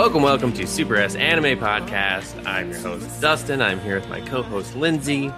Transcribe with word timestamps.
Welcome, 0.00 0.22
welcome 0.22 0.52
to 0.54 0.66
Super 0.66 0.96
S 0.96 1.14
Anime 1.14 1.58
Podcast. 1.58 2.46
I'm 2.46 2.70
your 2.70 2.80
host, 2.80 3.20
Dustin. 3.20 3.60
I'm 3.60 3.78
here 3.80 3.96
with 3.96 4.08
my 4.08 4.22
co 4.22 4.42
host, 4.42 4.74
Lindsay, 4.74 5.30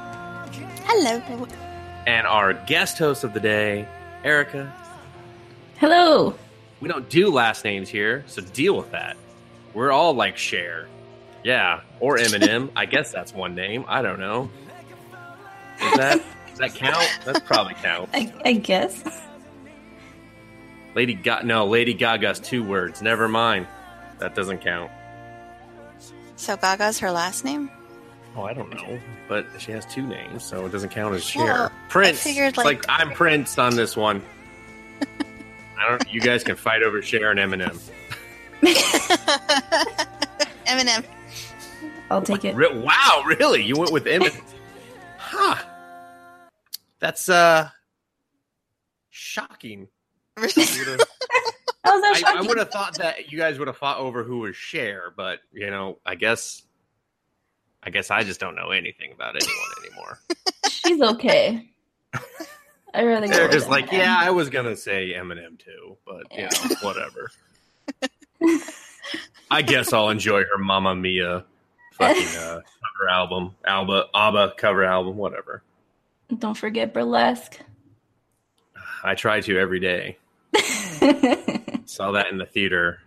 Hello. 0.85 1.49
and 2.07 2.29
our 2.29 2.55
guest 2.55 2.97
host 2.97 3.25
of 3.25 3.35
the 3.35 3.41
day, 3.41 3.89
Erika. 4.23 4.73
Hello. 5.79 6.37
We 6.81 6.87
don't 6.87 7.11
do 7.11 7.33
last 7.33 7.65
names 7.65 7.89
here, 7.89 8.23
so 8.29 8.41
deal 8.41 8.77
with 8.77 8.93
that. 8.93 9.17
We're 9.75 9.91
all 9.91 10.15
like 10.15 10.37
Cher. 10.37 10.87
Yeah, 11.43 11.81
or 11.99 12.19
Eminem. 12.19 12.71
I 12.77 12.87
guess 12.87 13.11
that's 13.11 13.35
one 13.35 13.57
name. 13.57 13.85
I 13.89 14.01
don't 14.01 14.21
know. 14.21 14.49
Is 15.83 15.97
that 15.97 16.23
does 16.51 16.59
that 16.59 16.75
count? 16.77 17.19
That's 17.25 17.41
probably 17.41 17.75
count. 17.75 18.11
I, 18.15 18.33
I 18.45 18.53
guess. 18.53 19.03
Lady 20.95 21.15
Ga 21.15 21.43
no, 21.43 21.67
Lady 21.67 21.95
Gaga's 21.95 22.39
two 22.39 22.63
words. 22.63 23.03
Never 23.03 23.27
mind. 23.27 23.67
That 24.19 24.35
doesn't 24.35 24.59
count. 24.61 24.91
So 26.37 26.57
Gaga's 26.57 26.99
her 27.01 27.11
last 27.11 27.45
name? 27.45 27.71
Oh, 28.35 28.43
I 28.45 28.55
don't 28.55 28.71
know, 28.71 28.99
but 29.29 29.47
she 29.59 29.73
has 29.73 29.85
two 29.87 30.07
names, 30.07 30.43
so 30.43 30.65
it 30.65 30.73
doesn't 30.73 30.89
count 30.89 31.15
as 31.15 31.23
Cher. 31.25 31.45
Well, 31.45 31.67
I 31.67 31.89
Prince. 31.91 32.23
figured, 32.23 32.49
It's 32.51 32.59
like- 32.59 32.85
I'm 32.89 33.13
Prince 33.13 33.59
on 33.59 33.77
this 33.77 33.95
one. 33.97 34.23
I 35.79 35.89
don't. 35.89 36.13
You 36.13 36.21
guys 36.21 36.43
can 36.45 36.57
fight 36.57 36.83
over 36.83 37.03
Cher 37.03 37.31
and 37.31 37.39
Eminem. 37.41 37.79
Eminem. 40.67 41.05
I'll 42.11 42.23
take 42.23 42.45
it. 42.45 42.55
Re- 42.55 42.79
wow, 42.79 43.23
really? 43.27 43.63
You 43.65 43.77
went 43.77 43.91
with 43.93 44.05
Eminem? 44.05 44.41
huh? 45.19 45.57
That's 47.01 47.29
uh 47.29 47.69
shocking. 49.11 49.89
How's 50.37 50.55
that 50.55 52.23
I, 52.27 52.39
I 52.39 52.43
would 52.43 52.59
have 52.59 52.71
thought 52.71 52.97
that 52.99 53.31
you 53.31 53.39
guys 53.39 53.59
would 53.59 53.69
have 53.69 53.77
fought 53.77 53.99
over 53.99 54.23
who 54.23 54.39
was 54.39 54.57
Cher, 54.57 55.13
but 55.17 55.41
you 55.53 55.71
know, 55.71 55.99
I 56.07 56.15
guess, 56.15 56.63
I 57.83 57.91
guess 57.91 58.11
I 58.11 58.23
just 58.23 58.41
don't 58.41 58.55
know 58.55 58.71
anything 58.71 59.13
about 59.13 59.35
anyone 59.37 59.85
anymore. 59.85 60.19
She's 60.69 61.01
okay. 61.01 61.69
I 62.95 63.05
rather 63.05 63.27
go. 63.27 63.35
They're 63.35 63.49
just 63.49 63.69
like, 63.69 63.89
Eminem. 63.89 63.99
yeah, 63.99 64.17
I 64.19 64.31
was 64.31 64.49
gonna 64.51 64.77
say 64.77 65.13
Eminem 65.15 65.59
too, 65.59 65.97
but 66.07 66.25
you 66.37 66.43
know, 66.43 66.77
whatever. 66.83 67.31
I 69.51 69.63
guess 69.63 69.93
I'll 69.93 70.11
enjoy 70.11 70.43
her 70.45 70.59
Mamma 70.59 70.95
Mia 70.95 71.45
fucking 71.95 72.39
uh, 72.39 72.61
cover 72.61 73.11
album, 73.11 73.55
Alba, 73.65 74.07
ABBA 74.15 74.55
cover 74.57 74.85
album, 74.85 75.17
whatever. 75.17 75.63
Don't 76.39 76.57
forget 76.57 76.95
burlesque. 76.95 77.61
I 79.05 79.15
try 79.15 79.41
to 79.41 79.59
every 79.59 79.81
day. 79.81 80.19
Saw 81.87 82.13
that 82.13 82.29
in 82.31 82.39
the 82.39 82.47
theater. 82.47 83.01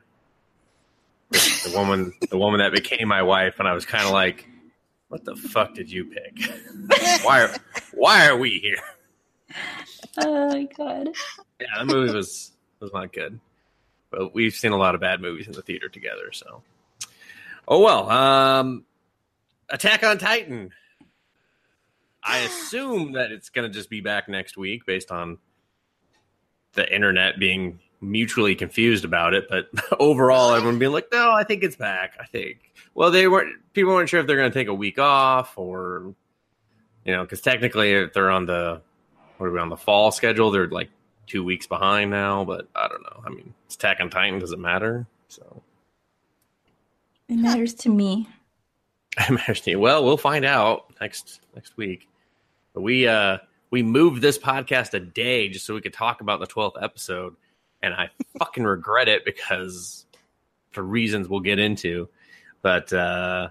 The, 1.32 1.70
the 1.72 1.78
woman, 1.78 2.14
the 2.30 2.38
woman 2.38 2.59
that 2.59 2.72
became 2.72 3.08
my 3.08 3.24
wife, 3.24 3.56
and 3.59 3.68
I 3.68 3.74
was 3.74 3.86
kind 3.86 4.06
of 4.06 4.12
like, 4.12 4.47
"What 5.09 5.25
the 5.25 5.36
fuck 5.36 5.74
did 5.74 5.92
you 5.92 6.06
pick? 6.06 6.50
why 7.24 7.44
are, 7.44 7.56
why 7.94 8.28
are 8.28 8.38
we 8.38 8.59
here?" 8.59 8.78
oh 10.19 10.50
my 10.50 10.64
god. 10.78 11.09
Yeah, 11.59 11.68
that 11.78 11.88
movie 11.88 12.14
was 12.14 12.52
was 12.80 12.94
not 12.94 13.12
good. 13.14 13.40
But 14.12 14.34
we've 14.34 14.53
seen 14.53 14.72
a 14.72 14.78
lot 14.78 14.96
of 14.96 15.02
bad 15.02 15.19
movies 15.19 15.48
in 15.48 15.53
the 15.53 15.62
theater 15.62 15.90
together, 15.90 16.31
so. 16.31 16.62
Oh 17.68 17.81
well. 17.81 18.09
Um 18.09 18.86
Attack 19.69 20.03
on 20.03 20.19
Titan. 20.19 20.72
I 22.24 22.40
assume 22.40 23.14
that 23.14 23.31
it's 23.31 23.50
gonna 23.50 23.69
just 23.69 23.90
be 23.90 24.02
back 24.02 24.30
next 24.30 24.58
week 24.58 24.86
based 24.86 25.12
on 25.12 25.40
the 26.74 26.94
internet 26.94 27.40
being 27.40 27.80
mutually 28.10 28.56
confused 28.56 29.06
about 29.06 29.34
it, 29.34 29.46
but 29.50 29.70
overall 30.00 30.54
everyone 30.54 30.80
being 30.80 30.92
like, 30.92 31.08
No, 31.12 31.32
I 31.32 31.44
think 31.44 31.64
it's 31.64 31.76
back. 31.76 32.16
I 32.20 32.26
think. 32.26 32.72
Well, 32.94 33.12
they 33.12 33.28
weren't 33.28 33.54
people 33.74 33.94
weren't 33.94 34.10
sure 34.10 34.20
if 34.20 34.28
they're 34.28 34.38
gonna 34.38 34.52
take 34.52 34.68
a 34.68 34.74
week 34.74 35.00
off 35.00 35.58
or 35.58 36.14
you 37.04 37.14
know, 37.14 37.24
because 37.24 37.42
technically 37.42 37.92
if 37.92 38.14
they're 38.14 38.32
on 38.32 38.46
the 38.46 38.82
what 39.38 39.48
are 39.48 39.52
we 39.52 39.60
on 39.60 39.70
the 39.70 39.78
fall 39.78 40.12
schedule? 40.12 40.52
They're 40.52 40.68
like 40.68 40.90
two 41.28 41.44
weeks 41.44 41.68
behind 41.68 42.12
now, 42.12 42.46
but 42.46 42.68
I 42.76 42.88
don't 42.88 43.02
know. 43.04 43.22
I 43.26 43.30
mean, 43.30 43.54
it's 43.66 43.76
Attack 43.76 44.00
on 44.00 44.10
Titan. 44.10 44.40
Does 44.40 44.52
it 44.52 44.60
matter? 44.60 45.08
So 45.28 45.62
It 47.28 47.36
matters 47.38 47.74
to 47.76 47.90
me. 47.90 48.30
I 49.18 49.28
imagine. 49.30 49.80
Well, 49.80 50.04
we'll 50.04 50.18
find 50.18 50.46
out 50.46 50.94
next 51.00 51.42
next 51.56 51.78
week. 51.78 52.08
But 52.74 52.82
we 52.82 53.08
uh 53.08 53.38
we 53.72 53.84
moved 53.84 54.22
this 54.22 54.38
podcast 54.38 54.94
a 54.94 55.00
day 55.00 55.50
just 55.50 55.66
so 55.66 55.74
we 55.74 55.82
could 55.82 55.94
talk 55.94 56.22
about 56.22 56.40
the 56.40 56.48
twelfth 56.48 56.78
episode, 56.82 57.36
and 57.85 57.94
I 57.94 58.09
fucking 58.40 58.63
regret 58.66 59.07
it 59.07 59.23
because 59.23 60.06
for 60.72 60.81
reasons 60.81 61.29
we'll 61.29 61.40
get 61.40 61.59
into. 61.59 62.09
But 62.62 62.91
uh 62.91 63.50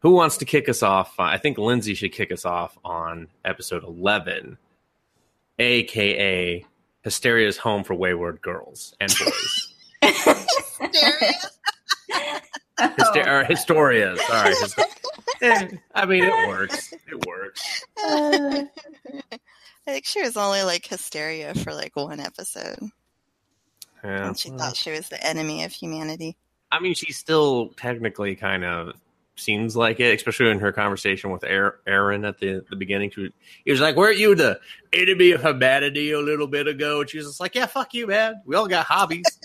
who 0.00 0.12
wants 0.12 0.36
to 0.38 0.44
kick 0.44 0.68
us 0.68 0.82
off? 0.82 1.14
I 1.18 1.36
think 1.36 1.58
Lindsay 1.58 1.94
should 1.94 2.12
kick 2.12 2.30
us 2.30 2.44
off 2.44 2.78
on 2.84 3.28
episode 3.44 3.82
eleven, 3.82 4.56
aka 5.58 6.64
Hysteria's 7.02 7.56
Home 7.58 7.84
for 7.84 7.94
Wayward 7.94 8.40
Girls 8.40 8.94
and 9.00 9.12
Boys. 9.18 9.74
Hyster- 12.78 13.26
or 13.26 13.44
Historia, 13.44 14.16
sorry. 14.28 14.54
I 15.94 16.06
mean, 16.06 16.24
it 16.24 16.48
works. 16.48 16.92
It 16.92 17.26
works. 17.26 17.84
Uh, 18.04 18.64
I 19.32 19.92
think 19.92 20.04
she 20.04 20.20
was 20.22 20.36
only 20.36 20.62
like 20.62 20.86
hysteria 20.86 21.54
for 21.54 21.72
like 21.72 21.94
one 21.96 22.20
episode. 22.20 22.78
Yeah. 24.06 24.28
And 24.28 24.38
she 24.38 24.50
thought 24.50 24.76
she 24.76 24.90
was 24.92 25.08
the 25.08 25.22
enemy 25.26 25.64
of 25.64 25.72
humanity. 25.72 26.36
I 26.72 26.80
mean, 26.80 26.94
she 26.94 27.12
still 27.12 27.68
technically 27.76 28.34
kind 28.36 28.64
of 28.64 28.92
seems 29.36 29.76
like 29.76 30.00
it, 30.00 30.14
especially 30.14 30.50
in 30.50 30.58
her 30.60 30.72
conversation 30.72 31.30
with 31.30 31.42
Eren- 31.42 31.74
Eren 31.86 32.26
at 32.26 32.38
the, 32.38 32.64
the 32.70 32.76
beginning. 32.76 33.10
She 33.10 33.20
was, 33.22 33.30
he 33.64 33.70
was 33.70 33.80
like, 33.80 33.96
Weren't 33.96 34.18
you 34.18 34.34
the 34.34 34.58
enemy 34.92 35.32
of 35.32 35.42
humanity 35.42 36.12
a 36.12 36.20
little 36.20 36.46
bit 36.46 36.66
ago? 36.66 37.00
And 37.00 37.10
she 37.10 37.18
was 37.18 37.26
just 37.26 37.40
like, 37.40 37.54
Yeah, 37.54 37.66
fuck 37.66 37.92
you, 37.94 38.06
man. 38.06 38.40
We 38.46 38.56
all 38.56 38.66
got 38.68 38.86
hobbies. 38.86 39.24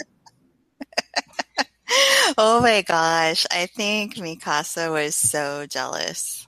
Oh 2.38 2.61
my 2.61 2.81
gosh. 2.83 3.45
I 3.51 3.66
think 3.66 4.16
Mikasa 4.16 4.89
was 4.91 5.13
so 5.16 5.66
jealous. 5.67 6.47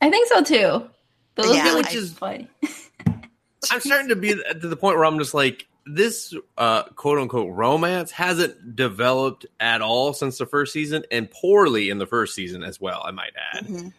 I 0.00 0.10
think 0.10 0.26
so 0.28 0.42
too. 0.42 0.88
But 1.34 1.44
it 1.44 1.48
was 1.48 1.56
Yeah, 1.58 1.64
really 1.64 1.84
I- 1.84 1.92
just 1.92 2.16
funny. 2.16 2.48
I'm 3.70 3.80
starting 3.80 4.08
to 4.08 4.16
be 4.16 4.34
to 4.60 4.68
the 4.68 4.76
point 4.76 4.96
where 4.96 5.04
I'm 5.04 5.18
just 5.18 5.34
like, 5.34 5.66
this 5.88 6.34
uh, 6.56 6.84
quote 6.84 7.18
unquote 7.18 7.52
romance 7.54 8.10
hasn't 8.10 8.76
developed 8.76 9.46
at 9.58 9.80
all 9.82 10.12
since 10.12 10.38
the 10.38 10.46
first 10.46 10.72
season, 10.72 11.04
and 11.10 11.30
poorly 11.30 11.90
in 11.90 11.98
the 11.98 12.06
first 12.06 12.34
season 12.34 12.62
as 12.62 12.80
well, 12.80 13.02
I 13.04 13.10
might 13.10 13.32
add. 13.54 13.66
Mhm. 13.66 13.92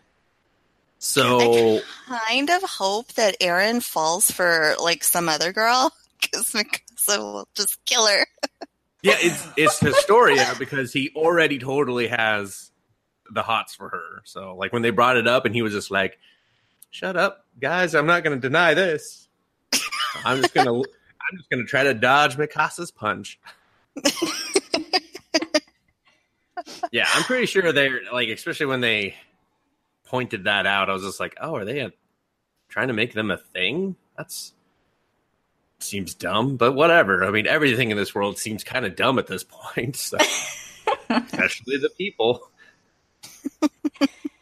So 0.97 1.79
Kind 2.07 2.50
of 2.50 2.61
hope 2.63 3.13
that 3.13 3.39
Eren 3.39 3.81
falls 3.81 4.29
for 4.31 4.75
like 4.81 5.03
some 5.03 5.30
other 5.30 5.53
girl 5.53 5.94
because 6.21 6.47
Mikasa 6.51 7.18
will 7.18 7.47
just 7.56 7.83
kill 7.86 8.06
her. 8.07 8.27
yeah, 9.01 9.15
it's 9.19 9.47
it's 9.56 9.80
Historia 9.80 10.53
because 10.59 10.92
he 10.92 11.12
already 11.15 11.57
totally 11.59 12.07
has 12.07 12.71
the 13.31 13.44
hots 13.44 13.75
for 13.75 13.89
her. 13.89 14.21
So 14.25 14.56
like 14.56 14.74
when 14.74 14.81
they 14.81 14.89
brought 14.89 15.18
it 15.18 15.27
up, 15.27 15.45
and 15.45 15.56
he 15.56 15.62
was 15.62 15.71
just 15.71 15.89
like, 15.92 16.19
"Shut 16.89 17.15
up, 17.15 17.45
guys! 17.59 17.95
I'm 17.95 18.07
not 18.07 18.24
going 18.24 18.35
to 18.39 18.42
deny 18.47 18.74
this. 18.74 19.27
I'm 20.25 20.42
just 20.42 20.53
gonna 20.53 20.81
I'm 21.31 21.38
just 21.38 21.50
gonna 21.50 21.66
try 21.66 21.84
to 21.84 21.94
dodge 21.94 22.38
Mikasa's 22.38 22.92
punch." 22.92 23.40
yeah, 26.92 27.08
I'm 27.14 27.24
pretty 27.24 27.46
sure 27.46 27.72
they're 27.72 28.02
like, 28.12 28.30
especially 28.30 28.66
when 28.68 28.81
they 28.81 29.16
pointed 30.06 30.46
that 30.46 30.66
out, 30.66 30.90
I 30.90 30.94
was 30.94 31.04
just 31.04 31.20
like, 31.20 31.36
"Oh, 31.40 31.56
are 31.56 31.66
they 31.66 31.81
uh 31.81 31.90
trying 32.70 32.88
to 32.88 32.94
make 32.94 33.14
them 33.14 33.31
a 33.31 33.38
thing?" 33.38 33.96
That's 34.18 34.54
seems 35.80 36.14
dumb, 36.14 36.58
but 36.58 36.74
whatever. 36.74 37.24
I 37.24 37.31
mean, 37.31 37.48
everything 37.48 37.92
in 37.92 37.98
this 37.98 38.14
world 38.14 38.38
seems 38.38 38.64
kind 38.64 38.86
of 38.86 38.96
dumb 38.96 39.18
at 39.20 39.28
this 39.28 39.44
point, 39.44 39.96
so 39.96 40.18
especially 41.10 41.78
the 41.78 41.90
people. 41.98 42.50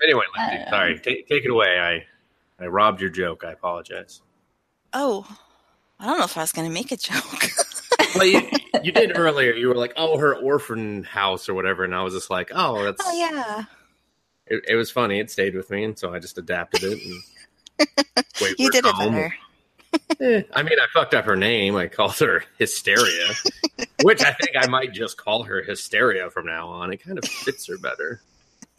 anyway, 0.01 0.24
Lindsay, 0.36 0.57
Uh, 0.66 0.69
sorry, 0.69 1.00
take 1.00 1.28
take 1.28 1.45
it 1.45 1.51
away. 1.51 1.80
I 1.80 2.63
I 2.63 2.68
robbed 2.68 3.01
your 3.01 3.10
joke. 3.12 3.44
I 3.45 3.51
apologize. 3.51 4.22
Oh, 4.94 5.28
I 5.99 6.05
don't 6.05 6.19
know 6.19 6.25
if 6.25 6.38
I 6.38 6.41
was 6.41 6.51
going 6.51 6.67
to 6.67 6.73
make 6.73 6.91
a 6.91 6.97
joke. 6.97 7.49
Well, 8.15 8.25
you, 8.25 8.41
you 8.83 8.91
did 8.91 9.17
earlier. 9.17 9.53
You 9.53 9.67
were 9.67 9.75
like, 9.75 9.94
"Oh, 9.95 10.17
her 10.17 10.35
orphan 10.35 11.03
house 11.03 11.49
or 11.49 11.53
whatever," 11.53 11.83
and 11.83 11.94
I 11.94 12.03
was 12.03 12.13
just 12.13 12.29
like, 12.29 12.51
"Oh, 12.53 12.83
that's." 12.83 13.01
oh, 13.05 13.13
yeah. 13.13 13.63
It, 14.47 14.63
it 14.69 14.75
was 14.75 14.89
funny. 14.89 15.19
It 15.19 15.29
stayed 15.29 15.55
with 15.55 15.69
me, 15.69 15.83
and 15.83 15.97
so 15.97 16.13
I 16.13 16.19
just 16.19 16.38
adapted 16.38 16.83
it. 16.83 16.99
You 18.57 18.71
did 18.71 18.85
it 18.85 18.97
better. 18.97 19.35
Eh, 20.19 20.41
I 20.53 20.63
mean, 20.63 20.79
I 20.79 20.88
fucked 20.94 21.13
up 21.13 21.25
her 21.25 21.35
name. 21.35 21.75
I 21.75 21.88
called 21.88 22.17
her 22.19 22.43
Hysteria, 22.57 23.27
which 24.03 24.23
I 24.23 24.31
think 24.31 24.51
I 24.55 24.67
might 24.67 24.93
just 24.93 25.17
call 25.17 25.43
her 25.43 25.61
Hysteria 25.61 26.29
from 26.31 26.47
now 26.47 26.67
on. 26.67 26.91
It 26.91 27.03
kind 27.03 27.17
of 27.19 27.25
fits 27.25 27.67
her 27.67 27.77
better. 27.77 28.21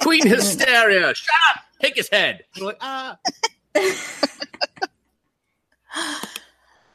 Queen 0.01 0.27
Hysteria, 0.27 1.15
shut 1.15 1.35
up! 1.51 1.63
Take 1.81 1.97
his 1.97 2.09
head. 2.09 2.45
I'm 2.57 2.65
like, 2.65 2.79
ah. 2.81 3.19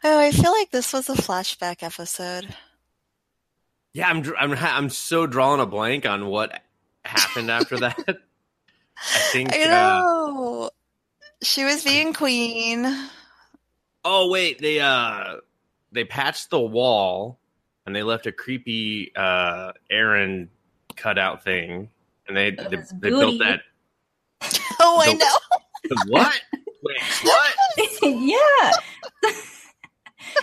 Oh, 0.04 0.20
I 0.20 0.32
feel 0.32 0.52
like 0.52 0.72
this 0.72 0.92
was 0.94 1.10
a 1.10 1.14
flashback 1.14 1.82
episode. 1.84 2.54
Yeah, 3.94 4.08
I'm 4.10 4.24
I'm 4.38 4.52
I'm 4.54 4.90
so 4.90 5.28
drawing 5.28 5.62
a 5.62 5.66
blank 5.66 6.06
on 6.06 6.26
what 6.26 6.62
happened 7.06 7.50
after 7.52 7.78
that. 7.80 7.98
I 8.08 9.20
think. 9.32 9.54
I 9.54 9.64
Uh, 9.64 9.68
know. 9.70 10.70
She 11.42 11.64
was 11.64 11.84
being 11.84 12.14
queen. 12.14 12.86
oh 14.04 14.30
wait, 14.30 14.60
they 14.60 14.80
uh 14.80 15.36
they 15.92 16.04
patched 16.06 16.50
the 16.50 16.60
wall 16.60 17.40
and 17.86 17.96
they 17.96 18.04
left 18.04 18.26
a 18.26 18.32
creepy 18.32 19.12
uh 19.16 19.74
Eren 19.92 20.48
cutout 20.96 21.44
thing, 21.44 21.90
and 22.28 22.36
they 22.36 22.52
they, 22.52 22.78
they 23.00 23.10
built 23.10 23.40
that. 23.40 23.62
Oh, 24.86 25.00
I 25.00 25.14
The- 25.14 25.18
know. 25.18 25.96
What? 26.08 26.42
Wait, 26.82 26.98
what? 27.24 27.54
yeah. 28.02 28.72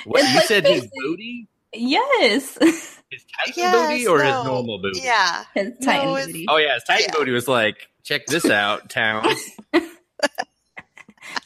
What 0.04 0.20
It's 0.22 0.30
you 0.30 0.36
like 0.36 0.46
said 0.46 0.66
his 0.66 0.88
booty? 1.02 1.48
Yes. 1.72 2.58
His 3.10 3.24
Titan 3.44 3.54
Yes, 3.56 3.88
booty 3.88 4.06
or 4.06 4.22
his 4.22 4.32
normal 4.44 4.78
booty? 4.80 5.00
Yeah. 5.02 5.44
His 5.54 5.72
Titan 5.84 6.06
No, 6.14 6.14
booty. 6.26 6.46
Oh 6.48 6.58
yeah, 6.58 6.74
his 6.74 6.84
Titan 6.84 7.06
Yeah. 7.08 7.18
booty 7.18 7.32
was 7.32 7.48
like, 7.48 7.88
check 8.04 8.26
this 8.26 8.48
out, 8.48 8.88
town. 8.88 9.24
Just 9.74 9.88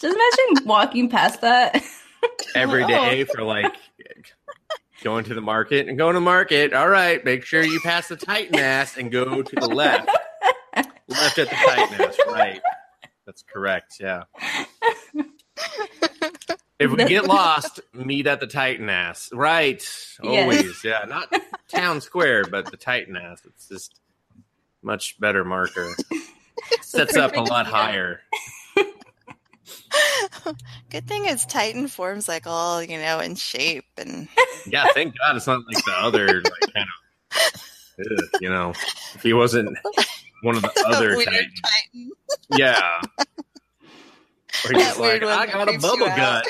imagine 0.03 0.67
walking 0.67 1.09
past 1.09 1.41
that. 1.41 1.83
every 2.55 2.85
oh. 2.85 2.89
day 2.89 3.23
Oh. 3.23 3.33
for 3.35 3.43
like 3.45 3.75
going 5.03 5.25
to 5.25 5.33
the 5.35 5.41
market 5.41 5.89
and 5.89 5.97
going 5.97 6.15
to 6.15 6.21
market. 6.21 6.75
All 6.75 6.89
right, 6.89 7.25
make 7.25 7.45
sure 7.47 7.63
you 7.63 7.81
pass 7.81 8.09
the 8.09 8.17
Titan 8.17 8.57
ass 8.59 8.99
and 8.99 9.11
go 9.11 9.41
to 9.43 9.57
the 9.57 9.67
left. 9.69 10.11
left 11.09 11.39
at 11.39 11.49
the 11.49 11.57
Titan 11.57 12.01
ass, 12.03 12.19
right. 12.29 12.61
That's 13.25 13.43
correct, 13.43 13.97
yeah. 14.01 14.25
If 16.79 16.91
we 16.91 17.05
get 17.05 17.25
lost, 17.29 17.81
meet 17.93 18.27
at 18.27 18.41
the 18.41 18.47
Titan 18.47 18.89
ass. 18.91 19.31
Right. 19.33 19.87
Always. 20.23 20.83
Yeah. 20.85 21.05
Not 21.09 21.33
town 21.69 22.01
square, 22.01 22.45
but 22.45 22.71
the 22.71 22.77
Titan 22.77 23.17
ass. 23.17 23.43
It's 23.45 23.69
just 23.69 24.01
much 24.83 25.19
better 25.21 25.45
marker. 25.45 25.91
Sets 26.83 27.17
up 27.17 27.37
a 27.37 27.41
lot 27.41 27.67
higher. 27.67 28.21
Good 30.91 31.07
thing 31.07 31.25
his 31.25 31.45
Titan 31.47 31.89
forms 31.89 32.29
like 32.29 32.47
all, 32.47 32.83
you 32.83 32.99
know, 32.99 33.21
in 33.21 33.35
shape 33.35 33.85
and 33.97 34.29
Yeah, 34.67 34.87
thank 34.95 35.15
God 35.19 35.37
it's 35.37 35.47
not 35.47 35.61
like 35.67 35.85
the 35.85 35.93
other 35.93 36.27
like 36.43 36.75
kind 36.75 36.87
of 36.89 38.41
you 38.41 38.51
know, 38.51 38.71
if 39.15 39.23
he 39.23 39.33
wasn't 39.33 39.77
one 40.43 40.57
of 40.57 40.63
the 40.63 40.85
other 40.87 41.15
Titans. 41.17 41.61
Titan. 41.61 42.11
Yeah. 42.57 43.01
Or 44.65 44.73
he's 44.73 44.99
like, 44.99 45.23
I 45.23 45.47
got 45.47 45.69
a 45.69 45.79
bubble 45.79 46.07
gut. 46.07 46.47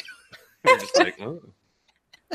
We're 0.65 0.79
just 0.79 0.99
like, 0.99 1.21
oh. 1.21 1.43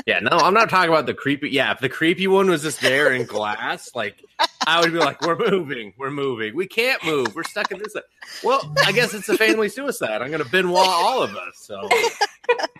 Yeah, 0.06 0.20
no, 0.20 0.30
I'm 0.30 0.54
not 0.54 0.70
talking 0.70 0.88
about 0.88 1.06
the 1.06 1.12
creepy. 1.12 1.50
Yeah, 1.50 1.72
if 1.72 1.80
the 1.80 1.90
creepy 1.90 2.26
one 2.26 2.48
was 2.48 2.62
just 2.62 2.80
there 2.80 3.12
in 3.12 3.26
glass, 3.26 3.94
like 3.94 4.24
I 4.66 4.80
would 4.80 4.92
be 4.92 4.98
like, 4.98 5.20
"We're 5.20 5.36
moving, 5.36 5.92
we're 5.98 6.10
moving. 6.10 6.56
We 6.56 6.66
can't 6.66 7.04
move. 7.04 7.34
We're 7.34 7.42
stuck 7.42 7.70
in 7.70 7.80
this." 7.80 7.94
Well, 8.42 8.74
I 8.86 8.92
guess 8.92 9.12
it's 9.12 9.28
a 9.28 9.36
family 9.36 9.68
suicide. 9.68 10.22
I'm 10.22 10.30
going 10.30 10.42
to 10.42 10.48
Benoit 10.48 10.78
all 10.78 11.22
of 11.22 11.36
us. 11.36 11.52
So 11.56 11.86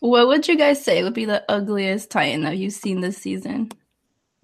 what 0.00 0.28
would 0.28 0.48
you 0.48 0.56
guys 0.56 0.82
say 0.82 1.02
would 1.02 1.12
be 1.12 1.26
the 1.26 1.44
ugliest 1.46 2.10
Titan 2.10 2.44
that 2.44 2.56
you've 2.56 2.72
seen 2.72 3.02
this 3.02 3.18
season? 3.18 3.70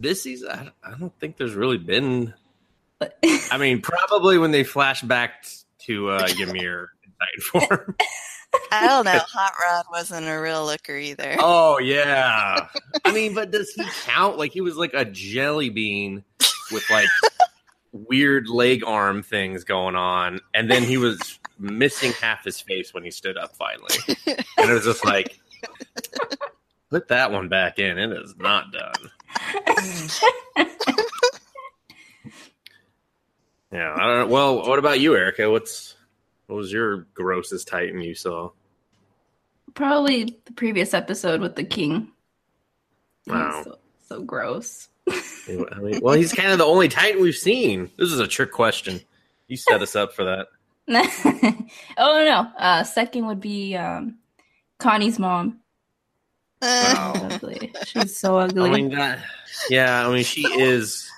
this 0.02 0.22
season, 0.22 0.50
I, 0.50 0.70
I 0.84 0.98
don't 0.98 1.16
think 1.18 1.36
there's 1.36 1.54
really 1.54 1.78
been. 1.78 2.34
I 3.50 3.58
mean, 3.58 3.80
probably 3.80 4.38
when 4.38 4.50
they 4.50 4.64
flash 4.64 5.02
back 5.02 5.46
to 5.86 6.10
uh, 6.10 6.28
Ymir 6.38 6.90
in 7.04 7.12
Titan 7.18 7.68
form. 7.68 7.96
I 8.70 8.86
don't 8.86 9.04
know. 9.04 9.18
Hot 9.26 9.52
Rod 9.60 9.84
wasn't 9.90 10.26
a 10.26 10.40
real 10.40 10.64
looker 10.64 10.96
either. 10.96 11.36
Oh 11.38 11.78
yeah. 11.78 12.68
I 13.04 13.12
mean, 13.12 13.34
but 13.34 13.50
does 13.50 13.70
he 13.72 13.84
count? 14.04 14.38
Like 14.38 14.52
he 14.52 14.60
was 14.60 14.76
like 14.76 14.94
a 14.94 15.04
jelly 15.04 15.70
bean 15.70 16.24
with 16.70 16.88
like 16.90 17.08
weird 17.92 18.48
leg 18.48 18.84
arm 18.86 19.22
things 19.22 19.64
going 19.64 19.96
on, 19.96 20.40
and 20.54 20.70
then 20.70 20.82
he 20.82 20.96
was 20.96 21.38
missing 21.58 22.12
half 22.12 22.44
his 22.44 22.60
face 22.60 22.94
when 22.94 23.04
he 23.04 23.10
stood 23.10 23.36
up 23.36 23.56
finally, 23.56 23.96
and 24.56 24.70
it 24.70 24.72
was 24.72 24.84
just 24.84 25.04
like. 25.04 25.38
Put 26.90 27.08
that 27.08 27.32
one 27.32 27.48
back 27.48 27.78
in. 27.78 27.96
It 27.96 28.12
is 28.12 28.34
not 28.36 28.66
done. 28.70 29.10
Yeah, 33.72 33.94
I 33.96 34.06
don't 34.06 34.18
know. 34.18 34.26
Well, 34.26 34.68
what 34.68 34.78
about 34.78 35.00
you, 35.00 35.16
Erika? 35.16 35.50
What's 35.50 35.96
what 36.52 36.58
was 36.58 36.72
your 36.72 37.06
grossest 37.14 37.66
Titan 37.66 38.02
you 38.02 38.14
saw? 38.14 38.50
Probably 39.72 40.36
the 40.44 40.52
previous 40.52 40.92
episode 40.92 41.40
with 41.40 41.56
the 41.56 41.64
king. 41.64 42.12
Wow. 43.26 43.62
So, 43.64 43.78
so 44.06 44.22
gross. 44.22 44.88
I 45.08 45.78
mean, 45.80 46.00
well, 46.02 46.14
he's 46.14 46.34
kind 46.34 46.52
of 46.52 46.58
the 46.58 46.66
only 46.66 46.88
Titan 46.88 47.22
we've 47.22 47.34
seen. 47.34 47.90
This 47.96 48.12
is 48.12 48.20
a 48.20 48.28
trick 48.28 48.52
question. 48.52 49.00
You 49.48 49.56
set 49.56 49.80
us 49.80 49.96
up 49.96 50.12
for 50.12 50.24
that. 50.24 50.48
oh 51.96 52.24
no. 52.24 52.50
Uh 52.58 52.84
second 52.84 53.26
would 53.26 53.40
be 53.40 53.74
um 53.74 54.18
Connie's 54.78 55.18
mom. 55.18 55.60
Wow. 56.60 57.38
She's 57.86 58.18
so 58.18 58.36
I 58.36 58.44
ugly. 58.44 58.70
mean, 58.70 58.90
that, 58.90 59.20
yeah, 59.70 60.06
I 60.06 60.12
mean, 60.12 60.24
she 60.24 60.42
is 60.42 61.10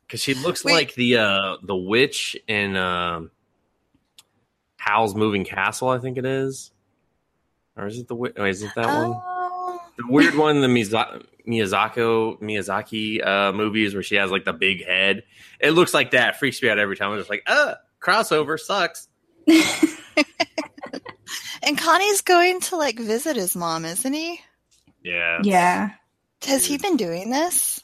because 0.00 0.20
she 0.20 0.34
looks 0.34 0.64
Wait. 0.64 0.72
like 0.72 0.94
the 0.94 1.18
uh 1.18 1.56
the 1.62 1.76
witch 1.76 2.36
in 2.48 2.76
um 2.76 3.30
Howl's 4.84 5.14
Moving 5.14 5.44
Castle. 5.44 5.88
I 5.88 5.98
think 5.98 6.18
it 6.18 6.26
is, 6.26 6.70
or 7.74 7.86
is 7.86 7.98
it 7.98 8.06
the 8.06 8.14
oh, 8.14 8.44
is 8.44 8.62
it 8.62 8.70
that 8.76 8.86
one? 8.86 9.14
oh, 9.14 9.80
The 9.96 10.04
weird 10.08 10.34
one, 10.34 10.60
the 10.60 10.66
Miza- 10.66 11.24
Miyazaki 11.48 12.38
Miyazaki 12.38 13.26
uh, 13.26 13.52
movies 13.52 13.94
where 13.94 14.02
she 14.02 14.16
has 14.16 14.30
like 14.30 14.44
the 14.44 14.52
big 14.52 14.84
head. 14.84 15.22
It 15.58 15.70
looks 15.70 15.94
like 15.94 16.10
that. 16.10 16.38
Freaks 16.38 16.62
me 16.62 16.68
out 16.68 16.78
every 16.78 16.96
time. 16.96 17.12
I'm 17.12 17.18
just 17.18 17.30
like, 17.30 17.44
uh, 17.46 17.76
crossover 17.98 18.60
sucks. 18.60 19.08
and 21.62 21.78
Connie's 21.78 22.20
going 22.20 22.60
to 22.60 22.76
like 22.76 22.98
visit 22.98 23.36
his 23.36 23.56
mom, 23.56 23.86
isn't 23.86 24.12
he? 24.12 24.38
Yeah. 25.02 25.38
yeah. 25.42 25.92
Has 26.42 26.66
he 26.66 26.76
been 26.76 26.98
doing 26.98 27.30
this? 27.30 27.82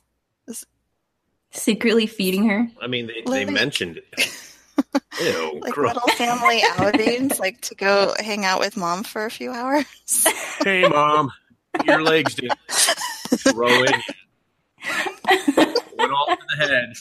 Secretly 1.52 2.06
feeding 2.06 2.46
her. 2.46 2.68
I 2.80 2.88
mean, 2.88 3.06
they, 3.08 3.22
they 3.26 3.44
mentioned 3.46 3.96
it. 3.96 4.30
Ew, 5.20 5.60
Like 5.62 5.72
gross. 5.72 5.94
little 5.94 6.08
family 6.16 6.62
outings, 6.78 7.38
like 7.38 7.60
to 7.62 7.74
go 7.74 8.14
hang 8.18 8.44
out 8.44 8.58
with 8.60 8.76
mom 8.76 9.02
for 9.04 9.24
a 9.24 9.30
few 9.30 9.50
hours? 9.52 9.84
Hey, 10.64 10.86
mom, 10.86 11.30
your 11.86 12.02
legs 12.02 12.34
did 12.34 12.52
throw 12.68 13.66
it. 13.82 13.94
Went 15.96 16.12
off 16.12 16.38
to 16.38 16.44
the 16.58 16.66
head. 16.66 16.92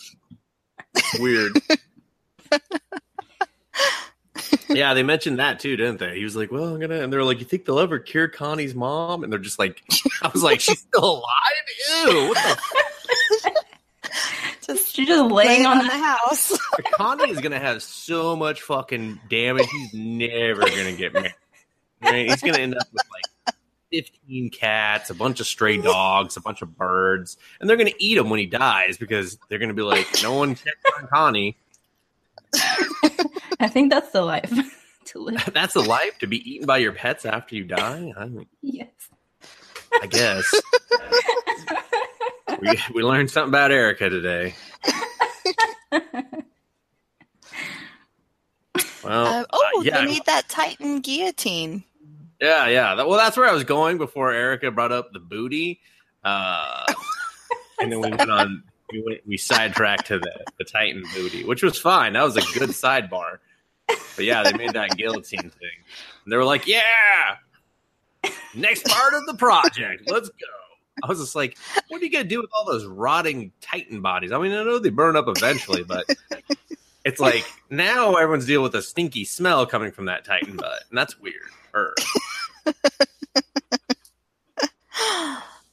Weird. 1.19 1.61
Yeah, 4.69 4.93
they 4.93 5.03
mentioned 5.03 5.39
that 5.39 5.59
too, 5.59 5.75
didn't 5.75 5.99
they? 5.99 6.15
He 6.17 6.23
was 6.23 6.35
like, 6.35 6.51
"Well, 6.51 6.63
I'm 6.73 6.79
gonna," 6.79 7.01
and 7.01 7.11
they're 7.11 7.23
like, 7.23 7.39
"You 7.39 7.45
think 7.45 7.65
they'll 7.65 7.79
ever 7.79 7.99
cure 7.99 8.27
Connie's 8.29 8.73
mom?" 8.75 9.23
And 9.23 9.31
they're 9.33 9.39
just 9.39 9.59
like, 9.59 9.81
"I 10.21 10.29
was 10.29 10.41
like, 10.43 10.59
she's 10.61 10.79
still 10.79 11.23
alive? 11.23 11.25
Ew! 12.07 12.35
What 14.69 14.77
the 14.77 14.81
Just 14.83 14.95
She's 14.95 15.07
just 15.07 15.31
laying 15.31 15.65
on 15.65 15.79
the 15.79 15.83
the 15.85 15.89
house. 15.89 16.57
Connie 16.93 17.31
is 17.31 17.41
gonna 17.41 17.59
have 17.59 17.81
so 17.81 18.35
much 18.35 18.61
fucking 18.61 19.19
damage. 19.29 19.67
He's 19.69 19.93
never 19.93 20.61
gonna 20.61 20.93
get 20.95 21.13
married. 21.13 21.33
Right? 22.01 22.29
He's 22.29 22.41
gonna 22.41 22.59
end 22.59 22.75
up 22.75 22.87
with 22.93 23.03
like 23.11 23.55
fifteen 23.91 24.49
cats, 24.49 25.09
a 25.09 25.15
bunch 25.15 25.39
of 25.39 25.47
stray 25.47 25.77
dogs, 25.81 26.37
a 26.37 26.41
bunch 26.41 26.61
of 26.61 26.77
birds, 26.77 27.37
and 27.59 27.69
they're 27.69 27.77
gonna 27.77 27.91
eat 27.97 28.17
him 28.17 28.29
when 28.29 28.39
he 28.39 28.45
dies 28.45 28.97
because 28.97 29.37
they're 29.49 29.59
gonna 29.59 29.73
be 29.73 29.81
like, 29.81 30.07
no 30.21 30.35
one 30.35 30.55
checked 30.55 30.85
on 30.97 31.07
Connie. 31.07 31.57
I 33.59 33.67
think 33.67 33.91
that's 33.91 34.11
the 34.11 34.21
life 34.21 34.51
to 35.05 35.19
live. 35.19 35.49
That's 35.53 35.73
the 35.73 35.81
life 35.81 36.17
to 36.19 36.27
be 36.27 36.37
eaten 36.49 36.65
by 36.67 36.77
your 36.77 36.93
pets 36.93 37.25
after 37.25 37.55
you 37.55 37.63
die. 37.65 38.13
I, 38.17 38.25
mean, 38.25 38.47
Yes. 38.61 38.89
I 40.01 40.05
guess 40.05 40.45
we 42.61 42.79
we 42.93 43.03
learned 43.03 43.31
something 43.31 43.49
about 43.49 43.71
Erika 43.71 44.09
today. 44.09 44.55
Well, 49.03 49.27
Um, 49.27 49.45
oh, 49.51 49.79
uh, 49.79 49.81
yeah, 49.83 50.01
they 50.01 50.11
need 50.11 50.25
that 50.25 50.49
Titan 50.49 50.99
guillotine. 51.01 51.83
Yeah, 52.41 52.67
yeah. 52.67 52.95
Well, 52.95 53.17
that's 53.17 53.37
where 53.37 53.47
I 53.47 53.53
was 53.53 53.63
going 53.63 53.97
before 53.97 54.31
Erika 54.31 54.71
brought 54.71 54.91
up 54.91 55.11
the 55.13 55.19
booty, 55.19 55.79
uh, 56.23 56.85
and 57.79 57.91
then 57.91 58.01
we 58.01 58.09
went 58.09 58.29
on. 58.29 58.63
We 58.91 59.03
went. 59.05 59.21
We 59.25 59.37
sidetracked 59.37 60.07
to 60.07 60.19
the 60.19 60.45
the 60.57 60.65
Titan 60.65 61.03
booty, 61.15 61.43
which 61.43 61.63
was 61.63 61.77
fine. 61.77 62.13
That 62.13 62.23
was 62.23 62.37
a 62.37 62.59
good 62.59 62.69
sidebar. 62.69 63.39
But 63.87 64.25
yeah, 64.25 64.43
they 64.43 64.53
made 64.53 64.73
that 64.73 64.95
guillotine 64.95 65.49
thing. 65.49 65.77
And 66.23 66.31
they 66.31 66.37
were 66.37 66.45
like, 66.45 66.67
"Yeah, 66.67 67.37
next 68.53 68.85
part 68.85 69.13
of 69.13 69.25
the 69.25 69.35
project. 69.35 70.09
Let's 70.09 70.29
go." 70.29 70.45
I 71.03 71.07
was 71.07 71.19
just 71.19 71.35
like, 71.35 71.57
"What 71.87 72.01
are 72.01 72.05
you 72.05 72.11
gonna 72.11 72.23
do 72.25 72.41
with 72.41 72.49
all 72.53 72.65
those 72.65 72.85
rotting 72.85 73.51
Titan 73.61 74.01
bodies?" 74.01 74.31
I 74.31 74.37
mean, 74.39 74.51
I 74.51 74.63
know 74.63 74.79
they 74.79 74.89
burn 74.89 75.15
up 75.15 75.25
eventually, 75.27 75.83
but 75.83 76.05
it's 77.05 77.19
like 77.19 77.45
now 77.69 78.15
everyone's 78.15 78.45
dealing 78.45 78.63
with 78.63 78.75
a 78.75 78.81
stinky 78.81 79.25
smell 79.25 79.65
coming 79.65 79.91
from 79.91 80.05
that 80.05 80.25
Titan 80.25 80.55
butt, 80.57 80.83
and 80.89 80.97
that's 80.97 81.19
weird. 81.19 81.35
Er. 81.75 81.93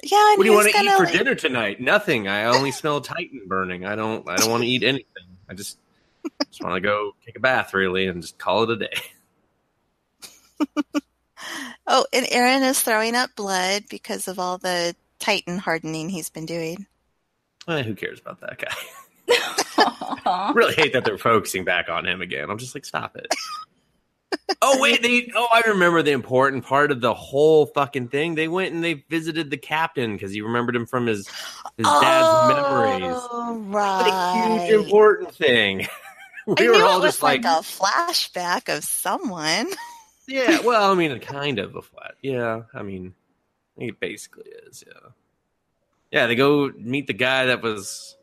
Yeah, 0.02 0.36
What 0.36 0.44
do 0.44 0.48
you 0.48 0.52
want 0.54 0.70
to 0.70 0.78
eat 0.80 0.96
for 0.96 1.04
like- 1.04 1.12
dinner 1.12 1.34
tonight? 1.34 1.80
Nothing. 1.80 2.28
I 2.28 2.44
only 2.44 2.70
smell 2.70 3.00
Titan 3.00 3.42
burning. 3.46 3.84
I 3.84 3.96
don't. 3.96 4.28
I 4.28 4.36
don't 4.36 4.50
want 4.50 4.62
to 4.62 4.68
eat 4.68 4.84
anything. 4.84 5.06
I 5.48 5.54
just 5.54 5.78
just 6.48 6.62
want 6.62 6.76
to 6.76 6.80
go 6.80 7.12
take 7.24 7.36
a 7.36 7.40
bath, 7.40 7.74
really, 7.74 8.06
and 8.06 8.22
just 8.22 8.38
call 8.38 8.62
it 8.64 8.70
a 8.70 8.76
day. 8.76 8.94
Oh, 11.88 12.04
and 12.12 12.26
Eren 12.26 12.68
is 12.68 12.82
throwing 12.82 13.14
up 13.14 13.30
blood 13.36 13.84
because 13.88 14.26
of 14.26 14.40
all 14.40 14.58
the 14.58 14.96
Titan 15.18 15.58
hardening 15.58 16.08
he's 16.08 16.30
been 16.30 16.46
doing. 16.46 16.86
Eh, 17.68 17.82
who 17.82 17.94
cares 17.94 18.20
about 18.20 18.40
that 18.40 18.58
guy? 18.58 18.74
Really 20.54 20.74
hate 20.74 20.92
that 20.92 21.04
they're 21.04 21.18
focusing 21.18 21.64
back 21.64 21.88
on 21.88 22.06
him 22.06 22.20
again. 22.20 22.50
I'm 22.50 22.58
just 22.58 22.74
like, 22.74 22.84
stop 22.84 23.16
it. 23.16 23.26
oh 24.62 24.80
wait, 24.80 25.02
they. 25.02 25.30
Oh, 25.34 25.48
I 25.52 25.62
remember 25.68 26.02
the 26.02 26.10
important 26.12 26.64
part 26.64 26.90
of 26.90 27.00
the 27.00 27.14
whole 27.14 27.66
fucking 27.66 28.08
thing. 28.08 28.34
They 28.34 28.48
went 28.48 28.72
and 28.74 28.82
they 28.82 29.04
visited 29.08 29.50
the 29.50 29.56
captain 29.56 30.14
because 30.14 30.32
he 30.32 30.40
remembered 30.40 30.74
him 30.74 30.86
from 30.86 31.06
his 31.06 31.28
his 31.76 31.86
dad's 31.86 32.48
memories. 32.48 33.16
Oh, 33.30 33.54
What 33.68 33.76
right. 33.76 34.58
a 34.58 34.66
huge 34.66 34.84
important 34.84 35.34
thing. 35.34 35.86
we 36.46 36.54
I 36.58 36.70
were 36.70 36.84
all 36.84 37.00
just 37.00 37.22
like, 37.22 37.44
like, 37.44 37.60
a 37.60 37.62
flashback 37.62 38.74
of 38.76 38.82
someone. 38.84 39.68
yeah. 40.26 40.60
Well, 40.60 40.90
I 40.90 40.94
mean, 40.94 41.12
a 41.12 41.20
kind 41.20 41.58
of 41.60 41.74
a 41.76 41.82
flat. 41.82 42.14
Yeah, 42.22 42.62
I 42.74 42.82
mean, 42.82 43.14
it 43.78 43.98
basically 44.00 44.50
is. 44.66 44.84
Yeah, 44.86 45.10
yeah. 46.10 46.26
They 46.26 46.34
go 46.34 46.70
meet 46.76 47.06
the 47.06 47.12
guy 47.12 47.46
that 47.46 47.62
was 47.62 48.16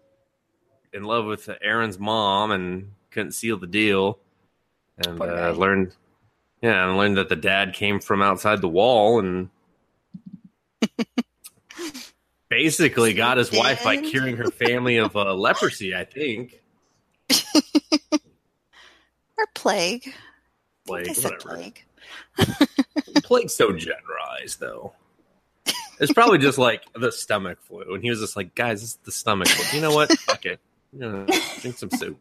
in 0.93 1.03
love 1.03 1.25
with 1.25 1.49
Eren's 1.65 1.99
mom 1.99 2.51
and 2.51 2.91
couldn't 3.11 3.31
seal 3.33 3.57
the 3.57 3.67
deal, 3.67 4.19
and 5.05 5.21
uh, 5.21 5.51
learned. 5.51 5.95
Yeah, 6.61 6.87
and 6.87 6.97
learned 6.97 7.17
that 7.17 7.27
the 7.29 7.35
dad 7.35 7.73
came 7.73 7.99
from 7.99 8.21
outside 8.21 8.61
the 8.61 8.69
wall 8.69 9.19
and 9.19 9.49
basically 12.49 13.13
got 13.13 13.37
his 13.37 13.51
wife 13.51 13.83
by 13.83 13.97
curing 13.97 14.37
her 14.37 14.49
family 14.49 14.95
of 14.97 15.15
uh, 15.15 15.33
leprosy. 15.33 15.93
I 15.95 16.05
think. 16.05 16.61
Or 19.35 19.47
plague. 19.55 20.13
Plague, 20.85 21.07
Like 21.07 21.15
think 21.15 21.17
I 21.17 21.21
said 21.21 21.31
whatever. 21.43 21.49
plague. 21.55 21.83
Plague's 23.23 23.55
so 23.55 23.71
generalized, 23.73 24.59
though. 24.59 24.93
It's 25.99 26.13
probably 26.13 26.39
just 26.39 26.57
like 26.57 26.83
the 26.93 27.11
stomach 27.11 27.59
flu, 27.61 27.93
and 27.93 28.03
he 28.03 28.09
was 28.09 28.19
just 28.19 28.35
like, 28.35 28.55
"Guys, 28.55 28.83
is 28.83 28.97
the 29.03 29.11
stomach 29.11 29.47
flu. 29.47 29.77
You 29.77 29.81
know 29.81 29.93
what? 29.93 30.11
Fuck 30.19 30.45
it. 30.45 30.59
Drink 30.97 31.77
some 31.77 31.91
soup." 31.91 32.17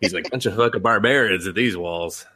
He's 0.00 0.14
like, 0.14 0.30
"Bunch 0.30 0.46
of 0.46 0.56
fucking 0.56 0.82
barbarians 0.82 1.46
at 1.46 1.54
these 1.54 1.76
walls." 1.76 2.26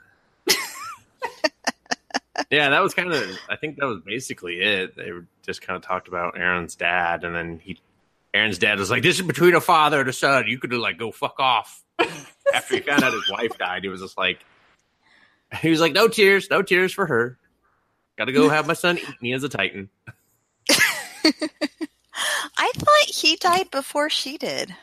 yeah, 2.51 2.71
that 2.71 2.83
was 2.83 2.95
kind 2.95 3.13
of. 3.13 3.23
I 3.49 3.57
think 3.57 3.77
that 3.79 3.87
was 3.87 4.01
basically 4.05 4.61
it. 4.61 4.97
They 4.97 5.11
just 5.45 5.63
kind 5.63 5.77
of 5.77 5.83
talked 5.83 6.09
about 6.09 6.35
Eren's 6.35 6.75
dad, 6.75 7.25
and 7.25 7.35
then 7.35 7.61
he, 7.63 7.79
Eren's 8.35 8.59
dad 8.59 8.79
was 8.79 8.91
like, 8.91 9.03
"This 9.03 9.21
is 9.21 9.27
between 9.27 9.55
a 9.55 9.61
father 9.61 10.01
and 10.01 10.09
a 10.09 10.13
son. 10.13 10.47
You 10.47 10.59
could 10.59 10.73
like 10.73 10.99
go 10.99 11.13
fuck 11.13 11.39
off." 11.39 11.83
After 12.55 12.75
he 12.75 12.81
found 12.81 13.05
out 13.05 13.13
his 13.13 13.31
wife 13.31 13.57
died, 13.59 13.85
he 13.85 13.89
was 13.89 14.01
just 14.01 14.19
like, 14.19 14.41
he 15.61 15.71
was 15.71 15.81
like, 15.81 15.93
"No 15.93 16.09
tears, 16.09 16.49
no 16.51 16.63
tears 16.63 16.93
for 16.93 17.07
her. 17.07 17.39
Got 18.19 18.27
to 18.27 18.33
go 18.33 18.49
have 18.49 18.67
my 18.67 18.75
son 18.75 18.99
eat 18.99 19.23
me 19.23 19.33
as 19.33 19.43
a 19.45 19.49
titan." 19.49 19.89
I 21.23 22.71
thought 22.75 23.07
he 23.07 23.37
died 23.37 23.71
before 23.71 24.11
she 24.11 24.37
did. 24.39 24.75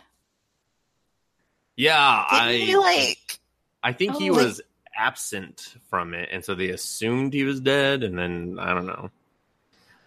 Yeah, 1.75 2.25
Didn't 2.31 2.43
I 2.47 2.53
he 2.53 2.75
like 2.77 3.39
I 3.83 3.93
think 3.93 4.15
he 4.17 4.31
Oh. 4.31 4.35
was 4.35 4.61
absent 4.97 5.75
from 5.89 6.13
it, 6.15 6.29
and 6.31 6.43
so 6.43 6.55
they 6.55 6.69
assumed 6.69 7.33
he 7.33 7.43
was 7.43 7.59
dead, 7.59 8.03
and 8.03 8.17
then 8.17 8.57
I 8.59 8.73
don't 8.73 8.87
know. 8.87 9.11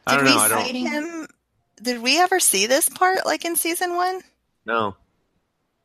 I 0.06 0.16
did 0.16 0.24
don't 0.24 0.24
know. 0.24 0.36
we 0.36 0.42
I 0.42 0.48
don't 0.48 0.66
see 0.66 0.80
him 0.84 1.28
did 1.80 2.02
we 2.02 2.18
ever 2.18 2.40
see 2.40 2.66
this 2.66 2.88
part 2.88 3.24
like 3.24 3.44
in 3.44 3.56
season 3.56 3.94
one? 3.94 4.20
No, 4.66 4.96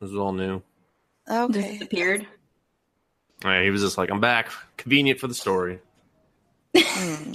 This 0.00 0.10
is 0.10 0.16
all 0.16 0.32
new. 0.32 0.60
Okay. 1.30 1.72
Disappeared. 1.78 2.26
Yeah, 3.44 3.62
he 3.62 3.70
was 3.70 3.80
just 3.82 3.96
like, 3.98 4.10
"I'm 4.10 4.20
back. 4.20 4.50
Convenient 4.76 5.20
for 5.20 5.28
the 5.28 5.34
story." 5.34 5.78
Hmm. 6.76 7.32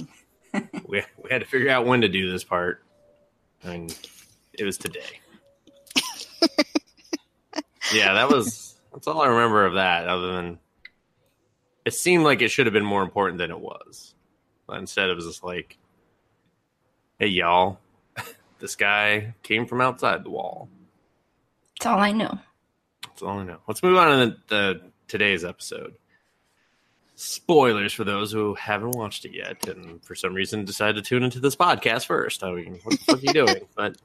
We 0.86 1.02
we 1.22 1.30
had 1.30 1.40
to 1.40 1.46
figure 1.46 1.70
out 1.70 1.86
when 1.86 2.02
to 2.02 2.08
do 2.08 2.30
this 2.30 2.44
part, 2.44 2.84
and 3.62 3.90
it 4.52 4.64
was 4.64 4.76
today. 4.76 5.20
yeah, 7.94 8.12
that 8.12 8.28
was 8.28 8.74
that's 8.92 9.06
all 9.06 9.22
I 9.22 9.28
remember 9.28 9.64
of 9.64 9.74
that. 9.74 10.06
Other 10.08 10.32
than 10.34 10.58
it 11.86 11.94
seemed 11.94 12.24
like 12.24 12.42
it 12.42 12.50
should 12.50 12.66
have 12.66 12.74
been 12.74 12.84
more 12.84 13.02
important 13.02 13.38
than 13.38 13.50
it 13.50 13.58
was. 13.58 14.14
But 14.66 14.78
instead, 14.78 15.08
it 15.08 15.16
was 15.16 15.24
just 15.24 15.42
like, 15.42 15.78
"Hey, 17.18 17.28
y'all, 17.28 17.78
this 18.58 18.76
guy 18.76 19.34
came 19.42 19.66
from 19.66 19.80
outside 19.80 20.24
the 20.24 20.30
wall." 20.30 20.68
That's 21.78 21.86
all 21.86 21.98
I 21.98 22.12
know. 22.12 22.38
That's 23.06 23.22
all 23.22 23.38
I 23.38 23.44
know. 23.44 23.58
Let's 23.66 23.82
move 23.82 23.96
on 23.96 24.18
to 24.18 24.26
the, 24.26 24.36
the 24.48 24.80
today's 25.08 25.44
episode. 25.44 25.94
Spoilers 27.24 27.92
for 27.92 28.02
those 28.02 28.32
who 28.32 28.52
haven't 28.54 28.96
watched 28.96 29.24
it 29.24 29.32
yet, 29.32 29.68
and 29.68 30.04
for 30.04 30.16
some 30.16 30.34
reason 30.34 30.64
decided 30.64 30.96
to 30.96 31.08
tune 31.08 31.22
into 31.22 31.38
this 31.38 31.54
podcast 31.54 32.06
first. 32.06 32.42
I 32.42 32.52
mean, 32.52 32.80
what 32.82 32.98
the 32.98 33.04
fuck 33.04 33.18
are 33.18 33.20
you 33.20 33.32
doing? 33.32 33.60
But 33.76 33.96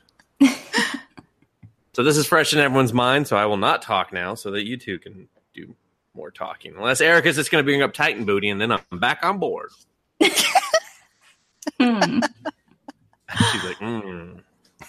so 1.94 2.04
this 2.04 2.16
is 2.16 2.28
fresh 2.28 2.54
in 2.54 2.60
everyone's 2.60 2.94
mind, 2.94 3.26
so 3.26 3.36
I 3.36 3.48
will 3.48 3.58
not 3.58 3.82
talk 3.82 4.14
now, 4.14 4.36
so 4.36 4.52
that 4.52 4.68
you 4.68 4.78
two 4.78 5.00
can 5.00 5.28
do 5.56 5.74
more 6.14 6.30
talking. 6.30 6.76
Unless 6.78 7.02
Erika's 7.02 7.38
just 7.38 7.50
going 7.50 7.60
to 7.60 7.66
bring 7.66 7.82
up 7.82 7.92
Titan 7.92 8.24
booty, 8.24 8.50
and 8.50 8.62
then 8.62 8.72
I'm 8.72 9.00
back 9.00 9.26
on 9.26 9.40
board. 9.40 9.72
Hmm. 11.80 12.22
She's 13.52 13.64
like, 13.64 13.78
mm. 13.78 14.42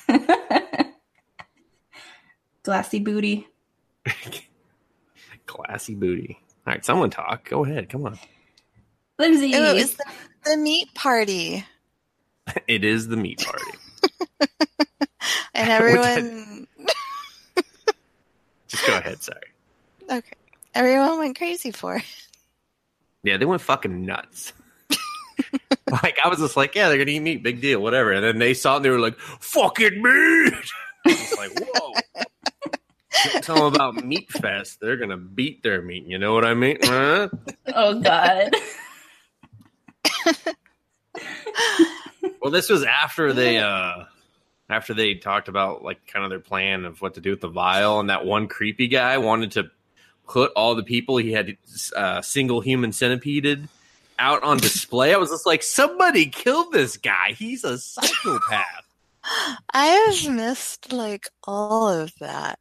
Glassy 2.63 3.01
booty. 3.01 3.49
Glassy 5.47 5.95
booty. 5.97 6.39
All 6.69 6.75
right, 6.75 6.85
someone 6.85 7.09
talk. 7.09 7.49
Go 7.49 7.65
ahead. 7.65 7.89
Come 7.89 8.05
on. 8.05 8.19
Lindsay. 9.19 9.55
Oh, 9.55 9.71
it 9.71 9.75
was 9.77 9.95
the, 9.95 10.05
the 10.45 10.57
meat 10.59 10.93
party. 10.95 11.65
It 12.67 12.83
is 12.83 13.09
the 13.09 13.17
meat 13.17 13.45
party. 13.45 13.79
And 15.55 15.71
everyone 15.71 16.67
Just 18.69 18.87
go 18.87 18.97
ahead. 18.97 19.23
Sorry. 19.23 19.41
okay. 20.11 20.37
Everyone 20.75 21.19
went 21.19 21.37
crazy 21.39 21.71
for 21.71 21.97
it. 21.97 22.05
Yeah, 23.23 23.37
they 23.39 23.45
went 23.45 23.61
fucking 23.63 24.05
nuts. 24.05 24.53
like 26.03 26.19
I 26.25 26.29
was 26.29 26.39
just 26.39 26.57
like, 26.57 26.75
yeah, 26.75 26.89
they're 26.89 26.99
gonna 26.99 27.11
eat 27.11 27.21
meat, 27.21 27.43
big 27.43 27.61
deal, 27.63 27.81
whatever. 27.81 28.13
And 28.13 28.25
then 28.25 28.39
they 28.39 28.53
saw 28.55 28.75
it 28.75 28.77
and 28.77 28.85
they 28.85 28.91
were 28.91 28.99
like, 28.99 29.19
fucking 29.19 30.03
meat. 30.03 30.55
It's 31.07 31.37
like, 31.37 31.51
whoa. 31.59 31.93
Tell 33.43 33.57
them 33.57 33.75
about 33.75 34.05
Meat 34.05 34.31
Fest. 34.31 34.81
They're 34.81 34.97
gonna 34.97 35.17
beat 35.17 35.62
their 35.62 35.83
meat. 35.83 36.05
You 36.07 36.19
know 36.19 36.35
what 36.35 36.45
I 36.45 36.55
mean? 36.55 36.79
Huh? 36.83 37.29
oh 37.75 38.00
God. 38.00 38.50
Well, 42.41 42.53
this 42.53 42.71
was 42.71 42.85
after 42.85 43.33
they 43.33 43.59
uh 43.59 44.05
after 44.71 44.95
they 44.95 45.15
talked 45.15 45.49
about 45.49 45.83
like 45.83 46.07
kind 46.07 46.25
of 46.25 46.31
their 46.31 46.41
plan 46.41 46.85
of 46.85 47.03
what 47.03 47.15
to 47.15 47.21
do 47.21 47.31
with 47.31 47.41
the 47.41 47.49
vial, 47.49 48.00
and 48.00 48.11
that 48.11 48.25
one 48.25 48.49
creepy 48.49 48.88
guy 48.88 49.19
wanted 49.19 49.53
to 49.53 49.71
put 50.27 50.53
all 50.55 50.75
the 50.75 50.83
people 50.83 51.17
he 51.17 51.33
had 51.33 51.57
uh, 51.97 52.23
single 52.23 52.61
human 52.61 52.91
centipeded 52.91 53.69
out 54.19 54.43
on 54.43 54.59
display. 54.59 55.15
I 55.15 55.17
was 55.17 55.31
just 55.31 55.47
like, 55.47 55.62
somebody 55.62 56.27
killed 56.27 56.73
this 56.73 56.97
guy. 56.97 57.33
He's 57.37 57.65
a 57.65 57.79
psychopath. 57.79 58.85
I 59.73 59.87
have 59.87 60.35
missed 60.35 60.93
like 60.93 61.29
all 61.45 61.88
of 61.88 62.12
that. 62.21 62.59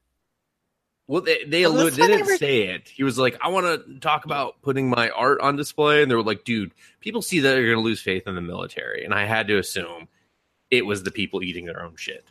Well, 1.07 1.21
they 1.21 1.43
they, 1.45 1.65
Well, 1.65 1.89
they 1.89 2.07
didn't 2.07 2.37
say 2.37 2.63
it. 2.63 2.89
He 2.89 3.03
was 3.03 3.17
like, 3.17 3.37
"I 3.41 3.47
want 3.47 3.65
to 3.65 3.99
talk 3.99 4.25
about 4.25 4.61
putting 4.61 4.89
my 4.89 5.09
art 5.09 5.39
on 5.39 5.55
display," 5.55 6.01
and 6.01 6.11
they 6.11 6.15
were 6.15 6.23
like, 6.23 6.43
"Dude, 6.43 6.73
people 6.99 7.21
see 7.21 7.39
that 7.39 7.49
they're 7.49 7.63
going 7.63 7.77
to 7.77 7.81
lose 7.81 8.01
faith 8.01 8.27
in 8.27 8.35
the 8.35 8.41
military," 8.41 9.05
and 9.05 9.13
I 9.13 9.25
had 9.25 9.47
to 9.47 9.57
assume 9.57 10.09
it 10.69 10.85
was 10.85 11.03
the 11.03 11.11
people 11.11 11.41
eating 11.43 11.65
their 11.65 11.81
own 11.81 11.95
shit. 11.95 12.25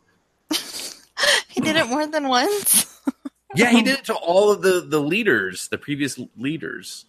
He 1.49 1.63
did 1.63 1.77
it 1.77 1.87
more 1.87 2.07
than 2.07 2.29
once. 2.29 2.93
Yeah, 3.55 3.71
he 3.71 3.83
did 3.83 3.99
it 4.01 4.05
to 4.07 4.15
all 4.15 4.53
of 4.53 4.61
the 4.61 4.83
the 4.83 5.01
leaders, 5.01 5.69
the 5.69 5.79
previous 5.79 6.21
leaders. 6.37 7.07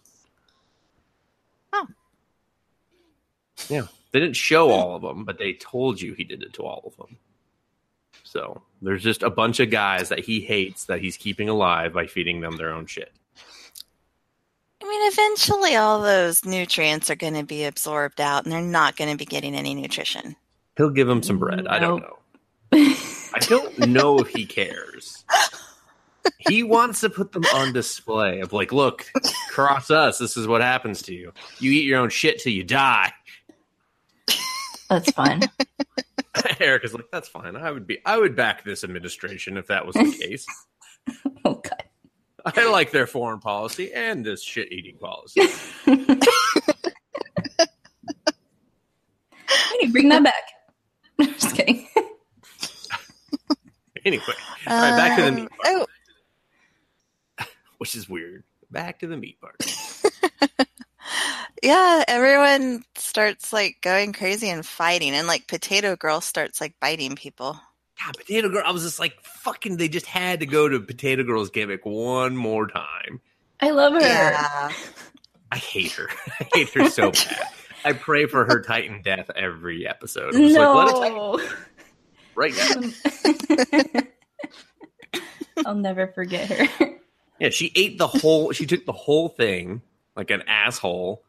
Oh. 1.74 1.88
Yeah, 3.68 3.88
they 4.14 4.22
didn't 4.22 4.38
show 4.38 4.70
all 4.70 4.96
of 4.96 5.02
them, 5.02 5.26
but 5.26 5.40
they 5.40 5.54
told 5.54 6.00
you 6.00 6.14
he 6.14 6.24
did 6.24 6.44
it 6.44 6.54
to 6.54 6.64
all 6.64 6.84
of 6.86 6.96
them. 6.96 7.18
So 8.28 8.62
there's 8.82 9.04
just 9.04 9.24
a 9.24 9.30
bunch 9.30 9.60
of 9.62 9.72
guys 9.72 10.10
that 10.10 10.20
he 10.20 10.42
hates 10.42 10.86
that 10.86 11.02
he's 11.02 11.16
keeping 11.16 11.48
alive 11.48 11.94
by 11.94 12.08
feeding 12.08 12.42
them 12.42 12.58
their 12.58 12.72
own 12.72 12.86
shit. 12.86 13.14
I 14.84 14.86
mean, 14.86 15.12
eventually 15.12 15.76
all 15.76 16.02
those 16.02 16.44
nutrients 16.46 17.10
are 17.10 17.16
going 17.16 17.36
to 17.36 17.44
be 17.44 17.64
absorbed 17.64 18.20
out 18.20 18.44
and 18.44 18.52
they're 18.52 18.62
not 18.62 18.98
going 18.98 19.10
to 19.10 19.18
be 19.18 19.26
getting 19.26 19.56
any 19.56 19.74
nutrition. 19.74 20.36
He'll 20.76 20.90
give 20.90 21.08
them 21.08 21.24
some 21.24 21.40
bread. 21.40 21.68
I 21.68 21.80
don't 21.80 22.02
know. 22.02 22.18
I 22.74 23.40
don't 23.42 23.88
know 23.88 24.20
if 24.20 24.28
he 24.28 24.46
cares. 24.46 25.24
He 26.40 26.64
wants 26.64 27.00
to 27.02 27.10
put 27.10 27.32
them 27.32 27.46
on 27.56 27.72
display 27.74 28.42
of 28.42 28.52
like, 28.52 28.72
look, 28.72 29.06
cross 29.50 29.90
us. 29.90 30.20
This 30.20 30.36
is 30.36 30.48
what 30.48 30.62
happens 30.62 31.02
to 31.04 31.14
you. 31.14 31.32
You 31.60 31.72
eat 31.72 31.86
your 31.86 32.00
own 32.00 32.10
shit 32.10 32.40
till 32.40 32.54
you 32.54 32.64
die. 32.64 33.14
That's 34.90 35.12
fun. 36.42 36.56
Erika's 36.60 36.94
like, 36.94 37.06
that's 37.12 37.28
fine. 37.30 37.56
I 37.56 37.72
would 37.72 37.88
be, 37.88 38.00
I 38.06 38.18
would 38.18 38.36
back 38.36 38.64
this 38.64 38.84
administration 38.84 39.58
if 39.58 39.68
that 39.68 39.86
was 39.86 39.96
the 39.96 40.12
case. 40.22 40.46
oh 41.46 41.56
god. 41.56 41.84
I 42.46 42.70
like 42.72 42.92
their 42.92 43.08
foreign 43.08 43.40
policy 43.40 43.92
and 43.94 44.26
this 44.26 44.42
shit 44.44 44.72
eating 44.72 44.98
policy. 44.98 45.42
Hey, 49.80 49.88
bring 49.88 50.10
that 50.10 50.24
back. 50.24 50.44
Just 51.40 51.56
kidding. 51.56 51.88
Anyway, 54.06 54.24
all 54.68 54.80
right, 54.82 54.98
back 54.98 55.16
to 55.18 55.22
the 55.24 55.28
Um, 55.30 55.36
meat 55.36 55.50
part, 55.50 55.88
Oh, 57.40 57.46
which 57.78 57.94
is 57.96 58.08
weird. 58.10 58.44
Back 58.72 59.00
to 59.00 59.08
the 59.08 59.18
meat 59.18 59.40
part. 59.42 59.58
Yeah, 61.64 62.04
everyone 62.08 62.84
starts 62.96 63.52
like 63.54 63.78
going 63.82 64.14
crazy 64.14 64.50
and 64.50 64.66
fighting, 64.66 65.14
and 65.14 65.28
like 65.28 65.48
Potato 65.48 65.96
Girl 65.96 66.22
starts 66.22 66.60
like 66.62 66.76
biting 66.80 67.16
people. 67.16 67.60
God, 68.04 68.16
Potato 68.18 68.50
Girl. 68.50 68.64
I 68.66 68.72
was 68.72 68.84
just 68.84 69.00
like, 69.00 69.20
fucking. 69.24 69.78
They 69.78 69.88
just 69.90 70.06
had 70.06 70.42
to 70.42 70.46
go 70.46 70.70
to 70.70 70.80
Potato 70.80 71.24
Girl's 71.24 71.50
gimmick 71.50 71.86
one 71.86 72.38
more 72.38 72.68
time. 72.68 73.22
I 73.60 73.72
love 73.72 73.94
her. 73.94 74.02
Yeah. 74.02 74.72
I 75.52 75.58
hate 75.58 75.94
her. 75.94 76.08
I 76.40 76.48
hate 76.54 76.70
her 76.74 76.90
so 76.90 77.12
bad. 77.12 77.42
I 77.86 77.94
pray 77.94 78.26
for 78.26 78.46
her 78.46 78.62
Titan 78.62 79.02
death 79.02 79.30
every 79.36 79.88
episode. 79.88 80.36
I'm 80.36 80.42
just 80.42 80.58
like, 80.58 80.76
let 80.76 81.08
it 81.08 81.16
No. 81.16 81.40
right 82.36 82.54
now. 82.56 83.98
Um, 83.98 84.08
I'll 85.66 85.76
never 85.76 86.08
forget 86.08 86.50
her. 86.50 86.90
Yeah, 87.40 87.50
she 87.50 87.72
ate 87.76 87.98
the 87.98 88.08
whole. 88.08 88.52
She 88.52 88.66
took 88.66 88.86
the 88.86 88.92
whole 88.92 89.30
thing 89.30 89.82
like 90.16 90.32
an 90.32 90.44
asshole. 90.48 91.24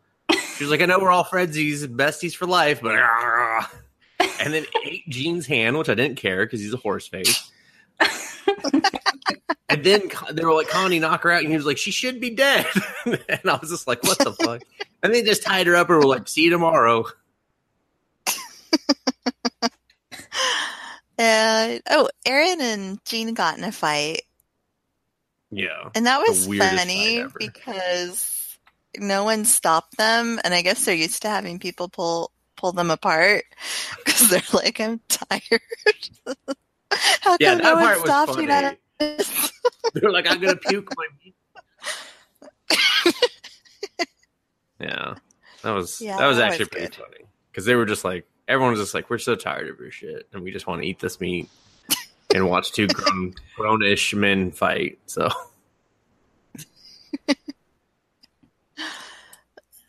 She 0.58 0.64
was 0.64 0.72
like, 0.72 0.80
"I 0.80 0.86
know 0.86 0.98
we're 0.98 1.12
all 1.12 1.24
friendsies, 1.24 1.86
besties 1.86 2.34
for 2.34 2.46
life," 2.46 2.80
but 2.82 2.96
ah. 2.98 3.70
and 4.40 4.52
then 4.52 4.66
ate 4.84 5.08
Jean's 5.08 5.46
hand, 5.46 5.78
which 5.78 5.88
I 5.88 5.94
didn't 5.94 6.16
care 6.16 6.44
because 6.44 6.60
he's 6.60 6.74
a 6.74 6.78
horse 6.78 7.06
face. 7.06 7.48
and 9.68 9.84
then 9.84 10.10
they 10.32 10.44
were 10.44 10.54
like, 10.54 10.68
"Connie, 10.68 10.98
knock 10.98 11.22
her 11.22 11.30
out," 11.30 11.42
and 11.42 11.50
he 11.50 11.56
was 11.56 11.64
like, 11.64 11.78
"She 11.78 11.92
should 11.92 12.20
be 12.20 12.30
dead." 12.30 12.66
and 13.06 13.40
I 13.48 13.56
was 13.60 13.70
just 13.70 13.86
like, 13.86 14.02
"What 14.02 14.18
the 14.18 14.32
fuck?" 14.32 14.62
And 15.04 15.14
they 15.14 15.22
just 15.22 15.44
tied 15.44 15.68
her 15.68 15.76
up 15.76 15.90
and 15.90 15.98
were 15.98 16.06
like, 16.06 16.26
"See 16.26 16.42
you 16.42 16.50
tomorrow." 16.50 17.04
And 21.18 21.82
oh, 21.90 22.08
Eren 22.24 22.60
and 22.60 23.04
Jean 23.04 23.34
got 23.34 23.58
in 23.58 23.64
a 23.64 23.72
fight, 23.72 24.22
Yeah, 25.50 25.90
and 25.96 26.06
that 26.06 26.20
was 26.20 26.46
funny 26.46 27.24
because 27.36 28.37
no 29.00 29.24
one 29.24 29.44
stopped 29.44 29.96
them, 29.96 30.40
and 30.44 30.54
I 30.54 30.62
guess 30.62 30.84
they're 30.84 30.94
used 30.94 31.22
to 31.22 31.28
having 31.28 31.58
people 31.58 31.88
pull 31.88 32.32
pull 32.56 32.72
them 32.72 32.90
apart 32.90 33.44
because 34.04 34.28
they're 34.30 34.42
like, 34.52 34.80
"I'm 34.80 35.00
tired." 35.08 35.60
How 37.20 37.36
yeah, 37.38 37.50
come 37.50 37.58
that 37.58 37.62
no 37.62 37.74
one 37.74 37.98
stopped 38.00 38.34
funny. 38.34 38.46
me? 38.46 38.76
This? 38.98 39.52
they 39.94 40.00
were 40.02 40.10
like, 40.10 40.26
"I'm 40.30 40.40
gonna 40.40 40.56
puke 40.56 40.90
my 40.96 41.06
meat." 41.24 41.34
yeah, 44.80 45.14
that 45.62 45.70
was 45.70 46.00
Yeah, 46.00 46.16
that 46.18 46.26
was 46.26 46.38
that 46.38 46.46
actually 46.48 46.64
was 46.64 46.68
pretty 46.68 46.86
good. 46.86 46.94
funny 46.96 47.24
because 47.50 47.64
they 47.64 47.74
were 47.74 47.86
just 47.86 48.04
like 48.04 48.26
everyone 48.48 48.72
was 48.72 48.80
just 48.80 48.94
like, 48.94 49.10
"We're 49.10 49.18
so 49.18 49.34
tired 49.36 49.68
of 49.68 49.78
your 49.78 49.90
shit, 49.90 50.26
and 50.32 50.42
we 50.42 50.50
just 50.50 50.66
want 50.66 50.82
to 50.82 50.88
eat 50.88 50.98
this 50.98 51.20
meat 51.20 51.48
and 52.34 52.48
watch 52.48 52.72
two 52.72 52.86
grown 52.88 53.34
grownish 53.56 54.14
men 54.14 54.50
fight." 54.50 54.98
So, 55.06 55.28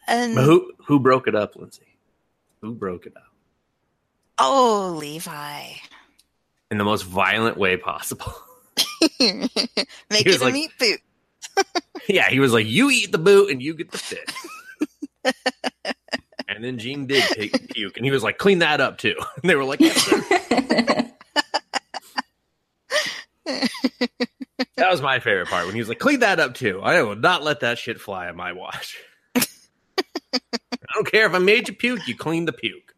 And 0.09 0.35
but 0.35 0.43
who 0.43 0.73
who 0.85 0.99
broke 0.99 1.27
it 1.27 1.35
up, 1.35 1.55
Lindsay? 1.55 1.83
Who 2.61 2.73
broke 2.73 3.05
it 3.05 3.15
up 3.15 3.29
oh, 4.39 4.95
Levi, 4.99 5.63
in 6.71 6.77
the 6.77 6.83
most 6.83 7.03
violent 7.03 7.57
way 7.57 7.77
possible? 7.77 8.33
make 9.11 9.51
it 10.25 10.41
a 10.41 10.43
like- 10.43 10.53
meat 10.53 10.71
boot. 10.79 10.99
yeah, 12.07 12.29
he 12.29 12.39
was 12.39 12.53
like, 12.53 12.67
"You 12.67 12.89
eat 12.89 13.11
the 13.11 13.17
boot, 13.17 13.51
and 13.51 13.61
you 13.61 13.73
get 13.73 13.91
the 13.91 13.97
fish." 13.97 14.25
and 16.47 16.63
then 16.63 16.77
Jean 16.77 17.05
did 17.05 17.23
take 17.23 17.73
puke, 17.73 17.97
and 17.97 18.05
he 18.05 18.11
was 18.11 18.23
like, 18.23 18.37
"Clean 18.37 18.59
that 18.59 18.81
up 18.81 18.97
too." 18.97 19.15
And 19.41 19.43
they 19.49 19.55
were 19.55 19.65
like. 19.65 19.79
That 24.75 24.91
was 24.91 25.01
my 25.01 25.19
favorite 25.19 25.49
part 25.49 25.65
when 25.65 25.75
he 25.75 25.81
was 25.81 25.89
like, 25.89 25.99
"Clean 25.99 26.21
that 26.21 26.39
up 26.39 26.53
too." 26.53 26.79
I 26.81 27.01
will 27.01 27.15
not 27.15 27.43
let 27.43 27.61
that 27.61 27.77
shit 27.77 27.99
fly 27.99 28.29
on 28.29 28.37
my 28.37 28.53
watch. 28.53 28.97
I 30.89 30.93
don't 30.95 31.09
care 31.11 31.25
if 31.27 31.33
I 31.33 31.37
made 31.39 31.67
you 31.67 31.75
puke. 31.75 32.07
You 32.07 32.15
clean 32.15 32.45
the 32.45 32.53
puke. 32.53 32.95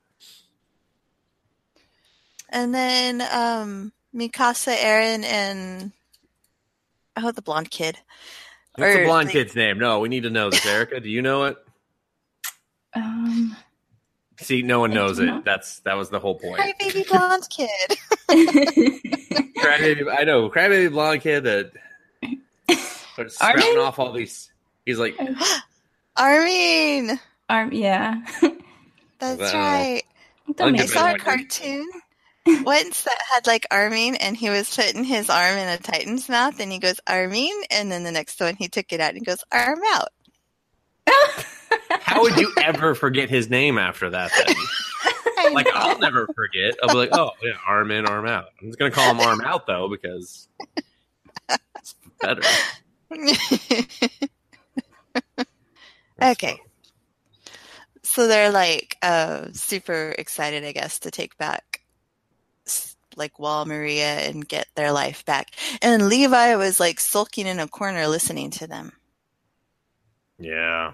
And 2.49 2.73
then 2.73 3.21
um 3.21 3.91
Mikasa, 4.15 4.75
Eren, 4.75 5.23
and 5.23 5.91
oh, 7.17 7.32
the 7.32 7.41
blonde 7.41 7.71
kid. 7.71 7.97
What's 8.75 8.93
the 8.93 9.01
Or 9.01 9.06
blonde 9.06 9.30
they- 9.30 9.34
kid's 9.34 9.56
name? 9.56 9.77
No, 9.80 9.99
we 9.99 10.10
need 10.10 10.23
to 10.23 10.30
know 10.30 10.49
this. 10.49 10.65
Erika, 10.65 10.99
do 10.99 11.10
you 11.10 11.21
know 11.21 11.45
it? 11.45 11.58
um, 12.93 13.56
See, 14.39 14.63
no 14.63 14.80
one 14.82 14.91
knows 14.91 15.19
it. 15.19 15.25
know. 15.25 15.41
That's 15.45 15.80
that 15.82 15.93
was 15.95 16.10
the 16.10 16.19
whole 16.19 16.36
point. 16.36 16.60
Hi, 16.62 16.73
baby 16.80 17.06
blonde 17.08 17.47
kid. 17.49 17.69
Crybaby, 18.30 20.13
I 20.19 20.23
know, 20.23 20.49
crybaby 20.49 20.91
blonde 20.91 21.21
kid 21.21 21.43
that 21.43 21.71
starts 23.13 23.39
Armin? 23.41 23.62
spouting 23.62 23.80
off 23.80 23.99
all 23.99 24.12
these. 24.12 24.49
He's 24.86 24.97
like, 24.99 25.15
Armin. 26.17 27.19
Arm, 27.51 27.71
yeah. 27.71 28.21
That's 29.19 29.39
Wow. 29.39 29.47
Uh, 29.47 29.53
right. 29.53 30.03
Don't 30.55 30.61
I'll 30.61 30.67
I 30.67 30.71
give 30.71 30.79
make 30.79 30.89
it 30.89 30.89
saw 30.89 31.13
a 31.13 31.17
cartoon 31.17 31.87
once 32.63 33.03
that 33.03 33.21
had 33.29 33.47
like 33.47 33.67
Armin, 33.71 34.15
and 34.15 34.35
he 34.35 34.49
was 34.49 34.75
putting 34.75 35.03
his 35.03 35.29
arm 35.29 35.57
in 35.57 35.69
a 35.69 35.77
Titan's 35.77 36.27
mouth, 36.27 36.59
and 36.59 36.71
he 36.71 36.79
goes 36.79 36.99
Armin, 37.07 37.51
and 37.69 37.91
then 37.91 38.03
the 38.03 38.11
next 38.11 38.39
one 38.39 38.55
he 38.55 38.67
took 38.67 38.91
it 38.91 38.99
out 38.99 39.09
and 39.09 39.19
he 39.19 39.23
goes 39.23 39.43
arm 39.51 39.79
out. 39.93 40.09
"How 42.01 42.23
would 42.23 42.37
you 42.37 42.51
ever 42.63 42.95
forget 42.95 43.29
his 43.29 43.49
name 43.49 43.77
after 43.77 44.09
that?" 44.09 44.31
Then? 44.35 44.55
Like, 45.53 45.65
know. 45.65 45.71
I'll 45.73 45.97
never 45.97 46.27
forget. 46.35 46.75
I'll 46.83 46.89
be 46.89 46.95
like, 46.95 47.09
"Oh, 47.13 47.31
yeah, 47.41 47.53
arm 47.67 47.89
in, 47.89 48.05
arm 48.05 48.27
out." 48.27 48.49
I'm 48.61 48.67
just 48.67 48.77
gonna 48.77 48.91
call 48.91 49.09
him 49.09 49.19
arm 49.19 49.41
out 49.41 49.65
though 49.65 49.89
because 49.89 50.47
it's 51.49 51.95
better. 52.21 52.43
okay. 56.21 56.59
So 58.12 58.28
they're 58.28 58.52
like 58.52 58.97
uh, 59.02 59.47
super 59.54 60.13
excited, 60.17 60.65
I 60.65 60.74
guess, 60.74 61.00
to 61.00 61.12
take 61.12 61.38
back 61.38 61.80
like 63.15 63.39
Wall 63.39 63.65
Maria 63.65 64.19
and 64.19 64.45
get 64.45 64.67
their 64.76 64.91
life 64.91 65.24
back. 65.26 65.52
And 65.82 66.10
Levi 66.10 66.56
was 66.58 66.78
like 66.78 67.00
sulking 67.00 67.47
in 67.47 67.60
a 67.60 67.69
corner 67.69 68.08
listening 68.08 68.50
to 68.52 68.67
them. 68.67 68.91
Yeah, 70.38 70.93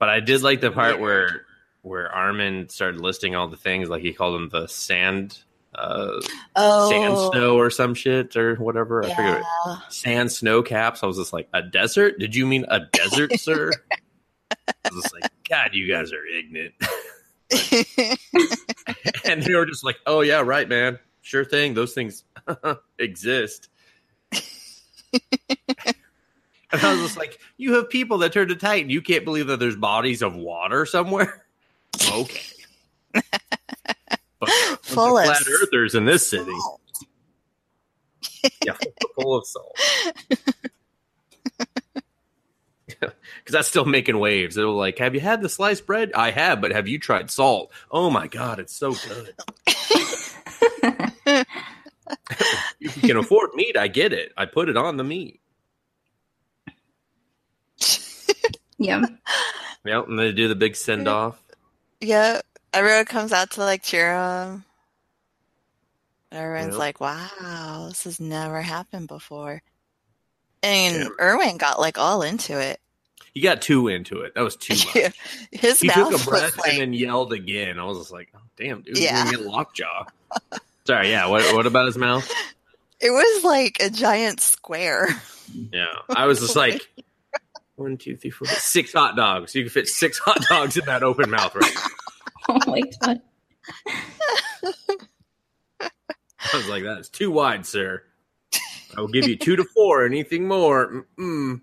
but 0.00 0.08
I 0.08 0.18
did 0.18 0.42
like 0.42 0.60
the 0.60 0.72
part 0.72 0.98
where 0.98 1.44
where 1.82 2.10
Armin 2.10 2.68
started 2.68 3.00
listing 3.00 3.36
all 3.36 3.46
the 3.46 3.56
things, 3.56 3.88
like 3.88 4.02
he 4.02 4.12
called 4.12 4.34
them 4.34 4.48
the 4.48 4.66
sand, 4.66 5.38
uh, 5.72 6.20
Oh, 6.56 6.90
sand 6.90 7.16
snow 7.32 7.58
or 7.58 7.70
some 7.70 7.94
shit 7.94 8.36
or 8.36 8.56
whatever. 8.56 9.04
I 9.04 9.14
forget. 9.14 9.42
sand 9.88 10.32
snow 10.32 10.62
caps. 10.62 11.04
I 11.04 11.06
was 11.06 11.18
just 11.18 11.32
like, 11.32 11.48
a 11.52 11.62
desert? 11.62 12.18
Did 12.18 12.34
you 12.34 12.44
mean 12.44 12.64
a 12.68 12.80
desert, 12.80 13.32
sir? 13.38 13.70
I 14.50 14.90
was 14.92 15.12
like, 15.12 15.30
God, 15.48 15.70
you 15.72 15.88
guys 15.92 16.12
are 16.12 16.24
ignorant. 16.26 16.74
and 19.24 19.42
they 19.42 19.54
were 19.54 19.66
just 19.66 19.84
like, 19.84 19.96
oh 20.06 20.20
yeah, 20.20 20.40
right, 20.40 20.68
man. 20.68 20.98
Sure 21.22 21.44
thing. 21.44 21.74
Those 21.74 21.94
things 21.94 22.24
exist. 22.98 23.68
and 24.32 24.42
I 26.72 26.92
was 26.92 27.00
just 27.02 27.16
like, 27.16 27.38
you 27.56 27.74
have 27.74 27.88
people 27.88 28.18
that 28.18 28.32
turn 28.32 28.48
to 28.48 28.56
Titan. 28.56 28.90
You 28.90 29.00
can't 29.02 29.24
believe 29.24 29.46
that 29.46 29.58
there's 29.58 29.76
bodies 29.76 30.22
of 30.22 30.34
water 30.34 30.86
somewhere. 30.86 31.40
Okay. 32.10 32.42
But 34.40 34.50
Full 34.82 35.16
of 35.18 35.24
flat 35.24 35.42
earthers 35.48 35.94
in 35.94 36.04
this 36.04 36.28
city. 36.28 36.52
Salt. 36.60 36.80
Yeah, 38.64 38.76
full 39.14 39.36
of 39.36 39.46
salt. 39.46 39.78
Because 43.38 43.52
that's 43.52 43.68
still 43.68 43.84
making 43.84 44.18
waves. 44.18 44.56
It'll 44.56 44.74
like, 44.76 44.98
have 44.98 45.14
you 45.14 45.20
had 45.20 45.40
the 45.42 45.48
sliced 45.48 45.86
bread? 45.86 46.12
I 46.14 46.30
have, 46.30 46.60
but 46.60 46.72
have 46.72 46.88
you 46.88 46.98
tried 46.98 47.30
salt? 47.30 47.72
Oh 47.90 48.10
my 48.10 48.26
god, 48.26 48.58
it's 48.58 48.74
so 48.74 48.92
good. 48.94 49.34
if 52.80 52.96
you 52.96 53.02
can 53.02 53.16
afford 53.16 53.54
meat, 53.54 53.76
I 53.76 53.88
get 53.88 54.12
it. 54.12 54.32
I 54.36 54.46
put 54.46 54.68
it 54.68 54.76
on 54.76 54.96
the 54.96 55.04
meat. 55.04 55.40
yeah. 58.78 59.02
Yep, 59.84 60.08
and 60.08 60.18
they 60.18 60.32
do 60.32 60.48
the 60.48 60.54
big 60.54 60.76
send 60.76 61.08
off. 61.08 61.38
Yeah, 62.00 62.40
everyone 62.72 63.04
comes 63.04 63.32
out 63.32 63.50
to 63.52 63.60
like 63.60 63.82
cheer 63.82 64.12
them. 64.16 64.64
Everyone's 66.32 66.72
Yep. 66.72 66.78
like, 66.78 67.00
"Wow, 67.00 67.86
this 67.88 68.04
has 68.04 68.18
never 68.18 68.60
happened 68.62 69.08
before." 69.08 69.62
And 70.62 70.96
Yeah. 71.02 71.08
Erwin 71.20 71.58
got 71.58 71.78
like 71.78 71.98
all 71.98 72.22
into 72.22 72.58
it. 72.58 72.80
He 73.34 73.40
got 73.40 73.60
too 73.62 73.88
into 73.88 74.20
it. 74.20 74.34
That 74.34 74.42
was 74.42 74.56
too 74.56 74.74
much. 74.86 74.94
Yeah. 74.96 75.10
His 75.52 75.80
He 75.80 75.88
mouth 75.88 76.10
took 76.12 76.22
a 76.22 76.24
breath 76.24 76.56
like, 76.58 76.72
and 76.72 76.80
then 76.80 76.92
yelled 76.92 77.32
again. 77.32 77.78
I 77.78 77.84
was 77.84 77.98
just 77.98 78.12
like, 78.12 78.28
oh, 78.34 78.40
damn, 78.56 78.82
dude, 78.82 78.96
Yeah. 78.98 79.24
you're 79.24 79.32
gonna 79.32 79.36
get 79.44 79.46
lockjaw. 79.46 80.04
Sorry, 80.86 81.10
yeah. 81.10 81.26
What, 81.26 81.54
what 81.54 81.66
about 81.66 81.86
his 81.86 81.96
mouth? 81.98 82.30
it 83.00 83.10
was 83.10 83.44
like 83.44 83.76
a 83.80 83.90
giant 83.90 84.40
square. 84.40 85.08
Yeah, 85.72 85.92
I 86.08 86.26
was 86.26 86.40
just 86.40 86.56
like, 86.56 86.88
one, 87.76 87.96
two, 87.98 88.16
three, 88.16 88.30
four, 88.30 88.46
six 88.48 88.92
hot 88.92 89.14
dogs. 89.16 89.54
You 89.54 89.62
can 89.64 89.70
fit 89.70 89.88
six 89.88 90.18
hot 90.18 90.40
dogs 90.48 90.76
in 90.76 90.84
that 90.86 91.02
open 91.02 91.30
mouth, 91.30 91.54
right? 91.54 91.74
Oh 92.46 92.58
my 92.66 92.82
god. 93.00 93.22
I 95.82 96.56
was 96.56 96.68
like, 96.68 96.84
that 96.84 96.98
is 96.98 97.08
too 97.08 97.30
wide, 97.30 97.64
sir. 97.66 98.02
I 98.96 99.00
will 99.00 99.08
give 99.08 99.26
you 99.26 99.36
two 99.36 99.56
to 99.56 99.64
four. 99.64 100.04
Anything 100.04 100.46
more? 100.46 101.06
Mm-mm. 101.18 101.62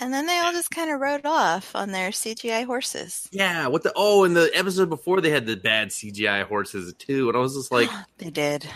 And 0.00 0.12
then 0.12 0.26
they 0.26 0.38
all 0.38 0.52
just 0.52 0.70
kind 0.70 0.90
of 0.90 1.00
rode 1.00 1.24
off 1.24 1.74
on 1.74 1.92
their 1.92 2.10
CGI 2.10 2.64
horses. 2.66 3.28
Yeah. 3.32 3.68
What 3.68 3.82
the? 3.84 3.92
Oh, 3.94 4.24
in 4.24 4.34
the 4.34 4.50
episode 4.54 4.88
before, 4.90 5.20
they 5.20 5.30
had 5.30 5.46
the 5.46 5.56
bad 5.56 5.88
CGI 5.88 6.44
horses 6.46 6.92
too, 6.94 7.28
and 7.28 7.36
I 7.36 7.40
was 7.40 7.54
just 7.54 7.70
like, 7.72 7.88
They 8.18 8.30
did. 8.30 8.66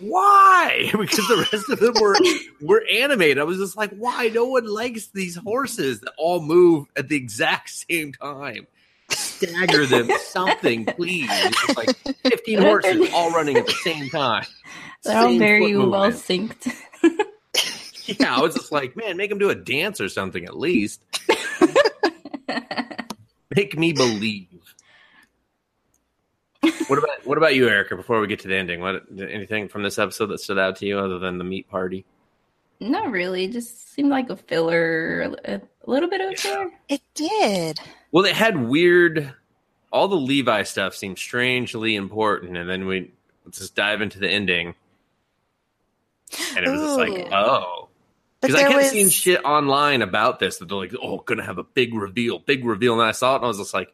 why? 0.00 0.90
Because 0.98 1.28
the 1.28 1.48
rest 1.52 1.70
of 1.70 1.78
them 1.80 1.94
were 2.00 2.16
were 2.60 2.84
animated. 2.92 3.38
I 3.38 3.44
was 3.44 3.58
just 3.58 3.76
like, 3.76 3.90
why? 3.96 4.28
No 4.28 4.46
one 4.46 4.66
likes 4.66 5.06
these 5.08 5.36
horses 5.36 6.00
that 6.00 6.12
all 6.18 6.40
move 6.42 6.86
at 6.96 7.08
the 7.08 7.16
exact 7.16 7.70
same 7.70 8.12
time. 8.12 8.66
Stagger 9.10 9.86
them, 9.86 10.10
something, 10.20 10.84
please. 10.84 11.28
It's 11.30 11.76
like 11.76 11.96
fifteen 12.24 12.58
horses 12.60 13.08
all 13.14 13.30
running 13.30 13.56
at 13.56 13.66
the 13.66 13.72
same 13.72 14.10
time. 14.10 14.44
They're 15.04 15.16
all 15.16 15.38
very 15.38 15.76
well 15.76 16.10
movement. 16.10 16.50
synced. 16.60 16.74
Yeah, 18.20 18.36
I 18.36 18.40
was 18.40 18.54
just 18.54 18.70
like, 18.72 18.96
man, 18.96 19.16
make 19.16 19.30
them 19.30 19.38
do 19.38 19.50
a 19.50 19.54
dance 19.54 20.00
or 20.00 20.08
something 20.08 20.44
at 20.44 20.56
least. 20.56 21.00
Make 23.54 23.78
me 23.78 23.92
believe. 23.92 24.46
What 26.88 26.98
about 26.98 27.24
what 27.24 27.38
about 27.38 27.54
you, 27.54 27.68
Erika? 27.68 27.96
Before 27.96 28.20
we 28.20 28.26
get 28.26 28.40
to 28.40 28.48
the 28.48 28.56
ending, 28.56 28.80
what 28.80 29.02
anything 29.18 29.68
from 29.68 29.82
this 29.82 29.98
episode 29.98 30.26
that 30.26 30.38
stood 30.40 30.58
out 30.58 30.76
to 30.76 30.86
you 30.86 30.98
other 30.98 31.18
than 31.18 31.38
the 31.38 31.44
meat 31.44 31.68
party? 31.68 32.04
Not 32.80 33.10
really. 33.10 33.48
Just 33.48 33.92
seemed 33.94 34.10
like 34.10 34.28
a 34.30 34.36
filler. 34.36 35.34
A, 35.44 35.54
a 35.54 35.60
little 35.90 36.08
bit 36.10 36.20
of 36.20 36.28
a 36.28 36.30
Yeah. 36.32 36.36
filler. 36.36 36.70
It 36.88 37.00
did. 37.14 37.80
Well, 38.12 38.24
it 38.24 38.34
had 38.34 38.66
weird. 38.68 39.32
All 39.92 40.08
the 40.08 40.16
Levi 40.16 40.62
stuff 40.64 40.94
seemed 40.94 41.18
strangely 41.18 41.94
important, 41.96 42.56
and 42.56 42.68
then 42.68 42.86
we 42.86 43.10
let's 43.44 43.58
just 43.58 43.74
dive 43.74 44.02
into 44.02 44.18
the 44.18 44.28
ending, 44.28 44.74
and 46.56 46.66
it 46.66 46.70
was 46.70 46.80
just 46.82 46.98
like, 46.98 47.28
oh, 47.32 47.85
But 47.85 47.85
because 48.40 48.56
I 48.56 48.62
kept 48.62 48.74
was 48.74 48.90
seeing 48.90 49.08
shit 49.08 49.44
online 49.44 50.02
about 50.02 50.38
this 50.38 50.58
that 50.58 50.68
they're 50.68 50.76
like, 50.76 50.94
oh, 51.00 51.18
gonna 51.18 51.44
have 51.44 51.58
a 51.58 51.64
big 51.64 51.94
reveal, 51.94 52.38
big 52.38 52.64
reveal, 52.64 52.94
and 52.94 53.02
I 53.02 53.12
saw 53.12 53.34
it 53.34 53.36
and 53.36 53.44
I 53.44 53.48
was 53.48 53.58
just 53.58 53.74
like, 53.74 53.92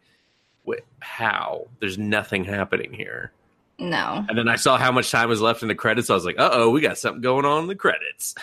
wait, 0.64 0.80
how? 1.00 1.68
There's 1.80 1.98
nothing 1.98 2.44
happening 2.44 2.92
here. 2.92 3.32
No. 3.78 4.24
And 4.28 4.36
then 4.36 4.48
I 4.48 4.56
saw 4.56 4.76
how 4.76 4.92
much 4.92 5.10
time 5.10 5.28
was 5.28 5.40
left 5.40 5.62
in 5.62 5.68
the 5.68 5.74
credits. 5.74 6.10
I 6.10 6.14
was 6.14 6.24
like, 6.24 6.38
uh 6.38 6.50
oh, 6.52 6.70
we 6.70 6.80
got 6.80 6.98
something 6.98 7.22
going 7.22 7.44
on 7.44 7.62
in 7.62 7.68
the 7.68 7.74
credits. 7.74 8.34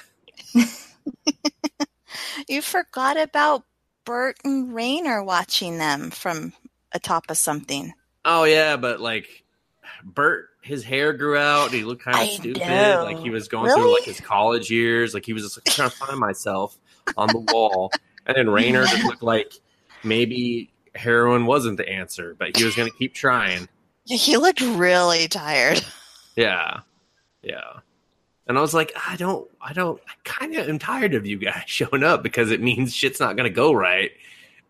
you 2.48 2.62
forgot 2.62 3.18
about 3.18 3.64
Bert 4.06 4.38
and 4.44 4.72
Reiner 4.72 5.24
watching 5.24 5.78
them 5.78 6.12
from 6.12 6.54
atop 6.92 7.30
of 7.30 7.38
something. 7.38 7.94
Oh 8.26 8.44
yeah, 8.44 8.76
but 8.78 9.00
like 9.00 9.44
Bert, 10.04 10.50
his 10.62 10.84
hair 10.84 11.14
grew 11.14 11.38
out. 11.38 11.68
And 11.68 11.76
he 11.76 11.84
looked 11.84 12.04
kind 12.04 12.18
I 12.18 12.24
of 12.24 12.30
stupid. 12.32 12.60
know. 12.68 13.04
Like 13.06 13.20
he 13.20 13.30
was 13.30 13.48
going 13.48 13.72
through 13.74 13.94
like 13.94 14.04
his 14.04 14.20
college 14.20 14.70
years. 14.70 15.14
Like 15.14 15.26
he 15.26 15.34
was 15.34 15.44
just 15.44 15.58
like 15.58 15.76
trying 15.76 15.90
to 15.90 15.96
find 15.96 16.20
myself 16.20 16.78
on 17.18 17.28
the 17.30 17.40
wall. 17.54 17.92
And 18.26 18.36
then 18.36 18.48
Reiner 18.48 18.86
just 18.88 19.04
looked 19.04 19.24
like 19.24 19.54
maybe 20.04 20.72
heroin 20.96 21.46
wasn't 21.46 21.78
the 21.78 21.88
answer, 21.88 22.36
but 22.38 22.56
he 22.56 22.64
was 22.64 22.76
going 22.76 22.90
to 22.90 22.98
keep 22.98 23.14
trying. 23.14 23.68
He 24.06 24.38
looked 24.38 24.62
really 24.62 25.28
tired. 25.28 25.84
Yeah, 26.36 26.82
yeah. 27.42 27.80
And 28.48 28.58
I 28.58 28.62
was 28.62 28.74
like, 28.74 28.92
I 29.08 29.16
don't, 29.16 29.50
I 29.62 29.74
don't, 29.74 30.02
I 30.08 30.14
kind 30.24 30.56
of 30.56 30.68
am 30.68 30.80
tired 30.80 31.14
of 31.14 31.26
you 31.28 31.38
guys 31.38 31.64
showing 31.68 32.04
up 32.04 32.24
because 32.24 32.50
it 32.52 32.62
means 32.62 32.96
shit's 32.96 33.20
not 33.20 33.36
going 33.36 33.50
to 33.50 33.56
go 33.56 33.74
right. 33.74 34.12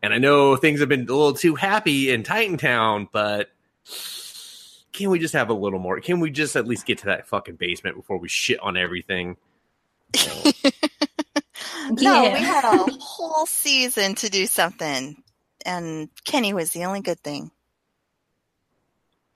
And 0.01 0.13
I 0.13 0.17
know 0.17 0.55
things 0.55 0.79
have 0.79 0.89
been 0.89 1.01
a 1.01 1.03
little 1.03 1.33
too 1.33 1.55
happy 1.55 2.11
in 2.11 2.23
Titantown, 2.23 3.07
but 3.11 3.49
can 4.93 5.09
we 5.09 5.19
just 5.19 5.33
have 5.33 5.49
a 5.49 5.53
little 5.53 5.79
more? 5.79 5.99
Can 6.01 6.19
we 6.19 6.31
just 6.31 6.55
at 6.55 6.67
least 6.67 6.85
get 6.85 6.97
to 6.99 7.05
that 7.05 7.27
fucking 7.27 7.55
basement 7.55 7.95
before 7.95 8.17
we 8.17 8.27
shit 8.29 8.59
on 8.59 8.75
everything? 8.77 9.37
So, 10.15 10.31
No, 11.91 12.23
Yeah. 12.23 12.33
we 12.33 12.39
had 12.39 12.63
a 12.65 12.91
whole 12.99 13.45
season 13.45 14.15
to 14.15 14.29
do 14.29 14.45
something, 14.45 15.21
and 15.65 16.09
Kenny 16.23 16.53
was 16.53 16.71
the 16.71 16.85
only 16.85 17.01
good 17.01 17.19
thing. 17.19 17.51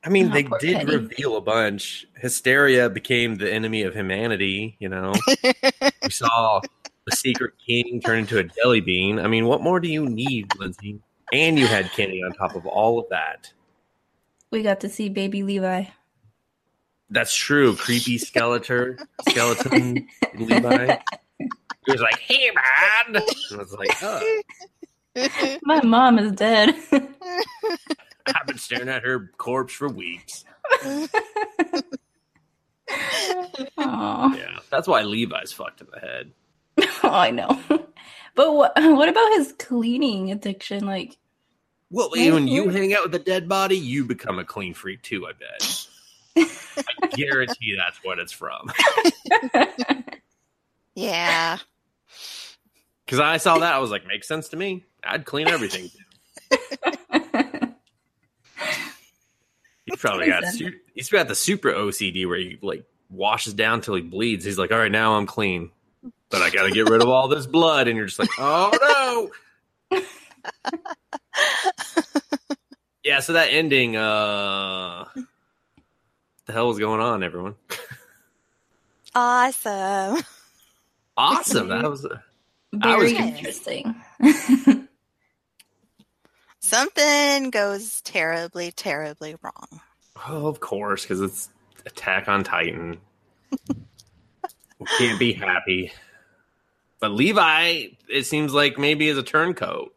I 0.03 0.09
mean, 0.09 0.27
Oh, 0.29 0.33
they 0.33 0.43
did 0.43 0.77
Penny. 0.77 0.95
reveal 0.97 1.37
a 1.37 1.41
bunch. 1.41 2.05
Hysteria 2.17 2.89
became 2.89 3.35
the 3.35 3.51
enemy 3.51 3.83
of 3.83 3.93
humanity. 3.93 4.75
You 4.79 4.89
know, 4.89 5.13
we 6.03 6.09
saw 6.09 6.59
the 7.05 7.15
secret 7.15 7.53
king 7.65 8.01
turn 8.01 8.19
into 8.19 8.37
a 8.37 8.43
jelly 8.43 8.81
bean. 8.81 9.17
I 9.19 9.27
mean, 9.27 9.45
what 9.45 9.61
more 9.61 9.79
do 9.79 9.87
you 9.87 10.05
need, 10.05 10.51
Lindsay? 10.57 10.99
And 11.31 11.57
you 11.57 11.67
had 11.67 11.89
Kenny 11.91 12.21
on 12.21 12.33
top 12.33 12.55
of 12.55 12.65
all 12.65 12.99
of 12.99 13.05
that. 13.09 13.51
We 14.53 14.61
got 14.61 14.81
to 14.81 14.89
see 14.89 15.09
baby 15.09 15.41
Levi. 15.41 15.85
That's 17.09 17.35
true. 17.35 17.75
Creepy 17.75 18.19
skeleton, 18.19 18.99
skeleton 19.27 20.07
Levi. 20.37 20.97
He 21.39 21.91
was 21.91 22.01
like, 22.01 22.19
"Hey, 22.19 22.51
man!" 22.53 23.15
And 23.15 23.17
I 23.17 23.55
was 23.55 23.73
like, 23.73 23.97
oh, 24.03 24.41
My 25.63 25.81
mom 25.83 26.19
is 26.19 26.33
dead. 26.33 26.75
"I've 28.27 28.45
been 28.45 28.59
staring 28.59 28.89
at 28.89 29.01
her 29.03 29.31
corpse 29.37 29.73
for 29.73 29.89
weeks." 29.89 30.45
Yeah, 33.75 34.59
that's 34.69 34.87
why 34.87 35.01
Levi's 35.01 35.51
fucked 35.51 35.81
in 35.81 35.87
the 35.91 35.99
head. 35.99 36.31
Oh, 37.03 37.09
I 37.09 37.31
know. 37.31 37.59
But 38.35 38.53
what 38.53 38.73
what 38.77 39.09
about 39.09 39.33
his 39.33 39.53
cleaning 39.53 40.31
addiction? 40.31 40.85
Like, 40.85 41.17
Well, 41.93 42.09
when 42.09 42.47
you 42.47 42.69
hang 42.69 42.91
out 42.95 43.03
with 43.03 43.13
a 43.13 43.19
dead 43.19 43.47
body, 43.47 43.77
you 43.77 44.03
become 44.03 44.39
a 44.39 44.43
clean 44.43 44.73
freak 44.73 45.03
too. 45.03 45.27
I 45.27 45.33
bet. 45.33 45.87
I 47.03 47.07
guarantee 47.15 47.77
that's 47.77 48.03
what 48.03 48.17
it's 48.17 48.31
from. 48.31 48.71
yeah. 50.95 51.59
Because 53.05 53.19
I 53.19 53.37
saw 53.37 53.59
that, 53.59 53.75
I 53.75 53.77
was 53.77 53.91
like, 53.91 54.07
makes 54.07 54.27
sense 54.27 54.49
to 54.49 54.57
me. 54.57 54.85
I'd 55.03 55.23
clean 55.25 55.47
everything. 55.47 55.91
He's 59.85 59.99
probably 59.99 60.29
got 60.29 60.45
su- 60.45 60.79
he's 60.95 61.09
got 61.09 61.27
the 61.27 61.35
super 61.35 61.71
OCD 61.71 62.25
where 62.25 62.39
he 62.39 62.57
like 62.61 62.85
washes 63.11 63.53
down 63.53 63.81
till 63.81 63.93
he 63.93 64.01
bleeds. 64.01 64.45
He's 64.45 64.57
like, 64.57 64.71
all 64.71 64.79
right, 64.79 64.91
now 64.91 65.17
I'm 65.17 65.27
clean, 65.27 65.69
but 66.31 66.41
I 66.41 66.49
got 66.49 66.63
to 66.63 66.71
get 66.71 66.89
rid 66.89 67.03
of 67.03 67.09
all 67.09 67.27
this 67.27 67.45
blood. 67.45 67.87
And 67.87 67.97
you're 67.97 68.07
just 68.07 68.17
like, 68.17 68.29
oh 68.39 69.29
no. 69.91 69.99
yeah. 73.03 73.19
So 73.19 73.33
that 73.33 73.49
ending, 73.51 73.95
uh, 73.95 75.05
the 76.45 76.53
hell 76.53 76.67
was 76.67 76.79
going 76.79 77.01
on, 77.01 77.23
everyone? 77.23 77.55
Awesome. 79.15 80.23
Awesome. 81.15 81.67
That 81.69 81.89
was. 81.89 82.05
I 82.05 82.97
very 82.97 83.13
was 83.13 83.21
interesting. 83.21 83.95
Something 86.59 87.49
goes 87.51 88.01
terribly, 88.01 88.71
terribly 88.71 89.35
wrong. 89.41 89.81
Oh, 90.27 90.47
of 90.47 90.59
course, 90.59 91.03
because 91.03 91.21
it's 91.21 91.49
Attack 91.85 92.27
on 92.27 92.43
Titan. 92.43 92.97
we 94.79 94.85
can't 94.97 95.19
be 95.19 95.33
happy. 95.33 95.91
But 96.99 97.11
Levi, 97.11 97.87
it 98.09 98.23
seems 98.25 98.53
like 98.53 98.77
maybe 98.77 99.09
is 99.09 99.17
a 99.17 99.23
turncoat. 99.23 99.92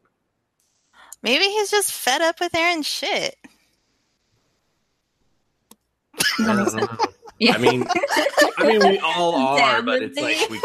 Maybe 1.26 1.44
he's 1.46 1.72
just 1.72 1.90
fed 1.90 2.22
up 2.22 2.38
with 2.38 2.52
Eren's 2.52 2.86
shit. 2.86 3.34
I 6.38 6.52
uh, 6.52 6.96
yeah. 7.40 7.54
I 7.54 7.58
mean, 7.58 7.84
I 8.58 8.64
mean, 8.64 8.78
we 8.78 9.00
all 9.00 9.34
are, 9.58 9.58
Damn 9.58 9.86
but 9.86 10.02
it, 10.02 10.16
it's 10.16 10.20
like 10.20 10.48
we 10.48 10.60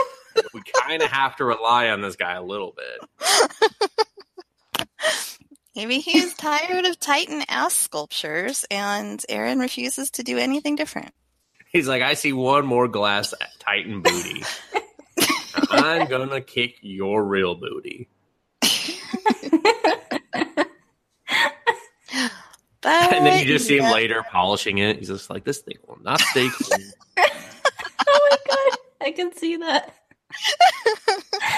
we 0.54 0.62
kind 0.80 1.02
of 1.02 1.10
have 1.10 1.36
to 1.38 1.46
rely 1.46 1.90
on 1.90 2.02
this 2.02 2.16
guy 2.16 2.34
a 2.34 2.44
little 2.44 2.76
bit. 2.78 4.88
Maybe 5.76 5.98
he's 5.98 6.36
tired 6.36 6.86
of 6.86 7.00
Titan 7.00 7.44
ass 7.50 7.74
sculptures, 7.74 8.64
and 8.70 9.20
Aaron 9.30 9.58
refuses 9.58 10.12
to 10.12 10.24
do 10.24 10.38
anything 10.38 10.76
different. 10.76 11.12
He's 11.72 11.88
like, 11.88 12.04
I 12.04 12.14
see 12.14 12.34
one 12.34 12.68
more 12.68 12.88
glass 12.88 13.34
Titan 13.58 14.04
booty. 14.04 14.44
I'm 15.72 16.08
gonna 16.08 16.40
kick 16.40 16.76
your 16.82 17.24
real 17.24 17.56
booty. 17.56 18.10
But 22.82 23.14
And 23.14 23.26
then 23.26 23.40
you 23.40 23.46
just 23.46 23.68
see 23.68 23.78
him 23.78 23.84
yeah, 23.84 23.94
later 23.94 24.26
polishing 24.32 24.80
it. 24.80 24.98
He's 24.98 25.08
just 25.08 25.30
like, 25.30 25.44
this 25.44 25.60
thing 25.60 25.78
will 25.88 26.00
not 26.02 26.20
stay 26.20 26.50
clean. 26.52 26.92
oh 27.18 28.30
my 28.32 28.38
god, 28.48 28.78
I 29.02 29.12
can 29.12 29.32
see 29.36 29.58
that. 29.58 29.96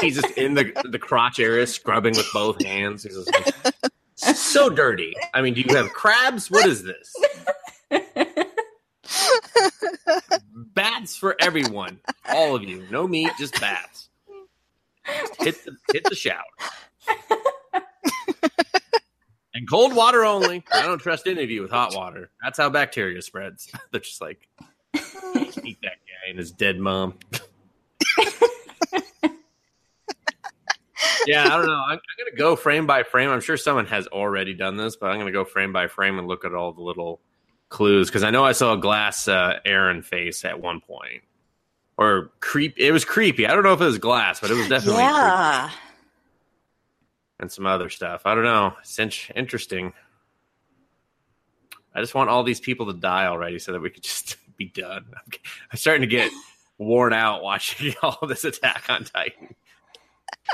He's 0.02 0.20
just 0.20 0.38
in 0.38 0.56
the 0.56 0.74
the 0.90 1.00
crotch 1.00 1.40
area, 1.40 1.66
scrubbing 1.66 2.16
with 2.16 2.28
both 2.34 2.62
hands. 2.64 3.04
He's 3.04 3.16
just 3.16 3.32
like, 3.34 3.76
so 4.16 4.70
dirty. 4.70 5.14
I 5.34 5.42
mean, 5.42 5.54
do 5.54 5.62
you 5.62 5.76
have 5.76 5.94
crabs? 5.94 6.50
What 6.52 6.66
is 6.66 6.84
this? 6.84 7.14
Bats 10.74 11.16
for 11.16 11.36
everyone, 11.40 12.00
all 12.30 12.56
of 12.56 12.64
you. 12.64 12.84
No 12.90 13.08
meat, 13.08 13.32
just 13.38 13.60
bats. 13.62 14.10
Hit 15.40 15.64
the 15.66 15.78
hit 15.94 16.04
the 16.06 16.16
shower. 16.16 16.44
And 19.56 19.70
cold 19.70 19.96
water 19.96 20.26
only. 20.26 20.64
I 20.74 20.82
don't 20.82 20.98
trust 20.98 21.28
any 21.28 21.44
of 21.44 21.52
you 21.52 21.62
with 21.62 21.70
hot 21.70 21.94
water. 21.96 22.32
That's 22.42 22.58
how 22.58 22.70
bacteria 22.70 23.22
spreads. 23.22 23.72
They're 23.92 24.02
just 24.02 24.20
like, 24.20 24.48
eat 24.96 25.78
that 25.84 26.00
guy 26.08 26.30
and 26.30 26.40
his 26.40 26.52
dead 26.52 26.80
mom. 26.80 27.20
yeah, 31.28 31.46
I 31.46 31.50
don't 31.50 31.68
know. 31.68 31.84
I'm, 31.86 31.92
I'm 31.92 32.18
going 32.18 32.32
to 32.32 32.36
go 32.36 32.56
frame 32.56 32.88
by 32.88 33.04
frame. 33.04 33.30
I'm 33.30 33.42
sure 33.42 33.56
someone 33.56 33.86
has 33.88 34.08
already 34.08 34.56
done 34.56 34.76
this, 34.76 34.96
but 34.96 35.12
I'm 35.12 35.18
going 35.18 35.28
to 35.28 35.32
go 35.32 35.46
frame 35.46 35.72
by 35.72 35.86
frame 35.88 36.18
and 36.18 36.28
look 36.28 36.46
at 36.46 36.56
all 36.56 36.74
the 36.74 36.82
little 36.82 37.22
clues 37.70 38.08
because 38.10 38.24
I 38.24 38.32
know 38.32 38.44
I 38.44 38.54
saw 38.54 38.74
a 38.74 38.78
glass 38.78 39.28
uh, 39.28 39.60
Eren 39.68 40.04
face 40.04 40.46
at 40.46 40.60
one 40.60 40.82
point. 40.82 41.22
Or 41.96 42.32
creep. 42.40 42.74
It 42.78 42.92
was 42.92 43.06
creepy. 43.06 43.46
I 43.46 43.54
don't 43.54 43.62
know 43.62 43.74
if 43.74 43.82
it 43.82 43.86
was 43.86 44.00
glass, 44.00 44.40
but 44.40 44.50
it 44.50 44.56
was 44.56 44.68
definitely 44.68 45.04
creepy 45.04 45.14
yeah. 45.16 45.70
And 47.44 47.52
some 47.52 47.66
other 47.66 47.90
stuff. 47.90 48.22
I 48.26 48.36
don't 48.36 48.46
know. 48.46 48.74
It's 48.80 48.98
in- 48.98 49.12
interesting. 49.36 49.92
I 51.94 52.00
just 52.00 52.16
want 52.16 52.30
all 52.30 52.44
these 52.44 52.62
people 52.62 52.86
to 52.88 52.94
die 52.94 53.28
already 53.28 53.60
so 53.60 53.74
that 53.74 53.82
we 53.82 53.90
could 53.90 54.04
just 54.04 54.38
be 54.56 54.66
done. 54.66 55.06
I'm, 55.14 55.32
I'm 55.72 55.78
starting 55.78 56.02
to 56.02 56.08
get 56.08 56.32
worn 56.78 57.12
out 57.14 57.44
watching 57.44 57.94
all 58.02 58.26
this 58.26 58.46
Attack 58.46 58.86
on 58.90 59.04
Titan. 59.04 59.54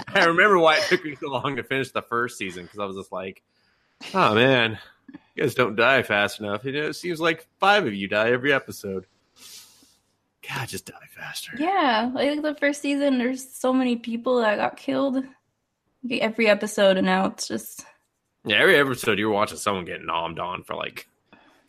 I 0.08 0.26
remember 0.26 0.58
why 0.58 0.78
it 0.78 0.84
took 0.84 1.06
me 1.06 1.16
so 1.16 1.30
long 1.30 1.56
to 1.56 1.64
finish 1.64 1.92
the 1.92 2.02
first 2.02 2.38
season 2.38 2.64
because 2.64 2.80
I 2.80 2.86
was 2.86 2.96
just 2.96 3.12
like, 3.12 3.44
oh 4.14 4.34
man, 4.34 4.80
you 5.36 5.44
guys 5.44 5.56
don't 5.56 5.76
die 5.76 6.02
fast 6.02 6.40
enough. 6.40 6.66
You 6.66 6.72
know, 6.72 6.88
it 6.88 6.96
seems 6.96 7.22
like 7.22 7.48
five 7.60 7.86
of 7.86 7.94
you 7.94 8.08
die 8.08 8.32
every 8.32 8.52
episode. 8.52 9.06
God, 10.48 10.68
just 10.68 10.86
die 10.86 10.96
faster. 11.16 11.52
Yeah, 11.58 12.10
like 12.14 12.42
the 12.42 12.56
first 12.56 12.82
season, 12.82 13.20
there's 13.20 13.48
so 13.48 13.72
many 13.72 13.96
people 13.96 14.42
that 14.42 14.58
got 14.58 14.78
killed. 14.78 15.24
Every 16.10 16.48
episode, 16.48 16.98
and 16.98 17.06
now 17.06 17.26
it's 17.28 17.48
just 17.48 17.86
Yeah, 18.46 18.58
every 18.58 18.78
episode 18.78 19.20
you're 19.20 19.30
watching 19.32 19.58
someone 19.58 19.86
get 19.86 20.02
nommed 20.02 20.40
on 20.40 20.64
for 20.64 20.76
like 20.76 21.08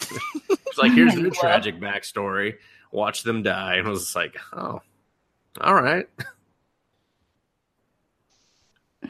it's 0.01 0.79
like 0.79 0.93
here's 0.93 1.14
their 1.14 1.25
Yeah. 1.27 1.31
tragic 1.40 1.81
backstory. 1.81 2.55
Watch 2.93 3.23
them 3.23 3.43
die, 3.43 3.77
and 3.77 3.87
it 3.87 3.90
was 3.90 4.03
just 4.03 4.16
like, 4.16 4.37
oh, 4.53 4.81
all 5.61 5.75
right. 5.75 6.09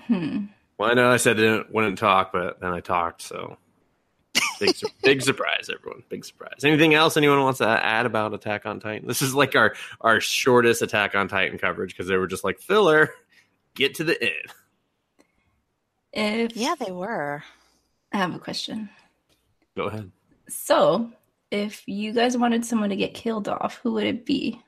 hmm. 0.07 0.47
Well, 0.79 0.91
I 0.91 0.95
know 0.95 1.11
I 1.11 1.17
said 1.19 1.37
I 1.37 1.41
didn't, 1.41 1.73
wouldn't 1.73 1.99
talk, 1.99 2.33
but 2.33 2.61
then 2.61 2.73
I 2.73 2.81
talked, 2.81 3.23
so 3.23 3.57
big, 4.59 4.75
su- 4.75 4.89
big 5.03 5.23
surprise, 5.23 5.71
everyone. 5.73 6.03
Big 6.09 6.25
surprise. 6.25 6.65
Anything 6.65 6.95
else 6.95 7.17
anyone 7.17 7.41
wants 7.43 7.59
to 7.59 7.69
add 7.69 8.07
about 8.07 8.33
Attack 8.35 8.65
on 8.67 8.81
Titan? 8.81 9.07
This 9.07 9.21
is 9.23 9.35
like 9.35 9.55
our 9.57 9.75
our 10.01 10.21
shortest 10.21 10.81
Attack 10.83 11.15
on 11.15 11.29
Titan 11.29 11.59
coverage 11.59 11.91
because 11.95 12.09
they 12.09 12.17
were 12.17 12.27
just 12.27 12.45
like 12.45 12.59
filler. 12.61 13.11
Get 13.75 13.97
to 13.97 14.05
the 14.05 14.21
end. 14.21 14.33
If 16.13 16.57
Yeah, 16.57 16.75
they 16.79 16.91
were. 16.91 17.43
I 18.13 18.17
have 18.19 18.35
a 18.35 18.39
question. 18.39 18.91
Go 19.77 19.85
ahead. 19.85 20.11
So, 20.49 21.13
if 21.51 21.87
you 21.87 22.13
guys 22.13 22.37
wanted 22.37 22.65
someone 22.65 22.91
to 22.91 22.97
get 22.97 23.15
killed 23.15 23.49
off, 23.49 23.79
who 23.83 23.93
would 23.95 24.07
it 24.07 24.27
be? 24.27 24.61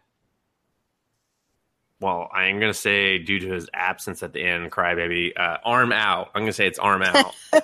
Well, 2.01 2.29
I'm 2.33 2.59
gonna 2.59 2.75
say 2.75 3.19
due 3.19 3.39
to 3.39 3.53
his 3.53 3.69
absence 3.73 4.23
at 4.25 4.33
the 4.33 4.43
end, 4.43 4.73
Crybaby, 4.73 5.39
uh, 5.39 5.59
arm 5.65 5.93
out. 5.93 6.31
I'm 6.35 6.43
gonna 6.43 6.53
say 6.53 6.67
it's 6.67 6.81
arm 6.81 7.03
out. 7.03 7.35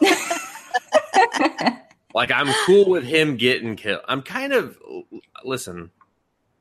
like 2.14 2.30
I'm 2.30 2.52
cool 2.64 2.88
with 2.88 3.02
him 3.04 3.36
getting 3.36 3.74
killed. 3.74 4.02
I'm 4.06 4.22
kind 4.22 4.52
of 4.52 4.78
listen. 5.44 5.90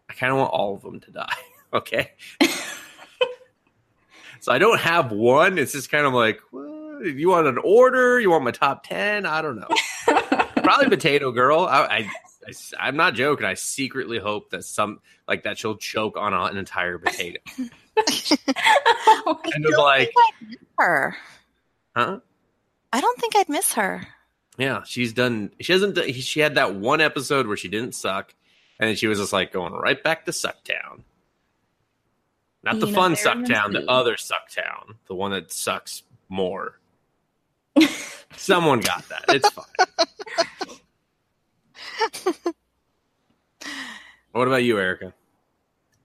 I 0.10 0.14
kind 0.14 0.32
of 0.32 0.40
want 0.40 0.52
all 0.52 0.74
of 0.76 0.82
them 0.82 1.00
to 1.02 1.12
die. 1.12 1.34
Okay. 1.74 2.14
so 4.40 4.54
I 4.54 4.58
don't 4.58 4.80
have 4.80 5.12
one. 5.12 5.58
It's 5.58 5.74
just 5.74 5.92
kind 5.92 6.06
of 6.06 6.14
like, 6.14 6.40
well, 6.54 6.77
you 7.04 7.30
want 7.30 7.48
an 7.48 7.58
order? 7.64 8.20
You 8.20 8.30
want 8.32 8.44
my 8.44 8.52
top 8.52 8.86
ten? 8.86 9.26
I 9.26 9.42
don't 9.42 9.58
know. 9.58 9.68
Probably 10.56 10.90
Potato 10.90 11.32
Girl. 11.32 11.62
I, 11.62 11.86
I, 11.86 12.12
I, 12.80 12.88
am 12.90 12.98
not 12.98 13.14
joking. 13.14 13.46
I 13.46 13.54
secretly 13.54 14.20
hope 14.20 14.50
that 14.52 14.64
some 14.64 15.00
like 15.28 15.44
that 15.44 15.58
she'll 15.58 15.78
choke 15.78 16.18
on 16.18 16.34
an 16.34 16.58
entire 16.58 16.98
potato. 16.98 17.40
Oh 19.30 19.40
and 19.44 19.66
it's 19.66 19.78
like, 19.78 20.14
Her. 20.78 21.18
huh? 21.96 22.20
I 22.94 23.02
don't 23.02 23.20
think 23.20 23.36
I'd 23.36 23.50
miss 23.50 23.74
her. 23.74 24.08
Yeah, 24.58 24.84
she's 24.86 25.14
done. 25.14 25.52
She 25.60 25.74
hasn't. 25.74 25.98
She 26.16 26.40
had 26.40 26.56
that 26.56 26.76
one 26.76 27.02
episode 27.02 27.48
where 27.48 27.58
she 27.58 27.68
didn't 27.68 27.94
suck, 27.96 28.34
and 28.80 28.88
then 28.88 28.96
she 28.96 29.08
was 29.08 29.20
just 29.20 29.34
like 29.34 29.52
going 29.52 29.74
right 29.74 30.02
back 30.02 30.26
to 30.26 30.32
Sucktown. 30.32 31.02
Not 32.64 32.80
the 32.80 32.88
You 32.88 32.94
know, 32.94 33.00
fun 33.02 33.14
there 33.14 33.36
was 33.36 33.50
Sucktown, 33.50 33.74
the 33.74 33.82
the- 33.82 33.90
other 33.92 34.16
Sucktown, 34.16 34.96
the 35.08 35.16
one 35.16 35.32
that 35.32 35.52
sucks 35.52 36.04
more. 36.30 36.80
Someone 38.36 38.80
got 38.82 39.04
that. 39.10 39.24
It's 39.30 39.50
fine. 39.50 39.66
what 44.32 44.48
about 44.48 44.64
you, 44.64 44.80
Erika? 44.80 45.14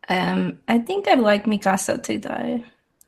um, 0.09 0.59
I 0.69 0.79
think 0.79 1.09
I'd 1.09 1.21
like 1.21 1.45
Mikasa 1.45 2.03
to 2.03 2.19
die. 2.19 2.65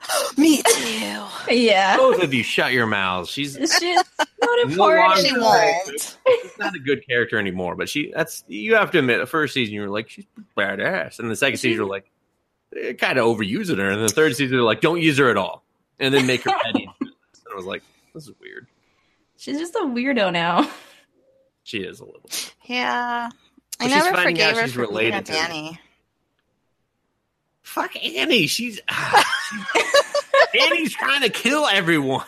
Me 0.39 0.63
too. 0.63 1.25
Yeah, 1.51 1.97
Both 1.97 2.23
of 2.23 2.33
you, 2.33 2.43
shut 2.43 2.73
your 2.73 2.87
mouths. 2.87 3.29
She's 3.29 3.57
it's 3.57 3.79
just 3.81 4.07
not 4.41 4.59
important. 4.61 5.19
She 5.27 5.39
won't. 5.39 6.19
she's 6.43 6.59
not 6.59 6.75
a 6.75 6.79
good 6.79 7.07
character 7.07 7.39
anymore. 7.39 7.75
But 7.77 7.89
she, 7.89 8.13
that's 8.15 8.45
you 8.49 8.75
have 8.77 8.91
to 8.93 8.99
admit. 8.99 9.21
The 9.21 9.27
first 9.27 9.53
season, 9.55 9.75
you 9.75 9.83
were 9.83 9.89
like, 9.91 10.09
she's 10.11 10.27
badass, 10.57 11.19
and 11.19 11.31
the 11.31 11.37
second 11.37 11.59
season, 11.59 11.77
you're 11.77 11.87
like, 11.87 12.11
kind 12.99 13.19
of 13.19 13.27
overusing 13.27 13.79
her, 13.79 13.91
and 13.91 14.03
the 14.03 14.09
third 14.09 14.37
season, 14.37 14.57
they're 14.57 14.63
like, 14.65 14.81
don't 14.81 15.01
use 15.01 15.19
her 15.19 15.29
at 15.31 15.37
all, 15.37 15.65
and 15.99 16.15
then 16.15 16.27
make 16.27 16.43
her 16.43 16.51
petty. 16.63 16.89
and 17.01 17.11
I 17.53 17.55
was 17.57 17.67
like, 17.67 17.83
this 18.15 18.25
is 18.29 18.33
weird. 18.41 18.67
She's 19.37 19.59
just 19.59 19.75
a 19.75 19.81
weirdo 19.81 20.33
now. 20.33 20.71
She 21.67 21.79
is 21.79 21.99
a 22.01 22.05
little. 22.05 22.29
Yeah. 22.67 23.31
But 23.79 23.85
I 23.87 23.89
she's 23.89 23.97
never 23.97 24.15
finding 24.15 24.43
out 24.43 24.49
forgave 24.51 24.57
her 24.61 24.67
she's 24.67 24.75
for 24.75 24.81
related 24.83 25.15
a 25.15 25.23
to- 25.23 25.33
Danny. 25.33 25.81
Fuck 27.63 27.97
Annie. 27.97 28.47
She's 28.49 28.83
ah, 28.87 29.25
Annie's 30.63 30.93
trying 30.93 31.23
to 31.23 31.31
kill 31.31 31.67
everyone. 31.67 32.27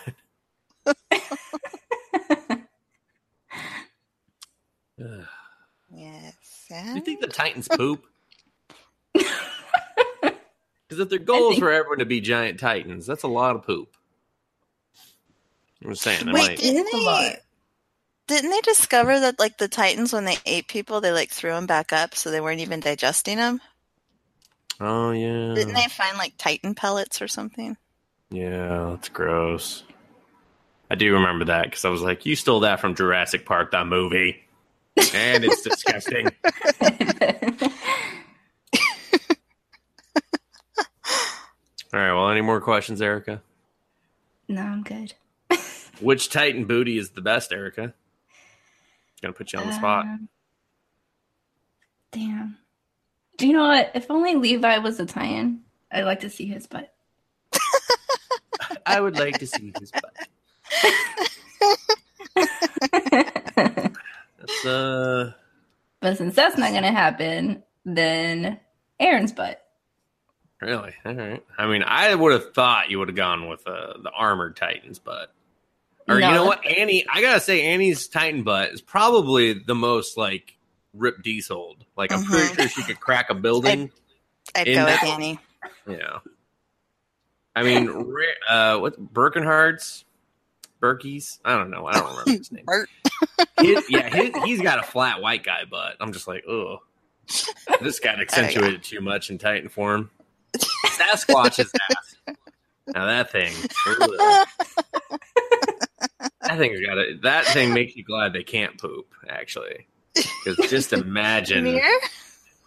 Ugh. 5.00 5.26
Yes. 5.94 6.66
you 6.94 7.00
think 7.02 7.20
the 7.20 7.26
Titans 7.28 7.68
poop? 7.68 8.04
Because 10.88 11.00
if 11.00 11.08
their 11.08 11.18
goal 11.18 11.48
is 11.48 11.54
think- 11.56 11.64
for 11.64 11.72
everyone 11.72 11.98
to 11.98 12.04
be 12.06 12.20
giant 12.20 12.60
Titans, 12.60 13.06
that's 13.06 13.24
a 13.24 13.28
lot 13.28 13.56
of 13.56 13.64
poop. 13.64 13.95
I'm 15.84 15.90
just 15.90 16.02
saying. 16.02 16.26
Wait, 16.26 16.32
might- 16.32 16.58
didn't 16.58 16.88
they? 16.92 17.36
Didn't 18.28 18.50
they 18.50 18.60
discover 18.62 19.20
that 19.20 19.38
like 19.38 19.56
the 19.58 19.68
Titans 19.68 20.12
when 20.12 20.24
they 20.24 20.36
ate 20.46 20.66
people, 20.66 21.00
they 21.00 21.12
like 21.12 21.30
threw 21.30 21.50
them 21.50 21.66
back 21.66 21.92
up, 21.92 22.14
so 22.16 22.30
they 22.30 22.40
weren't 22.40 22.60
even 22.60 22.80
digesting 22.80 23.36
them? 23.36 23.60
Oh 24.80 25.12
yeah. 25.12 25.54
Didn't 25.54 25.74
they 25.74 25.86
find 25.88 26.18
like 26.18 26.34
Titan 26.36 26.74
pellets 26.74 27.22
or 27.22 27.28
something? 27.28 27.76
Yeah, 28.30 28.90
that's 28.90 29.08
gross. 29.08 29.84
I 30.90 30.96
do 30.96 31.12
remember 31.14 31.44
that 31.46 31.64
because 31.64 31.84
I 31.84 31.88
was 31.88 32.02
like, 32.02 32.26
"You 32.26 32.34
stole 32.36 32.60
that 32.60 32.80
from 32.80 32.94
Jurassic 32.96 33.46
Park, 33.46 33.70
that 33.70 33.86
movie," 33.86 34.44
and 35.14 35.44
it's 35.44 35.62
disgusting. 35.62 36.26
All 41.92 42.00
right. 42.00 42.12
Well, 42.12 42.28
any 42.30 42.40
more 42.40 42.60
questions, 42.60 43.00
Erika? 43.00 43.40
no, 44.48 44.62
I'm 44.62 44.82
good. 44.82 45.14
Which 46.00 46.30
Titan 46.30 46.64
booty 46.64 46.98
is 46.98 47.10
the 47.10 47.20
best, 47.20 47.52
Erika? 47.52 47.94
Gonna 49.22 49.32
put 49.32 49.52
you 49.52 49.58
on 49.58 49.66
the 49.66 49.72
spot. 49.72 50.04
Um, 50.04 50.28
damn. 52.12 52.58
Do 53.38 53.46
you 53.46 53.52
know 53.52 53.66
what? 53.66 53.92
If 53.94 54.10
only 54.10 54.34
Levi 54.34 54.78
was 54.78 55.00
a 55.00 55.06
Titan, 55.06 55.62
I'd 55.90 56.04
like 56.04 56.20
to 56.20 56.30
see 56.30 56.46
his 56.46 56.66
butt. 56.66 56.92
I 58.86 59.00
would 59.00 59.18
like 59.18 59.38
to 59.38 59.46
see 59.46 59.72
his 59.78 59.90
butt. 59.90 60.14
That's 64.38 64.66
uh. 64.66 65.32
but 66.00 66.18
since 66.18 66.34
that's 66.34 66.58
not 66.58 66.72
gonna 66.72 66.92
happen, 66.92 67.62
then 67.84 68.60
Eren's 69.00 69.32
butt. 69.32 69.62
Really? 70.60 70.94
All 71.04 71.14
right. 71.14 71.44
I 71.58 71.66
mean, 71.66 71.82
I 71.82 72.14
would 72.14 72.32
have 72.32 72.54
thought 72.54 72.90
you 72.90 72.98
would 72.98 73.08
have 73.08 73.16
gone 73.16 73.48
with 73.48 73.66
uh, 73.66 73.94
the 74.02 74.10
armored 74.10 74.56
Titans, 74.56 74.98
but 74.98 75.32
or 76.08 76.14
you 76.16 76.20
know 76.20 76.44
what, 76.46 76.64
Annie? 76.66 77.04
I 77.12 77.20
gotta 77.20 77.40
say, 77.40 77.62
Annie's 77.62 78.06
Titan 78.08 78.42
butt 78.42 78.70
is 78.72 78.80
probably 78.80 79.52
the 79.54 79.74
most 79.74 80.16
like 80.16 80.56
Rip 80.94 81.22
Diesel. 81.22 81.76
Like, 81.96 82.12
I'm 82.12 82.24
pretty 82.24 82.48
Mhm. 82.54 82.56
sure 82.56 82.68
she 82.68 82.82
could 82.84 83.00
crack 83.00 83.30
a 83.30 83.34
building. 83.34 83.90
I'd 84.54 84.68
In 84.68 84.74
go 84.76 84.84
that- 84.86 85.02
with 85.02 85.10
Danny. 85.10 85.38
Yeah. 85.88 86.18
I 87.54 87.62
mean, 87.62 87.88
uh, 88.48 88.78
what 88.78 89.12
Birkenhards, 89.14 90.04
Berkeys? 90.80 91.38
I 91.44 91.56
don't 91.56 91.70
know. 91.70 91.86
I 91.86 91.92
don't 91.92 92.10
remember 92.10 92.30
his 92.32 92.52
name. 92.52 92.64
Bert. 92.66 92.88
His, 93.60 93.84
yeah, 93.90 94.08
his, 94.14 94.30
he's 94.44 94.60
got 94.60 94.78
a 94.78 94.82
flat 94.82 95.22
white 95.22 95.42
guy 95.42 95.64
butt. 95.64 95.96
I'm 96.00 96.12
just 96.12 96.28
like, 96.28 96.44
oh, 96.46 96.80
this 97.80 97.98
got 97.98 98.20
accentuated 98.20 98.82
too 98.82 99.00
much 99.00 99.30
in 99.30 99.38
Titan 99.38 99.70
form. 99.70 100.10
Sasquatch's 100.56 101.72
ass. 101.90 102.16
Now 102.88 103.06
that 103.06 103.32
thing, 103.32 103.52
ugh. 106.50 106.58
that 106.58 106.58
thing's 106.58 106.80
got 106.80 106.98
it. 106.98 107.22
That 107.22 107.44
thing 107.46 107.72
makes 107.72 107.96
you 107.96 108.04
glad 108.04 108.32
they 108.32 108.44
can't 108.44 108.78
poop. 108.78 109.06
Actually, 109.28 109.86
because 110.14 110.70
just 110.70 110.92
imagine, 110.94 111.80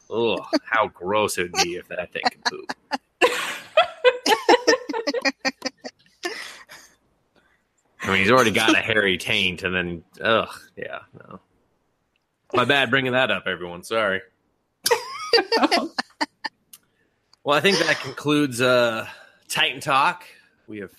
oh, 0.09 0.45
how 0.65 0.87
gross 0.87 1.37
it 1.37 1.43
would 1.43 1.63
be 1.63 1.75
if 1.75 1.87
that 1.89 2.11
thing 2.11 2.23
could 2.31 2.45
poop. 2.45 2.73
I 8.01 8.13
mean, 8.13 8.19
he's 8.19 8.31
already 8.31 8.51
got 8.51 8.73
a 8.73 8.79
hairy 8.81 9.17
taint, 9.17 9.63
and 9.63 9.75
then, 9.75 10.03
ugh, 10.21 10.49
yeah, 10.75 10.99
no. 11.13 11.39
My 12.53 12.65
bad 12.65 12.89
bringing 12.89 13.11
that 13.11 13.29
up, 13.29 13.43
everyone. 13.45 13.83
Sorry. 13.83 14.21
Well, 17.49 17.57
I 17.57 17.61
think 17.61 17.79
that 17.79 17.99
concludes 18.01 18.61
uh, 18.61 19.07
Titan 19.47 19.79
Talk. 19.79 20.23
We 20.67 20.79
have 20.81 20.91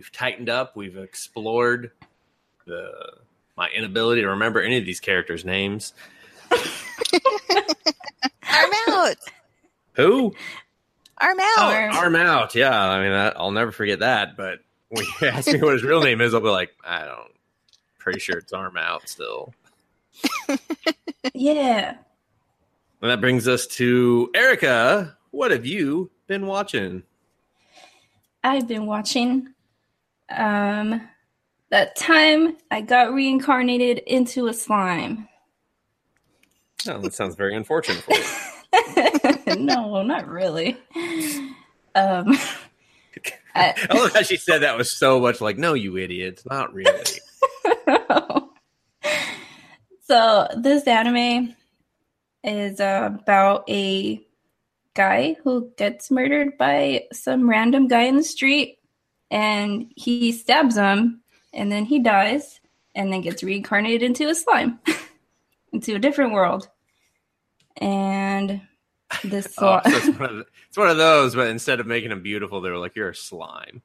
we've 0.00 0.12
tightened 0.12 0.48
up. 0.48 0.76
We've 0.76 0.96
explored 0.96 1.90
the 2.64 2.90
my 3.54 3.68
inability 3.68 4.22
to 4.22 4.28
remember 4.28 4.62
any 4.62 4.78
of 4.78 4.86
these 4.86 4.98
characters' 4.98 5.44
names. 5.44 5.92
Arm 6.50 6.62
out. 8.88 9.16
Who? 9.92 10.34
Arm 11.18 11.38
out. 11.38 11.58
Arm. 11.58 11.90
Oh, 11.92 11.98
arm 11.98 12.16
out. 12.16 12.54
Yeah, 12.54 12.74
I 12.74 13.02
mean, 13.02 13.10
that, 13.10 13.38
I'll 13.38 13.50
never 13.50 13.72
forget 13.72 13.98
that. 13.98 14.38
But 14.38 14.60
when 14.88 15.04
you 15.04 15.12
ask 15.28 15.52
me 15.52 15.60
what 15.60 15.74
his 15.74 15.84
real 15.84 16.00
name 16.00 16.22
is, 16.22 16.32
I'll 16.32 16.40
be 16.40 16.48
like, 16.48 16.70
I 16.82 17.04
don't. 17.04 17.32
Pretty 17.98 18.20
sure 18.20 18.38
it's 18.38 18.54
Arm 18.54 18.78
out 18.78 19.06
still. 19.06 19.52
yeah. 21.34 21.96
And 23.02 23.10
that 23.10 23.20
brings 23.20 23.46
us 23.46 23.66
to 23.66 24.30
Erika. 24.34 25.18
What 25.30 25.50
have 25.50 25.66
you 25.66 26.10
been 26.26 26.46
watching? 26.46 27.02
I've 28.42 28.66
been 28.66 28.86
watching 28.86 29.48
um 30.30 31.08
that 31.70 31.94
time 31.96 32.56
I 32.70 32.80
got 32.80 33.12
reincarnated 33.12 33.98
into 33.98 34.48
a 34.48 34.54
slime. 34.54 35.28
Oh, 36.88 36.98
that 36.98 37.14
sounds 37.14 37.36
very 37.36 37.54
unfortunate 37.54 38.02
for 38.02 38.14
you. 38.14 39.56
no, 39.64 40.02
not 40.02 40.26
really. 40.28 40.76
Um 41.94 42.36
I- 43.54 43.74
I 43.90 43.94
love 43.94 44.12
how 44.12 44.22
she 44.22 44.36
said 44.36 44.58
that 44.58 44.76
was 44.76 44.90
so 44.90 45.20
much 45.20 45.40
like, 45.40 45.58
no, 45.58 45.74
you 45.74 45.96
idiot. 45.96 46.42
Not 46.48 46.72
really. 46.72 47.04
so 50.02 50.48
this 50.56 50.84
anime 50.84 51.54
is 52.44 52.80
uh, 52.80 53.10
about 53.12 53.68
a 53.68 54.24
guy 54.94 55.36
who 55.44 55.70
gets 55.76 56.10
murdered 56.10 56.56
by 56.58 57.04
some 57.12 57.48
random 57.48 57.86
guy 57.88 58.02
in 58.02 58.16
the 58.16 58.24
street 58.24 58.79
and 59.30 59.92
he 59.96 60.32
stabs 60.32 60.76
him 60.76 61.20
and 61.52 61.70
then 61.70 61.84
he 61.84 61.98
dies 62.00 62.60
and 62.94 63.12
then 63.12 63.20
gets 63.20 63.42
reincarnated 63.42 64.02
into 64.02 64.28
a 64.28 64.34
slime 64.34 64.78
into 65.72 65.94
a 65.94 65.98
different 65.98 66.32
world 66.32 66.68
and 67.76 68.60
this 69.24 69.54
Oh, 69.58 69.80
sli- 69.84 69.90
so 69.90 69.96
it's, 69.96 70.08
one 70.18 70.30
of 70.30 70.36
the- 70.36 70.46
it's 70.68 70.76
one 70.76 70.88
of 70.88 70.96
those, 70.96 71.34
but 71.34 71.48
instead 71.48 71.80
of 71.80 71.86
making 71.86 72.10
him 72.12 72.22
beautiful, 72.22 72.60
they 72.60 72.70
were 72.70 72.78
like, 72.78 72.96
you're 72.96 73.10
a 73.10 73.14
slime. 73.14 73.82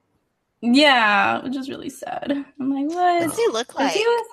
yeah 0.61 1.43
which 1.43 1.55
is 1.55 1.69
really 1.69 1.89
sad 1.89 2.31
i'm 2.31 2.69
like 2.73 2.87
what 2.87 3.19
What 3.19 3.19
does 3.29 3.37
he 3.37 3.47
look 3.49 3.75
like? 3.75 3.91
he 3.93 3.99
was 3.99 4.27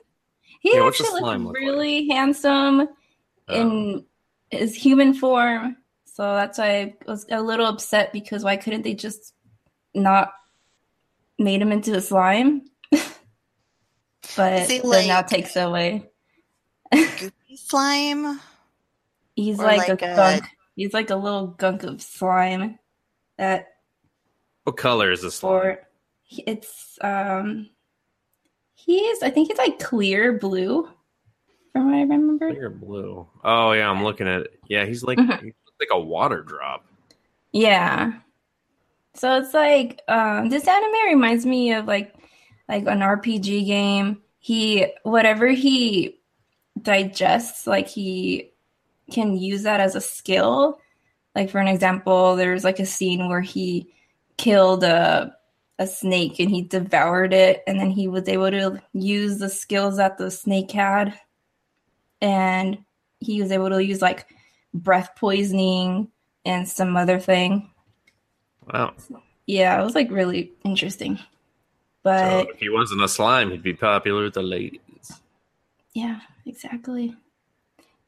he 0.60 0.74
Yeah, 0.74 0.86
actually 0.86 1.18
slime 1.18 1.46
looked 1.46 1.60
look 1.60 1.62
like? 1.62 1.74
really 1.76 2.08
handsome 2.08 2.80
Um, 2.80 2.88
in 3.48 4.04
his 4.50 4.74
human 4.74 5.12
form. 5.14 5.76
So 6.04 6.22
that's 6.34 6.58
why 6.58 6.70
I 6.80 6.94
was 7.06 7.26
a 7.30 7.40
little 7.42 7.66
upset 7.66 8.12
because 8.12 8.44
why 8.44 8.56
couldn't 8.56 8.82
they 8.82 8.94
just 8.94 9.34
not 9.94 10.32
made 11.42 11.60
him 11.62 11.72
into 11.72 11.94
a 11.94 12.00
slime? 12.00 12.62
but 14.36 14.52
Is 14.62 14.70
he 14.70 14.78
then 14.80 15.08
now 15.08 15.22
takes 15.22 15.56
it 15.56 15.60
away. 15.60 16.10
Goopy 16.92 17.32
slime. 17.56 18.40
He's 19.34 19.58
Or 19.58 19.64
like, 19.64 19.88
like 19.88 20.02
a, 20.02 20.12
a- 20.12 20.16
gunk. 20.16 20.44
He's 20.76 20.94
like 20.94 21.10
a 21.10 21.16
little 21.16 21.48
gunk 21.48 21.82
of 21.82 22.00
slime 22.00 22.78
that 23.38 23.68
what 24.64 24.76
color 24.76 25.10
is 25.12 25.20
this 25.22 25.36
slime? 25.36 25.52
for 25.52 25.78
it's 26.46 26.98
um 27.02 27.68
he 28.74 28.98
is 29.00 29.22
I 29.22 29.28
think 29.30 29.48
he's 29.48 29.58
like 29.58 29.78
clear 29.78 30.38
blue 30.38 30.88
from 31.72 31.86
what 31.86 31.94
I 31.96 32.00
remember. 32.02 32.50
Clear 32.50 32.70
blue. 32.70 33.26
Oh, 33.44 33.72
yeah, 33.72 33.88
I'm 33.90 34.02
looking 34.04 34.28
at 34.28 34.42
it. 34.42 34.60
Yeah, 34.68 34.84
he's 34.86 35.02
like, 35.02 35.18
Mhm. 35.18 35.42
he's 35.42 35.52
like 35.80 35.88
a 35.90 36.00
water 36.00 36.42
drop. 36.42 36.84
Yeah. 37.52 38.12
So 39.14 39.38
it's 39.38 39.54
like 39.54 40.00
um 40.08 40.48
this 40.48 40.66
anime 40.66 41.06
reminds 41.06 41.44
me 41.46 41.72
of 41.72 41.86
like 41.86 42.14
like 42.68 42.86
an 42.86 43.00
RPG 43.00 43.66
game. 43.66 44.22
He 44.38 44.86
whatever 45.02 45.48
he 45.48 46.20
digests, 46.80 47.66
like 47.66 47.88
he 47.88 48.50
can 49.10 49.36
use 49.36 49.62
that 49.64 49.80
as 49.80 49.94
a 49.94 50.00
skill. 50.00 50.78
Like 51.34 51.50
for 51.50 51.58
an 51.58 51.68
example, 51.68 52.36
there's 52.36 52.64
like 52.64 52.78
a 52.80 52.86
scene 52.86 53.28
where 53.28 53.40
he 53.40 53.92
killed 54.36 54.84
a 54.84 55.36
a 55.78 55.86
snake 55.86 56.38
and 56.38 56.50
he 56.50 56.62
devoured 56.62 57.32
it 57.32 57.62
and 57.66 57.80
then 57.80 57.90
he 57.90 58.06
was 58.06 58.28
able 58.28 58.50
to 58.50 58.80
use 58.92 59.38
the 59.38 59.48
skills 59.48 59.96
that 59.96 60.18
the 60.18 60.30
snake 60.30 60.70
had 60.70 61.18
and 62.20 62.78
he 63.20 63.42
was 63.42 63.50
able 63.50 63.68
to 63.68 63.82
use 63.82 64.00
like 64.00 64.26
breath 64.74 65.10
poisoning 65.16 66.08
and 66.44 66.68
some 66.68 66.96
other 66.96 67.18
thing. 67.18 67.71
Wow. 68.72 68.94
Yeah, 69.46 69.80
it 69.80 69.84
was 69.84 69.94
like 69.94 70.10
really 70.10 70.52
interesting. 70.64 71.16
So 71.16 71.24
But 72.04 72.48
if 72.50 72.58
he 72.58 72.68
wasn't 72.68 73.02
a 73.02 73.08
slime, 73.08 73.50
he'd 73.50 73.62
be 73.62 73.74
popular 73.74 74.24
with 74.24 74.34
the 74.34 74.42
ladies. 74.42 74.80
yeah, 75.94 76.20
exactly. 76.46 77.14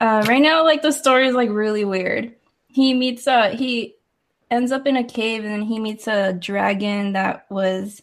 Uh, 0.01 0.25
right 0.29 0.43
now, 0.43 0.65
like 0.65 0.83
the 0.83 0.93
story 0.93 1.27
is 1.29 1.35
like 1.35 1.51
really 1.51 1.85
weird. 1.85 2.35
He 2.69 2.93
meets 2.95 3.27
uh 3.27 3.51
he 3.51 3.95
ends 4.51 4.73
up 4.73 4.87
in 4.87 4.97
a 4.97 5.05
cave 5.05 5.45
and 5.45 5.53
then 5.53 5.63
he 5.63 5.79
meets 5.79 6.07
a 6.07 6.33
dragon 6.33 7.13
that 7.13 7.47
was 7.51 8.03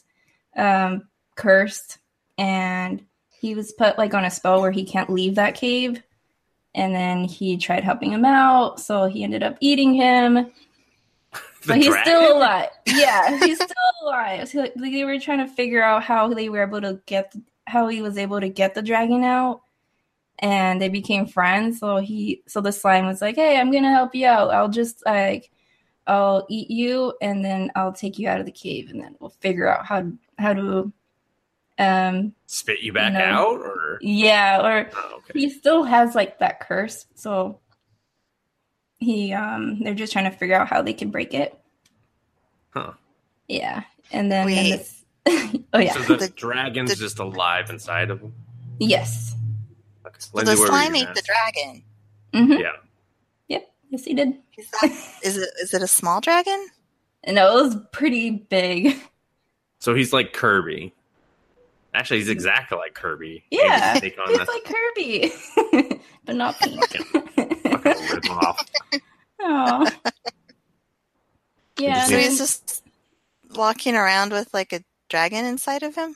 um 0.55 1.07
cursed 1.35 1.97
and 2.37 3.05
he 3.39 3.55
was 3.55 3.71
put 3.73 3.97
like 3.97 4.13
on 4.13 4.25
a 4.25 4.31
spell 4.31 4.61
where 4.61 4.71
he 4.71 4.83
can't 4.83 5.09
leave 5.09 5.35
that 5.35 5.55
cave. 5.55 6.01
And 6.73 6.95
then 6.95 7.25
he 7.25 7.57
tried 7.57 7.83
helping 7.83 8.13
him 8.13 8.23
out, 8.23 8.79
so 8.79 9.05
he 9.07 9.23
ended 9.25 9.43
up 9.43 9.57
eating 9.59 9.93
him. 9.93 10.51
But 11.67 11.77
he's 11.77 11.87
dragon? 11.87 12.03
still 12.05 12.37
alive. 12.37 12.69
Yeah, 12.87 13.37
he's 13.43 13.57
still 13.57 13.75
alive. 14.03 14.49
So, 14.49 14.61
like, 14.61 14.73
they 14.75 15.03
were 15.05 15.19
trying 15.19 15.45
to 15.47 15.53
figure 15.53 15.83
out 15.83 16.03
how 16.03 16.33
they 16.33 16.49
were 16.49 16.63
able 16.63 16.81
to 16.81 16.99
get 17.05 17.33
how 17.67 17.87
he 17.87 18.01
was 18.01 18.17
able 18.17 18.39
to 18.41 18.49
get 18.49 18.73
the 18.73 18.81
dragon 18.81 19.23
out, 19.23 19.61
and 20.39 20.81
they 20.81 20.89
became 20.89 21.27
friends. 21.27 21.79
So 21.79 21.97
he, 21.97 22.41
so 22.47 22.61
the 22.61 22.71
slime 22.71 23.05
was 23.05 23.21
like, 23.21 23.35
"Hey, 23.35 23.59
I'm 23.59 23.71
gonna 23.71 23.91
help 23.91 24.15
you 24.15 24.25
out. 24.27 24.49
I'll 24.51 24.69
just 24.69 25.03
like, 25.05 25.51
I'll 26.07 26.47
eat 26.49 26.71
you, 26.71 27.13
and 27.21 27.45
then 27.45 27.71
I'll 27.75 27.93
take 27.93 28.17
you 28.17 28.27
out 28.27 28.39
of 28.39 28.47
the 28.47 28.51
cave, 28.51 28.89
and 28.89 28.99
then 28.99 29.15
we'll 29.19 29.29
figure 29.29 29.67
out 29.69 29.85
how 29.85 30.11
how 30.39 30.53
to, 30.53 30.91
um, 31.77 32.33
Spit 32.47 32.79
you 32.81 32.91
back 32.91 33.13
No. 33.13 33.19
out? 33.19 33.59
Or. 33.61 33.99
yeah, 34.01 34.59
or 34.65 34.89
Oh, 34.95 35.15
okay. 35.17 35.39
he 35.39 35.49
still 35.49 35.83
has 35.83 36.15
like 36.15 36.39
that 36.39 36.59
curse 36.59 37.05
so 37.15 37.59
he 39.01 39.33
um 39.33 39.79
they're 39.83 39.93
just 39.93 40.13
trying 40.13 40.31
to 40.31 40.35
figure 40.37 40.55
out 40.55 40.69
how 40.69 40.81
they 40.81 40.93
can 40.93 41.09
break 41.11 41.33
it 41.33 41.57
Huh. 42.69 42.93
yeah 43.49 43.83
and 44.11 44.31
then 44.31 44.47
in 44.47 44.55
Wait. 44.55 44.71
this 44.77 45.03
oh 45.73 45.79
yeah 45.79 45.91
So 45.93 45.99
the, 46.03 46.15
The- 46.17 46.29
dragon's 46.29 46.91
the- 46.91 46.95
just 46.95 47.19
alive 47.19 47.69
inside 47.69 48.09
of 48.09 48.21
him? 48.21 48.33
yes 48.79 49.35
Okay. 50.05 50.15
So 50.19 50.29
Lindsay, 50.33 50.55
the 50.55 50.61
what 50.61 50.71
were 50.71 50.77
you 50.77 50.81
slime 50.83 50.93
gonna 50.93 51.09
ate 51.09 51.15
the 51.15 51.31
ask? 51.33 51.53
dragon. 51.53 51.83
hmm 52.33 52.51
Yeah. 52.53 52.71
yep 53.49 53.71
yes 53.89 54.05
he 54.05 54.13
did 54.13 54.33
Is, 54.57 54.69
that, 54.71 55.17
is 55.23 55.37
it 55.37 55.49
is 55.61 55.73
it 55.73 55.81
a 55.81 55.87
small 55.87 56.21
dragon? 56.21 56.67
no 57.27 57.57
it 57.59 57.63
was 57.63 57.77
pretty 57.91 58.29
big 58.31 58.95
So 59.79 59.93
he's 59.95 60.13
like 60.13 60.31
Kirby. 60.33 60.93
Actually, 61.93 62.19
he's 62.19 62.29
exactly 62.29 62.77
like 62.77 62.93
Kirby. 62.93 63.43
yeah 63.51 63.93
he's 63.99 64.13
the 64.15 64.47
like 64.47 64.63
kirby 64.63 65.99
but 66.25 66.35
not 66.37 66.55
pink 66.59 66.81
fucking 67.83 68.07
rip 68.09 68.29
off. 68.29 68.65
oh 69.41 69.89
yeah 71.77 72.05
So 72.05 72.17
he's 72.17 72.37
just 72.37 72.83
walking 73.55 73.95
around 73.95 74.31
with 74.31 74.53
like 74.53 74.73
a 74.73 74.81
dragon 75.09 75.45
inside 75.45 75.83
of 75.83 75.95
him. 75.95 76.15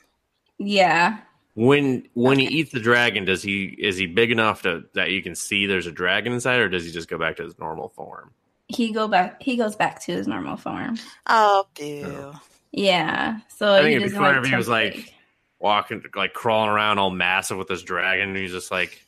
yeah 0.58 1.18
When 1.54 2.08
when 2.14 2.38
he 2.38 2.46
eats 2.46 2.72
the 2.72 2.80
dragon, 2.80 3.24
does 3.24 3.42
he 3.42 3.64
is 3.78 3.96
he 3.96 4.06
big 4.06 4.30
enough 4.30 4.62
to 4.62 4.84
that 4.94 5.10
you 5.10 5.22
can 5.22 5.34
see 5.34 5.66
there's 5.66 5.86
a 5.86 5.92
dragon 5.92 6.32
inside, 6.32 6.60
or 6.60 6.68
does 6.68 6.84
he 6.84 6.90
just 6.92 7.08
go 7.08 7.18
back 7.18 7.36
to 7.36 7.42
his 7.44 7.58
normal 7.58 7.88
form? 7.90 8.32
he 8.68 8.92
go 8.92 9.06
back 9.06 9.40
he 9.40 9.56
goes 9.56 9.76
back 9.76 10.00
to 10.02 10.12
his 10.12 10.26
normal 10.26 10.56
form 10.56 10.96
Oh, 11.26 11.66
boo! 11.78 12.02
Oh. 12.04 12.40
Yeah. 12.72 13.38
So 13.48 13.72
I 13.74 13.78
he 13.78 13.84
think 13.84 13.96
it'd 14.02 14.10
be 14.12 14.16
funny 14.18 14.36
like 14.36 14.44
if 14.44 14.50
he 14.50 14.56
was 14.56 14.68
like 14.68 15.14
walking, 15.60 16.02
like 16.14 16.32
crawling 16.34 16.68
around 16.70 16.98
all 16.98 17.10
massive 17.10 17.56
with 17.58 17.68
this 17.68 17.82
dragon, 17.82 18.28
and 18.30 18.36
he's 18.36 18.50
just 18.52 18.70
like, 18.70 19.02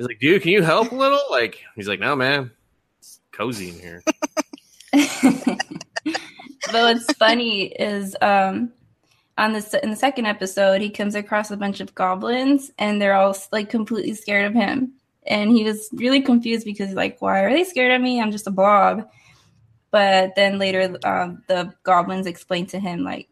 he's 0.00 0.08
like, 0.08 0.18
dude, 0.18 0.40
can 0.40 0.50
you 0.50 0.62
help 0.62 0.92
a 0.92 0.94
little? 0.94 1.20
Like, 1.30 1.62
he's 1.76 1.86
like, 1.86 2.00
no, 2.00 2.16
man, 2.16 2.50
it's 2.98 3.20
cozy 3.32 3.68
in 3.68 3.74
here. 3.74 4.02
but 4.92 6.72
what's 6.72 7.12
funny 7.14 7.66
is 7.66 8.16
um 8.22 8.72
on 9.38 9.52
the 9.52 9.60
se- 9.60 9.80
in 9.84 9.90
the 9.90 9.96
second 9.96 10.26
episode 10.26 10.80
he 10.80 10.90
comes 10.90 11.14
across 11.14 11.50
a 11.52 11.56
bunch 11.56 11.80
of 11.80 11.94
goblins 11.94 12.72
and 12.78 13.00
they're 13.00 13.14
all 13.14 13.36
like 13.52 13.70
completely 13.70 14.14
scared 14.14 14.46
of 14.46 14.54
him. 14.54 14.92
And 15.26 15.52
he 15.52 15.62
was 15.62 15.88
really 15.92 16.22
confused 16.22 16.64
because 16.64 16.88
he's 16.88 16.96
like 16.96 17.20
why 17.20 17.42
are 17.42 17.52
they 17.52 17.62
scared 17.62 17.92
of 17.92 18.02
me? 18.02 18.20
I'm 18.20 18.32
just 18.32 18.48
a 18.48 18.50
blob. 18.50 19.08
But 19.92 20.34
then 20.34 20.58
later 20.58 20.96
um, 21.04 21.44
the 21.46 21.72
goblins 21.84 22.26
explained 22.26 22.70
to 22.70 22.80
him 22.80 23.04
like 23.04 23.28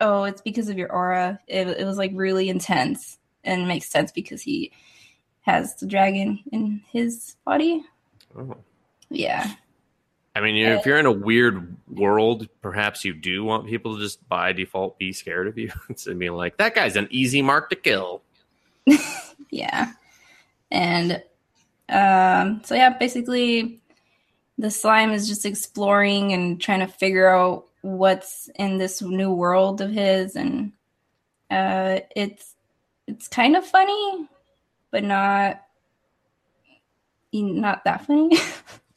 oh 0.00 0.24
it's 0.24 0.40
because 0.40 0.68
of 0.68 0.78
your 0.78 0.90
aura. 0.90 1.38
It, 1.46 1.68
it 1.68 1.84
was 1.84 1.98
like 1.98 2.10
really 2.14 2.48
intense 2.48 3.18
and 3.44 3.62
it 3.62 3.66
makes 3.66 3.88
sense 3.88 4.10
because 4.10 4.42
he 4.42 4.72
has 5.46 5.74
the 5.76 5.86
dragon 5.86 6.40
in 6.52 6.82
his 6.92 7.36
body 7.44 7.82
Oh. 8.38 8.56
yeah 9.08 9.54
I 10.34 10.42
mean, 10.42 10.56
if 10.56 10.84
you're 10.84 10.98
in 10.98 11.06
a 11.06 11.10
weird 11.12 11.74
world, 11.88 12.46
perhaps 12.60 13.06
you 13.06 13.14
do 13.14 13.42
want 13.42 13.66
people 13.66 13.96
to 13.96 14.02
just 14.02 14.28
by 14.28 14.52
default 14.52 14.98
be 14.98 15.14
scared 15.14 15.46
of 15.46 15.56
you. 15.56 15.72
It's 15.88 16.04
being 16.04 16.32
like, 16.34 16.58
that 16.58 16.74
guy's 16.74 16.94
an 16.94 17.08
easy 17.10 17.40
mark 17.40 17.70
to 17.70 17.76
kill. 17.76 18.20
yeah 19.50 19.92
and 20.70 21.22
um 21.88 22.60
so 22.64 22.74
yeah 22.74 22.90
basically 22.90 23.80
the 24.58 24.70
slime 24.70 25.12
is 25.12 25.28
just 25.28 25.46
exploring 25.46 26.32
and 26.32 26.60
trying 26.60 26.80
to 26.80 26.86
figure 26.86 27.28
out 27.28 27.64
what's 27.82 28.50
in 28.56 28.78
this 28.78 29.00
new 29.02 29.32
world 29.32 29.80
of 29.80 29.90
his 29.90 30.34
and 30.36 30.72
uh 31.50 32.00
it's 32.14 32.54
it's 33.06 33.28
kind 33.28 33.56
of 33.56 33.64
funny 33.64 34.28
but 34.96 35.04
not 35.04 35.60
not 37.34 37.84
that 37.84 38.06
funny 38.06 38.30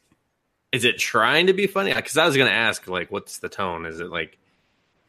Is 0.72 0.86
it 0.86 1.00
trying 1.00 1.47
to 1.47 1.54
be 1.54 1.66
funny? 1.66 1.91
Because 1.91 2.16
I 2.16 2.28
was 2.28 2.38
going 2.38 2.47
to 2.47 2.56
ask, 2.56 2.88
like, 2.88 3.12
what's 3.12 3.39
the 3.39 3.50
tone? 3.50 3.88
Is 3.88 4.00
it 4.00 4.12
like, 4.12 4.38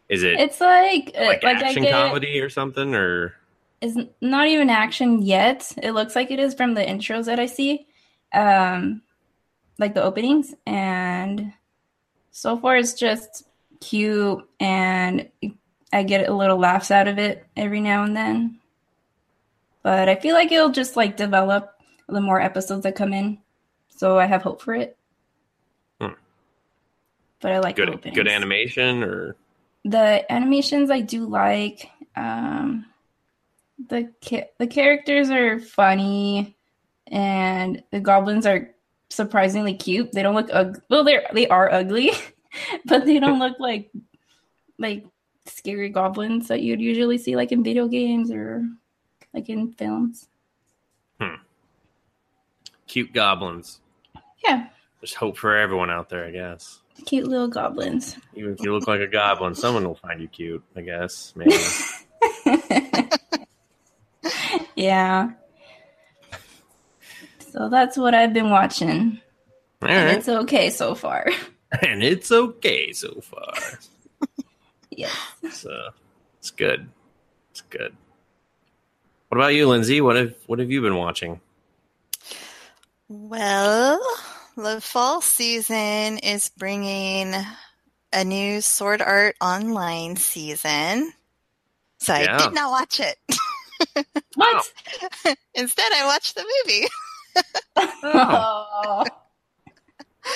is 0.08 0.22
it 0.22 0.40
it's 0.40 0.58
like 0.58 1.12
uh, 1.14 1.26
like, 1.26 1.42
like 1.42 1.58
action 1.58 1.82
get 1.82 1.92
comedy 1.92 2.40
or 2.40 2.48
something? 2.48 2.94
Or 2.94 3.34
is 3.82 3.98
not 4.22 4.48
even 4.48 4.70
action 4.70 5.20
yet. 5.20 5.70
It 5.82 5.92
looks 5.92 6.16
like 6.16 6.30
it 6.30 6.38
is 6.38 6.54
from 6.54 6.72
the 6.72 6.80
intros 6.80 7.26
that 7.26 7.38
I 7.38 7.44
see, 7.44 7.86
um, 8.32 9.02
like 9.78 9.92
the 9.92 10.02
openings, 10.02 10.54
and 10.66 11.52
so 12.30 12.56
far 12.56 12.78
it's 12.78 12.94
just 12.94 13.44
cute, 13.80 14.42
and 14.60 15.28
I 15.92 16.04
get 16.04 16.26
a 16.26 16.34
little 16.34 16.56
laughs 16.56 16.90
out 16.90 17.06
of 17.06 17.18
it 17.18 17.44
every 17.54 17.82
now 17.82 18.02
and 18.02 18.16
then. 18.16 18.59
But 19.82 20.08
I 20.08 20.14
feel 20.16 20.34
like 20.34 20.52
it'll 20.52 20.70
just 20.70 20.96
like 20.96 21.16
develop 21.16 21.74
the 22.08 22.20
more 22.20 22.40
episodes 22.40 22.82
that 22.82 22.94
come 22.96 23.12
in, 23.12 23.38
so 23.88 24.18
I 24.18 24.26
have 24.26 24.42
hope 24.42 24.60
for 24.60 24.74
it. 24.74 24.96
Hmm. 26.00 26.14
But 27.40 27.52
I 27.52 27.58
like 27.60 27.76
good, 27.76 27.88
openings. 27.88 28.14
good 28.16 28.28
animation? 28.28 29.02
Or 29.02 29.36
The 29.84 30.30
animations 30.30 30.90
I 30.90 31.00
do 31.00 31.24
like. 31.26 31.88
Um, 32.16 32.86
the 33.88 34.10
ca- 34.22 34.50
the 34.58 34.66
characters 34.66 35.30
are 35.30 35.58
funny, 35.60 36.56
and 37.06 37.82
the 37.90 38.00
goblins 38.00 38.44
are 38.46 38.70
surprisingly 39.08 39.74
cute. 39.74 40.12
They 40.12 40.22
don't 40.22 40.34
look 40.34 40.50
ug- 40.52 40.82
well. 40.90 41.04
They're 41.04 41.26
they 41.32 41.48
are 41.48 41.72
ugly, 41.72 42.10
but 42.84 43.06
they 43.06 43.18
don't 43.18 43.38
look 43.44 43.58
like 43.58 43.90
like 44.78 45.06
scary 45.46 45.88
goblins 45.88 46.48
that 46.48 46.60
you'd 46.62 46.80
usually 46.82 47.16
see 47.16 47.36
like 47.36 47.52
in 47.52 47.64
video 47.64 47.88
games 47.88 48.30
or 48.30 48.66
like 49.34 49.48
in 49.48 49.72
films. 49.72 50.28
Hmm. 51.20 51.34
cute 52.86 53.12
goblins? 53.12 53.80
Yeah, 54.44 54.68
There's 55.00 55.14
hope 55.14 55.36
for 55.36 55.54
everyone 55.56 55.90
out 55.90 56.08
there, 56.08 56.24
I 56.24 56.30
guess. 56.30 56.80
cute 57.06 57.26
little 57.26 57.48
goblins. 57.48 58.16
Even 58.34 58.52
if 58.54 58.60
you 58.62 58.72
look 58.72 58.88
like 58.88 59.00
a 59.00 59.06
goblin, 59.06 59.54
someone 59.54 59.86
will 59.86 59.94
find 59.96 60.20
you 60.20 60.28
cute, 60.28 60.62
I 60.74 60.80
guess. 60.80 61.34
Maybe. 61.36 61.54
yeah. 64.76 65.30
So 67.52 67.68
that's 67.68 67.96
what 67.98 68.14
I've 68.14 68.32
been 68.32 68.50
watching. 68.50 69.20
And 69.82 70.10
it's 70.18 70.28
okay 70.28 70.68
so 70.68 70.94
far. 70.94 71.26
And 71.80 72.02
it's 72.04 72.30
okay 72.30 72.92
so 72.92 73.22
far. 73.22 73.54
yes. 74.90 75.10
So 75.52 75.70
it's 76.38 76.50
good. 76.50 76.90
It's 77.50 77.62
good. 77.62 77.96
What 79.30 79.38
about 79.38 79.54
you, 79.54 79.68
Lindsay? 79.68 80.00
What 80.00 80.16
have 80.16 80.34
what 80.46 80.58
have 80.58 80.70
you 80.72 80.82
been 80.82 80.96
watching? 80.96 81.40
Well, 83.08 84.00
the 84.56 84.80
fall 84.80 85.20
season 85.20 86.18
is 86.18 86.50
bringing 86.58 87.34
a 88.12 88.24
new 88.24 88.60
Sword 88.60 89.00
Art 89.00 89.36
Online 89.40 90.16
season. 90.16 91.12
So 91.98 92.12
I 92.12 92.26
did 92.38 92.52
not 92.54 92.70
watch 92.70 93.00
it. 93.00 93.16
What? 94.34 94.70
Instead, 95.54 95.90
I 95.94 96.04
watched 96.06 96.34
the 96.34 96.42
movie. 96.66 96.86
Oh. 98.02 99.04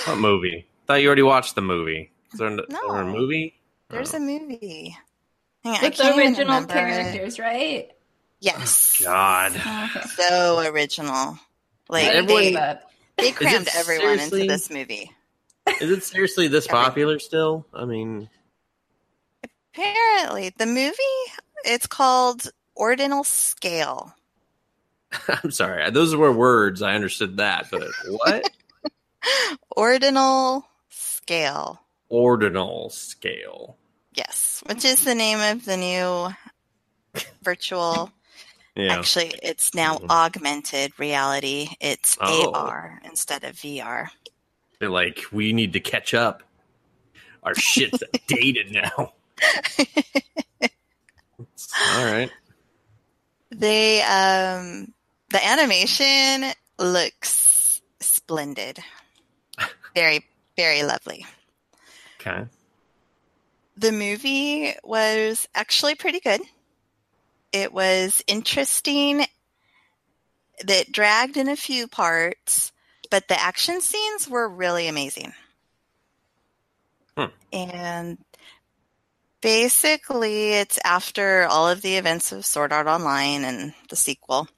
What 0.07 0.19
movie? 0.19 0.67
Thought 0.87 1.03
you 1.03 1.07
already 1.09 1.23
watched 1.23 1.55
the 1.55 1.61
movie. 1.61 2.11
Is 2.33 2.39
there, 2.39 2.49
is 2.51 2.57
there 2.69 2.85
a 3.01 3.05
No. 3.05 3.13
movie? 3.13 3.55
There's 3.91 4.15
Oh. 4.15 4.17
a 4.17 4.21
movie. 4.21 4.97
Hang 5.63 5.75
on, 5.75 5.79
I 5.81 5.85
With 5.89 5.97
the 5.97 6.17
original 6.17 6.45
remember 6.47 6.73
it. 6.73 6.77
characters, 6.77 7.39
right? 7.39 7.91
Yes. 8.45 9.01
Oh, 9.01 9.05
God. 9.05 9.53
So 10.17 10.59
original. 10.71 11.39
Like 11.89 12.05
I 12.05 12.09
Everyone- 12.15 12.43
they, 12.43 12.57
up. 12.57 12.91
they 13.17 13.33
crammed 13.33 13.69
everyone 13.75 14.19
into 14.21 14.47
this 14.47 14.69
movie. 14.71 15.11
Is 15.81 15.91
it 15.91 16.05
seriously 16.05 16.49
this 16.49 16.67
popular 16.67 17.19
still? 17.19 17.67
I 17.73 17.85
mean, 17.87 18.29
Apparently, 19.75 20.53
the 20.57 20.67
movie 20.67 20.95
it's 21.65 21.87
called 21.87 22.49
Ordinal 22.77 23.25
Scale. 23.25 24.15
I'm 25.29 25.51
sorry. 25.51 25.91
Those 25.91 26.15
were 26.15 26.31
words. 26.33 26.83
I 26.83 26.95
understood 26.95 27.39
that, 27.39 27.69
but 27.71 27.83
what? 28.09 28.51
Ordinal 29.77 30.67
Scale. 30.91 31.81
Ordinal 32.11 32.91
scale. 32.91 33.77
Yes, 34.15 34.63
which 34.67 34.85
is 34.85 35.03
the 35.05 35.15
name 35.15 35.41
of 35.41 35.65
the 35.65 35.77
new 35.77 36.29
virtual. 37.43 38.13
Yeah. 38.77 38.99
Actually, 38.99 39.33
it's 39.43 39.73
now 39.75 39.99
Mhm. 39.99 40.11
augmented 40.11 40.99
reality. 40.99 41.69
It's 41.81 42.17
Oh. 42.21 42.53
AR 42.53 43.01
instead 43.05 43.45
of 43.45 43.55
VR. 43.57 44.11
They're 44.81 44.91
like, 44.91 45.25
we 45.31 45.53
need 45.53 45.73
to 45.75 45.81
catch 45.81 46.13
up. 46.15 46.43
Our 47.45 47.55
shit's 47.55 48.03
dated 48.27 48.73
now. 48.73 48.91
All 51.97 52.05
right. 52.05 52.31
They 53.51 54.03
um 54.03 54.93
the 55.31 55.45
animation 55.45 56.53
looks 56.79 57.81
splendid. 58.01 58.79
Very 59.95 60.25
very 60.57 60.83
lovely. 60.83 61.27
Okay. 62.21 62.47
The 63.77 63.93
movie 63.93 64.75
was 64.83 65.49
actually 65.55 65.95
pretty 65.97 66.21
good. 66.21 66.41
It 67.55 67.73
was 67.73 68.23
interesting. 68.27 69.25
That 70.65 70.93
dragged 70.93 71.37
in 71.37 71.49
a 71.49 71.57
few 71.57 71.89
parts, 71.89 72.73
but 73.11 73.27
the 73.29 73.41
action 73.41 73.81
scenes 73.81 74.29
were 74.29 74.49
really 74.49 74.87
amazing. 74.89 75.33
Hmm. 77.17 77.27
And 77.53 78.19
basically, 79.41 80.53
it's 80.55 80.79
after 80.85 81.47
all 81.47 81.69
of 81.69 81.83
the 81.83 81.97
events 81.97 82.33
of 82.33 82.47
Sword 82.47 82.73
Art 82.73 82.87
Online 82.87 83.45
and 83.45 83.75
the 83.89 83.97
sequel. 83.97 84.49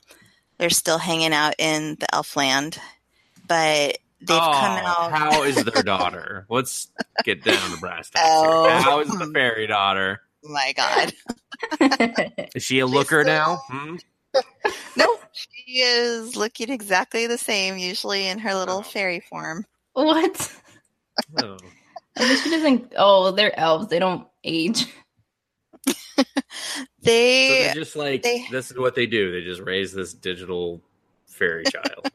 They're 0.58 0.70
still 0.70 0.98
hanging 0.98 1.32
out 1.32 1.54
in 1.58 1.96
the 1.98 2.06
Elfland, 2.12 2.78
but 3.46 3.98
they've 4.20 4.38
Oh, 4.38 4.52
come 4.52 4.78
out. 4.84 5.12
How 5.12 5.42
is 5.44 5.62
their 5.64 5.82
daughter? 5.82 6.46
Let's 6.48 6.88
get 7.24 7.42
down 7.42 7.70
to 7.70 7.76
brass 7.78 8.10
tacks. 8.10 8.24
Oh. 8.26 8.68
How 8.68 9.00
is 9.00 9.08
the 9.08 9.26
fairy 9.32 9.66
daughter? 9.66 10.20
My 10.48 10.72
God. 10.76 11.12
Is 12.54 12.62
she 12.62 12.78
a 12.80 12.86
looker 12.86 13.22
still- 13.22 13.34
now? 13.34 13.62
Hmm? 13.70 13.96
Nope. 14.96 15.20
She 15.32 15.78
is 15.80 16.36
looking 16.36 16.68
exactly 16.70 17.26
the 17.26 17.38
same, 17.38 17.78
usually 17.78 18.26
in 18.26 18.38
her 18.40 18.54
little 18.54 18.78
Oh. 18.78 18.82
fairy 18.82 19.20
form. 19.20 19.64
what? 19.94 20.54
Oh. 21.42 21.56
I 22.18 22.20
guess 22.20 22.42
she 22.42 22.50
doesn't. 22.50 22.92
Oh, 22.98 23.30
they're 23.30 23.58
elves. 23.58 23.88
They 23.88 23.98
don't 23.98 24.26
age. 24.44 24.86
They 27.02 27.48
they're 27.66 27.74
just 27.74 27.94
like 27.96 28.22
they- 28.22 28.46
this 28.50 28.70
is 28.70 28.76
what 28.78 28.94
they 28.94 29.06
do. 29.06 29.30
They 29.32 29.42
just 29.42 29.60
raise 29.62 29.92
this 29.92 30.12
digital 30.12 30.82
fairy 31.26 31.64
child. 31.64 32.10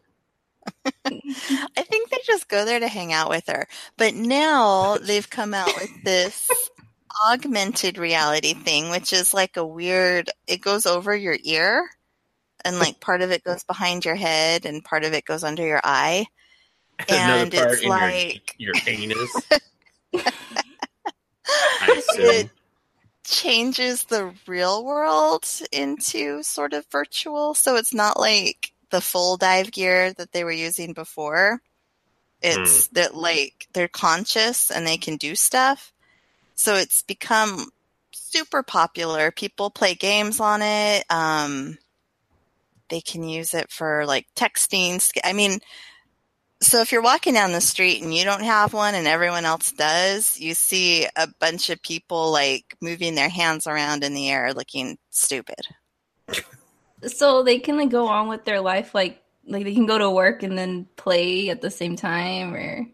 I 1.05 1.81
think 1.83 2.09
they 2.09 2.17
just 2.25 2.47
go 2.49 2.65
there 2.65 2.79
to 2.79 2.87
hang 2.87 3.13
out 3.13 3.29
with 3.29 3.47
her. 3.47 3.67
But 3.97 4.15
now 4.15 4.97
they've 4.97 5.29
come 5.29 5.53
out 5.53 5.69
with 5.79 6.03
this 6.03 6.49
augmented 7.25 7.97
reality 7.97 8.53
thing, 8.53 8.89
which 8.89 9.13
is 9.13 9.33
like 9.33 9.57
a 9.57 9.65
weird. 9.65 10.29
It 10.47 10.61
goes 10.61 10.85
over 10.85 11.15
your 11.15 11.37
ear, 11.43 11.89
and 12.63 12.79
like 12.79 12.99
part 12.99 13.21
of 13.21 13.31
it 13.31 13.43
goes 13.43 13.63
behind 13.63 14.05
your 14.05 14.15
head, 14.15 14.65
and 14.65 14.83
part 14.83 15.03
of 15.03 15.13
it 15.13 15.25
goes 15.25 15.43
under 15.43 15.65
your 15.65 15.81
eye. 15.83 16.25
And 17.09 17.51
it's 17.51 17.83
like 17.83 18.53
your, 18.59 18.73
your 18.75 18.95
anus. 18.95 19.35
It 22.17 22.49
changes 23.23 24.03
the 24.03 24.33
real 24.47 24.85
world 24.85 25.45
into 25.71 26.43
sort 26.43 26.73
of 26.73 26.85
virtual. 26.91 27.53
So 27.53 27.75
it's 27.75 27.93
not 27.93 28.19
like 28.19 28.71
the 28.89 29.01
full 29.01 29.37
dive 29.37 29.71
gear 29.71 30.13
that 30.13 30.31
they 30.31 30.43
were 30.43 30.51
using 30.51 30.93
before. 30.93 31.61
It's 32.41 32.87
that 32.87 33.15
like 33.15 33.67
they're 33.73 33.87
conscious 33.87 34.71
and 34.71 34.85
they 34.85 34.97
can 34.97 35.17
do 35.17 35.35
stuff. 35.35 35.93
So 36.55 36.75
it's 36.75 37.01
become 37.01 37.69
super 38.11 38.63
popular. 38.63 39.31
People 39.31 39.69
play 39.69 39.95
games 39.95 40.39
on 40.39 40.61
it. 40.61 41.05
Um, 41.09 41.77
they 42.89 43.01
can 43.01 43.27
use 43.27 43.53
it 43.53 43.71
for 43.71 44.05
like 44.05 44.27
texting. 44.35 45.01
I 45.23 45.33
mean, 45.33 45.59
so 46.61 46.81
if 46.81 46.91
you're 46.91 47.01
walking 47.01 47.33
down 47.33 47.53
the 47.53 47.61
street 47.61 48.03
and 48.03 48.13
you 48.13 48.23
don't 48.23 48.43
have 48.43 48.73
one 48.73 48.93
and 48.93 49.07
everyone 49.07 49.45
else 49.45 49.71
does, 49.71 50.39
you 50.39 50.53
see 50.53 51.07
a 51.15 51.27
bunch 51.39 51.69
of 51.69 51.81
people 51.81 52.31
like 52.31 52.75
moving 52.81 53.15
their 53.15 53.29
hands 53.29 53.65
around 53.65 54.03
in 54.03 54.13
the 54.13 54.29
air 54.29 54.53
looking 54.53 54.97
stupid. 55.09 55.61
So 57.07 57.41
they 57.41 57.57
can 57.57 57.77
like 57.77 57.89
go 57.89 58.07
on 58.07 58.27
with 58.27 58.45
their 58.45 58.61
life, 58.61 58.93
like 58.93 59.23
like 59.47 59.63
they 59.63 59.73
can 59.73 59.87
go 59.87 59.97
to 59.97 60.09
work 60.09 60.43
and 60.43 60.55
then 60.55 60.87
play 60.97 61.49
at 61.49 61.61
the 61.61 61.71
same 61.71 61.95
time, 61.95 62.53
or 62.53 62.85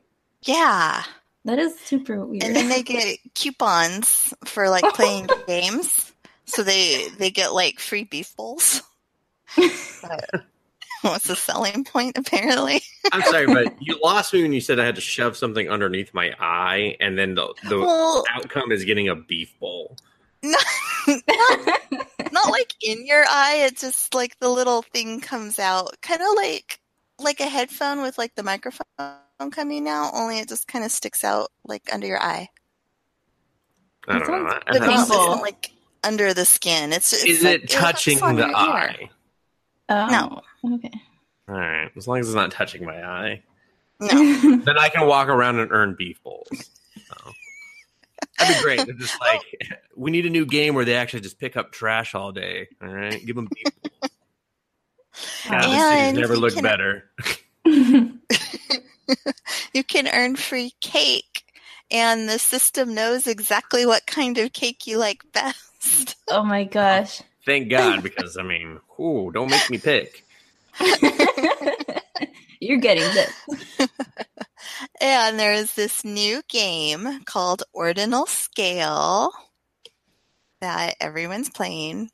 Yeah. 0.43 1.03
That 1.47 1.59
is 1.59 1.79
super 1.79 2.25
weird. 2.25 2.43
And 2.43 2.55
then 2.55 2.69
they 2.69 2.83
get 2.83 3.17
coupons 3.33 4.33
for 4.45 4.69
like 4.69 4.83
playing 4.93 5.27
games. 5.47 6.13
So 6.45 6.61
they 6.61 7.07
they 7.17 7.31
get 7.31 7.53
like 7.53 7.79
free 7.79 8.03
beef 8.03 8.35
bowls. 8.35 8.83
But 9.55 10.29
What's 11.01 11.27
the 11.27 11.35
selling 11.35 11.83
point 11.83 12.17
apparently? 12.17 12.81
I'm 13.13 13.21
sorry, 13.23 13.45
but 13.45 13.73
you 13.81 13.99
lost 14.03 14.33
me 14.33 14.41
when 14.41 14.51
you 14.51 14.61
said 14.61 14.79
I 14.79 14.85
had 14.85 14.95
to 14.95 15.01
shove 15.01 15.37
something 15.37 15.69
underneath 15.69 16.13
my 16.13 16.33
eye, 16.39 16.97
and 16.99 17.17
then 17.17 17.35
the 17.35 17.53
the 17.69 17.79
Well, 17.79 18.25
outcome 18.35 18.71
is 18.71 18.83
getting 18.83 19.07
a 19.07 19.15
beef 19.15 19.57
bowl. 19.59 19.95
not, 20.43 20.65
not 22.31 22.49
like 22.51 22.73
in 22.81 23.05
your 23.05 23.23
eye, 23.27 23.63
it's 23.65 23.81
just 23.81 24.13
like 24.13 24.37
the 24.39 24.49
little 24.49 24.81
thing 24.81 25.21
comes 25.21 25.59
out 25.59 25.95
kind 26.01 26.21
of 26.21 26.27
like 26.35 26.79
like 27.19 27.39
a 27.39 27.47
headphone 27.47 28.01
with 28.01 28.17
like 28.17 28.35
the 28.35 28.43
microphone 28.43 28.85
coming 29.51 29.83
now, 29.83 30.09
only 30.13 30.39
it 30.39 30.49
just 30.49 30.67
kind 30.67 30.83
of 30.85 30.91
sticks 30.91 31.23
out 31.23 31.51
like 31.65 31.83
under 31.93 32.07
your 32.07 32.21
eye. 32.21 32.49
I 34.07 34.19
don't 34.19 34.27
know. 34.27 34.49
sounds 34.49 34.53
I- 34.67 34.71
But 34.71 34.81
I- 34.81 34.85
not, 34.85 34.89
it's 34.99 35.09
Painful. 35.09 35.27
not 35.27 35.41
like 35.41 35.71
under 36.03 36.33
the 36.33 36.45
skin. 36.45 36.93
It's, 36.93 37.13
it's 37.13 37.25
Is 37.25 37.43
like, 37.43 37.63
it 37.63 37.69
touching 37.69 38.21
on 38.21 38.35
the 38.35 38.41
your 38.43 38.49
ear. 38.49 38.55
eye? 38.55 39.09
oh, 39.89 40.41
no. 40.63 40.75
okay. 40.75 40.91
All 41.49 41.55
right, 41.55 41.89
as 41.95 42.07
long 42.07 42.19
as 42.19 42.27
it's 42.27 42.35
not 42.35 42.51
touching 42.51 42.85
my 42.85 43.01
eye, 43.03 43.41
No. 43.99 44.07
then 44.65 44.77
I 44.77 44.89
can 44.89 45.07
walk 45.07 45.27
around 45.29 45.59
and 45.59 45.71
earn 45.71 45.95
beef 45.97 46.21
bowls. 46.23 46.47
So. 47.07 47.31
That'd 48.38 48.55
be 48.57 48.61
great. 48.61 48.85
They're 48.85 48.95
just 48.95 49.19
like, 49.21 49.41
we 49.95 50.11
need 50.11 50.25
a 50.25 50.29
new 50.29 50.45
game 50.45 50.73
where 50.75 50.85
they 50.85 50.95
actually 50.95 51.21
just 51.21 51.39
pick 51.39 51.55
up 51.57 51.71
trash 51.71 52.13
all 52.15 52.31
day. 52.31 52.67
All 52.81 52.89
right, 52.89 53.23
give 53.25 53.35
them 53.35 53.47
beef 53.53 53.63
bowls. 53.81 54.11
God, 55.49 55.63
this 55.63 55.81
And 55.81 56.17
never 56.17 56.35
looked 56.38 56.55
can- 56.55 56.63
better. 56.63 57.09
you 59.74 59.84
can 59.84 60.08
earn 60.08 60.36
free 60.36 60.74
cake, 60.82 61.43
and 61.91 62.28
the 62.28 62.39
system 62.39 62.93
knows 62.93 63.28
exactly 63.28 63.86
what 63.86 64.05
kind 64.05 64.38
of 64.38 64.53
cake 64.53 64.88
you 64.88 64.97
like 64.97 65.24
best. 65.32 66.16
oh 66.28 66.43
my 66.43 66.64
gosh. 66.64 67.22
Thank 67.45 67.70
God, 67.70 68.03
because 68.03 68.38
I 68.38 68.43
mean, 68.43 68.80
ooh, 68.99 69.32
don't 69.32 69.49
make 69.49 69.70
me 69.70 69.78
pick. 69.78 70.24
You're 72.60 72.80
getting 72.80 73.03
this. 73.14 73.89
And 74.99 75.39
there's 75.39 75.74
this 75.74 76.03
new 76.03 76.41
game 76.49 77.24
called 77.26 77.64
Ordinal 77.74 78.26
Scale 78.26 79.32
that 80.62 80.95
everyone's 80.99 81.49
playing. 81.49 82.10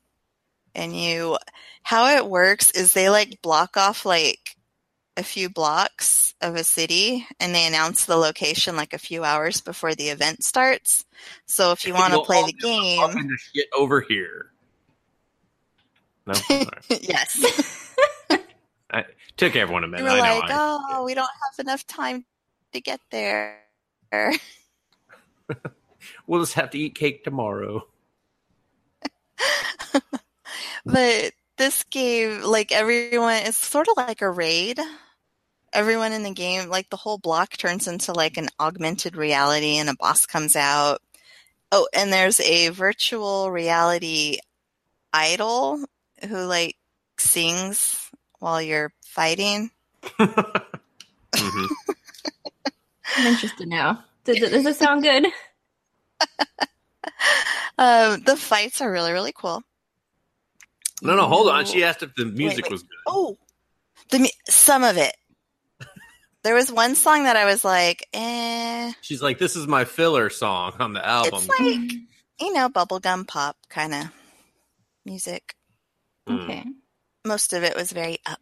And 0.74 0.94
you, 0.94 1.38
how 1.82 2.16
it 2.16 2.28
works 2.28 2.70
is 2.72 2.92
they 2.92 3.08
like 3.08 3.40
block 3.42 3.76
off 3.76 4.04
like 4.04 4.56
a 5.16 5.22
few 5.22 5.48
blocks 5.48 6.34
of 6.40 6.56
a 6.56 6.64
city 6.64 7.26
and 7.40 7.54
they 7.54 7.66
announce 7.66 8.04
the 8.06 8.16
location 8.16 8.76
like 8.76 8.92
a 8.92 8.98
few 8.98 9.22
hours 9.24 9.60
before 9.60 9.94
the 9.94 10.08
event 10.08 10.42
starts. 10.44 11.04
So 11.46 11.70
if 11.72 11.86
you 11.86 11.94
want 11.94 12.12
to 12.14 12.22
play 12.22 12.42
the 12.44 12.52
game, 12.52 13.28
shit 13.54 13.68
over 13.76 14.00
here. 14.00 14.50
No, 16.26 16.34
yes. 16.88 17.94
took 19.36 19.54
everyone 19.56 19.84
a 19.84 19.86
You 19.86 19.92
minute. 19.92 20.04
were 20.04 20.10
I 20.10 20.16
know. 20.34 20.38
like, 20.40 20.50
I- 20.50 20.80
oh, 20.98 21.04
we 21.04 21.14
don't 21.14 21.22
have 21.26 21.58
enough 21.66 21.86
time 21.86 22.24
to 22.72 22.80
get 22.80 23.00
there. 23.10 23.60
We'll 26.26 26.40
just 26.40 26.52
have 26.54 26.68
to 26.70 26.78
eat 26.78 26.94
cake 26.94 27.24
tomorrow. 27.24 27.86
But 30.86 31.32
this 31.56 31.82
game, 31.84 32.42
like 32.42 32.70
everyone, 32.70 33.36
it's 33.36 33.56
sort 33.56 33.88
of 33.88 33.96
like 33.96 34.20
a 34.20 34.30
raid. 34.30 34.78
Everyone 35.74 36.12
in 36.12 36.22
the 36.22 36.32
game, 36.32 36.68
like 36.68 36.88
the 36.88 36.96
whole 36.96 37.18
block 37.18 37.56
turns 37.56 37.88
into 37.88 38.12
like 38.12 38.36
an 38.36 38.48
augmented 38.60 39.16
reality 39.16 39.76
and 39.76 39.90
a 39.90 39.96
boss 39.96 40.24
comes 40.24 40.54
out. 40.56 41.02
Oh, 41.72 41.88
and 41.92 42.12
there's 42.12 42.38
a 42.40 42.68
virtual 42.68 43.50
reality 43.50 44.38
idol 45.12 45.84
who 46.28 46.36
like 46.46 46.76
sings 47.18 48.10
while 48.38 48.62
you're 48.62 48.92
fighting. 49.04 49.70
Mhm. 50.02 50.62
I'm 53.16 53.26
interested 53.26 53.68
now. 53.68 54.04
Does, 54.24 54.38
does 54.38 54.66
it 54.66 54.76
sound 54.76 55.02
good? 55.08 55.26
Um, 57.76 58.22
the 58.22 58.36
fights 58.36 58.80
are 58.80 58.90
really, 58.90 59.12
really 59.12 59.32
cool. 59.32 59.62
No, 61.02 61.16
no, 61.16 61.26
hold 61.26 61.48
on. 61.48 61.64
She 61.64 61.82
asked 61.84 62.02
if 62.02 62.14
the 62.14 62.24
music 62.24 62.64
wait. 62.66 62.72
was 62.72 62.82
good. 62.82 62.96
Oh, 63.06 63.36
the 64.10 64.20
mu- 64.20 64.26
some 64.48 64.84
of 64.84 64.96
it. 64.96 65.14
There 66.44 66.54
was 66.54 66.70
one 66.70 66.94
song 66.94 67.24
that 67.24 67.36
I 67.36 67.46
was 67.46 67.64
like, 67.64 68.06
eh. 68.12 68.92
She's 69.00 69.22
like, 69.22 69.38
"This 69.38 69.56
is 69.56 69.66
my 69.66 69.84
filler 69.84 70.28
song 70.30 70.74
on 70.78 70.92
the 70.92 71.04
album." 71.04 71.42
It's 71.42 71.48
like 71.48 71.92
you 72.40 72.52
know, 72.52 72.68
bubblegum 72.68 73.26
pop 73.26 73.56
kind 73.68 73.94
of 73.94 74.04
music. 75.06 75.54
Mm. 76.28 76.44
Okay. 76.44 76.64
Most 77.24 77.52
of 77.54 77.62
it 77.62 77.74
was 77.74 77.92
very 77.92 78.18
up. 78.26 78.40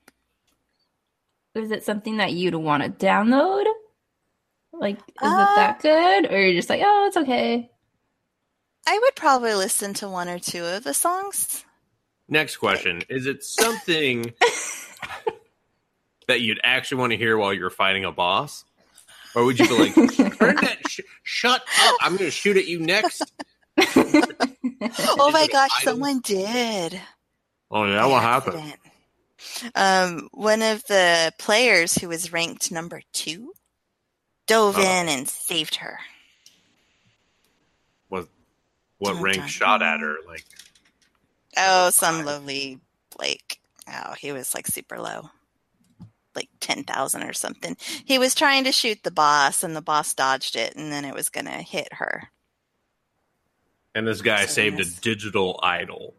Is 1.55 1.71
it 1.71 1.85
something 1.85 2.17
that 2.17 2.33
you'd 2.33 2.55
want 2.55 2.83
to 2.83 2.89
download? 2.89 3.67
Like, 4.73 4.97
is 4.99 5.05
Uh, 5.21 5.47
it 5.51 5.57
that 5.57 5.81
good? 5.81 6.33
Or 6.33 6.41
you're 6.41 6.55
just 6.55 6.71
like, 6.71 6.81
oh, 6.85 7.05
it's 7.07 7.17
okay. 7.19 7.71
I 8.87 8.99
would 8.99 9.15
probably 9.15 9.55
listen 9.55 9.95
to 9.95 10.09
one 10.09 10.29
or 10.29 10.39
two 10.41 10.65
of 10.65 10.83
the 10.83 10.95
songs. 10.95 11.65
Next 12.29 12.57
question: 12.57 13.03
Is 13.09 13.27
it 13.27 13.45
something 13.45 14.33
that 16.33 16.41
you'd 16.41 16.61
actually 16.65 16.99
want 16.99 17.13
to 17.13 17.17
hear 17.19 17.37
while 17.37 17.53
you're 17.53 17.71
fighting 17.71 18.05
a 18.05 18.11
boss, 18.13 18.65
or 19.35 19.45
would 19.45 19.59
you 19.59 19.69
be 19.69 19.79
like, 19.79 19.95
"Turn 19.95 20.57
that, 20.57 20.79
sh- 20.89 21.01
shut 21.23 21.61
up! 21.85 21.97
I'm 22.01 22.13
going 22.17 22.25
to 22.27 22.31
shoot 22.31 22.57
at 22.57 22.67
you 22.67 22.81
next." 22.81 23.23
Oh 23.79 25.31
my 25.33 25.47
gosh, 25.47 25.71
idol? 25.81 25.93
someone 25.93 26.21
did. 26.21 27.01
Oh 27.71 27.85
yeah, 27.85 28.05
what 28.07 28.23
happened? 28.23 28.75
Um, 29.75 30.29
one 30.33 30.63
of 30.63 30.85
the 30.87 31.33
players 31.39 31.95
who 31.97 32.09
was 32.09 32.33
ranked 32.33 32.71
number 32.73 33.03
two 33.13 33.53
dove 34.47 34.77
Oh. 34.79 34.81
in 34.81 35.09
and 35.09 35.29
saved 35.29 35.77
her. 35.77 35.99
Was 38.11 38.27
what 38.99 39.15
Dun, 39.15 39.23
rank 39.23 39.37
dun, 39.39 39.49
shot 39.49 39.83
at 39.83 40.01
her? 40.01 40.17
Like, 40.27 40.45
Oh, 41.57 41.91
some 41.91 42.25
lowly 42.25 42.81
like 43.19 43.59
oh, 43.93 44.15
he 44.19 44.33
was 44.33 44.55
like 44.55 44.67
super 44.67 44.99
low. 44.99 45.31
Like 46.35 46.49
10,000 46.61 47.23
or 47.25 47.33
something. 47.33 47.77
He 48.05 48.19
was 48.19 48.35
trying 48.35 48.65
to 48.65 48.73
shoot 48.73 49.03
the 49.03 49.11
boss 49.11 49.63
and 49.63 49.77
the 49.77 49.83
boss 49.83 50.15
dodged 50.15 50.57
it 50.57 50.75
and 50.77 50.91
then 50.93 51.05
it 51.05 51.15
was 51.15 51.29
going 51.29 51.45
to 51.47 51.51
hit 51.53 51.93
her. 51.95 52.31
and 53.95 54.07
this 54.07 54.23
guy 54.23 54.47
So 54.47 54.53
saved 54.53 54.81
a 54.81 54.85
digital 54.85 55.61
idol 55.63 56.15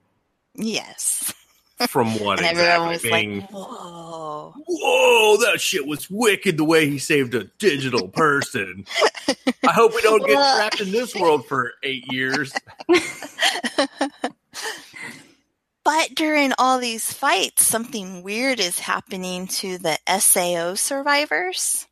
Yes. 0.55 1.33
from 1.87 2.19
what 2.19 2.37
and 2.43 2.47
exactly? 2.51 3.09
Being, 3.09 3.39
like, 3.39 3.49
"Whoa." 3.51 4.53
Whoa, 4.67 5.37
that 5.37 5.59
shit 5.59 5.87
was 5.87 6.07
wicked 6.11 6.57
the 6.57 6.63
way 6.63 6.87
he 6.87 6.99
saved 6.99 7.33
a 7.33 7.45
digital 7.57 8.07
person. 8.07 8.85
I 9.67 9.71
hope 9.71 9.95
we 9.95 10.01
don't 10.01 10.23
get 10.25 10.33
trapped 10.35 10.81
in 10.81 10.91
this 10.91 11.15
world 11.15 11.47
for 11.47 11.73
eight 11.81 12.05
years. 12.13 12.53
But 15.83 16.15
during 16.15 16.53
all 16.57 16.79
these 16.79 17.11
fights, 17.11 17.65
something 17.65 18.23
weird 18.23 18.59
is 18.59 18.79
happening 18.79 19.47
to 19.47 19.77
the 19.77 19.97
SAO 20.07 20.75
survivors. 20.75 21.87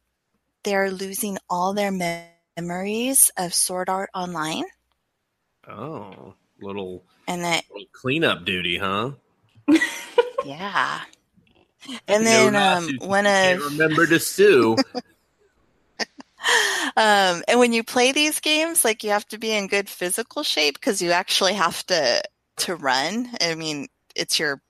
They're 0.63 0.91
losing 0.91 1.37
all 1.49 1.73
their 1.73 1.91
me- 1.91 2.23
memories 2.55 3.31
of 3.35 3.53
Sword 3.53 3.89
Art 3.89 4.09
Online. 4.15 4.63
Oh, 5.67 6.33
little, 6.61 7.03
And 7.27 7.43
that 7.43 7.65
little 7.69 7.87
cleanup 7.91 8.45
duty, 8.45 8.77
huh? 8.77 9.11
yeah. 10.45 11.01
And 12.07 12.25
then 12.25 12.53
No 12.53 12.59
um, 12.59 12.85
lawsuits 12.85 13.03
if 13.03 13.09
one 13.09 13.25
of 13.25 13.71
remember 13.71 14.07
to 14.07 14.19
sue. 14.19 14.77
um, 16.95 17.43
and 17.47 17.59
when 17.59 17.73
you 17.73 17.83
play 17.83 18.11
these 18.11 18.39
games, 18.39 18.85
like 18.85 19.03
you 19.03 19.09
have 19.09 19.27
to 19.29 19.37
be 19.37 19.51
in 19.51 19.67
good 19.67 19.89
physical 19.89 20.43
shape 20.43 20.75
because 20.75 21.01
you 21.01 21.11
actually 21.11 21.53
have 21.53 21.85
to 21.87 22.21
to 22.61 22.75
run. 22.75 23.29
I 23.41 23.55
mean, 23.55 23.87
it's 24.15 24.39
your 24.39 24.61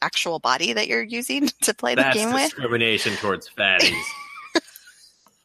actual 0.00 0.38
body 0.38 0.72
that 0.72 0.88
you're 0.88 1.02
using 1.02 1.48
to 1.62 1.74
play 1.74 1.94
the 1.94 2.02
That's 2.02 2.16
game 2.16 2.32
with. 2.32 2.42
discrimination 2.50 3.14
towards 3.16 3.48
fatties. 3.50 4.02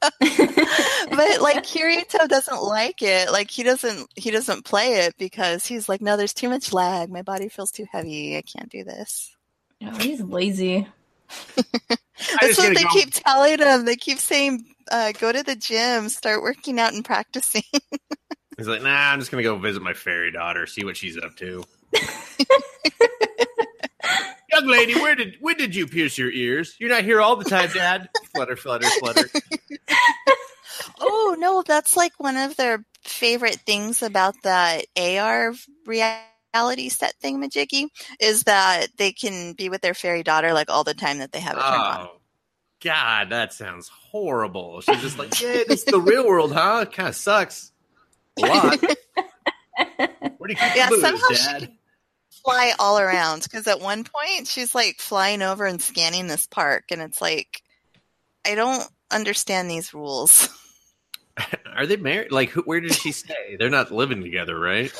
but 0.00 1.40
like 1.40 1.64
Kirito 1.64 2.28
doesn't 2.28 2.62
like 2.62 3.02
it. 3.02 3.32
Like 3.32 3.50
he 3.50 3.64
doesn't 3.64 4.08
he 4.14 4.30
doesn't 4.30 4.64
play 4.64 5.00
it 5.06 5.16
because 5.18 5.66
he's 5.66 5.88
like, 5.88 6.00
no, 6.00 6.16
there's 6.16 6.34
too 6.34 6.48
much 6.48 6.72
lag. 6.72 7.10
My 7.10 7.22
body 7.22 7.48
feels 7.48 7.72
too 7.72 7.86
heavy. 7.90 8.36
I 8.36 8.42
can't 8.42 8.70
do 8.70 8.84
this. 8.84 9.34
Oh, 9.82 9.96
he's 9.98 10.20
lazy. 10.20 10.86
That's 12.40 12.58
what 12.58 12.74
they 12.74 12.82
go- 12.82 12.88
keep 12.90 13.10
telling 13.12 13.58
him. 13.58 13.84
They 13.84 13.96
keep 13.96 14.18
saying, 14.18 14.64
uh, 14.90 15.12
go 15.18 15.32
to 15.32 15.42
the 15.42 15.56
gym, 15.56 16.08
start 16.08 16.42
working 16.42 16.78
out 16.80 16.92
and 16.94 17.04
practicing. 17.04 17.62
He's 18.58 18.66
like, 18.66 18.82
nah, 18.82 19.12
I'm 19.12 19.20
just 19.20 19.30
gonna 19.30 19.44
go 19.44 19.56
visit 19.56 19.80
my 19.82 19.94
fairy 19.94 20.32
daughter, 20.32 20.66
see 20.66 20.84
what 20.84 20.96
she's 20.96 21.16
up 21.16 21.36
to. 21.36 21.62
Young 24.52 24.66
lady, 24.66 24.94
where 24.94 25.14
did 25.14 25.36
when 25.40 25.56
did 25.56 25.76
you 25.76 25.86
pierce 25.86 26.18
your 26.18 26.32
ears? 26.32 26.74
You're 26.80 26.90
not 26.90 27.04
here 27.04 27.20
all 27.20 27.36
the 27.36 27.48
time, 27.48 27.70
Dad. 27.72 28.08
flutter, 28.34 28.56
flutter, 28.56 28.88
flutter. 28.98 29.28
oh 31.00 31.36
no, 31.38 31.62
that's 31.62 31.96
like 31.96 32.12
one 32.18 32.36
of 32.36 32.56
their 32.56 32.84
favorite 33.04 33.60
things 33.64 34.02
about 34.02 34.34
that 34.42 34.86
AR 34.96 35.54
reality 35.86 36.88
set 36.88 37.14
thing, 37.20 37.40
Majiggy, 37.40 37.86
is 38.18 38.42
that 38.44 38.88
they 38.96 39.12
can 39.12 39.52
be 39.52 39.68
with 39.68 39.82
their 39.82 39.94
fairy 39.94 40.24
daughter 40.24 40.52
like 40.52 40.68
all 40.68 40.82
the 40.82 40.94
time 40.94 41.18
that 41.18 41.30
they 41.30 41.40
have 41.40 41.56
it 41.56 41.60
turned 41.60 41.82
on. 41.82 42.08
Oh, 42.10 42.20
God, 42.82 43.30
that 43.30 43.52
sounds 43.52 43.88
horrible. 43.88 44.80
She's 44.80 45.00
just 45.00 45.16
like, 45.16 45.40
yeah, 45.40 45.62
this 45.68 45.80
is 45.80 45.84
the 45.84 46.00
real 46.00 46.26
world, 46.26 46.52
huh? 46.52 46.80
It 46.82 46.92
kind 46.92 47.08
of 47.08 47.14
sucks. 47.14 47.70
A 48.38 48.46
lot. 48.46 48.80
Where 50.38 50.48
do 50.48 50.54
you 50.54 50.56
keep 50.56 50.76
Yeah, 50.76 50.88
the 50.90 50.96
booze, 50.96 51.02
somehow 51.02 51.28
she 51.28 51.34
Dad? 51.52 51.60
can 51.62 51.78
fly 52.44 52.72
all 52.78 52.98
around 52.98 53.42
because 53.42 53.66
at 53.66 53.80
one 53.80 54.04
point 54.04 54.46
she's 54.46 54.74
like 54.74 54.96
flying 55.00 55.42
over 55.42 55.66
and 55.66 55.80
scanning 55.80 56.26
this 56.26 56.46
park, 56.46 56.84
and 56.90 57.02
it's 57.02 57.20
like, 57.20 57.62
I 58.46 58.54
don't 58.54 58.84
understand 59.10 59.70
these 59.70 59.92
rules. 59.94 60.48
Are 61.76 61.86
they 61.86 61.96
married? 61.96 62.32
Like, 62.32 62.50
who, 62.50 62.62
where 62.62 62.80
did 62.80 62.94
she 62.94 63.12
stay? 63.12 63.56
They're 63.58 63.70
not 63.70 63.90
living 63.92 64.22
together, 64.22 64.58
right? 64.58 64.92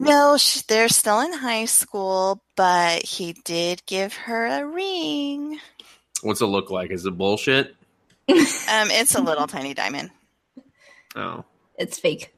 No, 0.00 0.36
sh 0.36 0.62
they're 0.62 0.88
still 0.88 1.20
in 1.20 1.32
high 1.32 1.64
school, 1.66 2.42
but 2.56 3.02
he 3.04 3.32
did 3.44 3.84
give 3.86 4.12
her 4.14 4.46
a 4.46 4.64
ring. 4.66 5.58
What's 6.22 6.40
it 6.40 6.46
look 6.46 6.70
like? 6.70 6.90
Is 6.90 7.06
it 7.06 7.16
bullshit? 7.18 7.74
Um, 8.28 8.90
it's 8.90 9.14
a 9.14 9.20
little 9.20 9.46
tiny 9.46 9.72
diamond. 9.74 10.10
Oh, 11.16 11.44
It's 11.76 11.98
fake. 11.98 12.34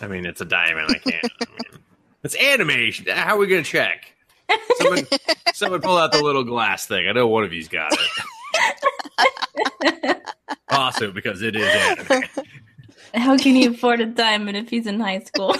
I 0.00 0.06
mean, 0.06 0.26
it's 0.26 0.40
a 0.40 0.44
diamond. 0.44 0.90
I 0.90 0.98
can't. 0.98 1.32
I 1.40 1.44
mean, 1.50 1.80
it's 2.24 2.36
animation. 2.36 3.06
How 3.08 3.36
are 3.36 3.38
we 3.38 3.46
gonna 3.46 3.62
check? 3.62 4.12
Someone, 4.78 5.06
someone 5.54 5.80
pull 5.80 5.96
out 5.98 6.12
the 6.12 6.22
little 6.22 6.44
glass 6.44 6.86
thing. 6.86 7.08
I 7.08 7.12
know 7.12 7.28
one 7.28 7.44
of 7.44 7.52
you's 7.52 7.68
got 7.68 7.92
it. 7.92 8.00
also, 10.70 11.10
because 11.12 11.42
it 11.42 11.54
is 11.56 11.66
anime. 11.68 12.22
How 13.14 13.36
can 13.38 13.56
you 13.56 13.72
afford 13.72 14.00
a 14.00 14.06
diamond 14.06 14.56
if 14.56 14.68
he's 14.70 14.86
in 14.86 15.00
high 15.00 15.20
school? 15.20 15.56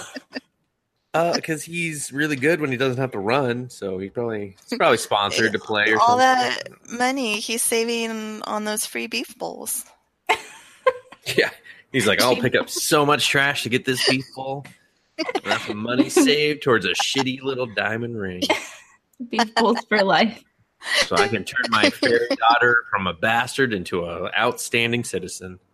Uh, 1.13 1.33
because 1.33 1.63
he's 1.63 2.11
really 2.11 2.35
good 2.35 2.61
when 2.61 2.71
he 2.71 2.77
doesn't 2.77 2.99
have 3.01 3.11
to 3.11 3.19
run, 3.19 3.69
so 3.69 3.97
he 3.97 4.09
probably 4.09 4.55
he's 4.69 4.77
probably 4.77 4.97
sponsored 4.97 5.53
to 5.53 5.59
play 5.59 5.91
or 5.91 5.99
All 5.99 6.19
something. 6.19 6.25
that 6.25 6.63
money 6.91 7.39
he's 7.39 7.61
saving 7.63 8.41
on 8.43 8.65
those 8.65 8.85
free 8.85 9.07
beef 9.07 9.35
bowls. 9.37 9.85
Yeah, 11.37 11.51
he's 11.91 12.07
like, 12.07 12.21
I'll 12.21 12.35
pick 12.35 12.55
up 12.55 12.69
so 12.69 13.05
much 13.05 13.27
trash 13.27 13.63
to 13.63 13.69
get 13.69 13.85
this 13.85 14.07
beef 14.09 14.25
bowl. 14.35 14.65
Enough 15.43 15.73
money 15.73 16.09
saved 16.09 16.63
towards 16.63 16.85
a 16.85 16.93
shitty 16.93 17.41
little 17.41 17.65
diamond 17.65 18.17
ring, 18.17 18.41
Beef 19.29 19.53
bowls 19.55 19.79
for 19.89 20.01
life. 20.03 20.41
so 21.05 21.17
I 21.17 21.27
can 21.27 21.43
turn 21.43 21.65
my 21.69 21.89
fairy 21.89 22.27
daughter 22.37 22.85
from 22.89 23.05
a 23.05 23.13
bastard 23.13 23.73
into 23.73 24.05
an 24.05 24.29
outstanding 24.37 25.03
citizen. 25.03 25.59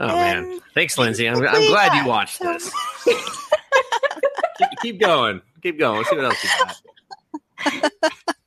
Oh 0.00 0.06
man, 0.06 0.44
um, 0.44 0.60
thanks, 0.74 0.96
Lindsay. 0.96 1.28
I'm, 1.28 1.36
I'm 1.44 1.66
glad 1.66 2.00
you 2.00 2.08
watched 2.08 2.38
this. 2.40 2.72
keep, 3.04 4.68
keep 4.80 5.00
going, 5.00 5.42
keep 5.60 5.76
going. 5.76 5.96
Let's 5.98 6.10
see 6.10 6.16
what 6.16 6.24
else 6.26 6.44
you 6.44 7.72
got. 7.80 7.92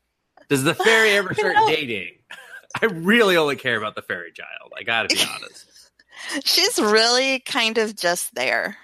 Does 0.51 0.63
the 0.65 0.75
fairy 0.75 1.11
ever 1.17 1.33
start 1.33 1.55
know- 1.55 1.67
dating? 1.67 2.15
I 2.81 2.85
really 2.85 3.37
only 3.37 3.55
care 3.55 3.77
about 3.77 3.95
the 3.95 4.01
fairy 4.01 4.31
child. 4.33 4.73
I 4.77 4.83
gotta 4.83 5.07
be 5.13 5.21
honest. 5.35 5.65
She's 6.45 6.77
really 6.77 7.39
kind 7.39 7.77
of 7.77 7.95
just 7.95 8.35
there. 8.35 8.77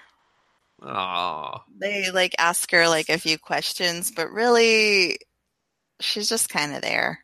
Oh, 0.81 1.63
They 1.77 2.09
like 2.11 2.33
ask 2.37 2.71
her 2.71 2.87
like 2.87 3.09
a 3.09 3.17
few 3.17 3.37
questions, 3.37 4.11
but 4.11 4.31
really 4.31 5.17
she's 5.99 6.29
just 6.29 6.49
kind 6.49 6.73
of 6.73 6.81
there. 6.81 7.19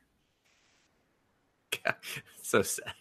so 2.41 2.61
sad. 2.61 2.93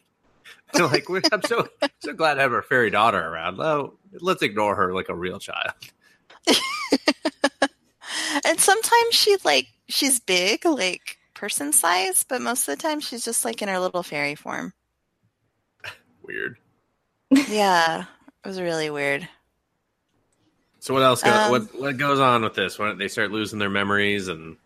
Like, 0.75 1.07
I'm 1.33 1.43
so 1.43 1.69
so 2.01 2.13
glad 2.15 2.35
to 2.35 2.41
have 2.41 2.53
our 2.53 2.63
fairy 2.63 2.91
daughter 2.91 3.19
around. 3.21 3.61
Oh, 3.61 3.95
let's 4.21 4.43
ignore 4.43 4.75
her 4.77 4.95
like 4.95 5.09
a 5.09 5.15
real 5.15 5.39
child. 5.39 5.73
And 8.45 8.59
sometimes 8.59 9.15
she 9.15 9.37
like 9.45 9.69
she's 9.89 10.19
big, 10.21 10.65
like 10.65 11.19
person 11.43 11.73
size, 11.73 12.25
but 12.29 12.41
most 12.41 12.69
of 12.69 12.77
the 12.79 12.81
time 12.81 13.01
she's 13.01 13.25
just 13.25 13.45
like 13.45 13.61
in 13.63 13.69
her 13.69 13.81
little 13.81 14.05
fairy 14.05 14.37
form. 14.37 14.73
Weird. 16.23 16.57
Yeah, 17.49 18.05
it 18.45 18.47
was 18.49 18.61
really 18.61 18.91
weird. 18.91 19.29
So 20.79 20.95
what 20.95 21.03
else? 21.03 21.21
Go, 21.21 21.33
Um, 21.33 21.51
what 21.51 21.81
what 21.81 21.97
goes 21.97 22.21
on 22.21 22.43
with 22.43 22.55
this? 22.55 22.79
When 22.79 22.97
they 22.97 23.09
start 23.09 23.33
losing 23.33 23.59
their 23.59 23.71
memories 23.71 24.29
and 24.29 24.57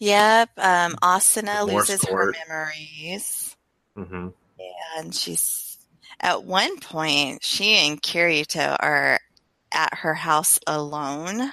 Yep, 0.00 0.50
um, 0.58 0.96
Asuna 1.02 1.64
Divorce 1.66 1.88
loses 1.88 2.00
court. 2.00 2.36
her 2.36 2.44
memories, 2.48 3.56
mhm. 3.96 4.32
and 4.96 5.14
she's 5.14 5.78
at 6.18 6.42
one 6.42 6.80
point 6.80 7.44
she 7.44 7.74
and 7.76 8.02
Kirito 8.02 8.76
are 8.80 9.20
at 9.70 9.94
her 9.98 10.14
house 10.14 10.58
alone, 10.66 11.52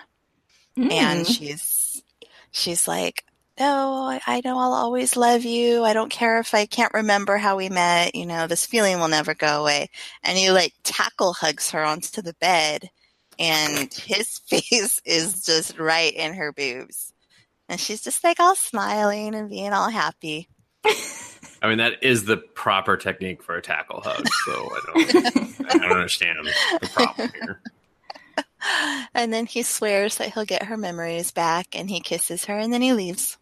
and 0.76 1.26
Mm. 1.26 1.38
she's 1.38 2.02
she's 2.52 2.88
like 2.88 3.24
Oh, 3.62 4.12
no 4.12 4.20
i 4.26 4.42
know 4.44 4.58
i'll 4.58 4.74
always 4.74 5.18
love 5.18 5.44
you 5.44 5.84
i 5.84 5.94
don't 5.94 6.12
care 6.12 6.40
if 6.40 6.54
i 6.54 6.66
can't 6.66 6.94
remember 6.94 7.38
how 7.38 7.58
we 7.58 7.70
met 7.70 8.16
you 8.16 8.26
know 8.26 8.48
this 8.48 8.66
feeling 8.66 9.00
will 9.00 9.10
never 9.10 9.34
go 9.34 9.62
away 9.62 9.90
and 10.24 10.38
he 10.38 10.52
like 10.52 10.74
tackle 10.84 11.34
hugs 11.34 11.72
her 11.72 11.84
onto 11.84 12.22
the 12.22 12.36
bed 12.40 12.90
and 13.38 13.94
his 13.94 14.38
face 14.48 15.02
is 15.06 15.44
just 15.44 15.78
right 15.78 16.14
in 16.14 16.34
her 16.34 16.54
boobs 16.54 17.14
and 17.68 17.80
she's 17.80 18.02
just 18.02 18.24
like 18.24 18.40
all 18.40 18.56
smiling 18.56 19.36
and 19.36 19.50
being 19.50 19.74
all 19.74 19.90
happy 19.90 20.48
I 21.62 21.68
mean, 21.68 21.80
that 21.80 22.02
is 22.02 22.24
the 22.24 22.38
proper 22.38 22.96
technique 22.96 23.44
for 23.44 23.58
a 23.58 23.62
tackle 23.62 24.00
hug. 24.00 24.26
So 24.46 24.54
I 24.54 24.80
don't, 24.86 25.66
I 25.70 25.78
don't 25.78 25.92
understand 25.92 26.38
the 26.46 26.90
problem 26.94 27.32
here. 27.34 27.62
and 29.14 29.34
then 29.34 29.46
he 29.46 29.64
swears 29.64 30.18
that 30.18 30.34
he'll 30.34 30.46
get 30.46 30.64
her 30.64 30.78
memories 30.78 31.32
back 31.32 31.78
and 31.78 31.90
he 31.90 32.00
kisses 32.00 32.46
her 32.46 32.58
and 32.58 32.72
then 32.72 32.82
he 32.82 32.94
leaves 32.94 33.38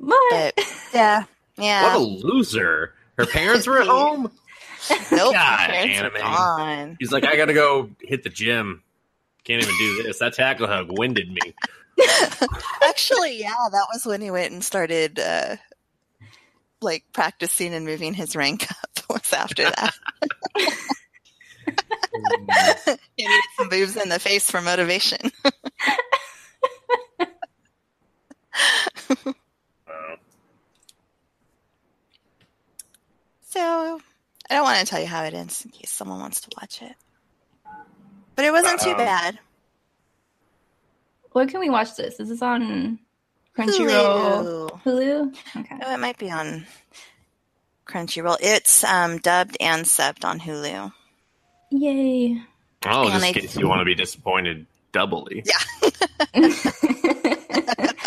what? 0.00 0.54
but 0.56 0.64
yeah 0.94 1.24
yeah 1.58 1.82
What 1.84 1.96
a 1.96 1.98
loser! 2.26 2.94
Her 3.18 3.26
parents 3.26 3.66
were 3.66 3.80
at 3.80 3.86
home. 3.88 4.30
nope 5.12 5.34
God, 5.34 5.70
her 5.70 5.72
parents 5.72 6.00
are 6.00 6.04
anime. 6.06 6.20
gone 6.20 6.96
He's 6.98 7.12
like, 7.12 7.24
I 7.24 7.36
gotta 7.36 7.54
go 7.54 7.90
hit 8.00 8.22
the 8.24 8.30
gym. 8.30 8.82
Can't 9.44 9.62
even 9.62 9.74
do 9.78 10.02
this. 10.02 10.18
That 10.18 10.34
tackle 10.34 10.66
hug 10.66 10.88
winded 10.98 11.30
me. 11.30 11.54
Actually, 12.82 13.38
yeah, 13.40 13.54
that 13.72 13.86
was 13.92 14.04
when 14.06 14.20
he 14.20 14.30
went 14.30 14.52
and 14.52 14.62
started 14.64 15.18
uh, 15.18 15.56
like 16.82 17.04
practicing 17.12 17.74
and 17.74 17.84
moving 17.86 18.14
his 18.14 18.34
rank 18.36 18.66
up. 18.70 18.76
Was 19.10 19.32
after 19.32 19.64
that. 19.64 19.94
he 23.16 23.26
needed 23.26 23.40
some 23.56 23.68
boobs 23.68 23.96
in 23.96 24.08
the 24.08 24.18
face 24.20 24.48
for 24.50 24.60
motivation. 24.60 25.32
Wow. 29.86 30.16
So 33.50 34.00
I 34.48 34.54
don't 34.54 34.62
want 34.64 34.78
to 34.80 34.86
tell 34.86 35.00
you 35.00 35.06
how 35.08 35.24
it 35.24 35.34
ends 35.34 35.64
in 35.64 35.72
case 35.72 35.90
someone 35.90 36.20
wants 36.20 36.40
to 36.42 36.48
watch 36.60 36.82
it. 36.82 36.94
But 38.36 38.44
it 38.44 38.52
wasn't 38.52 38.80
too 38.80 38.90
Um, 38.90 38.96
bad. 38.96 39.38
Where 41.32 41.46
can 41.46 41.58
we 41.60 41.68
watch 41.68 41.96
this? 41.96 42.18
Is 42.20 42.28
this 42.28 42.42
on 42.42 42.98
Crunchyroll? 43.56 44.70
Hulu. 44.82 44.82
Hulu? 44.82 45.36
Okay. 45.56 45.76
No, 45.76 45.92
it 45.94 45.98
might 45.98 46.16
be 46.18 46.30
on 46.30 46.64
Crunchyroll. 47.86 48.36
It's 48.40 48.84
um, 48.84 49.18
dubbed 49.18 49.56
and 49.60 49.84
subbed 49.84 50.24
on 50.24 50.38
Hulu. 50.40 50.92
Yay. 51.70 52.40
Oh, 52.86 53.02
And 53.02 53.12
just 53.12 53.26
in 53.26 53.34
case 53.34 53.56
you 53.56 53.68
want 53.68 53.80
to 53.80 53.84
be 53.84 53.94
disappointed 53.96 54.66
doubly. 54.92 55.42
Yeah. 55.44 55.90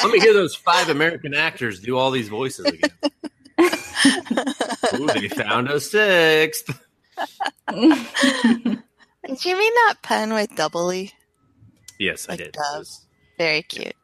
Let 0.03 0.11
me 0.11 0.19
hear 0.19 0.33
those 0.33 0.55
five 0.55 0.89
American 0.89 1.33
actors 1.33 1.79
do 1.81 1.97
all 1.97 2.11
these 2.11 2.29
voices 2.29 2.65
again. 2.65 2.89
Ooh, 4.95 5.07
they 5.07 5.27
found 5.29 5.69
a 5.69 5.79
sixth. 5.79 6.69
Did 7.71 9.45
you 9.45 9.57
mean 9.57 9.73
that 9.87 9.95
pen 10.01 10.33
with 10.33 10.55
doubly? 10.55 11.11
Yes, 11.99 12.27
I 12.29 12.35
did. 12.35 12.53
dove. 12.53 12.87
Very 13.37 13.61
cute. 13.61 13.95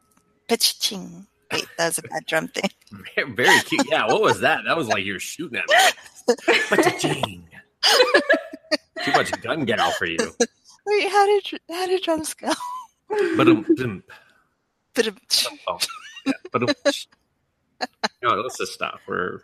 Paching. 0.48 1.26
Wait, 1.52 1.66
that 1.76 1.86
was 1.86 1.98
a 1.98 2.02
bad 2.02 2.24
drum 2.26 2.48
thing. 2.48 2.70
Very, 3.36 3.60
cute. 3.60 3.86
Yeah, 3.90 4.06
what 4.06 4.22
was 4.22 4.40
that? 4.40 4.60
That 4.66 4.76
was 4.76 4.88
like 4.88 5.04
you 5.04 5.14
were 5.14 5.18
shooting 5.18 5.58
at 5.58 5.68
me. 5.68 6.36
Ba-cha-ching. 6.70 7.48
Too 9.04 9.12
much 9.12 9.30
Gun 9.42 9.64
Gale 9.64 9.90
for 9.92 10.06
you. 10.06 10.18
Wait, 10.86 11.08
how 11.08 11.26
did 11.26 11.60
how 11.70 11.86
did 11.86 12.02
drums 12.02 12.34
go? 12.34 12.52
But 13.36 13.48
um, 13.48 14.02
oh, 15.68 15.78
yeah, 16.26 16.32
no, 18.22 18.34
let's 18.36 18.58
just 18.58 18.72
stop. 18.72 19.00
We're 19.06 19.40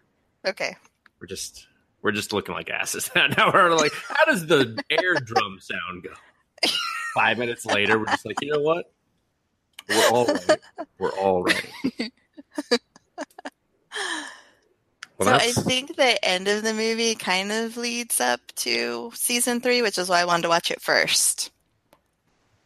okay. 0.47 0.77
we're 1.21 1.27
just 1.27 1.67
we're 2.03 2.13
just 2.13 2.33
looking 2.33 2.55
like 2.55 2.71
asses 2.71 3.11
now. 3.17 3.51
We're 3.53 3.71
like, 3.71 3.93
how 3.93 4.25
does 4.27 4.47
the 4.47 4.83
air 4.91 5.15
drum 5.15 5.59
sound 5.61 6.03
go? 6.03 6.11
Five 7.15 7.39
minutes 7.39 7.65
later, 7.65 7.99
we're 7.99 8.07
just 8.07 8.27
like, 8.27 8.41
you 8.43 8.53
know 8.53 8.61
what? 8.61 8.93
We're 9.89 10.09
all 10.11 10.27
right. 10.27 10.61
We're 10.99 11.11
all 11.11 11.43
right. 11.43 12.13
Well, 15.19 15.41
so 15.41 15.47
I 15.47 15.53
think 15.53 15.97
the 15.97 16.23
end 16.23 16.47
of 16.47 16.63
the 16.63 16.75
movie 16.75 17.15
kind 17.15 17.51
of 17.51 17.77
leads 17.77 18.21
up 18.21 18.41
to 18.57 19.11
season 19.15 19.61
three, 19.61 19.81
which 19.81 19.97
is 19.97 20.09
why 20.11 20.21
I 20.21 20.27
wanted 20.27 20.43
to 20.43 20.49
watch 20.51 20.71
it 20.71 20.83
first. 20.83 21.51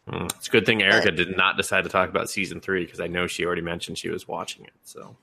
Hmm. 0.08 0.24
It's 0.24 0.48
a 0.48 0.50
good 0.50 0.66
thing 0.66 0.82
Erika 0.82 1.12
did 1.12 1.36
not 1.36 1.56
decide 1.56 1.84
to 1.84 1.90
talk 1.90 2.08
about 2.08 2.28
season 2.28 2.60
three 2.60 2.84
because 2.84 2.98
I 2.98 3.06
know 3.06 3.28
she 3.28 3.46
already 3.46 3.62
mentioned 3.62 3.98
she 3.98 4.08
was 4.08 4.26
watching 4.26 4.64
it. 4.64 4.72
So 4.82 5.16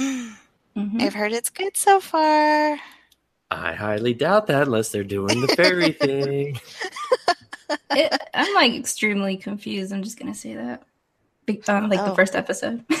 Mhm. 0.00 1.02
I've 1.02 1.14
heard 1.14 1.32
it's 1.32 1.50
good 1.50 1.76
so 1.76 2.00
far. 2.00 2.78
I 3.50 3.72
highly 3.74 4.14
doubt 4.14 4.46
that 4.46 4.62
unless 4.62 4.90
they're 4.90 5.04
doing 5.04 5.40
the 5.40 5.48
fairy 5.48 5.92
thing. 6.00 6.58
It, 7.90 8.20
I'm 8.34 8.54
like 8.54 8.74
extremely 8.74 9.36
confused. 9.36 9.92
I'm 9.92 10.02
just 10.02 10.18
gonna 10.18 10.34
say 10.34 10.54
that. 10.54 10.82
Um, 11.68 11.88
like 11.90 11.98
the 11.98 12.12
Oh. 12.12 12.14
first 12.14 12.36
episode. 12.36 12.84
All 12.90 12.96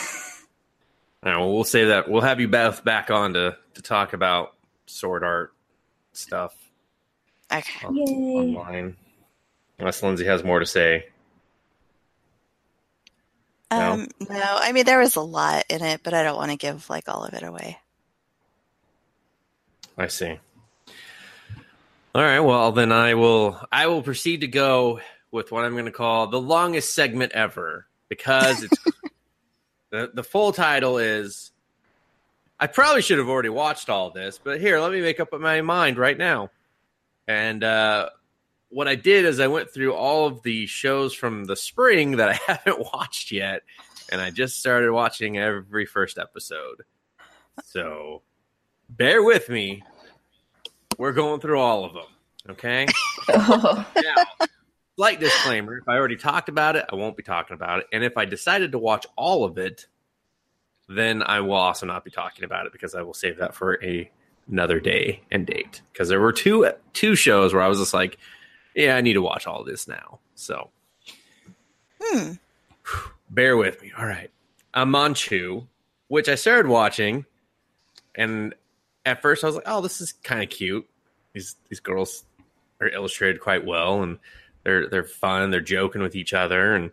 right, 1.32 1.36
well, 1.38 1.52
we'll 1.54 1.64
say 1.64 1.84
that 1.86 2.08
we'll 2.10 2.22
have 2.22 2.40
you 2.40 2.48
both 2.48 2.82
back 2.84 3.10
on 3.10 3.34
to 3.34 3.56
to 3.74 3.82
talk 3.82 4.12
about 4.12 4.54
sword 4.86 5.22
art 5.22 5.52
stuff 6.12 6.54
Okay. 7.52 7.86
on- 7.86 7.94
Yay. 7.96 8.04
online. 8.56 8.96
Unless 9.78 10.02
Lindsay 10.02 10.24
has 10.26 10.42
more 10.42 10.58
to 10.58 10.66
say. 10.66 11.06
No? 13.70 13.92
Um, 13.92 14.08
no, 14.28 14.42
I 14.42 14.72
mean 14.72 14.84
there 14.84 14.98
was 14.98 15.16
a 15.16 15.20
lot 15.20 15.64
in 15.68 15.82
it, 15.82 16.00
but 16.02 16.14
I 16.14 16.22
don't 16.22 16.36
want 16.36 16.50
to 16.50 16.56
give 16.56 16.90
like 16.90 17.08
all 17.08 17.24
of 17.24 17.34
it 17.34 17.42
away. 17.42 17.78
I 19.96 20.08
see. 20.08 20.38
All 22.14 22.22
right. 22.22 22.40
Well, 22.40 22.72
then 22.72 22.90
I 22.90 23.14
will. 23.14 23.60
I 23.70 23.86
will 23.86 24.02
proceed 24.02 24.40
to 24.40 24.48
go 24.48 25.00
with 25.30 25.52
what 25.52 25.64
I'm 25.64 25.72
going 25.72 25.84
to 25.84 25.92
call 25.92 26.26
the 26.26 26.40
longest 26.40 26.94
segment 26.94 27.32
ever 27.32 27.86
because 28.08 28.64
it's 28.64 28.78
the 29.90 30.10
the 30.12 30.24
full 30.24 30.52
title 30.52 30.98
is. 30.98 31.52
I 32.58 32.66
probably 32.66 33.00
should 33.00 33.18
have 33.18 33.28
already 33.28 33.48
watched 33.48 33.88
all 33.88 34.10
this, 34.10 34.38
but 34.42 34.60
here, 34.60 34.80
let 34.80 34.92
me 34.92 35.00
make 35.00 35.18
up 35.18 35.32
my 35.32 35.62
mind 35.62 35.96
right 35.96 36.18
now. 36.18 36.50
And 37.26 37.64
uh, 37.64 38.10
what 38.70 38.88
I 38.88 38.94
did 38.94 39.24
is 39.24 39.40
I 39.40 39.48
went 39.48 39.70
through 39.70 39.94
all 39.94 40.26
of 40.26 40.42
the 40.42 40.66
shows 40.66 41.12
from 41.12 41.44
the 41.44 41.56
spring 41.56 42.16
that 42.16 42.28
I 42.30 42.32
haven't 42.52 42.78
watched 42.92 43.30
yet, 43.32 43.62
and 44.10 44.20
I 44.20 44.30
just 44.30 44.58
started 44.58 44.92
watching 44.92 45.38
every 45.38 45.86
first 45.86 46.18
episode. 46.18 46.82
So 47.64 48.22
bear 48.88 49.22
with 49.22 49.48
me. 49.48 49.82
We're 50.98 51.12
going 51.12 51.40
through 51.40 51.58
all 51.58 51.84
of 51.84 51.92
them. 51.92 52.06
Okay. 52.50 52.86
Oh. 53.28 53.86
Now, 53.96 54.46
slight 54.96 55.20
disclaimer: 55.20 55.78
if 55.78 55.88
I 55.88 55.96
already 55.96 56.16
talked 56.16 56.48
about 56.48 56.76
it, 56.76 56.86
I 56.90 56.94
won't 56.94 57.16
be 57.16 57.22
talking 57.22 57.54
about 57.54 57.80
it. 57.80 57.86
And 57.92 58.04
if 58.04 58.16
I 58.16 58.24
decided 58.24 58.72
to 58.72 58.78
watch 58.78 59.06
all 59.16 59.44
of 59.44 59.58
it, 59.58 59.86
then 60.88 61.22
I 61.22 61.40
will 61.40 61.54
also 61.54 61.86
not 61.86 62.04
be 62.04 62.10
talking 62.10 62.44
about 62.44 62.66
it 62.66 62.72
because 62.72 62.94
I 62.94 63.02
will 63.02 63.14
save 63.14 63.38
that 63.38 63.54
for 63.54 63.82
a 63.82 64.10
another 64.50 64.80
day 64.80 65.22
and 65.30 65.46
date. 65.46 65.82
Because 65.92 66.08
there 66.08 66.20
were 66.20 66.32
two 66.32 66.70
two 66.92 67.14
shows 67.14 67.52
where 67.52 67.62
I 67.62 67.68
was 67.68 67.78
just 67.78 67.94
like, 67.94 68.18
yeah, 68.74 68.96
I 68.96 69.00
need 69.00 69.14
to 69.14 69.22
watch 69.22 69.46
all 69.46 69.60
of 69.60 69.66
this 69.66 69.86
now. 69.88 70.18
So 70.34 70.70
Hmm. 72.02 72.32
bear 73.30 73.56
with 73.56 73.80
me. 73.82 73.92
All 73.96 74.06
right. 74.06 74.30
Amanchu, 74.74 75.66
which 76.08 76.28
I 76.28 76.34
started 76.34 76.68
watching, 76.68 77.26
and 78.14 78.54
at 79.04 79.20
first 79.22 79.42
I 79.44 79.48
was 79.48 79.56
like, 79.56 79.64
"Oh, 79.66 79.80
this 79.80 80.00
is 80.00 80.12
kind 80.12 80.42
of 80.42 80.48
cute. 80.50 80.88
These 81.32 81.56
these 81.68 81.80
girls 81.80 82.24
are 82.80 82.88
illustrated 82.88 83.40
quite 83.40 83.64
well, 83.64 84.02
and 84.02 84.18
they're 84.64 84.88
they're 84.88 85.04
fun. 85.04 85.50
They're 85.50 85.60
joking 85.60 86.02
with 86.02 86.14
each 86.14 86.32
other, 86.32 86.74
and 86.74 86.92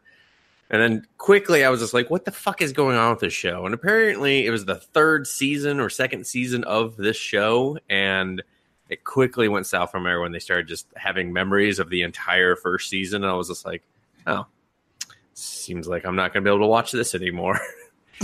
and 0.70 0.82
then 0.82 1.08
quickly 1.18 1.64
I 1.64 1.70
was 1.70 1.80
just 1.82 1.94
like, 1.94 2.10
"What 2.10 2.26
the 2.26 2.32
fuck 2.32 2.62
is 2.62 2.74
going 2.74 2.98
on 2.98 3.12
with 3.12 3.20
this 3.20 3.34
show?" 3.34 3.66
And 3.66 3.76
apparently, 3.76 4.46
it 4.46 4.50
was 4.50 4.66
the 4.66 4.76
third 4.76 5.28
season 5.28 5.80
or 5.80 5.90
second 5.90 6.26
season 6.26 6.64
of 6.64 6.98
this 6.98 7.18
show, 7.18 7.78
and 7.90 8.42
it 8.90 9.04
quickly 9.04 9.48
went 9.48 9.68
south 9.68 9.92
from 9.92 10.04
there 10.04 10.22
when 10.22 10.32
they 10.32 10.40
started 10.40 10.68
just 10.68 10.88
having 10.96 11.34
memories 11.34 11.80
of 11.80 11.90
the 11.90 12.02
entire 12.04 12.56
first 12.56 12.90
season. 12.90 13.24
And 13.24 13.32
I 13.32 13.36
was 13.36 13.50
just 13.50 13.66
like, 13.66 13.84
"Oh, 14.26 14.46
seems 15.34 15.88
like 15.88 16.06
I'm 16.06 16.16
not 16.16 16.34
going 16.34 16.44
to 16.44 16.50
be 16.50 16.54
able 16.54 16.66
to 16.66 16.70
watch 16.70 16.92
this 16.92 17.16
anymore." 17.16 17.60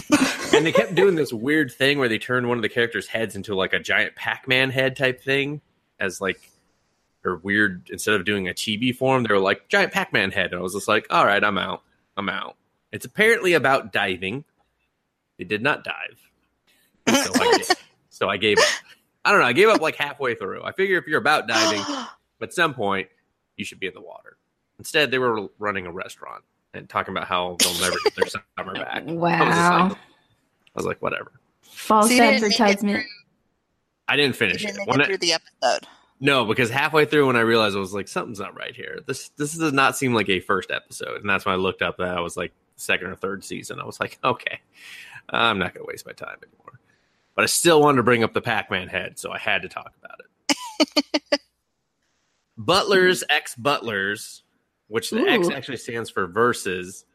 and 0.54 0.66
they 0.66 0.72
kept 0.72 0.96
doing 0.96 1.16
this 1.16 1.34
weird 1.34 1.72
thing 1.72 2.00
where 2.00 2.10
they 2.10 2.18
turned 2.18 2.48
one 2.48 2.58
of 2.58 2.62
the 2.62 2.70
characters' 2.70 3.08
heads 3.08 3.36
into 3.36 3.56
like 3.56 3.74
a 3.74 3.80
giant 3.80 4.16
Pac-Man 4.16 4.70
head 4.70 4.96
type 4.96 5.22
thing, 5.22 5.62
as 6.00 6.22
like 6.22 6.50
or 7.26 7.38
weird. 7.38 7.90
Instead 7.92 8.16
of 8.16 8.26
doing 8.26 8.48
a 8.48 8.54
chibi 8.54 8.96
form, 8.96 9.24
they 9.24 9.34
were 9.34 9.40
like 9.40 9.68
giant 9.70 9.92
Pac-Man 9.92 10.32
head, 10.32 10.52
and 10.52 10.60
I 10.60 10.62
was 10.62 10.74
just 10.74 10.88
like, 10.88 11.08
"All 11.10 11.26
right, 11.26 11.44
I'm 11.44 11.58
out. 11.58 11.84
I'm 12.18 12.30
out." 12.30 12.56
It's 12.92 13.06
apparently 13.06 13.54
about 13.54 13.92
diving. 13.92 14.46
They 15.38 15.44
did 15.46 15.64
not 15.64 15.84
dive, 15.84 16.20
so 17.08 17.32
I, 17.34 17.52
gave, 17.58 17.72
so 18.10 18.30
I 18.30 18.38
gave 18.38 18.60
up. 18.60 18.66
I 19.26 19.32
don't 19.32 19.40
know. 19.42 19.48
I 19.48 19.54
gave 19.54 19.70
up 19.70 19.82
like 19.82 19.96
halfway 19.96 20.36
through. 20.40 20.64
I 20.64 20.72
figure 20.72 20.98
if 20.98 21.08
you're 21.08 21.20
about 21.20 21.48
diving, 21.48 21.82
at 22.42 22.54
some 22.54 22.74
point 22.74 23.08
you 23.58 23.66
should 23.66 23.80
be 23.80 23.88
in 23.88 23.94
the 23.94 24.02
water. 24.02 24.38
Instead, 24.80 25.12
they 25.12 25.20
were 25.20 25.48
running 25.60 25.86
a 25.86 25.92
restaurant 25.92 26.44
and 26.74 26.90
talking 26.90 27.14
about 27.16 27.28
how 27.28 27.56
they'll 27.60 27.80
never 27.80 27.96
get 28.04 28.16
their 28.16 28.28
summer 28.58 28.74
back. 28.74 29.04
I 29.08 29.12
was, 29.12 29.14
Wow. 29.16 29.88
like, 29.90 29.98
I 29.98 29.98
was 30.76 30.86
like, 30.86 31.02
whatever. 31.02 31.32
False 31.62 32.08
So 32.08 32.14
you 32.14 32.20
didn't 32.22 32.42
make 32.42 32.52
it 32.52 32.60
advertisement. 32.60 33.06
I 34.08 34.16
didn't 34.16 34.36
finish 34.36 34.64
didn't 34.66 34.82
it. 34.82 34.88
When 34.88 35.00
it 35.00 35.04
I- 35.04 35.08
through 35.08 35.18
the 35.20 35.34
episode. 35.34 35.88
no, 36.20 36.46
because 36.46 36.70
halfway 36.70 37.06
through 37.06 37.28
when 37.28 37.36
I 37.36 37.42
realized 37.42 37.76
I 37.76 37.80
was 37.80 37.94
like, 37.94 38.08
something's 38.08 38.40
not 38.40 38.58
right 38.58 38.76
here. 38.76 39.00
This 39.06 39.30
this 39.38 39.54
does 39.54 39.72
not 39.72 39.96
seem 39.96 40.14
like 40.14 40.28
a 40.30 40.40
first 40.40 40.72
episode, 40.72 41.22
and 41.22 41.30
that's 41.30 41.46
when 41.46 41.54
I 41.54 41.58
looked 41.58 41.82
up 41.82 41.98
that 41.98 42.18
I 42.18 42.20
was 42.20 42.36
like 42.36 42.52
second 42.76 43.08
or 43.08 43.16
third 43.16 43.44
season. 43.44 43.80
I 43.80 43.86
was 43.86 44.00
like, 44.00 44.18
okay, 44.24 44.60
I'm 45.30 45.60
not 45.60 45.74
going 45.74 45.86
to 45.86 45.88
waste 45.88 46.06
my 46.06 46.12
time 46.12 46.38
anymore. 46.44 46.80
But 47.36 47.44
I 47.44 47.46
still 47.48 47.82
wanted 47.82 47.98
to 47.98 48.04
bring 48.04 48.24
up 48.24 48.34
the 48.34 48.42
Pac-Man 48.42 48.88
head, 48.88 49.18
so 49.18 49.32
I 49.32 49.38
had 49.38 49.64
to 49.64 49.70
talk 49.70 49.92
about 50.04 50.20
it. 50.20 51.40
Butlers 52.58 53.24
X 53.30 53.56
Butlers, 53.56 54.44
which 54.88 55.10
the 55.10 55.22
X 55.28 55.50
actually 55.50 55.78
stands 55.78 56.10
for 56.10 56.28
versus. 56.28 57.06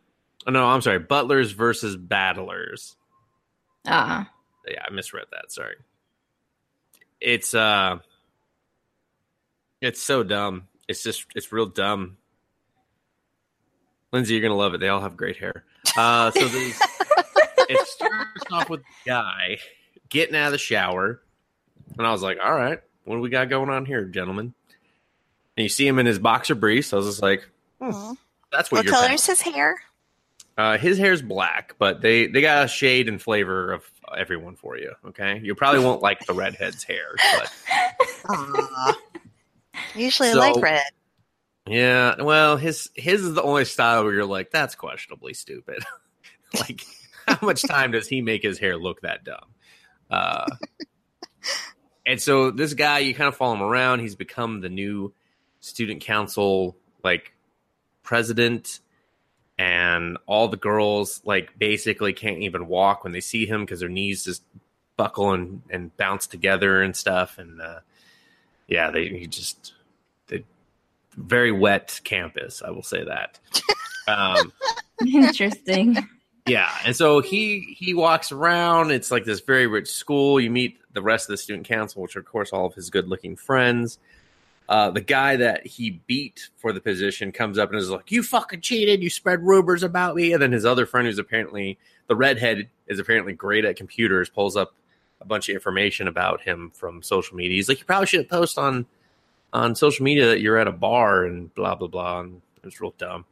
Oh 0.46 0.50
no, 0.50 0.66
I'm 0.66 0.82
sorry, 0.82 0.98
Butlers 0.98 1.52
versus 1.52 1.96
Battlers. 1.96 2.96
Ah. 3.86 4.20
Uh-huh. 4.20 4.24
Yeah, 4.68 4.82
I 4.86 4.92
misread 4.92 5.26
that. 5.32 5.52
Sorry. 5.52 5.76
It's 7.20 7.54
uh 7.54 7.98
it's 9.80 10.02
so 10.02 10.22
dumb. 10.22 10.68
It's 10.88 11.02
just 11.02 11.26
it's 11.34 11.52
real 11.52 11.66
dumb. 11.66 12.16
Lindsay, 14.12 14.34
you're 14.34 14.42
gonna 14.42 14.56
love 14.56 14.74
it. 14.74 14.80
They 14.80 14.88
all 14.88 15.00
have 15.00 15.16
great 15.16 15.36
hair. 15.36 15.64
Uh 15.96 16.30
so 16.32 16.48
these 16.48 16.78
it 17.68 17.86
starts 17.86 18.42
off 18.52 18.68
with 18.68 18.80
the 18.80 19.10
guy 19.10 19.58
getting 20.08 20.34
out 20.36 20.46
of 20.46 20.52
the 20.52 20.58
shower. 20.58 21.20
And 21.96 22.06
I 22.06 22.12
was 22.12 22.22
like, 22.22 22.38
all 22.42 22.52
right, 22.54 22.80
what 23.04 23.16
do 23.16 23.20
we 23.20 23.30
got 23.30 23.48
going 23.48 23.70
on 23.70 23.84
here, 23.86 24.04
gentlemen? 24.04 24.54
And 25.56 25.62
you 25.64 25.68
see 25.68 25.86
him 25.86 25.98
in 25.98 26.06
his 26.06 26.18
boxer 26.18 26.54
briefs. 26.54 26.92
I 26.92 26.96
was 26.96 27.06
just 27.06 27.22
like, 27.22 27.48
Mhm. 27.80 28.16
that's 28.52 28.70
what, 28.70 28.84
What 28.86 28.94
color 28.94 29.12
is 29.12 29.26
his 29.26 29.40
hair? 29.40 29.80
Uh, 30.56 30.76
his 30.76 30.98
hair's 30.98 31.22
black, 31.22 31.76
but 31.78 32.00
they 32.00 32.26
they 32.26 32.40
got 32.40 32.64
a 32.64 32.68
shade 32.68 33.08
and 33.08 33.22
flavor 33.22 33.72
of 33.72 33.88
everyone 34.16 34.56
for 34.56 34.76
you. 34.76 34.92
Okay, 35.06 35.40
you 35.42 35.54
probably 35.54 35.84
won't 35.84 36.02
like 36.02 36.26
the 36.26 36.32
redhead's 36.32 36.82
hair, 36.82 37.14
but 37.36 37.52
Usually 39.94 40.32
So- 40.32 40.40
I 40.40 40.50
like 40.52 40.62
red. 40.62 40.82
yeah, 41.66 42.20
well, 42.20 42.56
his 42.56 42.90
his 42.94 43.22
is 43.24 43.34
the 43.34 43.42
only 43.42 43.64
style 43.64 44.04
where 44.04 44.12
you're 44.12 44.24
like, 44.24 44.50
that's 44.50 44.74
questionably 44.74 45.34
stupid. 45.34 45.82
like, 46.54 46.82
how 47.26 47.38
much 47.42 47.62
time 47.62 47.92
does 47.92 48.08
he 48.08 48.20
make 48.20 48.42
his 48.42 48.58
hair 48.58 48.76
look 48.76 49.02
that 49.02 49.24
dumb? 49.24 49.54
Uh, 50.10 50.46
and 52.06 52.20
so 52.20 52.50
this 52.50 52.74
guy, 52.74 53.00
you 53.00 53.14
kind 53.14 53.28
of 53.28 53.36
follow 53.36 53.54
him 53.54 53.62
around. 53.62 54.00
He's 54.00 54.14
become 54.14 54.60
the 54.60 54.68
new 54.68 55.12
student 55.60 56.00
council 56.00 56.76
like 57.04 57.32
president, 58.02 58.80
and 59.58 60.16
all 60.26 60.48
the 60.48 60.56
girls 60.56 61.20
like 61.24 61.58
basically 61.58 62.12
can't 62.12 62.38
even 62.38 62.68
walk 62.68 63.04
when 63.04 63.12
they 63.12 63.20
see 63.20 63.46
him 63.46 63.62
because 63.62 63.80
their 63.80 63.88
knees 63.88 64.24
just 64.24 64.42
buckle 64.96 65.32
and, 65.32 65.62
and 65.70 65.96
bounce 65.96 66.26
together 66.26 66.82
and 66.82 66.96
stuff. 66.96 67.38
And 67.38 67.60
uh, 67.60 67.80
yeah, 68.66 68.90
they 68.90 69.08
he 69.08 69.26
just 69.26 69.74
they 70.28 70.44
very 71.16 71.52
wet 71.52 72.00
campus. 72.04 72.62
I 72.62 72.70
will 72.70 72.82
say 72.82 73.04
that. 73.04 73.38
Um, 74.06 74.52
Interesting. 75.06 75.96
Yeah, 76.48 76.70
and 76.84 76.96
so 76.96 77.20
he 77.20 77.76
he 77.78 77.94
walks 77.94 78.32
around. 78.32 78.90
It's 78.90 79.10
like 79.10 79.24
this 79.24 79.40
very 79.40 79.66
rich 79.66 79.88
school. 79.88 80.40
You 80.40 80.50
meet 80.50 80.78
the 80.92 81.02
rest 81.02 81.28
of 81.28 81.32
the 81.32 81.36
student 81.36 81.66
council, 81.66 82.02
which 82.02 82.16
are 82.16 82.20
of 82.20 82.26
course 82.26 82.52
all 82.52 82.66
of 82.66 82.74
his 82.74 82.90
good 82.90 83.08
looking 83.08 83.36
friends. 83.36 83.98
Uh, 84.68 84.90
the 84.90 85.00
guy 85.00 85.36
that 85.36 85.66
he 85.66 86.02
beat 86.06 86.50
for 86.56 86.72
the 86.72 86.80
position 86.80 87.32
comes 87.32 87.56
up 87.56 87.70
and 87.70 87.78
is 87.78 87.88
like, 87.88 88.12
"You 88.12 88.22
fucking 88.22 88.60
cheated! 88.60 89.02
You 89.02 89.08
spread 89.08 89.42
rumors 89.42 89.82
about 89.82 90.14
me." 90.14 90.32
And 90.32 90.42
then 90.42 90.52
his 90.52 90.66
other 90.66 90.84
friend, 90.84 91.06
who's 91.06 91.18
apparently 91.18 91.78
the 92.06 92.16
redhead, 92.16 92.68
is 92.86 92.98
apparently 92.98 93.32
great 93.32 93.64
at 93.64 93.76
computers, 93.76 94.28
pulls 94.28 94.56
up 94.56 94.74
a 95.20 95.24
bunch 95.24 95.48
of 95.48 95.54
information 95.54 96.06
about 96.06 96.42
him 96.42 96.70
from 96.74 97.02
social 97.02 97.36
media. 97.36 97.56
He's 97.56 97.68
like, 97.68 97.78
"You 97.78 97.86
probably 97.86 98.06
should 98.06 98.28
post 98.28 98.58
on 98.58 98.86
on 99.52 99.74
social 99.74 100.04
media 100.04 100.26
that 100.26 100.40
you're 100.40 100.58
at 100.58 100.68
a 100.68 100.72
bar 100.72 101.24
and 101.24 101.54
blah 101.54 101.74
blah 101.74 101.88
blah." 101.88 102.20
And 102.20 102.42
it 102.58 102.64
was 102.66 102.80
real 102.80 102.94
dumb. 102.98 103.24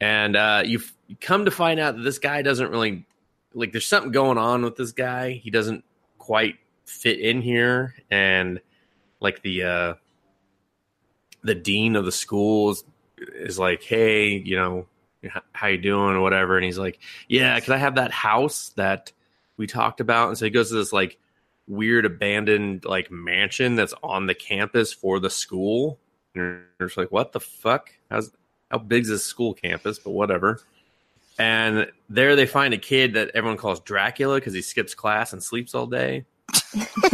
And 0.00 0.36
uh, 0.36 0.62
you 0.64 0.80
come 1.20 1.44
to 1.44 1.50
find 1.50 1.80
out 1.80 1.96
that 1.96 2.02
this 2.02 2.18
guy 2.18 2.42
doesn't 2.42 2.70
really 2.70 3.06
like. 3.54 3.72
There's 3.72 3.86
something 3.86 4.12
going 4.12 4.38
on 4.38 4.62
with 4.62 4.76
this 4.76 4.92
guy. 4.92 5.32
He 5.32 5.50
doesn't 5.50 5.84
quite 6.18 6.56
fit 6.84 7.20
in 7.20 7.42
here, 7.42 7.94
and 8.10 8.60
like 9.20 9.42
the 9.42 9.62
uh, 9.62 9.94
the 11.42 11.54
dean 11.54 11.96
of 11.96 12.04
the 12.04 12.12
school 12.12 12.70
is, 12.70 12.84
is 13.18 13.58
like, 13.58 13.82
"Hey, 13.82 14.30
you 14.30 14.56
know, 14.56 14.86
how 15.52 15.68
you 15.68 15.78
doing 15.78 16.16
or 16.16 16.20
whatever," 16.20 16.56
and 16.56 16.64
he's 16.64 16.78
like, 16.78 16.98
"Yeah, 17.28 17.58
can 17.60 17.72
I 17.72 17.78
have 17.78 17.96
that 17.96 18.10
house 18.10 18.70
that 18.76 19.12
we 19.56 19.66
talked 19.66 20.00
about?" 20.00 20.28
And 20.28 20.38
so 20.38 20.44
he 20.44 20.50
goes 20.50 20.70
to 20.70 20.76
this 20.76 20.92
like 20.92 21.18
weird 21.66 22.04
abandoned 22.04 22.84
like 22.84 23.10
mansion 23.10 23.76
that's 23.76 23.94
on 24.02 24.26
the 24.26 24.34
campus 24.34 24.92
for 24.92 25.20
the 25.20 25.30
school. 25.30 25.98
And 26.34 26.62
you're 26.78 26.88
just 26.88 26.98
like, 26.98 27.12
"What 27.12 27.32
the 27.32 27.40
fuck? 27.40 27.90
How's 28.10 28.32
how 28.70 28.78
big's 28.78 29.08
this 29.08 29.24
school 29.24 29.54
campus?" 29.54 29.98
But 29.98 30.10
whatever. 30.10 30.60
And 31.38 31.90
there 32.08 32.36
they 32.36 32.46
find 32.46 32.72
a 32.74 32.78
kid 32.78 33.14
that 33.14 33.30
everyone 33.34 33.56
calls 33.58 33.80
Dracula 33.80 34.36
because 34.36 34.54
he 34.54 34.62
skips 34.62 34.94
class 34.94 35.32
and 35.32 35.42
sleeps 35.42 35.74
all 35.74 35.86
day. 35.86 36.26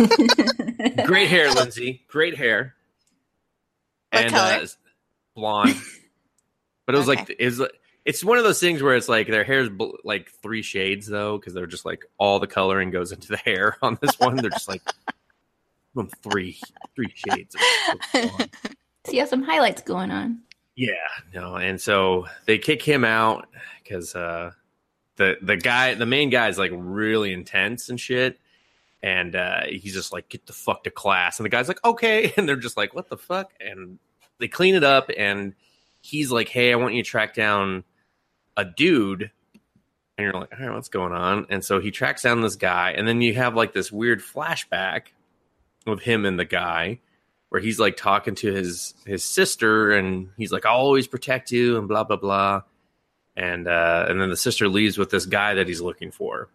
Great 1.05 1.29
hair, 1.29 1.51
Lindsay. 1.53 2.03
Great 2.09 2.37
hair. 2.37 2.75
What 4.13 4.25
and 4.25 4.35
color? 4.35 4.63
Uh, 4.63 4.67
blonde. 5.35 5.77
But 6.87 6.97
it 6.97 6.99
was 6.99 7.07
like 7.09 7.21
Okay. 7.21 7.37
it 7.39 7.45
was, 7.45 7.63
it's 8.05 8.25
one 8.25 8.37
of 8.37 8.43
those 8.43 8.59
things 8.59 8.83
where 8.83 8.97
it's 8.97 9.09
like 9.09 9.29
their 9.29 9.45
hair's 9.45 9.69
bl- 9.69 9.95
like 10.03 10.29
three 10.43 10.63
shades 10.63 11.07
though 11.07 11.39
because 11.39 11.55
they're 11.55 11.69
just 11.69 11.85
like 11.85 12.05
all 12.19 12.41
the 12.41 12.49
coloring 12.49 12.91
goes 12.91 13.13
into 13.13 13.29
the 13.29 13.37
hair 13.37 13.77
on 13.83 13.97
this 14.03 14.19
one. 14.19 14.35
They're 14.35 14.51
just 14.51 14.69
like 14.69 14.83
three 16.21 16.59
three 16.97 17.15
shades. 17.15 17.55
Of, 17.55 18.25
of 18.25 18.49
so 19.07 19.13
you 19.13 19.21
have 19.21 19.29
some 19.29 19.45
highlights 19.45 19.83
going 19.83 20.11
on. 20.11 20.41
Yeah, 20.81 20.95
no, 21.35 21.57
and 21.57 21.79
so 21.79 22.27
they 22.47 22.57
kick 22.57 22.81
him 22.81 23.05
out 23.05 23.49
because 23.85 24.15
uh, 24.15 24.53
the 25.17 25.37
the 25.43 25.59
guy, 25.59 25.93
the 25.93 26.07
main 26.07 26.31
guy, 26.31 26.49
is 26.49 26.57
like 26.57 26.71
really 26.75 27.35
intense 27.35 27.91
and 27.91 28.01
shit, 28.01 28.41
and 29.03 29.37
uh, 29.37 29.65
he's 29.69 29.93
just 29.93 30.11
like, 30.11 30.31
"Get 30.31 30.47
the 30.47 30.55
fuck 30.55 30.85
to 30.85 30.91
class," 30.91 31.39
and 31.39 31.45
the 31.45 31.51
guy's 31.51 31.69
like, 31.69 31.85
"Okay," 31.85 32.33
and 32.39 32.49
they're 32.49 32.57
just 32.57 32.79
like, 32.79 32.95
"What 32.95 33.11
the 33.11 33.19
fuck?" 33.19 33.53
and 33.61 33.99
they 34.39 34.49
clean 34.49 34.75
it 34.75 34.83
up, 34.83 35.11
and 35.19 35.53
he's 36.01 36.31
like, 36.33 36.49
"Hey, 36.49 36.73
I 36.73 36.77
want 36.77 36.95
you 36.95 37.03
to 37.03 37.09
track 37.11 37.35
down 37.35 37.85
a 38.57 38.65
dude." 38.65 39.31
And 40.17 40.25
you're 40.25 40.33
like, 40.33 40.51
all 40.59 40.67
right, 40.67 40.75
what's 40.75 40.89
going 40.89 41.13
on? 41.13 41.47
And 41.51 41.63
so 41.63 41.79
he 41.79 41.91
tracks 41.91 42.23
down 42.23 42.41
this 42.41 42.57
guy, 42.57 42.93
and 42.93 43.07
then 43.07 43.21
you 43.21 43.35
have 43.35 43.55
like 43.55 43.75
this 43.75 43.93
weird 43.93 44.23
flashback 44.23 45.09
of 45.87 46.01
him 46.01 46.25
and 46.25 46.39
the 46.39 46.47
guy 46.47 47.01
where 47.51 47.61
he's 47.61 47.79
like 47.79 47.97
talking 47.97 48.35
to 48.37 48.53
his 48.53 48.95
his 49.05 49.23
sister 49.23 49.93
and 49.93 50.31
he's 50.37 50.53
like 50.53 50.65
i'll 50.65 50.77
always 50.77 51.07
protect 51.07 51.53
you 51.53 51.77
and 51.79 51.87
blah 51.87 52.05
blah 52.05 52.17
blah. 52.17 52.63
And 53.37 53.69
uh 53.69 54.07
and 54.09 54.21
then 54.21 54.31
the 54.31 54.37
sister 54.37 54.69
leaves 54.69 54.99
with 54.99 55.11
this 55.11 55.27
guy 55.27 55.55
that 55.55 55.69
he's 55.69 55.81
looking 55.81 56.11
for. 56.11 56.49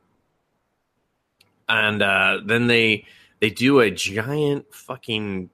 And 1.70 2.02
uh 2.02 2.40
then 2.44 2.68
they 2.68 3.06
they 3.40 3.50
do 3.50 3.80
a 3.80 3.92
giant 3.92 4.74
fucking 4.74 5.50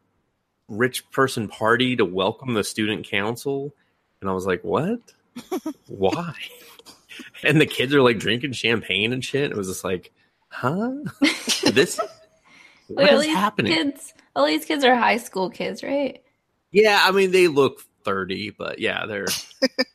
rich 0.67 1.09
person 1.11 1.47
party 1.47 1.95
to 1.97 2.05
welcome 2.05 2.53
the 2.53 2.63
student 2.63 3.05
council. 3.07 3.73
And 4.21 4.29
i 4.29 4.33
was 4.33 4.45
like 4.45 4.63
what? 4.63 4.99
Why? 5.87 6.35
And 7.43 7.59
the 7.59 7.65
kids 7.65 7.93
are 7.93 8.01
like 8.01 8.19
drinking 8.19 8.53
champagne 8.53 9.13
and 9.13 9.23
shit. 9.23 9.51
It 9.51 9.57
was 9.57 9.67
just 9.67 9.83
like 9.83 10.11
huh? 10.49 10.91
This 11.71 11.99
what 12.87 13.13
is 13.13 13.25
happening? 13.27 13.73
kids, 13.73 14.13
all 14.35 14.45
these 14.45 14.65
kids 14.65 14.83
are 14.83 14.95
high 14.95 15.17
school 15.17 15.49
kids, 15.49 15.83
right? 15.83 16.21
Yeah, 16.71 16.99
I 17.03 17.11
mean 17.11 17.31
they 17.31 17.47
look 17.47 17.81
thirty, 18.03 18.49
but 18.49 18.79
yeah, 18.79 19.05
they're. 19.05 19.27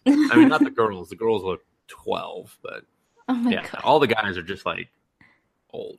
I 0.07 0.37
mean, 0.37 0.49
not 0.49 0.63
the 0.63 0.71
girls. 0.75 1.09
The 1.09 1.17
girls 1.17 1.43
look 1.43 1.65
twelve, 1.89 2.57
but 2.63 2.85
Oh 3.29 3.49
yeah, 3.49 3.63
god. 3.63 3.81
all 3.83 3.99
the 3.99 4.07
guys 4.07 4.37
are 4.39 4.43
just 4.43 4.65
like 4.67 4.89
old. 5.73 5.99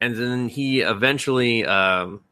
And 0.00 0.16
then 0.16 0.48
he 0.48 0.80
eventually, 0.80 1.64
um, 1.64 2.22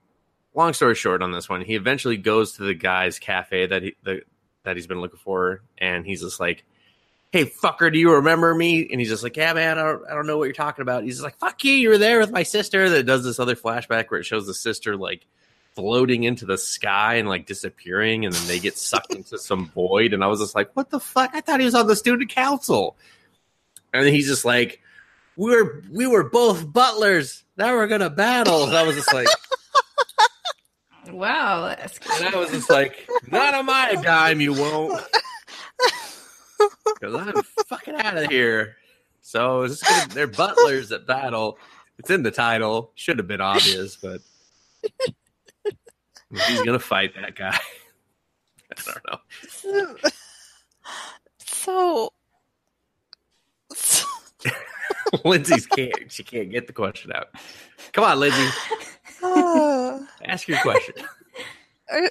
long 0.55 0.73
story 0.73 0.95
short, 0.95 1.23
on 1.23 1.31
this 1.33 1.49
one, 1.49 1.61
he 1.61 1.75
eventually 1.77 2.17
goes 2.17 2.53
to 2.53 2.65
the 2.65 2.75
guy's 2.75 3.19
cafe 3.19 3.67
that 3.67 3.83
he 3.83 3.95
the, 4.03 4.23
that 4.65 4.77
he's 4.77 4.87
been 4.87 5.01
looking 5.01 5.21
for, 5.23 5.63
and 5.79 6.05
he's 6.07 6.23
just 6.23 6.41
like, 6.41 6.65
"Hey, 7.33 7.45
fucker, 7.47 7.93
do 7.93 7.99
you 7.99 8.15
remember 8.15 8.55
me?" 8.55 8.89
And 8.91 9.01
he's 9.01 9.09
just 9.09 9.23
like, 9.23 9.37
"Yeah, 9.37 9.53
man, 9.53 9.79
I 9.79 9.85
don't, 9.85 10.03
I 10.11 10.15
don't 10.15 10.27
know 10.27 10.39
what 10.39 10.45
you're 10.45 10.53
talking 10.53 10.83
about." 10.83 11.05
He's 11.05 11.15
just 11.15 11.25
like, 11.25 11.39
"Fuck 11.39 11.65
you, 11.65 11.73
you 11.73 11.89
were 11.89 11.99
there 11.99 12.19
with 12.19 12.31
my 12.31 12.43
sister." 12.43 12.91
That 12.91 13.05
does 13.05 13.25
this 13.25 13.39
other 13.39 13.57
flashback 13.57 14.07
where 14.09 14.21
it 14.21 14.25
shows 14.25 14.47
the 14.47 14.55
sister 14.55 14.97
like 14.97 15.27
floating 15.75 16.25
into 16.25 16.45
the 16.47 16.59
sky 16.59 17.15
and 17.15 17.29
like 17.29 17.47
disappearing, 17.47 18.25
and 18.25 18.35
then 18.35 18.47
they 18.47 18.59
get 18.59 18.77
sucked 18.77 19.15
into 19.15 19.39
some 19.39 19.67
void. 19.69 20.13
And 20.13 20.23
I 20.25 20.27
was 20.27 20.41
just 20.41 20.55
like, 20.55 20.71
"What 20.75 20.91
the 20.91 21.01
fuck?" 21.01 21.31
I 21.35 21.41
thought 21.41 21.61
he 21.61 21.67
was 21.67 21.75
on 21.75 21.87
the 21.87 21.97
student 21.97 22.31
council. 22.31 22.97
And 23.93 24.07
then 24.07 24.13
he's 24.13 24.29
just 24.29 24.45
like, 24.45 24.81
"We 25.37 25.51
were 25.51 25.83
we 25.91 26.07
were 26.07 26.25
both 26.25 26.73
butlers. 26.73 27.45
Now 27.57 27.75
we're 27.75 27.87
gonna 27.89 28.11
battle." 28.11 28.65
And 28.65 28.77
I 28.77 28.83
was 28.85 28.97
just 28.97 29.13
like, 29.13 29.29
Wow, 31.13 31.67
that's 31.67 31.99
and 32.21 32.35
I 32.35 32.39
was 32.39 32.51
just 32.51 32.71
like, 32.71 33.09
"Not 33.27 33.55
on 33.55 33.67
my 33.67 33.95
dime, 33.97 34.41
you 34.41 34.53
won't." 34.53 35.01
Because 37.01 37.15
I'm 37.15 37.43
fucking 37.67 37.95
out 37.95 38.17
of 38.17 38.31
here. 38.31 38.77
So 39.23 39.63
it's 39.63 39.83
gonna, 39.83 40.07
they're 40.15 40.27
butlers 40.27 40.93
at 40.93 41.07
battle. 41.07 41.59
It's 41.99 42.11
in 42.11 42.23
the 42.23 42.31
title. 42.31 42.93
Should 42.95 43.19
have 43.19 43.29
been 43.29 43.41
obvious, 43.41 43.97
but 43.97 44.21
he's 46.49 46.63
gonna 46.63 46.79
fight 46.79 47.15
that 47.17 47.35
guy. 47.37 47.59
I 48.77 48.83
don't 48.85 48.99
know. 49.11 49.97
So, 51.39 52.11
so 53.75 54.51
Lindsay's 55.25 55.67
can't. 55.67 56.11
She 56.11 56.23
can't 56.23 56.51
get 56.51 56.67
the 56.67 56.73
question 56.73 57.13
out. 57.13 57.29
Come 57.93 58.05
on, 58.05 58.21
Lindsay. 58.21 58.49
uh, 59.23 59.99
Ask 60.25 60.49
your 60.49 60.59
question. 60.61 60.95
are, 61.91 62.11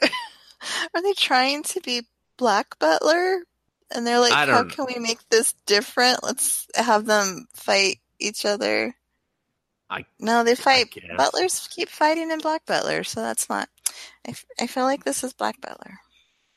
are 0.94 1.02
they 1.02 1.14
trying 1.14 1.64
to 1.64 1.80
be 1.82 2.04
Black 2.38 2.78
Butler? 2.80 3.44
And 3.92 4.06
they're 4.06 4.20
like, 4.20 4.32
how 4.32 4.64
can 4.66 4.86
we 4.86 5.00
make 5.00 5.28
this 5.30 5.54
different? 5.66 6.24
Let's 6.24 6.68
have 6.76 7.06
them 7.06 7.48
fight 7.54 8.00
each 8.20 8.46
other. 8.46 8.96
I- 9.90 10.06
no, 10.20 10.44
they 10.44 10.54
fight. 10.56 10.94
Butlers 11.18 11.68
keep 11.72 11.90
fighting 11.90 12.30
in 12.30 12.40
Black 12.40 12.66
Butler, 12.66 13.04
so 13.04 13.22
that's 13.22 13.50
not. 13.50 13.68
I, 14.28 14.32
f- 14.32 14.46
I 14.60 14.68
feel 14.68 14.84
like 14.84 15.04
this 15.04 15.24
is 15.24 15.34
Black 15.34 15.60
Butler 15.60 16.00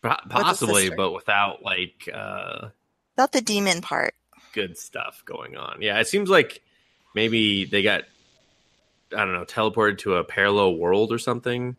Po- 0.03 0.16
Possibly, 0.28 0.91
but 0.91 1.12
without 1.12 1.62
like 1.62 2.09
uh 2.12 2.68
without 3.16 3.33
the 3.33 3.41
demon 3.41 3.80
part. 3.80 4.14
good 4.53 4.76
stuff 4.76 5.22
going 5.24 5.57
on. 5.57 5.80
Yeah, 5.80 5.99
it 6.01 6.09
seems 6.09 6.28
like 6.28 6.62
maybe 7.14 7.64
they 7.64 7.83
got 7.83 8.03
I 9.16 9.24
don't 9.24 9.33
know, 9.33 9.45
teleported 9.45 9.99
to 9.99 10.16
a 10.16 10.24
parallel 10.24 10.74
world 10.76 11.12
or 11.12 11.18
something. 11.18 11.76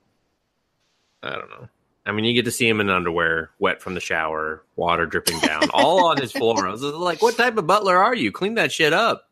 I 1.22 1.32
don't 1.36 1.49
know. 1.49 1.70
I 2.06 2.12
mean, 2.12 2.26
you 2.26 2.34
get 2.34 2.45
to 2.45 2.51
see 2.51 2.68
him 2.68 2.82
in 2.82 2.89
underwear, 2.89 3.51
wet 3.60 3.82
from 3.82 3.93
the 3.93 3.99
shower, 4.01 4.64
water 4.76 5.06
dripping 5.06 5.39
down, 5.39 5.70
all 5.74 6.08
on 6.08 6.18
his 6.18 6.32
floor. 6.34 6.68
I 6.68 6.72
was 6.72 6.82
like, 6.82 7.22
"What 7.22 7.38
type 7.38 7.58
of 7.58 7.66
butler 7.66 7.97
are 7.97 8.14
you? 8.16 8.32
Clean 8.32 8.56
that 8.56 8.72
shit 8.72 8.91
up." 8.93 9.30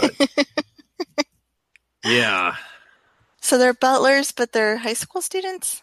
But- 0.00 0.14
yeah, 2.04 2.54
So 3.40 3.58
they're 3.58 3.74
butlers, 3.74 4.30
but 4.32 4.52
they're 4.52 4.76
high 4.76 4.92
school 4.94 5.20
students. 5.22 5.82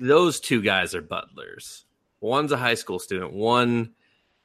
those 0.00 0.38
two 0.40 0.62
guys 0.62 0.94
are 0.94 1.02
butlers. 1.02 1.84
One's 2.20 2.52
a 2.52 2.56
high 2.56 2.74
school 2.74 2.98
student. 2.98 3.32
One 3.32 3.92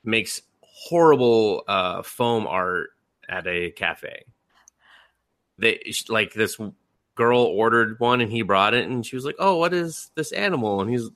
makes 0.04 0.42
horrible 0.62 1.64
uh, 1.68 2.02
foam 2.02 2.48
art 2.48 2.90
at 3.30 3.48
a 3.48 3.72
cafe. 3.72 4.24
They 5.58 5.94
like 6.10 6.34
this 6.34 6.58
girl 7.22 7.42
ordered 7.42 8.00
one 8.00 8.20
and 8.20 8.32
he 8.32 8.42
brought 8.42 8.74
it 8.74 8.90
and 8.90 9.06
she 9.06 9.16
was 9.16 9.26
like, 9.26 9.36
"Oh, 9.38 9.58
what 9.58 9.76
is 9.76 10.10
this 10.16 10.32
animal?" 10.32 10.82
And 10.82 10.90
he's 10.90 11.08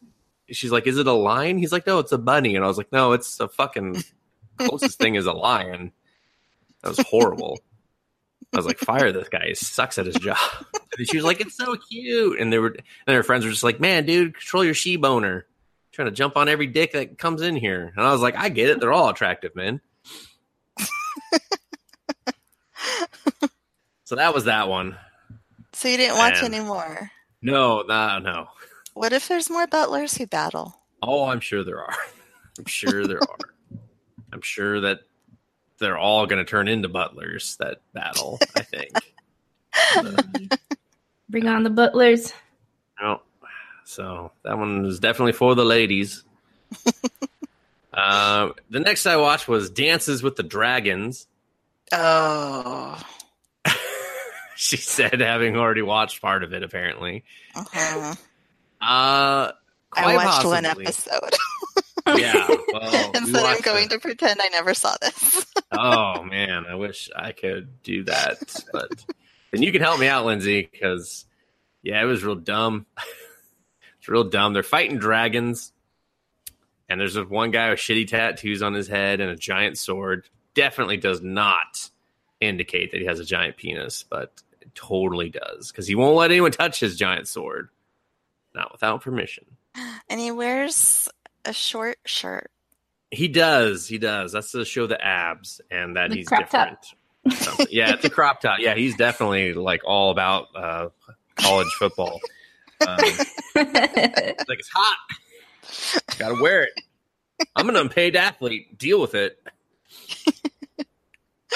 she's 0.52 0.72
like, 0.72 0.86
"Is 0.86 1.00
it 1.00 1.08
a 1.08 1.14
lion?" 1.14 1.58
He's 1.58 1.72
like, 1.72 1.88
"No, 1.88 1.98
it's 1.98 2.12
a 2.12 2.20
bunny." 2.20 2.56
And 2.56 2.64
I 2.64 2.68
was 2.68 2.78
like, 2.78 2.92
"No, 2.92 3.14
it's 3.14 3.40
a 3.40 3.48
fucking 3.48 4.04
closest 4.60 5.00
thing 5.00 5.16
is 5.16 5.26
a 5.26 5.34
lion." 5.34 5.92
That 6.84 6.90
was 6.90 7.00
horrible. 7.00 7.60
I 8.54 8.58
was 8.58 8.68
like, 8.68 8.78
"Fire 8.78 9.12
this 9.12 9.30
guy! 9.30 9.48
He 9.48 9.56
sucks 9.56 9.98
at 9.98 10.06
his 10.06 10.16
job." 10.16 10.38
And 10.96 11.10
she 11.10 11.18
was 11.18 11.26
like, 11.26 11.42
"It's 11.42 11.58
so 11.58 11.76
cute," 11.76 12.40
and 12.40 12.54
they 12.54 12.60
were 12.60 12.76
and 13.08 13.16
her 13.16 13.24
friends 13.24 13.44
were 13.44 13.52
just 13.52 13.64
like, 13.64 13.80
"Man, 13.80 14.06
dude, 14.06 14.36
control 14.36 14.64
your 14.64 14.76
she 14.76 14.96
boner." 14.96 15.48
Trying 15.92 16.10
to 16.10 16.12
jump 16.12 16.38
on 16.38 16.48
every 16.50 16.68
dick 16.68 16.92
that 16.92 17.18
comes 17.18 17.42
in 17.42 17.56
here. 17.56 17.92
And 17.96 18.06
I 18.06 18.12
was 18.12 18.20
like, 18.20 18.36
I 18.36 18.50
get 18.50 18.70
it. 18.70 18.82
They're 18.82 18.92
all 18.92 19.08
attractive, 19.08 19.56
man. 19.56 19.80
so 24.04 24.16
that 24.18 24.34
was 24.34 24.44
that 24.44 24.68
one. 24.68 24.98
So 25.76 25.90
you 25.90 25.98
didn't 25.98 26.18
watch 26.18 26.38
And- 26.42 26.54
any 26.54 26.64
more. 26.64 27.12
No, 27.42 27.82
no, 27.82 28.20
no. 28.20 28.48
What 28.94 29.12
if 29.14 29.28
there's 29.28 29.50
more 29.50 29.68
butlers 29.68 30.16
who 30.18 30.26
battle? 30.26 30.74
Oh, 31.04 31.26
I'm 31.26 31.42
sure 31.42 31.64
there 31.64 31.80
are. 31.84 31.94
I'm 32.58 32.66
sure 32.66 33.06
there 33.06 33.20
are. 33.30 33.80
I'm 34.32 34.42
sure 34.42 34.80
that 34.82 35.02
they're 35.80 35.98
all 35.98 36.26
going 36.26 36.44
to 36.44 36.50
turn 36.50 36.68
into 36.70 36.88
butlers 36.90 37.58
that 37.58 37.82
battle. 37.94 38.40
I 38.56 38.62
think. 38.62 38.92
Uh, 39.98 40.14
Bring 41.28 41.50
on 41.50 41.64
the 41.64 41.70
butlers. 41.70 42.32
no. 43.02 43.20
So 43.84 44.32
that 44.44 44.58
one 44.58 44.84
was 44.84 45.02
definitely 45.02 45.34
for 45.34 45.54
the 45.54 45.66
ladies. 45.66 46.24
uh, 47.94 48.50
the 48.70 48.80
next 48.80 49.06
I 49.06 49.18
watched 49.18 49.50
was 49.50 49.70
Dances 49.70 50.24
with 50.24 50.38
the 50.38 50.44
Dragons. 50.44 51.28
Oh. 51.92 52.98
She 54.58 54.78
said, 54.78 55.20
having 55.20 55.58
already 55.58 55.82
watched 55.82 56.22
part 56.22 56.44
of 56.44 56.54
it, 56.54 56.64
apparently. 56.64 57.24
uh-huh. 57.56 58.16
Uh, 58.82 59.52
I 59.94 60.16
watched 60.16 60.46
one 60.46 60.66
episode. 60.66 61.20
Yeah, 62.08 62.48
well, 62.72 63.12
we 63.14 63.18
and 63.20 63.28
so 63.30 63.44
I'm 63.44 63.62
going 63.62 63.88
the- 63.90 63.96
to 63.96 64.00
pretend 64.00 64.40
I 64.40 64.50
never 64.50 64.76
saw 64.76 64.94
this. 65.02 65.46
Oh 65.72 66.22
man, 66.24 66.66
I 66.70 66.76
wish 66.76 67.10
I 67.16 67.32
could 67.32 67.82
do 67.82 68.04
that, 68.04 68.64
but 68.72 68.92
then 69.52 69.64
you 69.64 69.72
can 69.72 69.82
help 69.82 70.00
me 70.00 70.08
out, 70.08 70.24
Lindsay, 70.24 70.70
because 70.72 71.26
yeah, 71.82 72.00
it 72.00 72.06
was 72.06 72.24
real 72.24 72.36
dumb. 72.36 72.86
it's 73.98 74.08
real 74.08 74.24
dumb. 74.26 74.54
They're 74.54 74.62
fighting 74.62 75.00
dragons, 75.00 75.74
and 76.88 77.02
there's 77.02 77.16
this 77.16 77.28
one 77.28 77.50
guy 77.50 77.72
with 77.72 77.80
shitty 77.80 78.08
tattoos 78.08 78.62
on 78.62 78.76
his 78.76 78.88
head 78.88 79.20
and 79.20 79.32
a 79.32 79.36
giant 79.36 79.80
sword. 79.80 80.30
Definitely 80.54 80.98
does 80.98 81.22
not 81.22 81.90
indicate 82.40 82.92
that 82.92 83.02
he 83.02 83.08
has 83.08 83.20
a 83.20 83.26
giant 83.26 83.58
penis, 83.58 84.06
but 84.08 84.32
totally 84.76 85.30
does 85.30 85.72
because 85.72 85.88
he 85.88 85.96
won't 85.96 86.16
let 86.16 86.32
anyone 86.32 86.52
touch 86.52 86.80
his 86.80 86.98
giant 86.98 87.28
sword, 87.28 87.70
not 88.54 88.72
without 88.72 89.02
permission. 89.02 89.46
and 90.10 90.20
he 90.20 90.32
wears 90.32 91.10
a 91.46 91.54
short 91.54 91.98
shirt. 92.06 92.52
He 93.12 93.28
does. 93.28 93.88
He 93.88 93.98
does. 93.98 94.32
That's 94.32 94.52
to 94.52 94.66
show 94.66 94.88
the 94.88 95.04
abs 95.04 95.62
and 95.72 95.96
that 95.96 96.10
The 96.10 96.18
he's 96.18 96.30
different. 96.30 96.78
Something. 97.32 97.68
yeah, 97.72 97.94
it's 97.94 98.06
a 98.06 98.10
crop 98.10 98.42
top. 98.42 98.60
Yeah, 98.60 98.76
he's 98.76 98.96
definitely 98.96 99.54
like 99.54 99.82
all 99.86 100.12
about 100.12 100.48
uh, 100.56 100.90
college 101.36 101.72
football. 101.80 102.20
Um, 102.86 102.98
it's 103.00 103.36
like 104.50 104.60
it's 104.60 104.70
hot. 104.74 104.98
Got 106.20 106.36
to 106.36 106.42
wear 106.42 106.64
it. 106.64 106.72
I'm 107.56 107.70
an 107.70 107.76
unpaid 107.76 108.16
athlete. 108.16 108.78
Deal 108.78 109.02
with 109.02 109.16
it. 109.16 109.40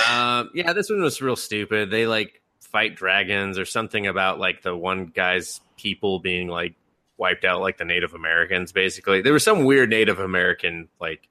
um, 0.10 0.50
yeah, 0.54 0.74
this 0.74 0.90
one 0.90 1.02
was 1.02 1.22
real 1.22 1.36
stupid. 1.36 1.92
They 1.92 2.08
like 2.08 2.42
fight 2.72 2.96
dragons 2.96 3.58
or 3.58 3.66
something 3.66 4.08
about 4.08 4.40
like 4.40 4.62
the 4.62 4.76
one 4.76 5.08
guy's 5.08 5.62
people 5.78 6.20
being 6.20 6.48
like 6.48 6.76
wiped 7.18 7.46
out, 7.46 7.62
like 7.62 7.78
the 7.78 7.86
Native 7.86 8.14
Americans. 8.14 8.72
Basically, 8.72 9.22
there 9.22 9.34
was 9.34 9.44
some 9.44 9.66
weird 9.66 9.90
Native 9.90 10.20
American 10.20 10.88
like 11.00 11.28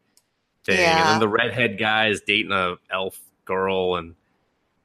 thing, 0.64 0.78
and 0.78 1.08
then 1.08 1.20
the 1.20 1.28
redhead 1.28 1.78
guy 1.78 2.08
is 2.08 2.20
dating 2.20 2.52
a 2.52 2.76
elf 2.90 3.18
girl, 3.44 3.96
and 3.96 4.14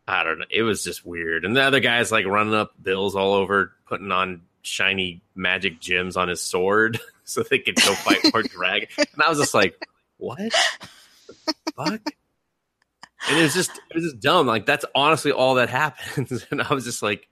I 0.07 0.23
don't 0.23 0.39
know. 0.39 0.45
It 0.49 0.63
was 0.63 0.83
just 0.83 1.05
weird. 1.05 1.45
And 1.45 1.55
the 1.55 1.61
other 1.61 1.79
guy's 1.79 2.11
like 2.11 2.25
running 2.25 2.53
up 2.53 2.73
bills 2.81 3.15
all 3.15 3.33
over, 3.33 3.73
putting 3.87 4.11
on 4.11 4.41
shiny 4.61 5.21
magic 5.35 5.79
gems 5.79 6.15
on 6.17 6.29
his 6.29 6.41
sword 6.41 6.99
so 7.23 7.43
they 7.43 7.59
could 7.59 7.75
go 7.75 7.93
fight 7.93 8.19
more 8.33 8.43
dragon. 8.43 8.87
And 8.97 9.21
I 9.21 9.29
was 9.29 9.39
just 9.39 9.53
like, 9.53 9.85
what? 10.17 10.37
The 11.45 11.53
fuck? 11.75 12.01
And 13.29 13.39
it 13.39 13.43
was 13.43 13.53
just 13.53 13.71
it 13.89 13.95
was 13.95 14.03
just 14.03 14.19
dumb. 14.19 14.47
Like 14.47 14.65
that's 14.65 14.85
honestly 14.95 15.31
all 15.31 15.55
that 15.55 15.69
happens. 15.69 16.45
And 16.51 16.61
I 16.61 16.73
was 16.73 16.83
just 16.83 17.01
like, 17.01 17.27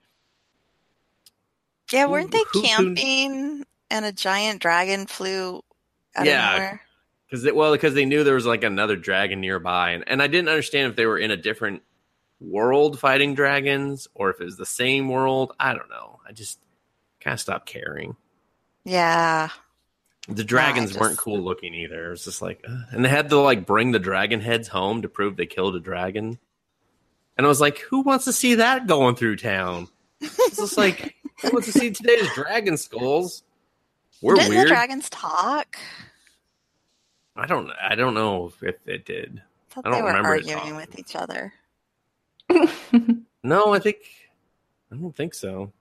Yeah, 1.92 2.06
weren't 2.06 2.30
they 2.30 2.42
who- 2.52 2.60
who- 2.60 2.66
camping 2.66 3.64
and 3.90 4.04
a 4.04 4.12
giant 4.12 4.60
dragon 4.62 5.06
flew 5.06 5.62
out 6.16 6.26
Yeah. 6.26 6.78
because 7.30 7.50
well, 7.52 7.72
because 7.72 7.94
they 7.94 8.04
knew 8.06 8.24
there 8.24 8.34
was 8.34 8.46
like 8.46 8.64
another 8.64 8.96
dragon 8.96 9.40
nearby, 9.40 9.90
and 9.90 10.04
and 10.06 10.22
I 10.22 10.26
didn't 10.28 10.48
understand 10.48 10.90
if 10.90 10.96
they 10.96 11.06
were 11.06 11.18
in 11.18 11.30
a 11.30 11.36
different 11.36 11.82
world 12.40 12.98
fighting 12.98 13.34
dragons 13.34 14.08
or 14.14 14.30
if 14.30 14.40
it 14.40 14.44
was 14.44 14.56
the 14.56 14.66
same 14.66 15.08
world. 15.08 15.52
I 15.60 15.74
don't 15.74 15.88
know. 15.90 16.20
I 16.26 16.32
just 16.32 16.58
kind 17.20 17.34
of 17.34 17.40
stopped 17.40 17.66
caring. 17.66 18.16
Yeah. 18.84 19.50
The 20.28 20.44
dragons 20.44 20.90
just- 20.90 21.00
weren't 21.00 21.18
cool 21.18 21.40
looking 21.40 21.74
either. 21.74 22.06
It 22.06 22.10
was 22.10 22.24
just 22.24 22.42
like, 22.42 22.64
uh, 22.68 22.82
and 22.90 23.04
they 23.04 23.08
had 23.08 23.28
to 23.30 23.38
like 23.40 23.66
bring 23.66 23.90
the 23.92 23.98
dragon 23.98 24.40
heads 24.40 24.68
home 24.68 25.02
to 25.02 25.08
prove 25.08 25.36
they 25.36 25.46
killed 25.46 25.74
a 25.76 25.80
dragon. 25.80 26.38
And 27.36 27.46
I 27.46 27.48
was 27.48 27.60
like, 27.60 27.78
who 27.78 28.02
wants 28.02 28.26
to 28.26 28.32
see 28.32 28.56
that 28.56 28.86
going 28.86 29.16
through 29.16 29.36
town? 29.36 29.88
It's 30.20 30.56
just 30.58 30.78
like, 30.78 31.16
who 31.42 31.50
wants 31.50 31.66
to 31.66 31.78
see 31.78 31.90
today's 31.90 32.32
dragon 32.34 32.76
skulls? 32.76 33.42
We're 34.20 34.36
Didn't 34.36 34.50
weird. 34.50 34.66
the 34.66 34.68
dragons 34.68 35.10
talk? 35.10 35.76
I 37.34 37.46
don't. 37.46 37.70
I 37.82 37.94
don't 37.96 38.14
know 38.14 38.52
if 38.62 38.62
it 38.86 39.04
did. 39.04 39.42
I 39.74 39.80
I 39.80 39.82
don't 39.82 39.92
they 39.92 40.02
were 40.02 40.06
remember 40.08 40.28
arguing 40.28 40.76
with 40.76 40.96
each 40.98 41.16
other. 41.16 41.52
No, 43.42 43.72
I 43.74 43.78
think. 43.80 43.96
I 44.92 44.96
don't 44.96 45.16
think 45.16 45.34
so. 45.34 45.72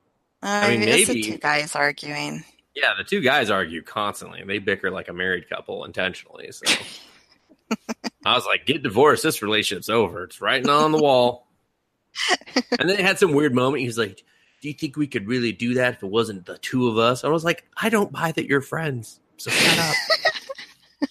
Uh, 0.42 0.68
mean, 0.70 0.80
maybe 0.80 1.06
maybe- 1.06 1.24
two 1.24 1.38
guys 1.38 1.76
arguing. 1.76 2.44
Yeah, 2.76 2.94
the 2.98 3.04
two 3.04 3.22
guys 3.22 3.50
argue 3.50 3.82
constantly. 3.82 4.44
They 4.46 4.60
bicker 4.60 4.92
like 4.92 5.10
a 5.10 5.14
married 5.14 5.50
couple 5.50 5.84
intentionally. 5.84 6.52
So 6.52 6.66
I 8.26 8.36
was 8.36 8.46
like, 8.46 8.66
"Get 8.66 8.84
divorced. 8.84 9.24
This 9.24 9.42
relationship's 9.42 9.90
over. 9.90 10.24
It's 10.24 10.42
writing 10.42 10.70
on 10.70 10.92
the 10.92 10.98
wall." 10.98 11.48
and 12.80 12.90
then 12.90 12.98
they 12.98 13.04
had 13.04 13.20
some 13.20 13.34
weird 13.34 13.54
moment. 13.54 13.82
He 13.82 13.88
was 13.88 13.98
like, 13.98 14.24
"Do 14.62 14.70
you 14.70 14.74
think 14.74 14.96
we 14.96 15.08
could 15.08 15.28
really 15.28 15.52
do 15.52 15.74
that 15.76 15.96
if 15.96 16.04
it 16.04 16.08
wasn't 16.08 16.46
the 16.46 16.58
two 16.60 16.88
of 16.88 16.98
us?" 16.98 17.24
I 17.24 17.30
was 17.30 17.44
like, 17.44 17.66
"I 17.76 17.90
don't 17.90 18.12
buy 18.12 18.32
that 18.32 18.46
you're 18.46 18.62
friends. 18.62 19.20
So 19.38 19.52
shut 19.52 19.80
up." 19.80 19.96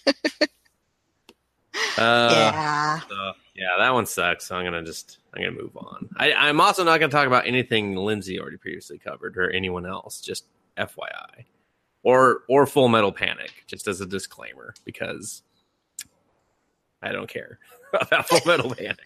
uh, 1.99 2.31
yeah. 2.33 3.01
So, 3.01 3.33
yeah, 3.55 3.69
that 3.79 3.93
one 3.93 4.07
sucks. 4.07 4.47
So 4.47 4.57
I'm 4.57 4.65
gonna 4.65 4.83
just 4.83 5.19
I'm 5.35 5.43
gonna 5.43 5.61
move 5.61 5.77
on. 5.77 6.09
I, 6.17 6.33
I'm 6.33 6.61
also 6.61 6.85
not 6.85 7.01
gonna 7.01 7.13
talk 7.13 7.27
about 7.27 7.47
anything 7.47 7.97
Lindsay 7.97 8.41
already 8.41 8.57
previously 8.57 8.99
covered 8.99 9.37
or 9.37 9.51
anyone 9.51 9.85
else. 9.85 10.23
Just 10.23 10.47
FYI, 10.77 11.45
or 12.03 12.43
or 12.49 12.67
Full 12.67 12.89
Metal 12.89 13.13
Panic, 13.13 13.65
just 13.67 13.87
as 13.89 14.01
a 14.01 14.07
disclaimer, 14.07 14.75
because 14.85 15.43
I 17.03 17.13
don't 17.13 17.29
care 17.29 17.59
about 18.01 18.29
Full 18.29 18.41
Metal 18.47 18.75
Panic. 18.75 18.99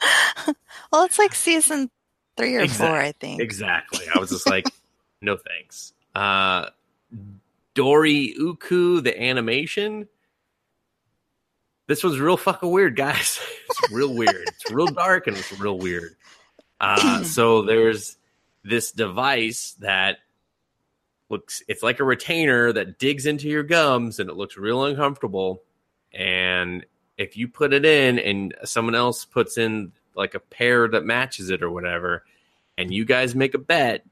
Well, 0.90 1.04
it's 1.04 1.18
like 1.18 1.34
season 1.34 1.90
three 2.38 2.56
or 2.56 2.60
Exact- 2.60 2.78
four, 2.90 2.98
I 2.98 3.12
think. 3.12 3.42
Exactly. 3.42 4.06
I 4.14 4.18
was 4.18 4.30
just 4.30 4.48
like, 4.48 4.64
no 5.20 5.36
thanks. 5.36 5.92
Uh, 6.14 6.70
Dorei-ku, 7.74 9.00
the 9.02 9.20
animation. 9.22 10.08
This 11.86 12.02
was 12.02 12.18
real 12.18 12.36
fucking 12.38 12.70
weird, 12.70 12.96
guys. 12.96 13.38
It's 13.68 13.92
real 13.92 14.14
weird. 14.14 14.48
It's 14.48 14.70
real 14.70 14.86
dark 14.86 15.26
and 15.26 15.36
it's 15.36 15.52
real 15.60 15.78
weird. 15.78 16.16
Uh, 16.80 17.22
so 17.24 17.62
there's 17.62 18.16
this 18.64 18.92
device 18.92 19.72
that 19.80 20.18
looks, 21.28 21.62
it's 21.68 21.82
like 21.82 22.00
a 22.00 22.04
retainer 22.04 22.72
that 22.72 22.98
digs 22.98 23.26
into 23.26 23.48
your 23.48 23.62
gums 23.62 24.18
and 24.18 24.30
it 24.30 24.36
looks 24.36 24.56
real 24.56 24.84
uncomfortable. 24.84 25.62
And 26.12 26.86
if 27.16 27.36
you 27.36 27.48
put 27.48 27.72
it 27.72 27.84
in 27.84 28.18
and 28.18 28.54
someone 28.64 28.94
else 28.94 29.24
puts 29.24 29.58
in 29.58 29.92
like 30.14 30.34
a 30.34 30.40
pair 30.40 30.88
that 30.88 31.04
matches 31.04 31.50
it 31.50 31.62
or 31.62 31.70
whatever, 31.70 32.24
and 32.76 32.92
you 32.92 33.04
guys 33.04 33.34
make 33.34 33.54
a 33.54 33.58
bet, 33.58 34.04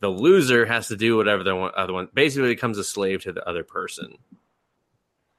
the 0.00 0.08
loser 0.08 0.66
has 0.66 0.88
to 0.88 0.96
do 0.96 1.16
whatever 1.16 1.42
the 1.42 1.54
other 1.56 1.92
one 1.92 2.08
basically 2.12 2.48
becomes 2.48 2.76
a 2.78 2.84
slave 2.84 3.22
to 3.22 3.32
the 3.32 3.46
other 3.48 3.64
person. 3.64 4.18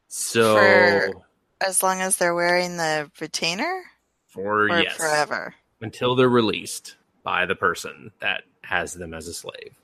So 0.07 0.55
For- 0.55 1.21
As 1.65 1.83
long 1.83 2.01
as 2.01 2.17
they're 2.17 2.35
wearing 2.35 2.77
the 2.77 3.11
retainer 3.19 3.83
for, 4.27 4.63
or 4.63 4.81
yes, 4.81 4.95
forever. 4.95 5.53
until 5.81 6.15
they're 6.15 6.29
released 6.29 6.95
by 7.23 7.45
the 7.45 7.55
person 7.55 8.11
that 8.19 8.43
has 8.61 8.93
them 8.93 9.13
as 9.13 9.27
a 9.27 9.33
slave. 9.33 9.75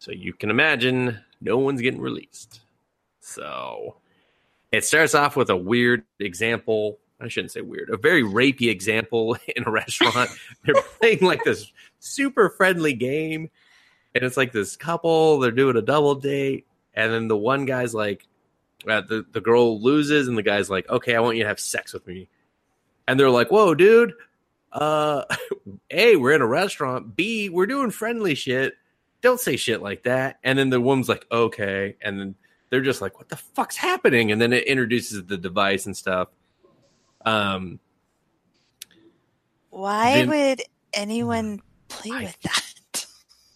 So 0.00 0.10
you 0.10 0.32
can 0.32 0.50
imagine 0.50 1.20
no 1.40 1.58
one's 1.58 1.80
getting 1.80 2.00
released. 2.00 2.60
So 3.20 3.96
it 4.72 4.84
starts 4.84 5.14
off 5.14 5.36
with 5.36 5.50
a 5.50 5.56
weird 5.56 6.02
example 6.18 6.98
I 7.20 7.28
shouldn't 7.28 7.52
say 7.52 7.60
weird, 7.60 7.90
a 7.90 7.96
very 7.96 8.22
rapey 8.22 8.70
example 8.70 9.36
in 9.56 9.64
a 9.66 9.70
restaurant. 9.70 10.30
They're 10.64 10.82
playing 10.98 11.20
like 11.20 11.44
this 11.44 11.70
super 11.98 12.48
friendly 12.48 12.94
game, 12.94 13.50
and 14.14 14.24
it's 14.24 14.36
like 14.36 14.52
this 14.52 14.76
couple. 14.76 15.38
They're 15.38 15.50
doing 15.50 15.76
a 15.76 15.82
double 15.82 16.14
date, 16.14 16.66
and 16.94 17.12
then 17.12 17.28
the 17.28 17.36
one 17.36 17.66
guy's 17.66 17.94
like, 17.94 18.26
uh, 18.88 19.02
the 19.02 19.26
the 19.32 19.40
girl 19.40 19.80
loses, 19.80 20.28
and 20.28 20.38
the 20.38 20.42
guy's 20.42 20.70
like, 20.70 20.88
"Okay, 20.88 21.14
I 21.14 21.20
want 21.20 21.36
you 21.36 21.42
to 21.42 21.48
have 21.48 21.60
sex 21.60 21.92
with 21.92 22.06
me," 22.06 22.28
and 23.06 23.20
they're 23.20 23.30
like, 23.30 23.50
"Whoa, 23.50 23.74
dude." 23.74 24.14
Uh, 24.72 25.24
A, 25.90 26.16
we're 26.16 26.32
in 26.32 26.42
a 26.42 26.46
restaurant. 26.46 27.16
B, 27.16 27.48
we're 27.48 27.66
doing 27.66 27.90
friendly 27.90 28.34
shit. 28.34 28.74
Don't 29.22 29.40
say 29.40 29.56
shit 29.56 29.82
like 29.82 30.04
that. 30.04 30.38
And 30.42 30.58
then 30.58 30.70
the 30.70 30.80
woman's 30.80 31.08
like, 31.08 31.26
okay. 31.30 31.96
And 32.02 32.18
then 32.18 32.34
they're 32.70 32.80
just 32.80 33.00
like, 33.02 33.18
what 33.18 33.28
the 33.28 33.36
fuck's 33.36 33.76
happening? 33.76 34.32
And 34.32 34.40
then 34.40 34.52
it 34.52 34.64
introduces 34.66 35.24
the 35.24 35.36
device 35.36 35.86
and 35.86 35.96
stuff. 35.96 36.28
Um, 37.24 37.80
Why 39.70 40.14
Then- 40.14 40.28
would 40.30 40.62
anyone 40.94 41.60
play 41.88 42.10
I- 42.12 42.22
with 42.24 42.40
that? 42.42 43.06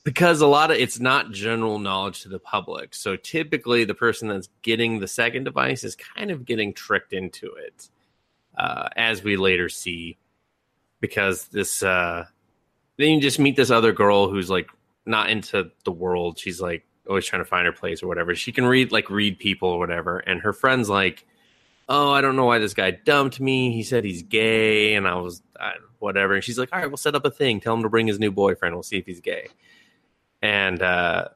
because 0.04 0.42
a 0.42 0.46
lot 0.46 0.70
of 0.70 0.76
it's 0.76 1.00
not 1.00 1.30
general 1.32 1.78
knowledge 1.78 2.22
to 2.22 2.28
the 2.28 2.38
public. 2.38 2.94
So 2.94 3.16
typically, 3.16 3.84
the 3.84 3.94
person 3.94 4.28
that's 4.28 4.50
getting 4.62 5.00
the 5.00 5.08
second 5.08 5.44
device 5.44 5.82
is 5.82 5.96
kind 5.96 6.30
of 6.30 6.44
getting 6.44 6.74
tricked 6.74 7.14
into 7.14 7.52
it, 7.54 7.88
uh, 8.58 8.90
as 8.96 9.22
we 9.24 9.36
later 9.38 9.68
see. 9.70 10.18
Because 11.00 11.48
this, 11.48 11.82
uh, 11.82 12.26
then 12.98 13.10
you 13.14 13.20
just 13.20 13.38
meet 13.38 13.56
this 13.56 13.70
other 13.70 13.92
girl 13.92 14.28
who's 14.28 14.50
like 14.50 14.68
not 15.06 15.30
into 15.30 15.70
the 15.84 15.92
world. 15.92 16.38
She's 16.38 16.60
like 16.60 16.86
always 17.08 17.26
trying 17.26 17.42
to 17.42 17.48
find 17.48 17.66
her 17.66 17.72
place 17.72 18.02
or 18.02 18.06
whatever. 18.06 18.34
She 18.34 18.52
can 18.52 18.64
read 18.64 18.92
like 18.92 19.10
read 19.10 19.38
people 19.38 19.68
or 19.68 19.78
whatever, 19.78 20.18
and 20.18 20.40
her 20.40 20.52
friend's 20.52 20.88
like, 20.88 21.26
"Oh, 21.88 22.10
I 22.10 22.20
don't 22.20 22.36
know 22.36 22.46
why 22.46 22.58
this 22.58 22.74
guy 22.74 22.90
dumped 22.90 23.40
me. 23.40 23.72
He 23.72 23.82
said 23.82 24.04
he's 24.04 24.22
gay," 24.22 24.94
and 24.94 25.06
I 25.06 25.16
was 25.16 25.42
I, 25.58 25.72
whatever. 25.98 26.34
And 26.34 26.44
she's 26.44 26.58
like, 26.58 26.70
"All 26.72 26.78
right, 26.78 26.88
we'll 26.88 26.96
set 26.96 27.14
up 27.14 27.24
a 27.24 27.30
thing. 27.30 27.60
Tell 27.60 27.74
him 27.74 27.82
to 27.82 27.88
bring 27.88 28.06
his 28.06 28.18
new 28.18 28.32
boyfriend. 28.32 28.74
We'll 28.74 28.82
see 28.82 28.98
if 28.98 29.06
he's 29.06 29.20
gay." 29.20 29.48
and 30.44 30.82
uh 30.82 31.28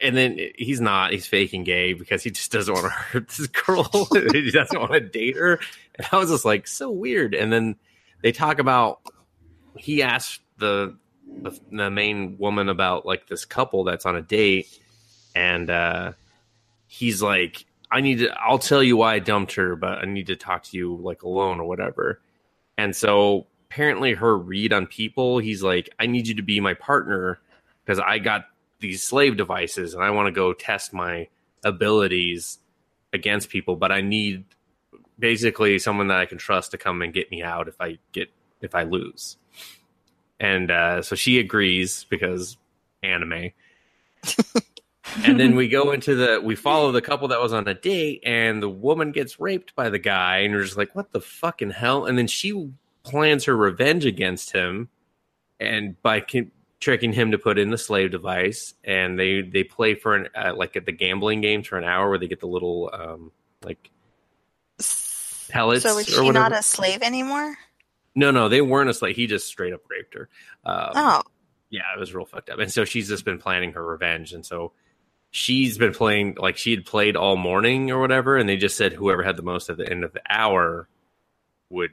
and 0.00 0.16
then 0.16 0.36
he's 0.58 0.80
not 0.80 1.12
he's 1.12 1.28
faking 1.28 1.62
gay 1.62 1.92
because 1.92 2.24
he 2.24 2.30
just 2.30 2.50
doesn't 2.50 2.74
want 2.74 2.84
to 2.84 2.90
hurt 2.90 3.28
this 3.28 3.46
girl 3.46 3.88
he 4.32 4.50
doesn't 4.50 4.78
want 4.80 4.92
to 4.92 5.00
date 5.00 5.36
her 5.36 5.60
and 5.94 6.06
i 6.10 6.16
was 6.18 6.28
just 6.28 6.44
like 6.44 6.66
so 6.66 6.90
weird 6.90 7.34
and 7.34 7.52
then 7.52 7.76
they 8.20 8.32
talk 8.32 8.58
about 8.58 9.00
he 9.76 10.02
asked 10.02 10.42
the 10.58 10.96
the, 11.40 11.58
the 11.70 11.90
main 11.90 12.36
woman 12.38 12.68
about 12.68 13.06
like 13.06 13.26
this 13.26 13.44
couple 13.44 13.84
that's 13.84 14.06
on 14.06 14.16
a 14.16 14.22
date 14.22 14.68
and 15.34 15.70
uh 15.70 16.12
he's 16.86 17.22
like 17.22 17.64
i 17.90 18.00
need 18.00 18.18
to 18.18 18.30
i'll 18.40 18.58
tell 18.58 18.82
you 18.82 18.96
why 18.96 19.14
i 19.14 19.18
dumped 19.18 19.54
her 19.54 19.76
but 19.76 19.98
i 19.98 20.04
need 20.04 20.26
to 20.26 20.36
talk 20.36 20.62
to 20.62 20.76
you 20.76 20.96
like 20.96 21.22
alone 21.22 21.60
or 21.60 21.64
whatever. 21.64 22.20
And 22.78 22.96
so 22.96 23.46
apparently 23.72 24.12
her 24.12 24.36
read 24.36 24.70
on 24.70 24.86
people 24.86 25.38
he's 25.38 25.62
like 25.62 25.88
i 25.98 26.04
need 26.04 26.28
you 26.28 26.34
to 26.34 26.42
be 26.42 26.60
my 26.60 26.74
partner 26.74 27.40
because 27.82 27.98
i 27.98 28.18
got 28.18 28.44
these 28.80 29.02
slave 29.02 29.38
devices 29.38 29.94
and 29.94 30.04
i 30.04 30.10
want 30.10 30.26
to 30.26 30.30
go 30.30 30.52
test 30.52 30.92
my 30.92 31.26
abilities 31.64 32.58
against 33.14 33.48
people 33.48 33.74
but 33.74 33.90
i 33.90 34.02
need 34.02 34.44
basically 35.18 35.78
someone 35.78 36.08
that 36.08 36.18
i 36.18 36.26
can 36.26 36.36
trust 36.36 36.72
to 36.72 36.76
come 36.76 37.00
and 37.00 37.14
get 37.14 37.30
me 37.30 37.42
out 37.42 37.66
if 37.66 37.80
i 37.80 37.96
get 38.12 38.28
if 38.60 38.74
i 38.74 38.82
lose 38.82 39.38
and 40.42 40.72
uh, 40.72 41.00
so 41.02 41.14
she 41.14 41.38
agrees 41.38 42.04
because 42.10 42.58
anime. 43.02 43.50
And 45.24 45.38
then 45.38 45.56
we 45.56 45.68
go 45.68 45.90
into 45.90 46.14
the 46.14 46.40
we 46.42 46.54
follow 46.54 46.90
the 46.90 47.02
couple 47.02 47.28
that 47.28 47.40
was 47.40 47.52
on 47.52 47.66
a 47.68 47.74
date 47.74 48.22
and 48.24 48.62
the 48.62 48.68
woman 48.68 49.10
gets 49.10 49.38
raped 49.38 49.74
by 49.74 49.90
the 49.90 49.98
guy 49.98 50.38
and 50.38 50.52
you're 50.52 50.62
just 50.62 50.76
like 50.78 50.94
what 50.94 51.12
the 51.12 51.20
fucking 51.20 51.70
hell? 51.70 52.06
And 52.06 52.16
then 52.16 52.28
she 52.28 52.70
plans 53.02 53.44
her 53.44 53.54
revenge 53.54 54.06
against 54.06 54.52
him 54.52 54.88
and 55.60 56.00
by 56.02 56.20
con- 56.20 56.52
tricking 56.80 57.12
him 57.12 57.32
to 57.32 57.36
put 57.36 57.58
in 57.58 57.70
the 57.70 57.76
slave 57.76 58.10
device 58.12 58.74
and 58.84 59.18
they 59.18 59.42
they 59.42 59.64
play 59.64 59.94
for 59.94 60.14
an 60.14 60.28
uh, 60.34 60.54
like 60.56 60.76
at 60.76 60.86
the 60.86 60.92
gambling 60.92 61.40
games 61.42 61.66
for 61.66 61.76
an 61.76 61.84
hour 61.84 62.08
where 62.08 62.18
they 62.18 62.28
get 62.28 62.40
the 62.40 62.46
little 62.46 62.88
um 62.94 63.32
like 63.64 63.90
pellets 65.50 65.82
So 65.82 65.98
is 65.98 66.06
she 66.06 66.30
not 66.30 66.52
a 66.52 66.62
slave 66.62 67.02
anymore? 67.02 67.56
No 68.14 68.30
no 68.30 68.48
they 68.48 68.60
weren't 68.60 68.90
a 68.90 68.94
slave 68.94 69.16
he 69.16 69.26
just 69.26 69.46
straight 69.46 69.72
up 69.72 69.80
raped 69.88 70.14
her 70.14 70.28
um, 70.64 70.90
Oh, 70.94 71.22
yeah, 71.72 71.84
it 71.96 71.98
was 71.98 72.14
real 72.14 72.26
fucked 72.26 72.50
up. 72.50 72.58
And 72.58 72.70
so 72.70 72.84
she's 72.84 73.08
just 73.08 73.24
been 73.24 73.38
planning 73.38 73.72
her 73.72 73.84
revenge. 73.84 74.34
And 74.34 74.44
so 74.44 74.72
she's 75.30 75.78
been 75.78 75.94
playing 75.94 76.36
like 76.38 76.58
she 76.58 76.70
had 76.70 76.84
played 76.84 77.16
all 77.16 77.36
morning 77.36 77.90
or 77.90 77.98
whatever. 77.98 78.36
And 78.36 78.46
they 78.46 78.58
just 78.58 78.76
said 78.76 78.92
whoever 78.92 79.22
had 79.22 79.36
the 79.36 79.42
most 79.42 79.70
at 79.70 79.78
the 79.78 79.90
end 79.90 80.04
of 80.04 80.12
the 80.12 80.20
hour 80.28 80.86
would 81.70 81.92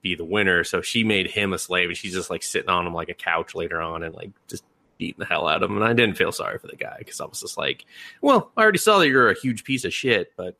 be 0.00 0.14
the 0.14 0.24
winner. 0.24 0.64
So 0.64 0.80
she 0.80 1.04
made 1.04 1.30
him 1.30 1.52
a 1.52 1.58
slave 1.58 1.90
and 1.90 1.96
she's 1.96 2.14
just 2.14 2.30
like 2.30 2.42
sitting 2.42 2.70
on 2.70 2.86
him 2.86 2.94
like 2.94 3.10
a 3.10 3.14
couch 3.14 3.54
later 3.54 3.82
on 3.82 4.02
and 4.02 4.14
like 4.14 4.30
just 4.48 4.64
beating 4.96 5.18
the 5.18 5.26
hell 5.26 5.46
out 5.46 5.62
of 5.62 5.70
him. 5.70 5.76
And 5.76 5.84
I 5.84 5.92
didn't 5.92 6.16
feel 6.16 6.32
sorry 6.32 6.58
for 6.58 6.66
the 6.66 6.76
guy 6.76 6.96
because 6.98 7.20
I 7.20 7.26
was 7.26 7.42
just 7.42 7.58
like, 7.58 7.84
well, 8.22 8.50
I 8.56 8.62
already 8.62 8.78
saw 8.78 8.98
that 8.98 9.08
you're 9.08 9.30
a 9.30 9.38
huge 9.38 9.62
piece 9.62 9.84
of 9.84 9.92
shit, 9.92 10.32
but. 10.36 10.56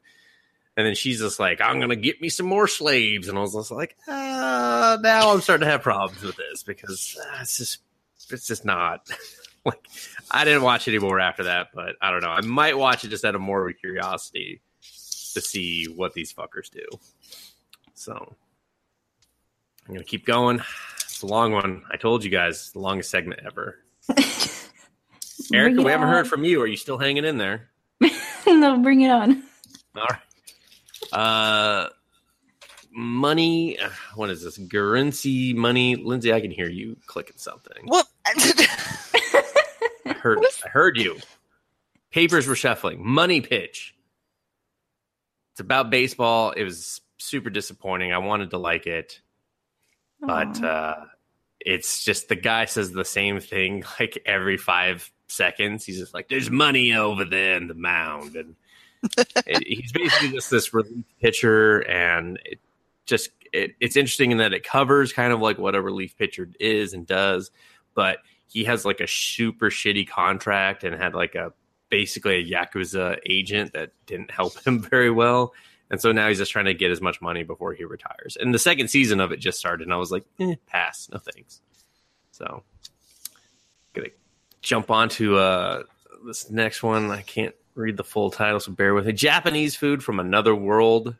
And 0.78 0.86
then 0.86 0.94
she's 0.94 1.18
just 1.18 1.40
like, 1.40 1.60
I'm 1.60 1.78
going 1.78 1.88
to 1.88 1.96
get 1.96 2.22
me 2.22 2.28
some 2.28 2.46
more 2.46 2.68
slaves. 2.68 3.26
And 3.26 3.36
I 3.36 3.40
was 3.40 3.52
just 3.52 3.72
like, 3.72 3.96
uh, 4.06 4.96
now 5.00 5.32
I'm 5.32 5.40
starting 5.40 5.64
to 5.66 5.70
have 5.72 5.82
problems 5.82 6.22
with 6.22 6.36
this 6.36 6.62
because 6.62 7.18
uh, 7.20 7.38
it's 7.40 7.58
just 7.58 7.80
it's 8.30 8.46
just 8.46 8.64
not 8.64 9.10
like 9.64 9.84
I 10.30 10.44
didn't 10.44 10.62
watch 10.62 10.86
anymore 10.86 11.18
after 11.18 11.42
that, 11.44 11.70
but 11.74 11.96
I 12.00 12.12
don't 12.12 12.22
know. 12.22 12.30
I 12.30 12.42
might 12.42 12.78
watch 12.78 13.04
it 13.04 13.08
just 13.08 13.24
out 13.24 13.34
of 13.34 13.42
a 13.42 13.72
curiosity 13.72 14.60
to 15.34 15.40
see 15.40 15.86
what 15.86 16.14
these 16.14 16.32
fuckers 16.32 16.70
do. 16.70 16.86
So 17.94 18.36
I'm 19.88 19.94
gonna 19.94 20.04
keep 20.04 20.26
going. 20.26 20.60
It's 21.02 21.22
a 21.22 21.26
long 21.26 21.50
one. 21.50 21.82
I 21.90 21.96
told 21.96 22.22
you 22.22 22.30
guys, 22.30 22.70
the 22.70 22.78
longest 22.78 23.10
segment 23.10 23.40
ever. 23.44 23.80
Erika, 25.52 25.82
we 25.82 25.90
haven't 25.90 26.06
on. 26.06 26.14
heard 26.14 26.28
from 26.28 26.44
you. 26.44 26.62
Are 26.62 26.68
you 26.68 26.76
still 26.76 26.98
hanging 26.98 27.24
in 27.24 27.36
there? 27.36 27.68
no, 28.46 28.78
bring 28.78 29.00
it 29.00 29.10
on. 29.10 29.42
All 29.96 30.06
right. 30.08 30.20
Uh, 31.12 31.88
money. 32.92 33.78
uh, 33.78 33.88
What 34.14 34.30
is 34.30 34.42
this? 34.42 34.58
Gurazeni 34.58 35.54
money. 35.54 35.96
Lindsay, 35.96 36.32
I 36.32 36.40
can 36.40 36.50
hear 36.50 36.68
you 36.68 36.96
clicking 37.06 37.36
something. 37.38 37.84
what? 37.86 38.06
I 38.26 38.32
heard. 40.12 40.38
I 40.64 40.68
heard 40.68 40.96
you. 40.96 41.18
Papers 42.10 42.46
were 42.46 42.56
shuffling. 42.56 43.04
Money 43.06 43.40
pitch. 43.40 43.94
It's 45.52 45.60
about 45.60 45.90
baseball. 45.90 46.52
It 46.52 46.64
was 46.64 47.00
super 47.18 47.50
disappointing. 47.50 48.12
I 48.12 48.18
wanted 48.18 48.50
to 48.50 48.58
like 48.58 48.86
it, 48.86 49.20
but 50.20 50.62
uh, 50.62 50.96
it's 51.60 52.04
just 52.04 52.28
the 52.28 52.36
guy 52.36 52.64
says 52.66 52.92
the 52.92 53.04
same 53.04 53.40
thing 53.40 53.82
like 54.00 54.22
every 54.24 54.56
five 54.56 55.10
seconds. 55.26 55.84
He's 55.84 55.98
just 55.98 56.14
like, 56.14 56.28
"There's 56.28 56.50
money 56.50 56.94
over 56.94 57.24
there 57.24 57.56
in 57.56 57.66
the 57.66 57.74
mound," 57.74 58.36
and 58.36 58.54
it, 59.46 59.66
he's 59.66 59.92
basically 59.92 60.30
just 60.30 60.50
this 60.50 60.72
relief 60.74 61.04
pitcher, 61.20 61.80
and 61.80 62.38
it 62.44 62.60
just 63.06 63.30
it, 63.52 63.74
it's 63.80 63.96
interesting 63.96 64.30
in 64.30 64.38
that 64.38 64.52
it 64.52 64.64
covers 64.64 65.12
kind 65.12 65.32
of 65.32 65.40
like 65.40 65.58
what 65.58 65.74
a 65.74 65.82
relief 65.82 66.16
pitcher 66.16 66.48
is 66.60 66.92
and 66.92 67.06
does, 67.06 67.50
but 67.94 68.18
he 68.46 68.64
has 68.64 68.84
like 68.84 69.00
a 69.00 69.06
super 69.06 69.70
shitty 69.70 70.08
contract 70.08 70.84
and 70.84 70.94
had 70.94 71.14
like 71.14 71.34
a 71.34 71.52
basically 71.90 72.36
a 72.36 72.44
yakuza 72.44 73.18
agent 73.26 73.72
that 73.72 73.92
didn't 74.06 74.30
help 74.30 74.58
him 74.66 74.80
very 74.80 75.10
well. 75.10 75.52
And 75.90 76.00
so 76.00 76.12
now 76.12 76.28
he's 76.28 76.38
just 76.38 76.52
trying 76.52 76.66
to 76.66 76.74
get 76.74 76.90
as 76.90 77.00
much 77.00 77.22
money 77.22 77.44
before 77.44 77.72
he 77.72 77.84
retires. 77.84 78.36
And 78.38 78.52
the 78.52 78.58
second 78.58 78.88
season 78.88 79.20
of 79.20 79.32
it 79.32 79.38
just 79.38 79.58
started, 79.58 79.84
and 79.84 79.94
I 79.94 79.96
was 79.96 80.12
like, 80.12 80.24
eh, 80.38 80.56
pass, 80.66 81.08
no 81.10 81.18
thanks. 81.18 81.62
So, 82.30 82.62
gonna 83.94 84.08
jump 84.60 84.90
on 84.90 85.08
to 85.10 85.38
uh, 85.38 85.82
this 86.26 86.50
next 86.50 86.82
one. 86.82 87.10
I 87.10 87.22
can't 87.22 87.54
read 87.78 87.96
the 87.96 88.04
full 88.04 88.30
title, 88.30 88.60
so 88.60 88.72
bear 88.72 88.92
with 88.94 89.06
me. 89.06 89.12
Japanese 89.12 89.76
food 89.76 90.02
from 90.02 90.20
another 90.20 90.54
world. 90.54 91.14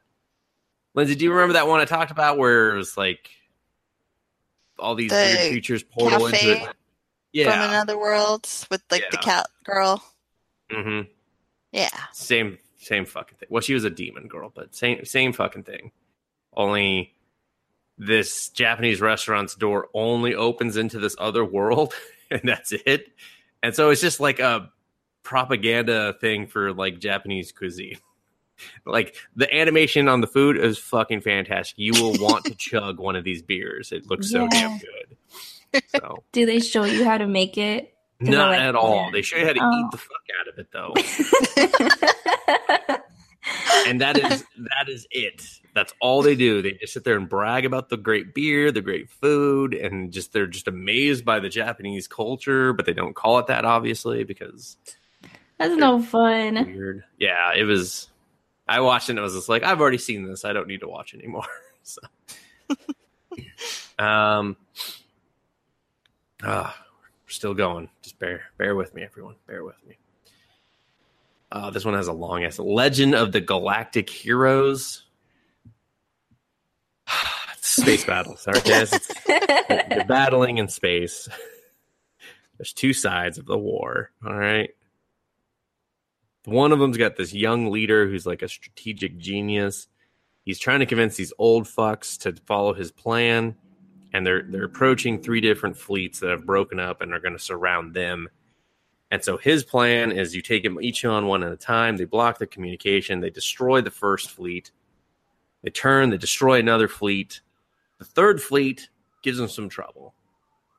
Lindsay, 0.95 1.15
do 1.15 1.25
you 1.25 1.33
remember 1.33 1.55
that 1.55 1.69
one 1.69 1.81
I 1.81 1.85
talked 1.85 2.11
about 2.11 2.39
where 2.39 2.75
it 2.75 2.77
was 2.77 2.97
like 2.97 3.31
all 4.79 4.95
these 4.95 5.11
The 5.11 5.17
weird 5.17 5.51
creatures 5.53 5.83
portal 5.83 6.27
into 6.27 6.53
it? 6.53 7.45
From 7.45 7.61
another 7.61 7.99
world 7.99 8.49
with 8.71 8.83
like 8.91 9.05
the 9.11 9.19
cat 9.19 9.47
girl. 9.63 10.03
Mm-hmm. 10.71 11.09
Yeah. 11.73 11.89
Same 12.13 12.59
same 12.79 13.05
fucking 13.05 13.39
thing. 13.39 13.49
Well, 13.51 13.61
she 13.61 13.75
was 13.75 13.85
a 13.85 13.91
demon 13.91 14.29
girl, 14.29 14.51
but 14.53 14.75
same 14.75 15.05
same 15.05 15.33
fucking 15.33 15.65
thing. 15.65 15.93
Only 16.55 17.13
this 17.99 18.49
Japanese 18.49 19.01
restaurant's 19.01 19.55
door 19.55 19.89
only 19.95 20.35
opens 20.35 20.77
into 20.77 20.99
this 20.99 21.15
other 21.19 21.45
world, 21.45 21.95
and 22.31 22.41
that's 22.45 22.73
it. 22.73 23.09
And 23.63 23.75
so 23.75 23.91
it's 23.91 24.01
just 24.01 24.21
like 24.21 24.41
a 24.41 24.73
propaganda 25.29 26.15
thing 26.23 26.47
for 26.47 26.73
like 26.73 26.99
Japanese 26.99 27.53
cuisine. 27.53 27.99
Like 28.85 29.15
the 29.37 29.55
animation 29.55 30.09
on 30.09 30.21
the 30.21 30.27
food 30.27 30.57
is 30.57 30.79
fucking 30.79 31.21
fantastic. 31.21 31.79
You 31.79 31.93
will 31.93 32.15
want 32.19 32.45
to 32.47 32.55
chug 32.59 32.99
one 32.99 33.15
of 33.15 33.23
these 33.23 33.41
beers. 33.41 33.93
It 33.93 34.11
looks 34.11 34.33
so 34.33 34.49
damn 34.49 34.81
good. 34.81 35.83
So 35.95 36.25
Do 36.33 36.45
they 36.45 36.59
show 36.59 36.83
you 36.83 37.05
how 37.05 37.19
to 37.19 37.29
make 37.29 37.57
it 37.57 37.95
not 38.19 38.49
like- 38.51 38.59
at 38.61 38.75
all. 38.75 39.13
They 39.13 39.23
show 39.23 39.37
you 39.37 39.47
how 39.47 39.53
to 39.53 39.61
Oh. 39.63 39.79
eat 39.87 39.91
the 39.93 39.99
fuck 39.99 40.25
out 40.41 40.49
of 40.49 40.59
it 40.59 40.73
though. 40.73 40.93
and 43.87 44.01
that 44.01 44.19
is 44.19 44.45
that 44.57 44.89
is 44.89 45.07
it. 45.13 45.45
That's 45.75 45.95
all 46.01 46.23
they 46.23 46.35
do. 46.35 46.61
They 46.61 46.73
just 46.73 46.93
sit 46.95 47.05
there 47.05 47.17
and 47.17 47.29
brag 47.29 47.65
about 47.65 47.91
the 47.91 47.97
great 47.97 48.35
beer, 48.35 48.73
the 48.73 48.81
great 48.83 49.09
food, 49.09 49.73
and 49.73 50.13
just 50.13 50.33
they're 50.33 50.49
just 50.49 50.67
amazed 50.67 51.25
by 51.25 51.39
the 51.39 51.49
Japanese 51.49 52.09
culture, 52.09 52.73
but 52.73 52.87
they 52.87 52.93
don't 52.93 53.15
call 53.15 53.39
it 53.39 53.47
that 53.47 53.65
obviously 53.65 54.25
because 54.25 54.77
That's 55.59 55.75
no 55.75 56.01
fun. 56.01 56.55
weird. 56.55 57.05
Yeah, 57.19 57.53
it 57.55 57.65
was. 57.65 58.09
I 58.69 58.81
watched 58.81 59.09
it 59.09 59.13
and 59.13 59.21
I 59.21 59.23
was 59.23 59.35
just 59.35 59.49
like, 59.49 59.63
I've 59.63 59.81
already 59.81 59.99
seen 59.99 60.25
this. 60.25 60.45
I 60.45 60.53
don't 60.53 60.69
need 60.69 60.81
to 60.81 60.89
watch 60.89 61.15
anymore. 61.15 61.47
so, 61.83 62.01
um, 63.99 64.57
ah, 66.43 66.77
we're 67.25 67.31
still 67.31 67.55
going. 67.55 67.89
Just 68.03 68.19
bear 68.19 68.43
bear 68.57 68.77
with 68.77 68.95
me, 68.95 69.03
everyone. 69.03 69.37
Bear 69.47 69.65
with 69.65 69.77
me. 69.87 69.97
Uh, 71.51 71.71
this 71.71 71.85
one 71.85 71.95
has 71.95 72.09
a 72.09 72.13
long 72.13 72.45
ass 72.45 72.59
Legend 72.59 73.15
of 73.15 73.33
the 73.33 73.41
Galactic 73.41 74.11
Heroes. 74.11 75.05
space 77.61 78.05
battles, 78.05 78.47
aren't 78.47 78.67
You're 78.67 80.05
battling 80.05 80.59
in 80.59 80.69
space. 80.69 81.29
There's 82.59 82.73
two 82.73 82.93
sides 82.93 83.39
of 83.39 83.47
the 83.47 83.57
war. 83.57 84.11
All 84.27 84.37
right. 84.37 84.71
One 86.45 86.73
of 86.73 86.79
them's 86.79 86.97
got 86.97 87.17
this 87.17 87.35
young 87.35 87.71
leader 87.71 88.07
who's 88.07 88.27
like 88.27 88.43
a 88.43 88.49
strategic 88.49 89.19
genius. 89.19 89.89
He's 90.45 90.59
trying 90.59 90.81
to 90.81 90.87
convince 90.87 91.17
these 91.17 91.33
old 91.39 91.65
fucks 91.65 92.19
to 92.21 92.33
follow 92.47 92.73
his 92.73 92.91
plan, 92.91 93.55
and 94.13 94.27
they're 94.27 94.45
they're 94.45 94.65
approaching 94.65 95.21
three 95.21 95.41
different 95.41 95.77
fleets 95.77 96.21
that 96.21 96.31
have 96.31 96.47
broken 96.47 96.81
up 96.81 97.03
and 97.03 97.13
are 97.13 97.21
going 97.21 97.35
to 97.35 97.39
surround 97.39 97.95
them. 97.95 98.29
And 99.11 99.23
so 99.23 99.37
his 99.37 99.65
plan 99.65 100.13
is 100.13 100.35
you 100.35 100.43
take 100.43 100.63
them 100.63 100.81
each 100.81 101.05
on 101.05 101.27
one 101.27 101.43
at 101.43 101.53
a 101.53 101.57
time. 101.57 101.97
They 101.97 102.05
block 102.05 102.39
the 102.39 102.47
communication. 102.47 103.21
They 103.21 103.31
destroy 103.31 103.81
the 103.81 103.91
first 103.91 104.31
fleet. 104.31 104.71
They 105.63 105.71
turn. 105.71 106.11
They 106.11 106.19
destroy 106.19 106.59
another 106.59 106.89
fleet. 106.89 107.41
The 107.99 108.05
third 108.05 108.43
fleet 108.43 108.89
gives 109.23 109.39
them 109.39 109.49
some 109.49 109.69
trouble. 109.69 110.15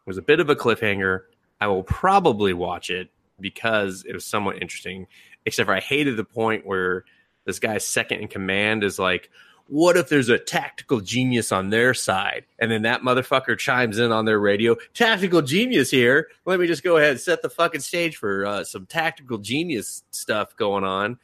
It 0.06 0.10
was 0.10 0.18
a 0.18 0.23
bit 0.23 0.40
of 0.40 0.49
a 0.49 0.56
cliffhanger. 0.56 1.22
I 1.60 1.68
will 1.68 1.84
probably 1.84 2.53
watch 2.53 2.90
it 2.90 3.10
because 3.40 4.06
it 4.07 4.14
was 4.14 4.26
somewhat 4.26 4.61
interesting. 4.61 5.07
Except 5.45 5.68
for 5.68 5.76
I 5.76 5.80
hated 5.80 6.18
the 6.18 6.24
point 6.24 6.66
where 6.66 7.06
this 7.45 7.60
guy's 7.60 7.86
second 7.86 8.20
in 8.20 8.28
command 8.28 8.84
is 8.84 8.99
like, 8.99 9.30
"What 9.68 9.98
if 9.98 10.10
there's 10.10 10.30
a 10.30 10.38
tactical 10.38 10.99
genius 10.99 11.52
on 11.52 11.70
their 11.70 11.94
side?" 11.94 12.45
And 12.60 12.70
then 12.70 12.84
that 12.84 13.02
motherfucker 13.02 13.57
chimes 13.57 13.98
in 13.98 14.11
on 14.11 14.26
their 14.26 14.40
radio, 14.40 14.76
"Tactical 14.94 15.41
genius 15.41 15.90
here. 15.90 16.28
Let 16.45 16.60
me 16.60 16.68
just 16.68 16.84
go 16.84 16.98
ahead 16.98 17.11
and 17.11 17.20
set 17.20 17.41
the 17.41 17.49
fucking 17.49 17.82
stage 17.82 18.18
for 18.18 18.45
uh, 18.45 18.64
some 18.64 18.86
tactical 18.86 19.38
genius 19.38 20.03
stuff 20.11 20.56
going 20.56 20.84
on." 20.84 21.18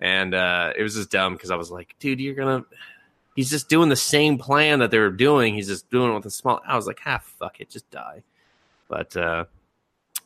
And 0.00 0.34
uh, 0.34 0.72
it 0.76 0.82
was 0.82 0.94
just 0.94 1.10
dumb 1.10 1.34
because 1.34 1.50
I 1.50 1.56
was 1.56 1.70
like, 1.70 1.94
"Dude, 1.98 2.20
you're 2.20 2.34
gonna." 2.34 2.64
He's 3.34 3.50
just 3.50 3.68
doing 3.68 3.90
the 3.90 3.96
same 3.96 4.38
plan 4.38 4.78
that 4.80 4.90
they 4.90 4.98
were 4.98 5.10
doing. 5.10 5.54
He's 5.54 5.68
just 5.68 5.90
doing 5.90 6.10
it 6.10 6.14
with 6.14 6.26
a 6.26 6.30
small. 6.30 6.60
I 6.66 6.76
was 6.76 6.86
like, 6.86 7.00
"Ah, 7.06 7.22
fuck 7.38 7.60
it, 7.60 7.70
just 7.70 7.90
die." 7.90 8.22
But 8.88 9.16
uh, 9.16 9.44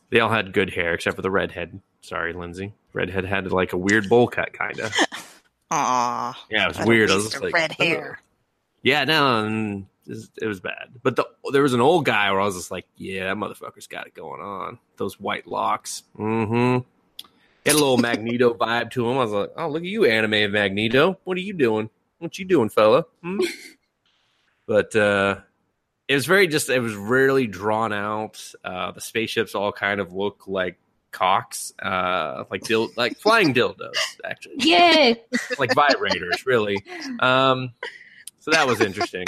they 0.09 0.19
all 0.19 0.29
had 0.29 0.53
good 0.53 0.73
hair 0.73 0.93
except 0.93 1.15
for 1.15 1.21
the 1.21 1.31
redhead. 1.31 1.79
Sorry, 2.01 2.33
Lindsay. 2.33 2.73
Redhead 2.93 3.25
had 3.25 3.51
like 3.51 3.73
a 3.73 3.77
weird 3.77 4.09
bowl 4.09 4.27
cut, 4.27 4.53
kind 4.53 4.79
of. 4.79 4.93
Aw. 5.71 6.45
Yeah, 6.49 6.65
it 6.65 6.77
was 6.77 6.85
weird. 6.85 7.11
I 7.11 7.15
was 7.15 7.39
like, 7.39 7.53
red 7.53 7.71
hair. 7.71 8.19
Yeah, 8.83 9.05
no, 9.05 9.85
it 10.05 10.09
was, 10.09 10.31
it 10.41 10.47
was 10.47 10.59
bad. 10.59 10.89
But 11.01 11.15
the, 11.15 11.25
there 11.51 11.61
was 11.61 11.73
an 11.73 11.81
old 11.81 12.05
guy 12.05 12.31
where 12.31 12.41
I 12.41 12.45
was 12.45 12.55
just 12.55 12.71
like, 12.71 12.85
yeah, 12.97 13.25
that 13.25 13.37
motherfucker's 13.37 13.87
got 13.87 14.07
it 14.07 14.13
going 14.13 14.41
on. 14.41 14.79
Those 14.97 15.19
white 15.19 15.47
locks. 15.47 16.03
Mm-hmm. 16.17 16.85
He 17.63 17.69
had 17.69 17.75
a 17.75 17.79
little 17.79 17.97
Magneto 17.99 18.53
vibe 18.53 18.91
to 18.91 19.09
him. 19.09 19.17
I 19.17 19.23
was 19.23 19.31
like, 19.31 19.51
oh, 19.55 19.69
look 19.69 19.83
at 19.83 19.87
you, 19.87 20.05
anime 20.05 20.51
Magneto. 20.51 21.19
What 21.23 21.37
are 21.37 21.41
you 21.41 21.53
doing? 21.53 21.89
What 22.17 22.37
you 22.37 22.45
doing, 22.45 22.69
fella? 22.69 23.05
Hmm? 23.23 23.39
but 24.67 24.95
uh, 24.95 25.37
it 26.07 26.15
was 26.15 26.25
very 26.25 26.47
just, 26.47 26.69
it 26.69 26.79
was 26.79 26.95
really 26.95 27.47
drawn 27.47 27.93
out. 27.93 28.43
Uh, 28.63 28.91
the 28.91 29.01
spaceships 29.01 29.55
all 29.55 29.71
kind 29.71 30.01
of 30.01 30.11
look 30.11 30.47
like 30.47 30.77
cocks, 31.11 31.73
uh, 31.81 32.43
like 32.49 32.61
dil- 32.63 32.91
like 32.95 33.17
flying 33.17 33.53
dildos, 33.53 33.93
actually 34.25 34.55
Yeah. 34.59 35.13
like 35.59 35.71
vibrators, 35.71 36.45
really. 36.45 36.83
Um, 37.19 37.71
so 38.39 38.51
that 38.51 38.65
was 38.67 38.81
interesting. 38.81 39.27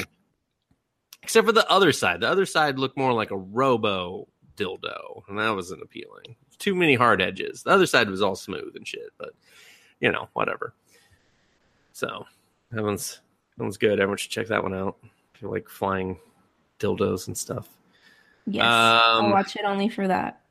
Except 1.22 1.46
for 1.48 1.54
the 1.54 1.70
other 1.70 1.92
side. 1.92 2.20
The 2.22 2.30
other 2.30 2.46
side 2.46 2.78
looked 2.80 2.98
more 2.98 3.14
like 3.14 3.32
a 3.32 3.38
robo 3.38 4.28
dildo, 4.58 5.24
and 5.30 5.40
that 5.40 5.50
wasn't 5.56 5.82
appealing. 5.82 6.36
Too 6.60 6.76
many 6.76 6.96
hard 6.96 7.22
edges. 7.22 7.64
The 7.64 7.72
other 7.72 7.86
side 7.86 8.10
was 8.10 8.22
all 8.22 8.36
smooth 8.36 8.76
and 8.76 8.88
shit, 8.88 9.10
but 9.18 9.30
you 10.00 10.12
know, 10.12 10.28
whatever. 10.34 10.74
So 11.94 12.26
that 12.72 12.84
one's 12.84 13.22
that 13.58 13.64
one's 13.64 13.78
good. 13.78 14.00
Everyone 14.00 14.18
should 14.18 14.32
check 14.32 14.48
that 14.48 14.64
one 14.64 14.74
out. 14.74 14.98
If 15.36 15.42
you 15.42 15.50
like 15.50 15.70
flying 15.70 16.20
dildos 16.80 17.28
and 17.28 17.38
stuff. 17.38 17.68
Yes. 18.46 18.66
I'll 18.66 19.20
Um, 19.26 19.32
watch 19.32 19.56
it 19.56 19.64
only 19.66 19.88
for 19.90 20.08
that. 20.08 20.42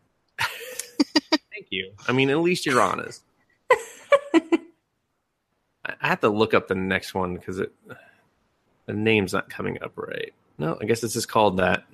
You. 1.73 1.93
I 2.07 2.13
mean, 2.13 2.29
at 2.29 2.39
least 2.39 2.67
you're 2.67 2.83
honest. 2.83 3.23
I 4.35 4.61
I 5.85 6.09
have 6.09 6.21
to 6.21 6.29
look 6.29 6.53
up 6.53 6.69
the 6.69 6.75
next 6.75 7.15
one 7.15 7.35
because 7.35 7.59
it 7.59 7.73
the 8.87 8.93
name's 8.93 9.33
not 9.33 9.49
coming 9.49 9.83
up 9.83 9.93
right. 9.97 10.35
No, 10.59 10.77
I 10.81 10.85
guess 10.85 11.01
this 11.01 11.17
is 11.17 11.25
called 11.25 11.57
that. 11.57 11.85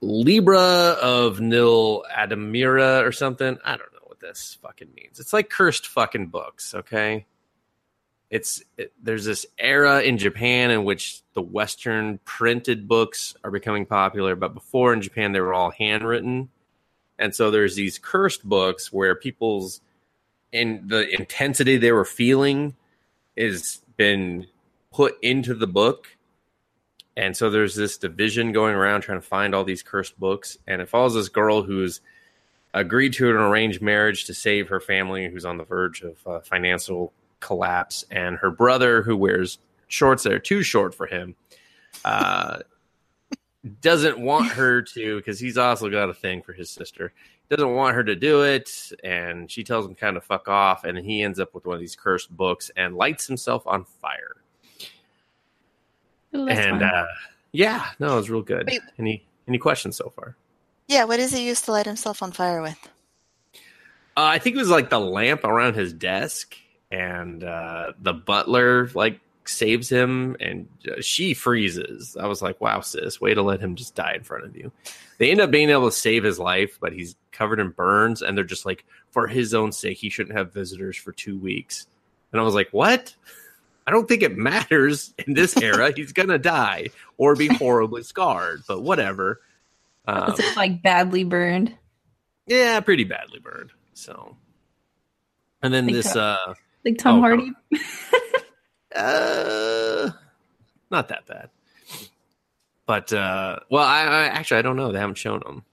Libra 0.00 0.96
of 1.02 1.40
Nil 1.40 2.04
Admirari 2.16 3.04
or 3.04 3.10
something. 3.10 3.58
I 3.64 3.76
don't 3.76 3.92
know 3.92 4.06
what 4.06 4.20
this 4.20 4.56
fucking 4.62 4.92
means. 4.94 5.18
It's 5.18 5.32
like 5.32 5.50
cursed 5.50 5.88
fucking 5.88 6.28
books, 6.28 6.72
okay? 6.72 7.26
It's 8.30 8.62
it, 8.78 8.92
there's 9.02 9.24
this 9.24 9.46
era 9.58 10.00
in 10.00 10.16
Japan 10.16 10.70
in 10.70 10.84
which 10.84 11.22
the 11.34 11.42
Western 11.42 12.18
printed 12.24 12.86
books 12.86 13.34
are 13.42 13.50
becoming 13.50 13.84
popular, 13.84 14.36
but 14.36 14.54
before 14.54 14.92
in 14.92 15.02
Japan 15.02 15.32
they 15.32 15.40
were 15.40 15.52
all 15.52 15.72
handwritten. 15.72 16.50
And 17.20 17.34
so 17.34 17.50
there's 17.50 17.76
these 17.76 17.98
cursed 17.98 18.42
books 18.42 18.92
where 18.92 19.14
people's 19.14 19.80
in 20.52 20.88
the 20.88 21.08
intensity 21.08 21.76
they 21.76 21.92
were 21.92 22.04
feeling 22.04 22.74
is 23.36 23.82
been 23.96 24.46
put 24.90 25.16
into 25.22 25.54
the 25.54 25.66
book. 25.66 26.16
And 27.16 27.36
so 27.36 27.50
there's 27.50 27.76
this 27.76 27.98
division 27.98 28.52
going 28.52 28.74
around 28.74 29.02
trying 29.02 29.20
to 29.20 29.26
find 29.26 29.54
all 29.54 29.62
these 29.62 29.82
cursed 29.82 30.18
books. 30.18 30.56
And 30.66 30.80
it 30.80 30.88
follows 30.88 31.14
this 31.14 31.28
girl 31.28 31.62
who's 31.62 32.00
agreed 32.72 33.12
to 33.14 33.28
an 33.28 33.36
arranged 33.36 33.82
marriage 33.82 34.24
to 34.24 34.34
save 34.34 34.68
her 34.68 34.80
family, 34.80 35.28
who's 35.28 35.44
on 35.44 35.58
the 35.58 35.64
verge 35.64 36.02
of 36.02 36.26
uh, 36.26 36.40
financial 36.40 37.12
collapse, 37.40 38.04
and 38.10 38.38
her 38.38 38.50
brother, 38.50 39.02
who 39.02 39.16
wears 39.16 39.58
shorts 39.88 40.22
that 40.22 40.32
are 40.32 40.38
too 40.38 40.62
short 40.62 40.94
for 40.94 41.06
him, 41.06 41.34
uh, 42.04 42.60
doesn't 43.80 44.18
want 44.18 44.52
her 44.52 44.82
to 44.82 45.16
because 45.16 45.38
he's 45.38 45.58
also 45.58 45.90
got 45.90 46.08
a 46.08 46.14
thing 46.14 46.42
for 46.42 46.52
his 46.52 46.70
sister. 46.70 47.12
Doesn't 47.48 47.74
want 47.74 47.96
her 47.96 48.04
to 48.04 48.14
do 48.14 48.42
it, 48.42 48.70
and 49.02 49.50
she 49.50 49.64
tells 49.64 49.84
him 49.84 49.94
kind 49.94 50.16
of 50.16 50.24
fuck 50.24 50.48
off, 50.48 50.84
and 50.84 50.96
he 50.96 51.22
ends 51.22 51.40
up 51.40 51.52
with 51.52 51.66
one 51.66 51.74
of 51.74 51.80
these 51.80 51.96
cursed 51.96 52.34
books 52.34 52.70
and 52.76 52.94
lights 52.94 53.26
himself 53.26 53.66
on 53.66 53.84
fire. 53.84 54.36
Ooh, 56.34 56.46
that's 56.46 56.60
and 56.60 56.80
fun. 56.80 56.94
uh, 56.94 57.06
yeah, 57.50 57.86
no, 57.98 58.12
it 58.12 58.16
was 58.16 58.30
real 58.30 58.42
good. 58.42 58.68
Wait. 58.68 58.80
Any 58.98 59.26
any 59.48 59.58
questions 59.58 59.96
so 59.96 60.12
far? 60.14 60.36
Yeah, 60.86 61.04
what 61.04 61.16
does 61.16 61.32
he 61.32 61.46
use 61.46 61.60
to 61.62 61.72
light 61.72 61.86
himself 61.86 62.22
on 62.22 62.30
fire 62.30 62.62
with? 62.62 62.78
Uh, 64.16 64.24
I 64.24 64.38
think 64.38 64.54
it 64.54 64.58
was 64.60 64.70
like 64.70 64.90
the 64.90 65.00
lamp 65.00 65.44
around 65.44 65.74
his 65.74 65.92
desk, 65.92 66.54
and 66.92 67.42
uh, 67.42 67.92
the 68.00 68.12
butler 68.12 68.88
like 68.94 69.20
saves 69.50 69.88
him, 69.88 70.36
and 70.40 70.68
uh, 70.90 71.00
she 71.00 71.34
freezes. 71.34 72.16
I 72.18 72.26
was 72.26 72.40
like, 72.42 72.60
"Wow, 72.60 72.80
sis, 72.80 73.20
way 73.20 73.34
to 73.34 73.42
let 73.42 73.60
him 73.60 73.74
just 73.76 73.94
die 73.94 74.14
in 74.14 74.22
front 74.22 74.44
of 74.44 74.56
you." 74.56 74.72
They 75.18 75.30
end 75.30 75.40
up 75.40 75.50
being 75.50 75.70
able 75.70 75.90
to 75.90 75.96
save 75.96 76.24
his 76.24 76.38
life, 76.38 76.78
but 76.80 76.92
he's 76.92 77.16
covered 77.32 77.60
in 77.60 77.70
burns, 77.70 78.22
and 78.22 78.36
they're 78.36 78.44
just 78.44 78.64
like, 78.64 78.84
for 79.10 79.26
his 79.26 79.52
own 79.54 79.72
sake, 79.72 79.98
he 79.98 80.08
shouldn't 80.10 80.36
have 80.36 80.52
visitors 80.52 80.96
for 80.96 81.12
two 81.12 81.38
weeks. 81.38 81.86
And 82.32 82.40
I 82.40 82.44
was 82.44 82.54
like, 82.54 82.68
"What?" 82.70 83.14
I 83.86 83.90
don't 83.92 84.06
think 84.08 84.22
it 84.22 84.36
matters 84.36 85.12
in 85.26 85.34
this 85.34 85.56
era. 85.62 85.92
he's 85.94 86.12
gonna 86.12 86.38
die 86.38 86.88
or 87.18 87.34
be 87.34 87.48
horribly 87.48 88.02
scarred, 88.02 88.62
but 88.68 88.82
whatever. 88.82 89.40
Um, 90.06 90.32
It's 90.38 90.56
like 90.56 90.82
badly 90.82 91.24
burned. 91.24 91.74
yeah, 92.46 92.78
pretty 92.80 93.04
badly 93.04 93.38
burned. 93.40 93.70
So, 93.94 94.36
and 95.62 95.72
then 95.74 95.86
Like 95.86 95.94
this, 95.94 96.14
uh, 96.16 96.54
Like 96.84 96.98
Tom 96.98 97.18
Oh, 97.18 97.20
Hardy. 97.20 97.52
uh, 98.94 100.10
not 100.90 101.08
that 101.08 101.26
bad. 101.26 101.50
But 102.86 103.12
uh, 103.12 103.60
well, 103.70 103.84
I, 103.84 104.02
I 104.02 104.22
actually 104.24 104.58
I 104.58 104.62
don't 104.62 104.76
know. 104.76 104.90
They 104.92 104.98
haven't 104.98 105.18
shown 105.18 105.42
him. 105.46 105.64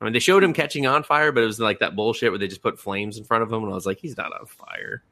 I 0.00 0.04
mean, 0.04 0.12
they 0.12 0.18
showed 0.20 0.44
him 0.44 0.52
catching 0.52 0.86
on 0.86 1.02
fire, 1.02 1.32
but 1.32 1.42
it 1.42 1.46
was 1.46 1.58
like 1.58 1.78
that 1.80 1.96
bullshit 1.96 2.30
where 2.30 2.38
they 2.38 2.48
just 2.48 2.62
put 2.62 2.78
flames 2.78 3.16
in 3.18 3.24
front 3.24 3.42
of 3.42 3.52
him, 3.52 3.62
and 3.62 3.72
I 3.72 3.74
was 3.74 3.86
like, 3.86 3.98
he's 3.98 4.16
not 4.16 4.32
on 4.38 4.46
fire. 4.46 5.02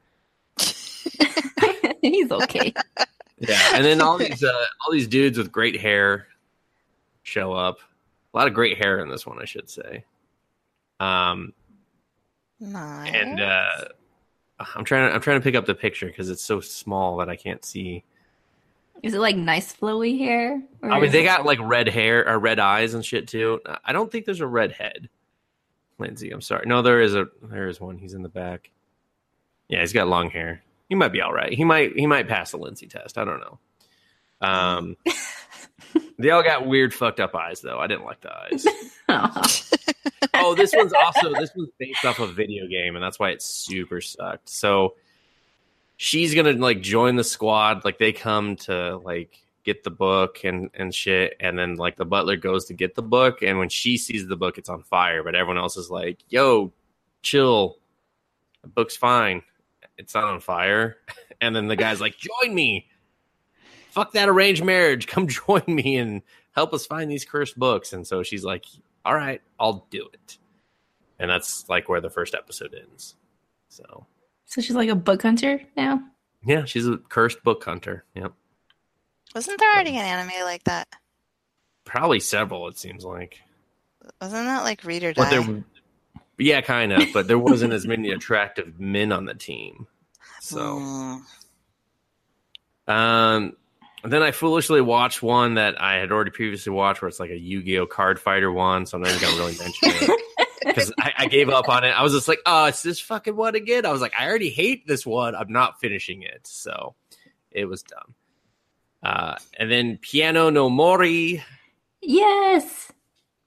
He's 2.01 2.31
okay. 2.31 2.73
Yeah, 3.39 3.59
and 3.73 3.83
then 3.83 4.01
all 4.01 4.17
these 4.17 4.43
uh, 4.43 4.65
all 4.85 4.91
these 4.91 5.07
dudes 5.07 5.37
with 5.37 5.51
great 5.51 5.79
hair 5.79 6.27
show 7.23 7.53
up. 7.53 7.79
A 8.33 8.37
lot 8.37 8.47
of 8.47 8.53
great 8.53 8.77
hair 8.77 8.99
in 8.99 9.09
this 9.09 9.25
one, 9.25 9.39
I 9.41 9.45
should 9.45 9.69
say. 9.69 10.03
Um, 10.99 11.53
Nice. 12.59 13.13
and 13.13 13.39
uh, 13.41 13.85
I'm 14.59 14.85
trying 14.85 15.09
to 15.09 15.15
I'm 15.15 15.21
trying 15.21 15.39
to 15.39 15.43
pick 15.43 15.55
up 15.55 15.65
the 15.65 15.75
picture 15.75 16.07
because 16.07 16.29
it's 16.29 16.43
so 16.43 16.61
small 16.61 17.17
that 17.17 17.29
I 17.29 17.35
can't 17.35 17.63
see. 17.63 18.03
Is 19.01 19.13
it 19.13 19.19
like 19.19 19.35
nice 19.35 19.73
flowy 19.73 20.17
hair? 20.17 20.61
Or 20.81 20.91
I 20.91 20.99
mean, 20.99 21.11
they 21.11 21.23
got 21.23 21.45
like 21.45 21.59
red 21.61 21.89
hair 21.89 22.27
or 22.27 22.39
red 22.39 22.59
eyes 22.59 22.93
and 22.93 23.03
shit 23.03 23.27
too. 23.27 23.59
I 23.83 23.91
don't 23.91 24.11
think 24.11 24.25
there's 24.25 24.39
a 24.39 24.47
red 24.47 24.71
head. 24.71 25.09
Lindsay, 25.99 26.31
I'm 26.31 26.41
sorry. 26.41 26.65
No, 26.65 26.81
there 26.81 27.01
is 27.01 27.15
a 27.15 27.27
there 27.41 27.67
is 27.67 27.81
one. 27.81 27.97
He's 27.97 28.13
in 28.13 28.23
the 28.23 28.29
back. 28.29 28.71
Yeah, 29.67 29.81
he's 29.81 29.93
got 29.93 30.07
long 30.07 30.29
hair. 30.29 30.63
He 30.89 30.95
might 30.95 31.11
be 31.11 31.21
all 31.21 31.33
right. 31.33 31.51
He 31.51 31.63
might 31.63 31.93
he 31.97 32.07
might 32.07 32.27
pass 32.27 32.51
the 32.51 32.57
Lindsay 32.57 32.87
test. 32.87 33.17
I 33.17 33.25
don't 33.25 33.39
know. 33.39 33.59
Um, 34.41 34.97
they 36.19 36.29
all 36.29 36.43
got 36.43 36.65
weird, 36.65 36.93
fucked 36.93 37.19
up 37.19 37.35
eyes 37.35 37.61
though. 37.61 37.79
I 37.79 37.87
didn't 37.87 38.05
like 38.05 38.21
the 38.21 38.33
eyes. 38.35 39.69
oh, 40.33 40.55
this 40.55 40.73
one's 40.75 40.93
also 40.93 41.33
this 41.33 41.51
one's 41.55 41.69
based 41.79 42.05
off 42.05 42.19
a 42.19 42.27
video 42.27 42.67
game, 42.67 42.95
and 42.95 43.03
that's 43.03 43.19
why 43.19 43.29
it 43.29 43.41
super 43.41 44.01
sucked. 44.01 44.49
So 44.49 44.95
she's 45.97 46.33
gonna 46.35 46.53
like 46.53 46.81
join 46.81 47.15
the 47.15 47.23
squad. 47.23 47.85
Like 47.85 47.97
they 47.97 48.11
come 48.11 48.55
to 48.57 48.97
like 48.97 49.37
get 49.63 49.83
the 49.83 49.91
book 49.91 50.43
and 50.43 50.69
and 50.73 50.93
shit, 50.93 51.35
and 51.39 51.57
then 51.57 51.75
like 51.75 51.95
the 51.95 52.05
butler 52.05 52.35
goes 52.35 52.65
to 52.65 52.73
get 52.73 52.95
the 52.95 53.01
book, 53.01 53.41
and 53.41 53.57
when 53.59 53.69
she 53.69 53.97
sees 53.97 54.27
the 54.27 54.35
book, 54.35 54.57
it's 54.57 54.69
on 54.69 54.83
fire. 54.83 55.23
But 55.23 55.35
everyone 55.35 55.57
else 55.57 55.77
is 55.77 55.89
like, 55.89 56.19
"Yo, 56.29 56.73
chill, 57.21 57.77
the 58.61 58.67
book's 58.67 58.97
fine. 58.97 59.43
It's 59.97 60.13
not 60.13 60.25
on 60.25 60.39
fire." 60.39 60.97
And 61.41 61.53
then 61.53 61.67
the 61.67 61.75
guy's 61.75 61.99
like, 61.99 62.15
"Join 62.17 62.55
me." 62.55 62.87
Fuck 63.91 64.13
that 64.13 64.29
arranged 64.29 64.63
marriage. 64.63 65.07
Come 65.07 65.27
join 65.47 65.63
me 65.67 65.97
and 65.97 66.21
help 66.53 66.73
us 66.73 66.85
find 66.85 67.11
these 67.11 67.25
cursed 67.25 67.59
books. 67.59 67.91
And 67.91 68.07
so 68.07 68.23
she's 68.23 68.45
like, 68.45 68.65
all 69.05 69.15
right, 69.15 69.41
I'll 69.59 69.87
do 69.89 70.07
it. 70.13 70.37
And 71.19 71.29
that's 71.29 71.67
like 71.69 71.87
where 71.89 72.01
the 72.01 72.09
first 72.09 72.35
episode 72.35 72.73
ends. 72.75 73.15
So 73.69 74.05
so 74.45 74.61
she's 74.61 74.75
like 74.75 74.89
a 74.89 74.95
book 74.95 75.21
hunter 75.21 75.61
now. 75.75 76.01
yeah, 76.45 76.65
she's 76.65 76.87
a 76.87 76.97
cursed 76.97 77.43
book 77.43 77.63
hunter. 77.63 78.05
Yep. 78.15 78.33
Wasn't 79.35 79.59
there 79.59 79.73
already 79.73 79.91
an 79.97 80.05
anime 80.05 80.43
like 80.45 80.63
that? 80.65 80.87
Probably 81.85 82.19
several, 82.19 82.67
it 82.67 82.77
seems 82.77 83.03
like. 83.03 83.39
Wasn't 84.21 84.45
that 84.45 84.63
like 84.63 84.83
Read 84.83 85.03
or 85.03 85.13
Die? 85.13 85.29
there 85.29 85.63
yeah, 86.37 86.61
kind 86.61 86.91
of, 86.93 87.03
but 87.13 87.27
there 87.27 87.39
wasn't 87.39 87.73
as 87.73 87.85
many 87.87 88.11
attractive 88.11 88.79
men 88.79 89.11
on 89.11 89.25
the 89.25 89.33
team. 89.33 89.87
So 90.41 90.59
Mm. 92.87 92.91
Um, 92.93 93.55
then 94.11 94.21
I 94.21 94.31
foolishly 94.31 94.81
watched 94.81 95.23
one 95.23 95.53
that 95.55 95.81
I 95.81 95.95
had 95.95 96.11
already 96.11 96.31
previously 96.31 96.71
watched, 96.73 97.01
where 97.01 97.09
it's 97.09 97.19
like 97.19 97.29
a 97.29 97.37
Yu-Gi-Oh 97.37 97.85
card 97.85 98.19
fighter 98.19 98.51
one. 98.51 98.85
So 98.85 98.97
I'm 98.97 99.03
not 99.03 99.11
even 99.11 99.21
gonna 99.21 99.37
really 99.37 99.57
mention 99.57 99.77
it 99.83 100.21
because 100.65 100.93
I, 100.99 101.13
I 101.19 101.25
gave 101.27 101.49
up 101.49 101.69
on 101.69 101.83
it. 101.83 101.89
I 101.89 102.03
was 102.03 102.11
just 102.13 102.27
like, 102.27 102.39
oh, 102.45 102.65
it's 102.65 102.83
this 102.83 102.99
fucking 102.99 103.35
one 103.35 103.55
again. 103.55 103.85
I 103.85 103.91
was 103.91 104.01
like, 104.01 104.13
I 104.19 104.27
already 104.27 104.49
hate 104.49 104.85
this 104.87 105.05
one. 105.05 105.35
I'm 105.35 105.51
not 105.51 105.79
finishing 105.79 106.23
it, 106.23 106.45
so 106.45 106.95
it 107.51 107.65
was 107.65 107.83
dumb. 107.83 108.13
Uh, 109.01 109.35
and 109.57 109.71
then 109.71 109.97
Piano 110.01 110.49
no 110.49 110.69
Mori. 110.69 111.43
Yes. 112.01 112.91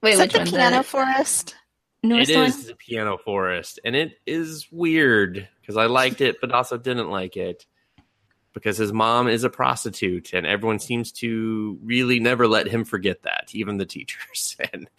Wait, 0.01 0.13
Is 0.13 0.17
that 0.19 0.25
which 0.25 0.33
the 0.33 0.39
one? 0.39 0.47
Piano 0.49 0.83
Forest? 0.83 1.55
newest 2.03 2.29
it 2.29 2.37
is 2.37 2.55
one? 2.55 2.65
the 2.67 2.75
Piano 2.75 3.17
Forest, 3.17 3.79
and 3.83 3.95
it 3.95 4.13
is 4.25 4.67
weird 4.71 5.47
because 5.61 5.77
I 5.77 5.85
liked 5.87 6.21
it, 6.21 6.37
but 6.41 6.51
also 6.51 6.77
didn't 6.77 7.09
like 7.09 7.37
it 7.37 7.65
because 8.57 8.75
his 8.75 8.91
mom 8.91 9.27
is 9.27 9.43
a 9.43 9.51
prostitute, 9.51 10.33
and 10.33 10.47
everyone 10.47 10.79
seems 10.79 11.11
to 11.11 11.77
really 11.83 12.19
never 12.19 12.47
let 12.47 12.67
him 12.67 12.83
forget 12.83 13.21
that, 13.21 13.49
even 13.53 13.77
the 13.77 13.85
teachers. 13.85 14.57
and 14.73 14.89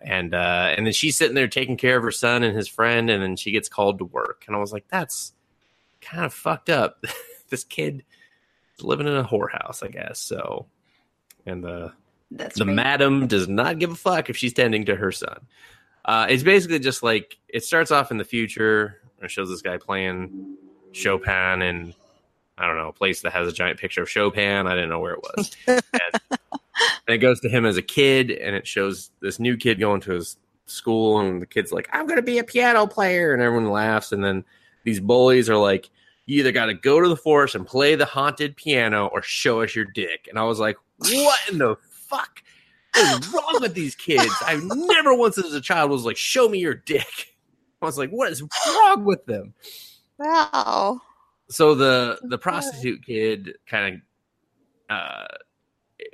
and 0.00 0.34
uh, 0.34 0.72
and 0.76 0.86
then 0.86 0.92
she's 0.92 1.16
sitting 1.16 1.34
there 1.34 1.48
taking 1.48 1.76
care 1.76 1.96
of 1.96 2.04
her 2.04 2.12
son 2.12 2.44
and 2.44 2.56
his 2.56 2.68
friend, 2.68 3.10
and 3.10 3.20
then 3.20 3.34
she 3.34 3.50
gets 3.50 3.68
called 3.68 3.98
to 3.98 4.04
work, 4.04 4.44
and 4.46 4.54
I 4.54 4.60
was 4.60 4.72
like, 4.72 4.86
that's 4.88 5.32
kind 6.00 6.24
of 6.24 6.32
fucked 6.32 6.70
up. 6.70 7.04
this 7.50 7.64
kid 7.64 8.04
is 8.78 8.84
living 8.84 9.08
in 9.08 9.16
a 9.16 9.24
whorehouse, 9.24 9.82
I 9.82 9.88
guess. 9.88 10.20
So, 10.20 10.66
and 11.44 11.64
the 11.64 11.92
That's 12.30 12.56
the 12.56 12.66
right. 12.66 12.74
madam 12.76 13.26
does 13.26 13.48
not 13.48 13.80
give 13.80 13.90
a 13.90 13.96
fuck 13.96 14.30
if 14.30 14.36
she's 14.36 14.52
tending 14.52 14.84
to 14.84 14.94
her 14.94 15.10
son. 15.10 15.40
Uh, 16.04 16.28
it's 16.30 16.44
basically 16.44 16.78
just 16.78 17.02
like 17.02 17.36
it 17.48 17.64
starts 17.64 17.90
off 17.90 18.12
in 18.12 18.18
the 18.18 18.24
future. 18.24 19.00
and 19.20 19.28
shows 19.28 19.48
this 19.48 19.62
guy 19.62 19.76
playing 19.76 20.56
Chopin 20.92 21.62
in 21.62 21.94
I 22.58 22.66
don't 22.66 22.76
know 22.76 22.88
a 22.88 22.92
place 22.92 23.22
that 23.22 23.32
has 23.32 23.48
a 23.48 23.52
giant 23.52 23.78
picture 23.78 24.02
of 24.02 24.10
Chopin. 24.10 24.66
I 24.66 24.74
didn't 24.74 24.90
know 24.90 25.00
where 25.00 25.14
it 25.14 25.22
was. 25.22 25.56
and, 25.66 25.82
and 25.92 26.40
it 27.08 27.18
goes 27.18 27.40
to 27.40 27.48
him 27.48 27.64
as 27.64 27.76
a 27.76 27.82
kid, 27.82 28.30
and 28.30 28.54
it 28.54 28.66
shows 28.66 29.10
this 29.20 29.38
new 29.38 29.56
kid 29.56 29.80
going 29.80 30.00
to 30.02 30.12
his 30.12 30.36
school, 30.66 31.20
and 31.20 31.40
the 31.40 31.46
kid's 31.46 31.72
like, 31.72 31.88
"I'm 31.92 32.06
going 32.06 32.16
to 32.16 32.22
be 32.22 32.38
a 32.38 32.44
piano 32.44 32.86
player," 32.86 33.32
and 33.32 33.42
everyone 33.42 33.70
laughs. 33.70 34.12
And 34.12 34.22
then 34.22 34.44
these 34.84 35.00
bullies 35.00 35.48
are 35.48 35.56
like, 35.56 35.90
"You 36.26 36.40
either 36.40 36.52
got 36.52 36.66
to 36.66 36.74
go 36.74 37.00
to 37.00 37.08
the 37.08 37.16
forest 37.16 37.54
and 37.54 37.66
play 37.66 37.94
the 37.94 38.04
haunted 38.06 38.56
piano, 38.56 39.06
or 39.06 39.22
show 39.22 39.62
us 39.62 39.74
your 39.74 39.86
dick." 39.86 40.26
And 40.28 40.38
I 40.38 40.44
was 40.44 40.58
like, 40.58 40.76
"What 40.98 41.40
in 41.50 41.58
the 41.58 41.76
fuck?" 41.90 42.42
What 42.94 43.22
is 43.22 43.28
wrong 43.32 43.58
with 43.60 43.74
these 43.74 43.94
kids? 43.94 44.32
I 44.40 44.56
never 44.56 45.14
once 45.14 45.38
as 45.38 45.52
a 45.52 45.60
child 45.60 45.90
was 45.90 46.04
like, 46.04 46.16
show 46.16 46.48
me 46.48 46.58
your 46.58 46.74
dick. 46.74 47.36
I 47.82 47.86
was 47.86 47.98
like, 47.98 48.10
what 48.10 48.32
is 48.32 48.42
wrong 48.42 49.04
with 49.04 49.24
them? 49.26 49.54
Wow. 50.18 51.00
So 51.50 51.74
the 51.74 52.18
the 52.22 52.38
prostitute 52.38 53.04
kid 53.04 53.54
kind 53.66 54.02
of 54.90 54.96
uh, 54.96 55.36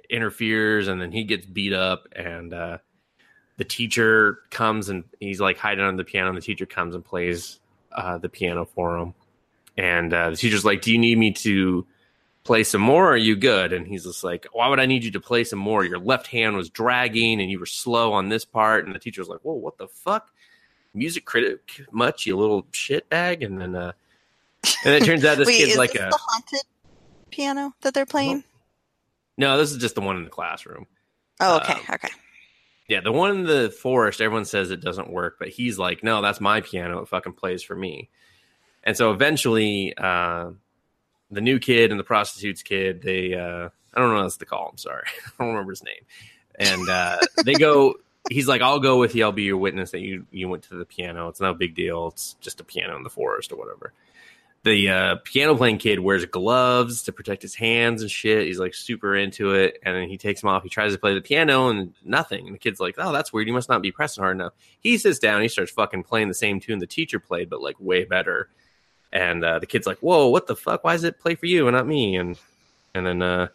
interferes, 0.09 0.89
and 0.89 1.01
then 1.01 1.13
he 1.13 1.25
gets 1.25 1.47
beat 1.47 1.73
up, 1.73 2.07
and 2.15 2.53
uh, 2.55 2.79
the 3.57 3.65
teacher 3.65 4.39
comes 4.51 4.89
and 4.89 5.05
he's 5.21 5.41
like 5.41 5.59
hiding 5.59 5.85
on 5.85 5.97
the 5.97 6.05
piano, 6.05 6.29
and 6.29 6.37
the 6.37 6.43
teacher 6.43 6.67
comes 6.67 6.95
and 6.95 7.05
plays 7.05 7.61
uh, 7.93 8.19
the 8.19 8.29
piano 8.29 8.65
for 8.65 8.97
him, 8.97 9.15
and 9.77 10.13
uh, 10.13 10.31
the 10.31 10.37
teacher's 10.37 10.65
like, 10.65 10.83
"Do 10.83 10.93
you 10.93 10.99
need 10.99 11.19
me 11.19 11.33
to?" 11.33 11.87
play 12.45 12.63
some 12.63 12.81
more? 12.81 13.07
Or 13.07 13.13
are 13.13 13.17
you 13.17 13.35
good? 13.35 13.73
And 13.73 13.87
he's 13.87 14.05
just 14.05 14.23
like, 14.23 14.47
why 14.53 14.69
would 14.69 14.79
I 14.79 14.87
need 14.87 15.03
you 15.03 15.11
to 15.13 15.21
play 15.21 15.45
some 15.45 15.59
more? 15.59 15.85
Your 15.85 15.99
left 15.99 16.27
hand 16.27 16.57
was 16.57 16.71
dragging 16.71 17.41
and 17.41 17.51
you 17.51 17.59
were 17.59 17.67
slow 17.67 18.13
on 18.13 18.29
this 18.29 18.45
part. 18.45 18.87
And 18.87 18.95
the 18.95 18.99
teacher 18.99 19.23
was 19.23 19.29
like, 19.29 19.41
whoa, 19.41 19.55
what 19.55 19.79
the 19.79 19.89
fuck? 19.89 20.31
Music 20.93 21.25
critic 21.25 21.81
much, 21.91 22.27
you 22.27 22.37
little 22.37 22.67
shit 22.71 23.09
bag. 23.09 23.43
And 23.43 23.61
then, 23.61 23.75
uh, 23.75 23.93
and 24.85 24.95
it 24.95 25.05
turns 25.05 25.25
out 25.25 25.39
this 25.39 25.47
Wait, 25.47 25.59
kid's 25.59 25.73
is 25.73 25.79
like 25.79 25.93
this 25.93 26.03
a, 26.03 26.07
the 26.11 26.19
haunted 26.21 26.63
piano 27.31 27.75
that 27.83 27.95
they're 27.95 28.07
playing? 28.07 28.45
no, 29.37 29.59
this 29.59 29.73
is 29.73 29.79
just 29.79 29.95
the 29.95 30.01
one 30.01 30.17
in 30.17 30.25
the 30.25 30.31
classroom. 30.31 30.87
Oh, 31.41 31.57
okay, 31.57 31.73
Um, 31.73 31.81
okay. 31.95 32.09
Yeah, 32.89 33.01
the 33.01 33.13
one 33.13 33.31
in 33.31 33.45
the 33.45 33.71
forest, 33.71 34.21
everyone 34.21 34.45
says 34.45 34.71
it 34.71 34.81
doesn't 34.83 35.11
work, 35.11 35.37
but 35.39 35.49
he's 35.49 35.79
like, 35.79 36.05
no, 36.05 36.21
that's 36.21 36.41
my 36.41 36.61
piano. 36.61 37.01
It 37.01 37.09
fucking 37.09 37.33
plays 37.33 37.63
for 37.63 37.75
me. 37.75 38.11
And 38.85 38.95
so 38.97 39.11
eventually, 39.11 39.95
uh, 39.97 40.51
the 41.31 41.41
new 41.41 41.59
kid 41.59 41.91
and 41.91 41.99
the 41.99 42.05
prostitute's 42.05 42.63
kid, 42.63 43.01
they, 43.03 43.33
uh, 43.35 43.71
I 43.95 44.01
don't 44.01 44.11
know 44.11 44.17
what 44.17 44.23
else 44.25 44.37
to 44.37 44.45
call 44.47 44.69
him. 44.69 44.77
Sorry. 44.77 45.05
I 45.27 45.31
don't 45.39 45.49
remember 45.55 45.73
his 45.73 45.83
name. 45.83 46.05
And 46.57 46.89
uh, 46.89 47.19
they 47.45 47.55
go, 47.55 47.95
he's 48.31 48.47
like, 48.47 48.61
I'll 48.61 48.81
go 48.81 48.99
with 48.99 49.15
you. 49.15 49.25
I'll 49.25 49.33
be 49.33 49.45
your 49.45 49.57
witness 49.57 49.93
that 49.93 50.01
you, 50.01 50.27
you 50.31 50.49
went 50.49 50.65
to 50.65 50.75
the 50.77 50.85
piano. 50.85 51.29
It's 51.29 51.41
no 51.41 51.55
big 51.55 51.75
deal. 51.75 52.09
It's 52.09 52.35
just 52.43 52.61
a 52.61 52.65
piano 52.65 52.97
in 52.97 53.03
the 53.03 53.11
forest 53.11 53.51
or 53.51 53.57
whatever. 53.57 53.95
The 54.65 54.89
uh, 54.89 55.17
piano 55.25 55.55
playing 55.55 55.77
kid 55.77 56.01
wears 56.01 56.25
gloves 56.25 57.03
to 57.03 57.13
protect 57.13 57.43
his 57.43 57.55
hands 57.55 58.01
and 58.01 58.11
shit. 58.11 58.47
He's 58.47 58.59
like 58.59 58.75
super 58.75 59.15
into 59.15 59.53
it. 59.53 59.79
And 59.83 59.95
then 59.95 60.09
he 60.09 60.17
takes 60.17 60.41
them 60.41 60.49
off. 60.49 60.63
He 60.63 60.71
tries 60.71 60.95
to 60.95 60.99
play 60.99 61.13
the 61.13 61.21
piano 61.21 61.69
and 61.69 61.93
nothing. 62.03 62.47
And 62.47 62.55
the 62.55 62.59
kid's 62.59 62.81
like, 62.81 62.95
oh, 62.97 63.13
that's 63.13 63.31
weird. 63.31 63.47
You 63.47 63.53
must 63.53 63.69
not 63.69 63.83
be 63.83 63.93
pressing 63.93 64.23
hard 64.23 64.39
enough. 64.39 64.55
He 64.81 64.97
sits 64.97 65.19
down. 65.19 65.43
He 65.43 65.49
starts 65.49 65.71
fucking 65.71 66.05
playing 66.05 66.29
the 66.29 66.35
same 66.35 66.61
tune 66.61 66.79
the 66.79 66.87
teacher 66.87 67.21
played, 67.21 67.51
but 67.51 67.61
like 67.61 67.77
way 67.79 68.05
better. 68.05 68.49
And 69.13 69.45
uh, 69.45 69.59
the 69.59 69.67
kid's 69.67 69.87
like, 69.87 69.99
whoa, 69.99 70.29
what 70.29 70.47
the 70.47 70.57
fuck? 70.57 70.83
Why 70.83 70.95
does 70.95 71.05
it 71.05 71.21
play 71.21 71.35
for 71.35 71.45
you 71.45 71.69
and 71.69 71.77
not 71.77 71.87
me? 71.87 72.17
And 72.17 72.39
and 72.95 73.07
then 73.07 73.21
uh, 73.21 73.49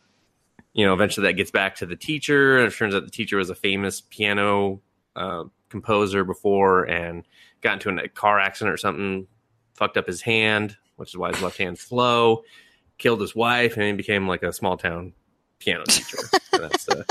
you 0.74 0.86
know, 0.86 0.94
eventually 0.94 1.26
that 1.26 1.34
gets 1.34 1.50
back 1.50 1.78
to 1.78 1.88
the 1.88 1.96
teacher. 1.96 2.60
And 2.60 2.72
it 2.72 2.76
turns 2.76 2.94
out 2.94 3.04
the 3.04 3.10
teacher 3.10 3.38
was 3.38 3.50
a 3.50 3.56
famous 3.56 4.00
piano 4.00 4.80
uh, 5.16 5.46
composer 5.70 6.24
before 6.24 6.84
and 6.84 7.24
got 7.62 7.74
into 7.84 8.04
a 8.04 8.08
car 8.08 8.40
accident 8.40 8.74
or 8.74 8.78
something, 8.78 9.28
fucked 9.74 9.98
up 9.98 10.06
his 10.06 10.22
hand, 10.22 10.78
which 11.00 11.10
is 11.10 11.18
why 11.18 11.32
his 11.32 11.42
left 11.42 11.58
hand's 11.58 11.82
slow, 11.82 12.44
killed 12.98 13.22
his 13.22 13.34
wife, 13.36 13.76
and 13.78 13.84
he 13.86 13.94
became 13.94 14.28
like 14.28 14.44
a 14.44 14.54
small 14.54 14.78
town 14.78 15.14
piano 15.60 15.84
teacher. 15.88 16.18
And 16.54 16.64
that's, 16.64 16.90
uh, 16.90 17.04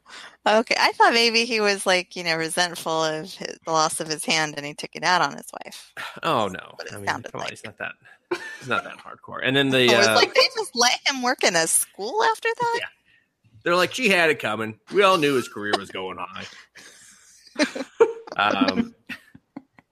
okay. 0.48 0.76
I 0.80 0.91
thought 0.94 1.14
maybe 1.14 1.45
he 1.45 1.60
was 1.60 1.86
like, 1.86 2.15
you 2.15 2.24
know, 2.24 2.36
resentful 2.38 3.03
of 3.03 3.34
his, 3.34 3.57
the 3.65 3.72
loss 3.72 3.99
of 3.99 4.07
his 4.07 4.24
hand 4.24 4.53
and 4.57 4.65
he 4.65 4.74
took 4.74 4.95
it 4.95 5.03
out 5.03 5.22
on 5.22 5.36
his 5.36 5.48
wife. 5.65 5.94
Oh 6.24 6.48
no! 6.48 6.74
what 6.76 6.88
it 6.88 6.94
I 6.94 6.98
mean, 6.98 7.07
sounded 7.07 7.32
come 7.32 7.41
on, 7.41 7.45
like. 7.45 7.52
he's 7.52 7.64
not 7.65 7.78
that. 7.80 7.94
He's 8.60 8.68
not 8.69 8.84
that 8.84 8.98
hardcore. 8.98 9.40
And 9.44 9.56
then 9.56 9.69
the 9.69 9.82
it 9.91 9.98
was 9.98 10.07
uh, 10.07 10.15
like 10.15 10.34
they 10.34 10.48
just 10.56 10.72
let 10.76 10.99
him 11.07 11.22
work 11.22 11.44
in 11.44 11.56
a 11.56 11.65
school 11.68 12.24
after 12.24 12.49
that? 12.60 12.80
They're 13.68 13.76
like, 13.76 13.94
she 13.94 14.07
had 14.07 14.30
it 14.30 14.39
coming. 14.39 14.80
We 14.94 15.03
all 15.03 15.18
knew 15.18 15.35
his 15.35 15.49
career 15.49 15.73
was 15.77 15.89
going 15.89 16.18
high. 16.18 16.45
um, 18.38 18.95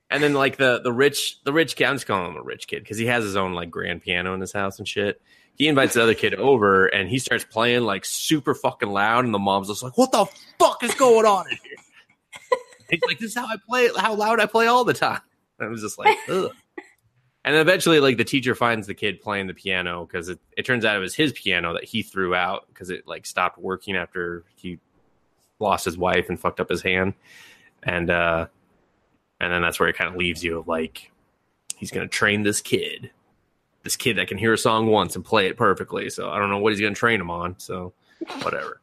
and 0.09 0.23
then 0.23 0.33
like 0.33 0.55
the 0.55 0.79
the 0.81 0.93
rich 0.93 1.43
the 1.43 1.51
rich 1.51 1.75
kid, 1.75 1.83
I'm 1.85 1.95
just 1.95 2.07
calling 2.07 2.31
him 2.31 2.37
a 2.37 2.41
rich 2.41 2.67
kid 2.67 2.83
because 2.83 2.97
he 2.97 3.07
has 3.07 3.23
his 3.25 3.35
own 3.35 3.53
like 3.53 3.69
grand 3.69 4.01
piano 4.01 4.33
in 4.33 4.39
his 4.39 4.53
house 4.53 4.79
and 4.79 4.87
shit. 4.87 5.21
he 5.57 5.67
invites 5.67 5.95
the 5.95 6.03
other 6.03 6.13
kid 6.13 6.35
over 6.35 6.85
and 6.85 7.09
he 7.09 7.19
starts 7.19 7.43
playing 7.43 7.83
like 7.83 8.05
super 8.05 8.53
fucking 8.55 8.89
loud 8.89 9.25
and 9.25 9.33
the 9.33 9.39
mom's 9.39 9.67
just 9.67 9.83
like 9.83 9.97
what 9.97 10.11
the 10.13 10.25
fuck 10.57 10.81
is 10.83 10.93
going 10.95 11.25
on 11.25 11.45
in 11.51 11.57
here 11.63 11.75
he's 12.89 13.01
like 13.07 13.19
this 13.19 13.31
is 13.31 13.35
how 13.35 13.45
i 13.47 13.55
play 13.67 13.89
how 13.97 14.13
loud 14.13 14.39
i 14.39 14.45
play 14.45 14.67
all 14.67 14.85
the 14.85 14.93
time 14.93 15.19
and 15.59 15.67
i 15.67 15.71
was 15.71 15.81
just 15.81 15.97
like 15.97 16.15
ugh 16.29 16.51
and 17.45 17.55
eventually 17.55 18.01
like 18.01 18.17
the 18.17 18.25
teacher 18.25 18.55
finds 18.55 18.87
the 18.87 18.93
kid 18.93 19.21
playing 19.21 19.47
the 19.47 19.53
piano 19.53 20.05
because 20.05 20.27
it, 20.27 20.39
it 20.57 20.65
turns 20.65 20.83
out 20.83 20.97
it 20.97 20.99
was 20.99 21.15
his 21.15 21.31
piano 21.31 21.73
that 21.73 21.85
he 21.85 22.03
threw 22.03 22.35
out 22.35 22.65
because 22.67 22.89
it 22.89 23.07
like 23.07 23.25
stopped 23.25 23.57
working 23.57 23.95
after 23.95 24.43
he 24.55 24.79
lost 25.59 25.85
his 25.85 25.97
wife 25.97 26.27
and 26.27 26.37
fucked 26.37 26.59
up 26.59 26.69
his 26.69 26.81
hand 26.81 27.13
and 27.83 28.09
uh 28.09 28.45
and 29.39 29.53
then 29.53 29.61
that's 29.61 29.79
where 29.79 29.87
it 29.87 29.95
kind 29.95 30.09
of 30.09 30.17
leaves 30.17 30.43
you 30.43 30.59
of 30.59 30.67
like 30.67 31.11
he's 31.77 31.91
gonna 31.91 32.07
train 32.07 32.43
this 32.43 32.59
kid 32.59 33.11
this 33.85 33.95
kid 33.95 34.17
that 34.17 34.27
can 34.27 34.37
hear 34.37 34.51
a 34.51 34.57
song 34.57 34.87
once 34.87 35.15
and 35.15 35.23
play 35.23 35.47
it 35.47 35.55
perfectly. 35.55 36.09
So 36.09 36.29
I 36.29 36.39
don't 36.39 36.49
know 36.49 36.57
what 36.57 36.73
he's 36.73 36.81
going 36.81 36.93
to 36.93 36.99
train 36.99 37.21
him 37.21 37.29
on. 37.31 37.57
So 37.59 37.93
whatever. 38.41 38.81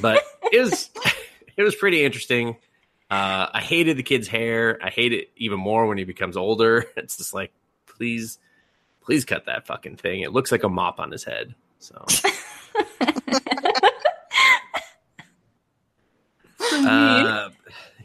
But 0.00 0.22
it 0.52 0.60
was 0.60 0.90
it 1.56 1.62
was 1.62 1.74
pretty 1.74 2.04
interesting. 2.04 2.56
Uh, 3.10 3.46
I 3.52 3.60
hated 3.60 3.96
the 3.96 4.02
kid's 4.02 4.26
hair. 4.26 4.78
I 4.82 4.90
hate 4.90 5.12
it 5.12 5.30
even 5.36 5.60
more 5.60 5.86
when 5.86 5.98
he 5.98 6.04
becomes 6.04 6.36
older. 6.36 6.86
It's 6.96 7.16
just 7.16 7.32
like, 7.32 7.52
please, 7.86 8.38
please 9.00 9.24
cut 9.24 9.46
that 9.46 9.66
fucking 9.66 9.96
thing. 9.96 10.22
It 10.22 10.32
looks 10.32 10.50
like 10.50 10.64
a 10.64 10.68
mop 10.68 10.98
on 10.98 11.12
his 11.12 11.22
head. 11.22 11.54
So. 11.78 11.94
uh, 16.72 17.50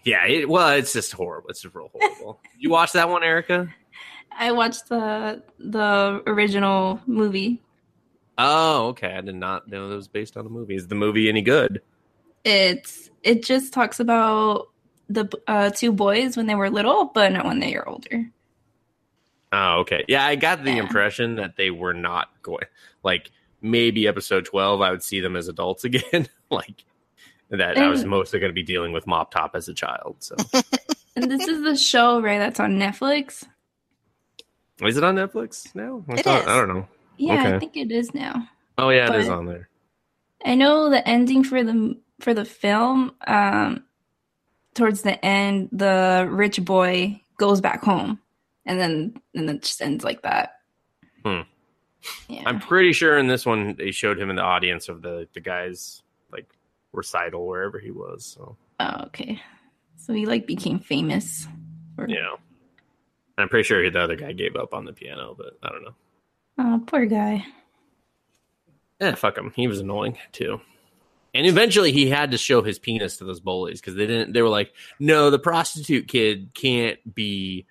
yeah, 0.04 0.26
it, 0.28 0.50
well, 0.50 0.70
it's 0.70 0.94
just 0.94 1.12
horrible. 1.14 1.50
It's 1.50 1.62
just 1.62 1.74
real 1.76 1.90
horrible. 1.94 2.40
You 2.58 2.70
watch 2.70 2.92
that 2.92 3.10
one, 3.10 3.24
Erika? 3.24 3.74
I 4.38 4.52
watched 4.52 4.88
the 4.88 5.42
the 5.58 6.22
original 6.28 7.02
movie. 7.08 7.60
Oh, 8.38 8.90
okay. 8.90 9.16
I 9.16 9.22
did 9.22 9.34
not 9.34 9.68
know 9.68 9.92
it 9.92 9.96
was 9.96 10.08
based 10.08 10.38
on 10.38 10.46
a 10.46 10.50
movie. 10.50 10.76
Is 10.76 10.88
the 10.88 10.96
movie 10.96 11.28
any 11.28 11.42
good? 11.42 11.82
It's 12.44 13.10
it 13.24 13.44
just 13.44 13.74
talks 13.74 14.00
about 14.00 14.71
the 15.14 15.30
uh, 15.48 15.70
two 15.70 15.92
boys 15.92 16.38
when 16.38 16.46
they 16.48 16.56
were 16.56 16.70
little, 16.70 17.06
but 17.06 17.32
not 17.32 17.46
when 17.46 17.60
they 17.60 17.76
are 17.76 17.88
older. 17.88 18.30
Oh, 19.54 19.80
okay. 19.80 20.06
Yeah, 20.08 20.26
I 20.26 20.36
got 20.36 20.64
the 20.64 20.72
Yeah. 20.72 20.78
impression 20.84 21.36
that 21.36 21.58
they 21.58 21.72
were 21.72 21.94
not 21.94 22.30
going 22.42 22.66
like 23.04 23.32
maybe 23.62 24.08
episode 24.08 24.46
12 24.46 24.82
I 24.82 24.92
would 24.92 25.04
see 25.04 25.20
them 25.20 25.36
as 25.36 25.48
adults 25.48 25.84
again. 25.86 26.28
like 26.50 26.84
that 27.50 27.78
I 27.78 27.90
was 27.90 28.06
mostly 28.06 28.40
going 28.40 28.50
to 28.50 28.54
be 28.56 28.64
dealing 28.64 28.94
with 28.94 29.06
Mop 29.08 29.32
Top 29.32 29.56
as 29.56 29.68
a 29.68 29.74
child. 29.74 30.16
So, 30.20 30.36
And 31.18 31.30
this 31.30 31.46
is 31.48 31.62
the 31.64 31.76
show, 31.76 32.22
right? 32.22 32.38
That's 32.38 32.62
on 32.62 32.80
Netflix. 32.80 33.44
is 34.82 34.96
it 34.96 35.04
on 35.04 35.16
Netflix 35.16 35.76
now? 35.76 36.04
I, 36.10 36.14
It 36.14 36.24
thought- 36.24 36.42
is. 36.44 36.48
I 36.48 36.56
don't 36.58 36.70
know. 36.70 36.88
Yeah, 37.18 37.34
Okay. 37.46 37.56
I 37.56 37.60
think 37.60 37.76
it 37.78 37.92
is 37.92 38.14
now. 38.14 38.48
Oh 38.78 38.90
yeah, 38.90 39.14
it 39.14 39.20
is 39.20 39.30
on 39.30 39.46
there. 39.46 39.68
I 40.46 40.56
know 40.56 40.90
the 40.90 41.06
ending 41.08 41.44
for 41.44 41.62
the 41.64 42.00
for 42.22 42.34
the 42.34 42.46
film. 42.46 43.14
Um, 43.28 43.84
towards 44.74 45.02
the 45.02 45.24
end, 45.24 45.70
the 45.72 46.28
rich 46.30 46.64
boy 46.64 47.22
goes 47.38 47.62
back 47.62 47.84
home, 47.84 48.20
and 48.66 48.80
then 48.80 49.22
and 49.34 49.48
then 49.48 49.56
it 49.58 49.64
just 49.64 49.82
ends 49.82 50.04
like 50.04 50.22
that. 50.24 50.60
Hmm. 51.26 51.42
Yeah. 52.28 52.44
I'm 52.46 52.60
pretty 52.60 52.94
sure 52.94 53.18
in 53.18 53.28
this 53.28 53.46
one 53.46 53.76
they 53.76 53.92
showed 53.92 54.20
him 54.20 54.30
in 54.30 54.36
the 54.36 54.42
audience 54.42 54.90
of 54.90 55.02
the 55.02 55.28
the 55.34 55.40
guy's 55.40 56.02
like 56.32 56.50
recital 56.94 57.46
wherever 57.46 57.80
he 57.80 57.92
was. 57.92 58.26
So, 58.26 58.58
oh, 58.80 59.04
okay. 59.06 59.42
So 59.98 60.14
he 60.14 60.26
like 60.26 60.48
became 60.48 60.80
famous. 60.80 61.48
Or, 61.98 62.08
know. 62.08 62.40
I'm 63.38 63.50
pretty 63.50 63.64
sure 63.64 63.90
the 63.90 64.00
other 64.00 64.16
guy 64.16 64.34
gave 64.34 64.56
up 64.56 64.74
on 64.74 64.86
the 64.86 64.94
piano, 64.94 65.36
but 65.38 65.58
I 65.64 65.70
don't 65.70 65.84
know. 65.84 65.96
Oh, 66.58 66.84
poor 66.86 67.06
guy. 67.06 67.46
Yeah, 69.00 69.16
fuck 69.16 69.38
him. 69.38 69.52
He 69.56 69.68
was 69.68 69.80
annoying 69.80 70.18
too. 70.32 70.62
And 71.34 71.48
eventually, 71.48 71.92
he 71.92 72.10
had 72.10 72.32
to 72.32 72.38
show 72.38 72.62
his 72.62 72.78
penis 72.78 73.18
to 73.18 73.24
those 73.24 73.40
bullies 73.40 73.80
because 73.80 73.96
they 73.96 74.06
didn't. 74.06 74.34
They 74.34 74.42
were 74.42 74.50
like, 74.50 74.74
"No, 75.00 75.30
the 75.30 75.40
prostitute 75.40 76.08
kid 76.08 76.54
can't 76.54 77.00
be." 77.14 77.66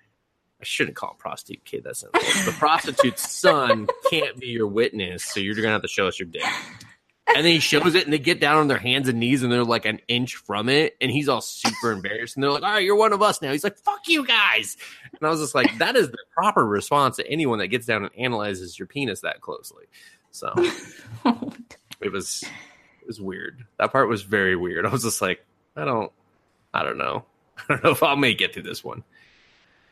I 0.59 0.63
shouldn't 0.63 0.95
call 0.95 1.11
him 1.11 1.17
prostitute 1.17 1.65
kid. 1.65 1.83
That's 1.83 2.03
not 2.03 2.13
the 2.13 2.55
prostitute's 2.57 3.31
son 3.39 3.87
can't 4.09 4.39
be 4.39 4.47
your 4.47 4.67
witness, 4.67 5.23
so 5.23 5.39
you're 5.39 5.55
gonna 5.55 5.69
have 5.69 5.81
to 5.81 5.87
show 5.87 6.07
us 6.07 6.19
your 6.19 6.27
dick. 6.27 6.43
And 7.27 7.45
then 7.45 7.53
he 7.53 7.59
shows 7.59 7.95
it, 7.95 8.03
and 8.03 8.11
they 8.11 8.19
get 8.19 8.41
down 8.41 8.57
on 8.57 8.67
their 8.67 8.77
hands 8.77 9.07
and 9.07 9.19
knees, 9.19 9.41
and 9.41 9.51
they're 9.51 9.63
like 9.63 9.85
an 9.85 9.99
inch 10.07 10.35
from 10.35 10.67
it, 10.67 10.97
and 10.99 11.09
he's 11.09 11.29
all 11.29 11.39
super 11.41 11.91
embarrassed. 11.91 12.35
And 12.35 12.43
they're 12.43 12.51
like, 12.51 12.63
"All 12.63 12.71
right, 12.71 12.83
you're 12.83 12.95
one 12.95 13.13
of 13.13 13.21
us 13.21 13.41
now." 13.41 13.51
He's 13.51 13.63
like, 13.63 13.77
"Fuck 13.77 14.07
you 14.07 14.25
guys!" 14.25 14.75
And 15.13 15.25
I 15.25 15.29
was 15.29 15.39
just 15.39 15.55
like, 15.55 15.77
"That 15.77 15.95
is 15.95 16.09
the 16.09 16.17
proper 16.33 16.65
response 16.65 17.17
to 17.17 17.27
anyone 17.27 17.59
that 17.59 17.67
gets 17.67 17.85
down 17.85 18.03
and 18.03 18.11
analyzes 18.17 18.77
your 18.77 18.87
penis 18.87 19.21
that 19.21 19.39
closely." 19.39 19.85
So 20.31 20.53
it 22.01 22.11
was 22.11 22.43
was 23.11 23.19
weird. 23.19 23.65
That 23.77 23.91
part 23.91 24.07
was 24.07 24.23
very 24.23 24.55
weird. 24.55 24.85
I 24.85 24.89
was 24.89 25.03
just 25.03 25.21
like, 25.21 25.45
I 25.75 25.83
don't 25.83 26.11
I 26.73 26.83
don't 26.83 26.97
know. 26.97 27.25
I 27.57 27.73
don't 27.73 27.83
know 27.83 27.91
if 27.91 28.03
I'll 28.03 28.15
make 28.15 28.39
it 28.39 28.53
through 28.53 28.63
this 28.63 28.83
one. 28.83 29.03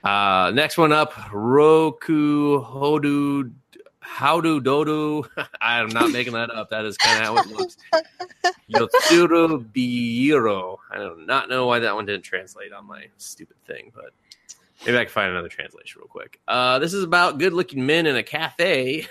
Uh 0.03 0.51
next 0.53 0.77
one 0.77 0.93
up, 0.93 1.13
Roku 1.33 2.63
Hodu 2.63 3.51
Howdu 4.01 4.61
Dodu. 4.61 5.27
I'm 5.61 5.89
not 5.89 6.11
making 6.11 6.33
that 6.33 6.49
up. 6.49 6.69
That 6.69 6.85
is 6.85 6.95
kind 6.97 7.19
of 7.19 7.25
how 7.25 7.37
it 7.37 7.47
looks. 7.47 7.77
Yotsuru 8.73 9.65
Biro. 9.73 10.77
I 10.89 10.97
do 10.97 11.17
not 11.25 11.49
know 11.49 11.67
why 11.67 11.79
that 11.79 11.93
one 11.93 12.05
didn't 12.05 12.23
translate 12.23 12.71
on 12.71 12.87
my 12.87 13.07
stupid 13.17 13.57
thing, 13.67 13.91
but 13.93 14.11
maybe 14.85 14.97
I 14.97 15.03
can 15.03 15.11
find 15.11 15.31
another 15.31 15.49
translation 15.49 15.99
real 15.99 16.07
quick. 16.07 16.39
Uh, 16.47 16.79
this 16.79 16.93
is 16.93 17.03
about 17.03 17.37
good 17.37 17.53
looking 17.53 17.85
men 17.85 18.07
in 18.07 18.15
a 18.15 18.23
cafe 18.23 19.07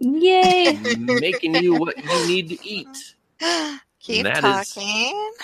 Yay! 0.00 0.76
making 0.96 1.54
you 1.56 1.74
what 1.74 1.96
you 1.96 2.26
need 2.26 2.48
to 2.48 2.66
eat. 2.66 3.14
Keep 4.00 4.24
That 4.24 4.44
is- 4.44 4.72
talking. 4.74 5.32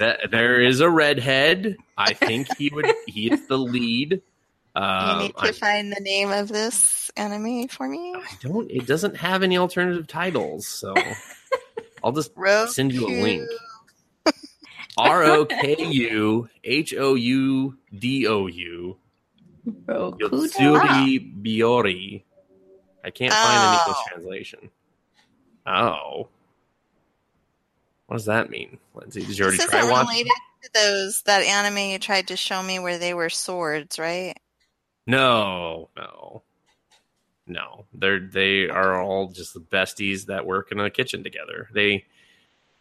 That, 0.00 0.30
there 0.30 0.60
is 0.60 0.80
a 0.80 0.88
redhead. 0.88 1.76
I 1.96 2.12
think 2.12 2.46
he 2.56 2.68
would. 2.72 2.86
He 3.06 3.30
is 3.32 3.46
the 3.48 3.56
lead. 3.58 4.12
you 4.76 4.82
Um, 4.82 5.18
need 5.22 5.36
to 5.36 5.48
I, 5.48 5.52
find 5.52 5.92
the 5.92 6.00
name 6.00 6.30
of 6.30 6.48
this 6.48 7.10
anime 7.16 7.66
for 7.68 7.88
me. 7.88 8.14
I 8.14 8.28
don't. 8.42 8.70
It 8.70 8.86
doesn't 8.86 9.16
have 9.16 9.42
any 9.42 9.56
alternative 9.58 10.06
titles, 10.06 10.66
so 10.68 10.94
I'll 12.04 12.12
just 12.12 12.30
Roku. 12.36 12.70
send 12.70 12.92
you 12.92 13.06
a 13.08 13.22
link. 13.22 13.48
R 14.96 15.24
O 15.24 15.44
K 15.46 15.76
U 15.78 16.48
H 16.64 16.94
O 16.96 17.14
U 17.14 17.78
D 17.96 18.26
O 18.26 18.46
U 18.46 18.96
Roku. 19.86 20.18
Yotsuiro 20.18 21.42
Biyori. 21.42 22.22
I 23.04 23.10
can't 23.10 23.32
find 23.32 23.58
an 23.62 23.78
Oh. 23.78 23.84
English 23.86 24.04
translation. 24.12 24.70
Oh. 25.66 26.28
What 28.08 28.16
does 28.16 28.24
that 28.24 28.48
mean, 28.48 28.78
Lindsay? 28.94 29.20
Did 29.20 29.36
you 29.38 29.44
already 29.44 29.58
This 29.58 29.66
try 29.66 29.80
isn't 29.80 29.94
related 29.94 30.32
to 30.62 30.70
those 30.72 31.22
that 31.22 31.42
anime 31.42 31.90
you 31.90 31.98
tried 31.98 32.28
to 32.28 32.36
show 32.36 32.62
me 32.62 32.78
where 32.78 32.96
they 32.96 33.12
were 33.12 33.28
swords, 33.28 33.98
right? 33.98 34.34
No, 35.06 35.90
no, 35.94 36.42
no. 37.46 37.84
They're 37.92 38.18
they 38.18 38.70
are 38.70 39.02
all 39.02 39.28
just 39.28 39.52
the 39.52 39.60
besties 39.60 40.24
that 40.26 40.46
work 40.46 40.72
in 40.72 40.80
a 40.80 40.88
kitchen 40.88 41.22
together. 41.22 41.68
They 41.74 42.06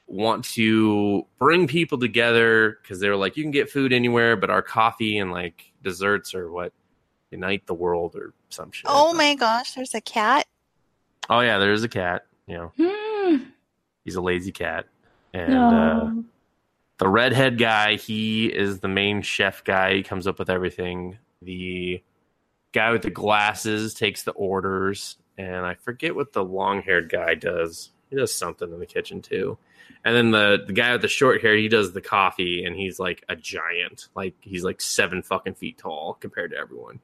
want 0.08 0.46
to 0.46 1.26
bring 1.40 1.68
people 1.68 1.98
together 1.98 2.78
because 2.82 3.02
they're 3.02 3.18
like, 3.18 3.36
you 3.36 3.44
can 3.44 3.52
get 3.52 3.70
food 3.70 3.92
anywhere, 3.92 4.38
but 4.38 4.50
our 4.50 4.62
coffee 4.62 5.18
and 5.18 5.34
like 5.34 5.74
desserts 5.84 6.34
are 6.36 6.50
what 6.50 6.72
unite 7.32 7.68
the 7.68 7.74
world 7.74 8.16
or 8.16 8.34
some 8.50 8.72
shit. 8.72 8.86
Oh 8.90 9.14
my 9.14 9.36
gosh, 9.36 9.74
there's 9.74 9.94
a 9.94 10.00
cat. 10.00 10.46
Oh 11.30 11.42
yeah, 11.42 11.58
there's 11.58 11.84
a 11.84 11.90
cat. 11.90 12.26
You 12.48 12.58
know, 12.58 12.72
Hmm. 12.78 13.44
he's 14.06 14.16
a 14.16 14.22
lazy 14.22 14.54
cat, 14.54 14.86
and 15.34 15.54
uh, 15.54 16.12
the 16.98 17.08
redhead 17.08 17.58
guy 17.58 17.96
he 17.96 18.48
is 18.48 18.80
the 18.80 18.88
main 18.88 19.22
chef 19.22 19.64
guy. 19.64 19.96
He 19.96 20.04
comes 20.04 20.28
up 20.28 20.40
with 20.40 20.50
everything. 20.50 21.18
The 21.42 22.02
guy 22.72 22.92
with 22.92 23.04
the 23.04 23.12
glasses 23.12 23.94
takes 23.94 24.24
the 24.24 24.32
orders. 24.32 25.18
And 25.38 25.66
i 25.66 25.76
forget 25.76 26.16
what 26.16 26.34
the 26.34 26.44
long 26.44 26.82
haired 26.82 27.10
guy 27.10 27.36
does. 27.36 27.92
He 28.10 28.16
does 28.16 28.34
something 28.34 28.72
in 28.72 28.80
the 28.80 28.86
kitchen 28.86 29.22
too. 29.22 29.58
And 30.04 30.16
then 30.16 30.32
the, 30.32 30.64
the 30.66 30.74
guy 30.74 30.94
with 30.94 31.02
the 31.02 31.08
short 31.08 31.42
hair 31.42 31.56
he 31.56 31.68
does 31.68 31.94
the 31.94 32.02
coffee. 32.02 32.64
And 32.64 32.76
he's 32.76 33.00
like 33.00 33.24
a 33.30 33.36
giant. 33.36 34.08
Like 34.16 34.34
he's 34.42 34.64
like 34.64 34.82
seven 34.82 35.22
fucking 35.22 35.56
feet 35.56 35.78
tall 35.78 36.18
compared 36.20 36.52
to 36.52 36.58
everyone. 36.58 37.00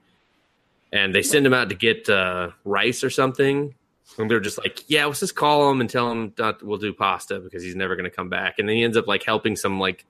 And 0.91 1.13
they 1.13 1.23
send 1.23 1.45
him 1.45 1.53
out 1.53 1.69
to 1.69 1.75
get 1.75 2.09
uh, 2.09 2.51
rice 2.63 3.03
or 3.03 3.09
something 3.09 3.75
and 4.17 4.29
they're 4.29 4.39
just 4.39 4.57
like, 4.57 4.83
yeah, 4.87 5.05
let's 5.05 5.19
just 5.19 5.35
call 5.35 5.69
him 5.71 5.81
and 5.81 5.89
tell 5.89 6.11
him 6.11 6.33
that 6.37 6.61
we'll 6.61 6.77
do 6.77 6.93
pasta 6.93 7.39
because 7.39 7.63
he's 7.63 7.75
never 7.75 7.95
going 7.95 8.09
to 8.09 8.15
come 8.15 8.29
back. 8.29 8.59
And 8.59 8.67
then 8.67 8.75
he 8.75 8.83
ends 8.83 8.97
up 8.97 9.07
like 9.07 9.23
helping 9.23 9.55
some 9.55 9.79
like 9.79 10.05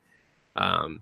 um, 0.56 1.02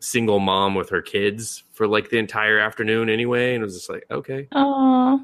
single 0.00 0.40
mom 0.40 0.74
with 0.74 0.90
her 0.90 1.02
kids 1.02 1.62
for 1.72 1.86
like 1.86 2.10
the 2.10 2.18
entire 2.18 2.58
afternoon 2.58 3.08
anyway. 3.08 3.54
And 3.54 3.62
it 3.62 3.66
was 3.66 3.74
just 3.74 3.90
like, 3.90 4.04
okay. 4.10 4.48
Aw. 4.52 5.18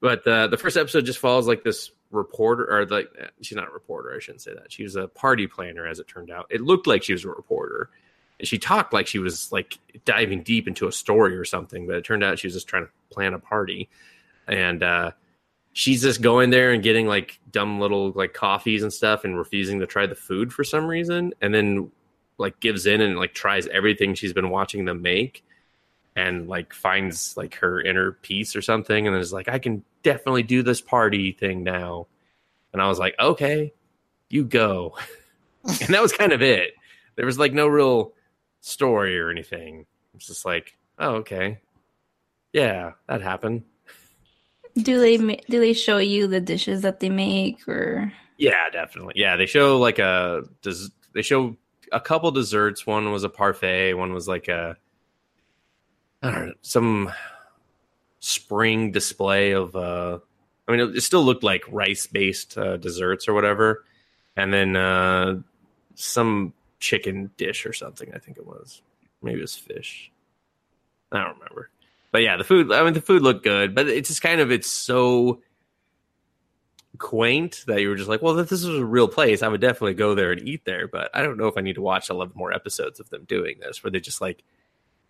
But 0.00 0.26
uh, 0.26 0.48
the 0.48 0.56
first 0.56 0.76
episode 0.76 1.06
just 1.06 1.18
follows 1.18 1.46
like 1.46 1.64
this 1.64 1.90
reporter, 2.10 2.70
or 2.70 2.86
like 2.86 3.08
she's 3.40 3.56
not 3.56 3.68
a 3.68 3.72
reporter. 3.72 4.14
I 4.14 4.18
shouldn't 4.18 4.42
say 4.42 4.54
that. 4.54 4.72
She 4.72 4.82
was 4.82 4.96
a 4.96 5.08
party 5.08 5.46
planner, 5.46 5.86
as 5.86 5.98
it 5.98 6.08
turned 6.08 6.30
out. 6.30 6.46
It 6.50 6.60
looked 6.60 6.86
like 6.86 7.02
she 7.02 7.12
was 7.12 7.24
a 7.24 7.28
reporter, 7.28 7.90
and 8.38 8.46
she 8.46 8.58
talked 8.58 8.92
like 8.92 9.06
she 9.06 9.18
was 9.18 9.50
like 9.52 9.78
diving 10.04 10.42
deep 10.42 10.68
into 10.68 10.86
a 10.86 10.92
story 10.92 11.36
or 11.36 11.44
something. 11.44 11.86
But 11.86 11.96
it 11.96 12.04
turned 12.04 12.22
out 12.22 12.38
she 12.38 12.46
was 12.46 12.54
just 12.54 12.68
trying 12.68 12.84
to 12.84 12.90
plan 13.10 13.34
a 13.34 13.38
party, 13.38 13.88
and 14.46 14.82
uh, 14.82 15.10
she's 15.74 16.02
just 16.02 16.22
going 16.22 16.50
there 16.50 16.72
and 16.72 16.82
getting 16.82 17.06
like 17.06 17.38
dumb 17.50 17.80
little 17.80 18.12
like 18.12 18.32
coffees 18.32 18.82
and 18.82 18.92
stuff 18.92 19.24
and 19.24 19.36
refusing 19.36 19.80
to 19.80 19.86
try 19.86 20.06
the 20.06 20.14
food 20.14 20.52
for 20.52 20.64
some 20.64 20.86
reason 20.86 21.34
and 21.42 21.52
then 21.52 21.90
like 22.38 22.58
gives 22.60 22.86
in 22.86 23.00
and 23.00 23.18
like 23.18 23.34
tries 23.34 23.66
everything 23.68 24.14
she's 24.14 24.32
been 24.32 24.50
watching 24.50 24.84
them 24.86 25.02
make 25.02 25.44
and 26.16 26.48
like 26.48 26.72
finds 26.72 27.36
like 27.36 27.56
her 27.56 27.80
inner 27.80 28.12
peace 28.12 28.54
or 28.54 28.62
something 28.62 29.06
and 29.06 29.16
is 29.16 29.32
like 29.32 29.48
I 29.48 29.58
can 29.58 29.84
definitely 30.02 30.44
do 30.44 30.62
this 30.62 30.80
party 30.80 31.32
thing 31.32 31.64
now. 31.64 32.06
And 32.72 32.82
I 32.82 32.88
was 32.88 32.98
like, 32.98 33.14
"Okay, 33.18 33.72
you 34.28 34.44
go." 34.44 34.96
and 35.64 35.94
that 35.94 36.02
was 36.02 36.12
kind 36.12 36.32
of 36.32 36.42
it. 36.42 36.74
There 37.16 37.26
was 37.26 37.38
like 37.38 37.52
no 37.52 37.66
real 37.66 38.12
story 38.60 39.18
or 39.18 39.30
anything. 39.30 39.86
It's 40.14 40.26
just 40.26 40.44
like, 40.44 40.76
"Oh, 40.98 41.16
okay. 41.16 41.58
Yeah, 42.52 42.92
that 43.08 43.22
happened." 43.22 43.64
Do 44.76 45.00
they 45.00 45.16
do 45.16 45.60
they 45.60 45.72
show 45.72 45.98
you 45.98 46.26
the 46.26 46.40
dishes 46.40 46.82
that 46.82 47.00
they 47.00 47.08
make 47.08 47.66
or 47.68 48.12
Yeah, 48.38 48.70
definitely. 48.70 49.14
Yeah, 49.16 49.36
they 49.36 49.46
show 49.46 49.78
like 49.78 49.98
a 49.98 50.42
does 50.62 50.90
they 51.12 51.22
show 51.22 51.56
a 51.92 52.00
couple 52.00 52.30
desserts. 52.32 52.86
One 52.86 53.12
was 53.12 53.24
a 53.24 53.28
parfait. 53.28 53.94
One 53.94 54.12
was 54.12 54.26
like 54.26 54.48
a 54.48 54.76
I 56.22 56.30
don't 56.30 56.46
know 56.46 56.54
some 56.62 57.12
spring 58.20 58.90
display 58.90 59.52
of. 59.52 59.76
uh 59.76 60.18
I 60.66 60.72
mean, 60.72 60.80
it, 60.80 60.96
it 60.96 61.00
still 61.02 61.22
looked 61.22 61.44
like 61.44 61.62
rice 61.68 62.06
based 62.06 62.56
uh, 62.56 62.78
desserts 62.78 63.28
or 63.28 63.34
whatever, 63.34 63.84
and 64.36 64.52
then 64.52 64.76
uh 64.76 65.36
some 65.94 66.54
chicken 66.80 67.30
dish 67.36 67.66
or 67.66 67.72
something. 67.72 68.10
I 68.14 68.18
think 68.18 68.38
it 68.38 68.46
was 68.46 68.82
maybe 69.22 69.38
it 69.38 69.42
was 69.42 69.56
fish. 69.56 70.10
I 71.12 71.22
don't 71.22 71.34
remember, 71.38 71.70
but 72.14 72.22
yeah, 72.22 72.36
the 72.36 72.44
food. 72.44 72.70
I 72.70 72.84
mean, 72.84 72.92
the 72.92 73.00
food 73.00 73.22
looked 73.22 73.42
good, 73.42 73.74
but 73.74 73.88
it's 73.88 74.08
just 74.08 74.22
kind 74.22 74.40
of 74.40 74.52
it's 74.52 74.70
so 74.70 75.42
quaint 76.96 77.64
that 77.66 77.80
you 77.80 77.88
were 77.88 77.96
just 77.96 78.08
like, 78.08 78.22
well, 78.22 78.38
if 78.38 78.48
this 78.48 78.64
was 78.64 78.78
a 78.78 78.86
real 78.86 79.08
place, 79.08 79.42
I 79.42 79.48
would 79.48 79.60
definitely 79.60 79.94
go 79.94 80.14
there 80.14 80.30
and 80.30 80.40
eat 80.46 80.64
there. 80.64 80.86
But 80.86 81.10
I 81.12 81.24
don't 81.24 81.36
know 81.36 81.48
if 81.48 81.56
I 81.56 81.60
need 81.60 81.74
to 81.74 81.82
watch 81.82 82.10
11 82.10 82.34
more 82.36 82.52
episodes 82.52 83.00
of 83.00 83.10
them 83.10 83.24
doing 83.24 83.56
this, 83.58 83.82
where 83.82 83.90
they 83.90 83.98
just 83.98 84.20
like 84.20 84.44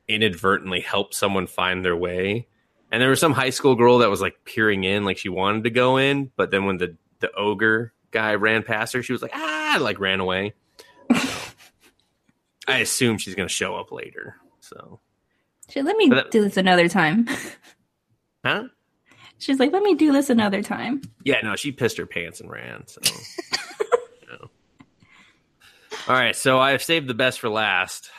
inadvertently 0.09 0.81
help 0.81 1.13
someone 1.13 1.47
find 1.47 1.85
their 1.85 1.95
way. 1.95 2.47
And 2.91 3.03
there 3.03 3.11
was 3.11 3.21
some 3.21 3.33
high 3.33 3.51
school 3.51 3.75
girl 3.75 3.99
that 3.99 4.09
was 4.09 4.23
like 4.23 4.43
peering 4.47 4.85
in, 4.85 5.05
like 5.05 5.19
she 5.19 5.29
wanted 5.29 5.65
to 5.65 5.71
go 5.71 5.99
in, 5.99 6.31
but 6.37 6.51
then 6.51 6.65
when 6.65 6.79
the 6.79 6.97
the 7.21 7.31
ogre 7.35 7.93
guy 8.13 8.37
ran 8.37 8.63
past 8.63 8.95
her, 8.95 9.03
she 9.03 9.13
was 9.13 9.21
like, 9.21 9.33
ah, 9.35 9.77
like 9.79 10.01
ran 10.01 10.21
away. 10.21 10.55
So, 11.15 11.29
I 12.67 12.79
assume 12.79 13.19
she's 13.19 13.35
gonna 13.35 13.51
show 13.51 13.77
up 13.77 13.93
later. 13.93 14.37
So, 14.61 15.01
She's 15.69 15.85
let 15.85 15.97
me 15.97 16.09
that- 16.11 16.31
do 16.31 16.43
this 16.43 16.57
another 16.57 16.89
time. 16.89 17.29
huh? 18.45 18.65
She's 19.39 19.59
like, 19.59 19.73
let 19.73 19.83
me 19.83 19.95
do 19.95 20.13
this 20.13 20.31
another 20.31 20.63
time. 20.63 21.03
Yeah, 21.25 21.41
no, 21.43 21.57
she 21.57 21.73
pissed 21.73 21.99
her 21.99 22.07
pants 22.07 22.41
and 22.41 22.51
ran. 22.51 22.87
So, 22.87 23.01
you 24.23 24.29
know. 24.29 24.49
all 26.09 26.15
right. 26.15 26.37
So 26.37 26.59
I 26.59 26.71
have 26.71 26.83
saved 26.83 27.09
the 27.09 27.15
best 27.15 27.41
for 27.41 27.49
last. 27.49 28.11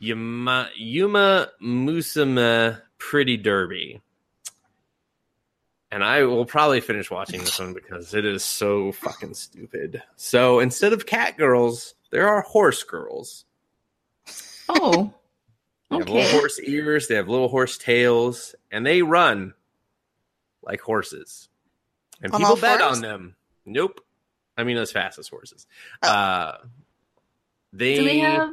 Uma 0.00 0.70
Uma 0.76 1.48
Musume 1.62 2.80
Pretty 2.98 3.36
Derby, 3.36 4.00
and 5.90 6.02
I 6.02 6.22
will 6.24 6.46
probably 6.46 6.80
finish 6.80 7.10
watching 7.10 7.40
this 7.40 7.58
one 7.58 7.74
because 7.74 8.14
it 8.14 8.24
is 8.24 8.42
so 8.42 8.92
fucking 8.92 9.34
stupid. 9.34 10.02
So 10.16 10.60
instead 10.60 10.94
of 10.94 11.04
cat 11.04 11.36
girls, 11.36 11.94
there 12.10 12.26
are 12.28 12.40
horse 12.40 12.82
girls. 12.82 13.44
Oh. 14.76 15.12
They 15.90 15.96
have 15.98 16.08
little 16.08 16.38
horse 16.40 16.60
ears, 16.60 17.08
they 17.08 17.16
have 17.16 17.28
little 17.28 17.48
horse 17.48 17.76
tails, 17.76 18.54
and 18.70 18.86
they 18.86 19.02
run 19.02 19.54
like 20.62 20.80
horses. 20.80 21.48
And 22.22 22.32
On 22.32 22.40
people 22.40 22.56
bet 22.56 22.80
fours? 22.80 22.96
on 22.96 23.02
them. 23.02 23.36
Nope. 23.66 24.00
I 24.56 24.62
mean, 24.64 24.76
as 24.76 24.92
fast 24.92 25.18
as 25.18 25.26
horses. 25.28 25.66
Oh. 26.02 26.08
Uh, 26.08 26.58
they, 27.72 27.96
Do 27.96 28.04
they 28.04 28.18
have 28.18 28.50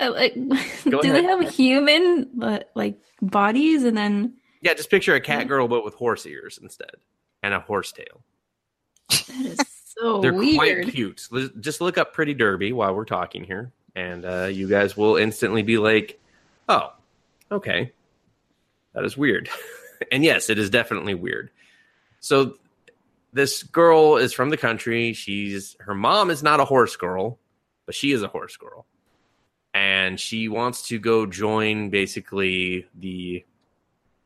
uh, 0.00 0.12
like 0.12 0.34
Go 0.88 1.00
do 1.02 1.12
they 1.12 1.22
have 1.22 1.48
human 1.50 2.28
but 2.34 2.70
like 2.74 2.98
bodies 3.22 3.84
and 3.84 3.96
then 3.96 4.34
yeah, 4.62 4.74
just 4.74 4.90
picture 4.90 5.14
a 5.14 5.20
cat 5.20 5.46
girl, 5.48 5.68
but 5.68 5.84
with 5.84 5.94
horse 5.94 6.26
ears 6.26 6.58
instead 6.60 6.90
and 7.42 7.54
a 7.54 7.60
horse 7.60 7.92
tail. 7.92 8.22
that 9.08 9.30
is 9.46 9.58
so 9.98 10.20
They're 10.20 10.32
weird. 10.34 10.56
quite 10.84 10.88
cute. 10.94 11.28
Just 11.60 11.80
look 11.80 11.96
up 11.98 12.12
Pretty 12.12 12.34
Derby 12.34 12.72
while 12.72 12.94
we're 12.94 13.04
talking 13.04 13.44
here, 13.44 13.72
and 13.96 14.26
uh, 14.26 14.44
you 14.44 14.68
guys 14.68 14.96
will 14.96 15.16
instantly 15.16 15.62
be 15.62 15.78
like, 15.78 16.20
"Oh, 16.68 16.92
okay, 17.50 17.92
that 18.92 19.04
is 19.04 19.16
weird." 19.16 19.48
and 20.12 20.22
yes, 20.22 20.50
it 20.50 20.58
is 20.58 20.70
definitely 20.70 21.14
weird. 21.14 21.50
So 22.20 22.58
this 23.32 23.62
girl 23.62 24.18
is 24.18 24.32
from 24.32 24.50
the 24.50 24.56
country. 24.56 25.14
She's 25.14 25.76
her 25.80 25.94
mom 25.94 26.30
is 26.30 26.42
not 26.42 26.60
a 26.60 26.64
horse 26.64 26.94
girl, 26.94 27.38
but 27.86 27.94
she 27.94 28.12
is 28.12 28.22
a 28.22 28.28
horse 28.28 28.56
girl, 28.56 28.86
and 29.74 30.20
she 30.20 30.48
wants 30.48 30.88
to 30.88 30.98
go 30.98 31.26
join 31.26 31.88
basically 31.88 32.86
the 32.94 33.44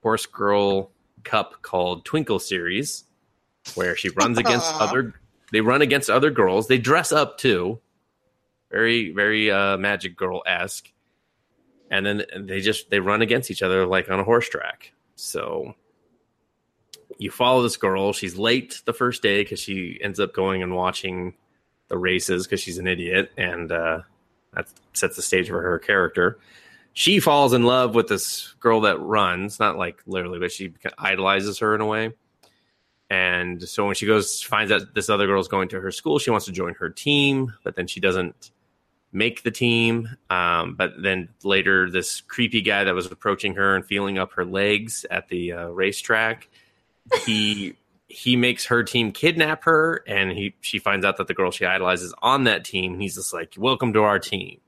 horse 0.03 0.27
girl 0.27 0.91
cup 1.23 1.63
called 1.63 2.05
Twinkle 2.05 2.41
Series, 2.41 3.05
where 3.77 3.95
she 3.95 4.09
runs 4.11 4.37
against 4.37 4.67
other. 4.75 5.15
They 5.53 5.61
run 5.61 5.83
against 5.83 6.11
other 6.11 6.31
girls. 6.31 6.67
They 6.67 6.79
dress 6.79 7.13
up 7.13 7.39
too, 7.39 7.81
very 8.71 9.13
very 9.13 9.51
uh, 9.51 9.77
magic 9.77 10.17
girl 10.17 10.43
esque, 10.47 10.91
and 11.91 12.05
then 12.05 12.23
they 12.39 12.61
just 12.61 12.91
they 12.91 13.01
run 13.01 13.23
against 13.23 13.51
each 13.51 13.63
other 13.63 13.87
like 13.87 14.11
on 14.11 14.21
a 14.21 14.25
horse 14.25 14.49
track. 14.49 14.93
So 15.17 15.75
you 17.19 17.31
follow 17.31 17.63
this 17.63 17.77
girl. 17.77 18.13
She's 18.13 18.37
late 18.37 18.83
the 18.87 18.95
first 18.95 19.23
day 19.23 19.43
because 19.43 19.61
she 19.61 19.99
ends 20.03 20.19
up 20.19 20.33
going 20.33 20.63
and 20.63 20.75
watching 20.75 21.35
the 21.89 21.99
races 21.99 22.47
because 22.47 22.61
she's 22.61 22.79
an 22.79 22.87
idiot, 22.87 23.33
and 23.37 23.71
uh, 23.71 24.01
that 24.55 24.69
sets 24.93 25.17
the 25.17 25.23
stage 25.23 25.49
for 25.49 25.61
her 25.61 25.79
character. 25.79 26.39
She 26.93 27.21
falls 27.21 27.53
in 27.53 27.63
love 27.63 27.95
with 27.95 28.09
this 28.09 28.55
girl 28.59 28.81
that 28.83 28.99
runs, 28.99 29.61
not 29.61 29.77
like 29.77 30.03
literally, 30.07 30.39
but 30.39 30.51
she 30.51 30.75
idolizes 30.99 31.59
her 31.59 31.75
in 31.75 31.81
a 31.81 31.87
way. 31.87 32.13
And 33.09 33.63
so 33.69 33.87
when 33.87 33.97
she 33.97 34.07
goes, 34.07 34.41
finds 34.41 34.71
out 34.71 34.95
this 34.95 35.11
other 35.11 35.27
girl's 35.27 35.49
going 35.49 35.69
to 35.71 35.81
her 35.81 35.91
school, 35.91 36.19
she 36.19 36.31
wants 36.31 36.47
to 36.47 36.53
join 36.53 36.75
her 36.75 36.91
team, 36.91 37.53
but 37.65 37.75
then 37.75 37.87
she 37.87 38.01
doesn't 38.01 38.53
make 39.12 39.43
the 39.43 39.51
team. 39.51 40.09
Um, 40.28 40.74
but 40.74 40.93
then 41.03 41.28
later, 41.43 41.91
this 41.91 42.20
creepy 42.20 42.62
guy 42.62 42.85
that 42.85 42.95
was 42.95 43.07
approaching 43.07 43.55
her 43.55 43.74
and 43.74 43.85
feeling 43.85 44.19
up 44.19 44.32
her 44.35 44.45
legs 44.45 45.05
at 45.11 45.28
the 45.28 45.53
uh, 45.53 45.66
racetrack, 45.66 46.49
he 47.24 47.77
he 48.11 48.35
makes 48.35 48.66
her 48.66 48.82
team 48.82 49.12
kidnap 49.12 49.65
her, 49.65 50.03
and 50.07 50.32
he 50.32 50.55
she 50.61 50.78
finds 50.78 51.07
out 51.07 51.16
that 51.19 51.28
the 51.28 51.35
girl 51.35 51.51
she 51.51 51.65
idolizes 51.65 52.12
on 52.23 52.45
that 52.45 52.65
team. 52.65 52.99
He's 52.99 53.15
just 53.15 53.32
like, 53.32 53.55
"Welcome 53.57 53.93
to 53.95 54.03
our 54.03 54.19
team." 54.19 54.61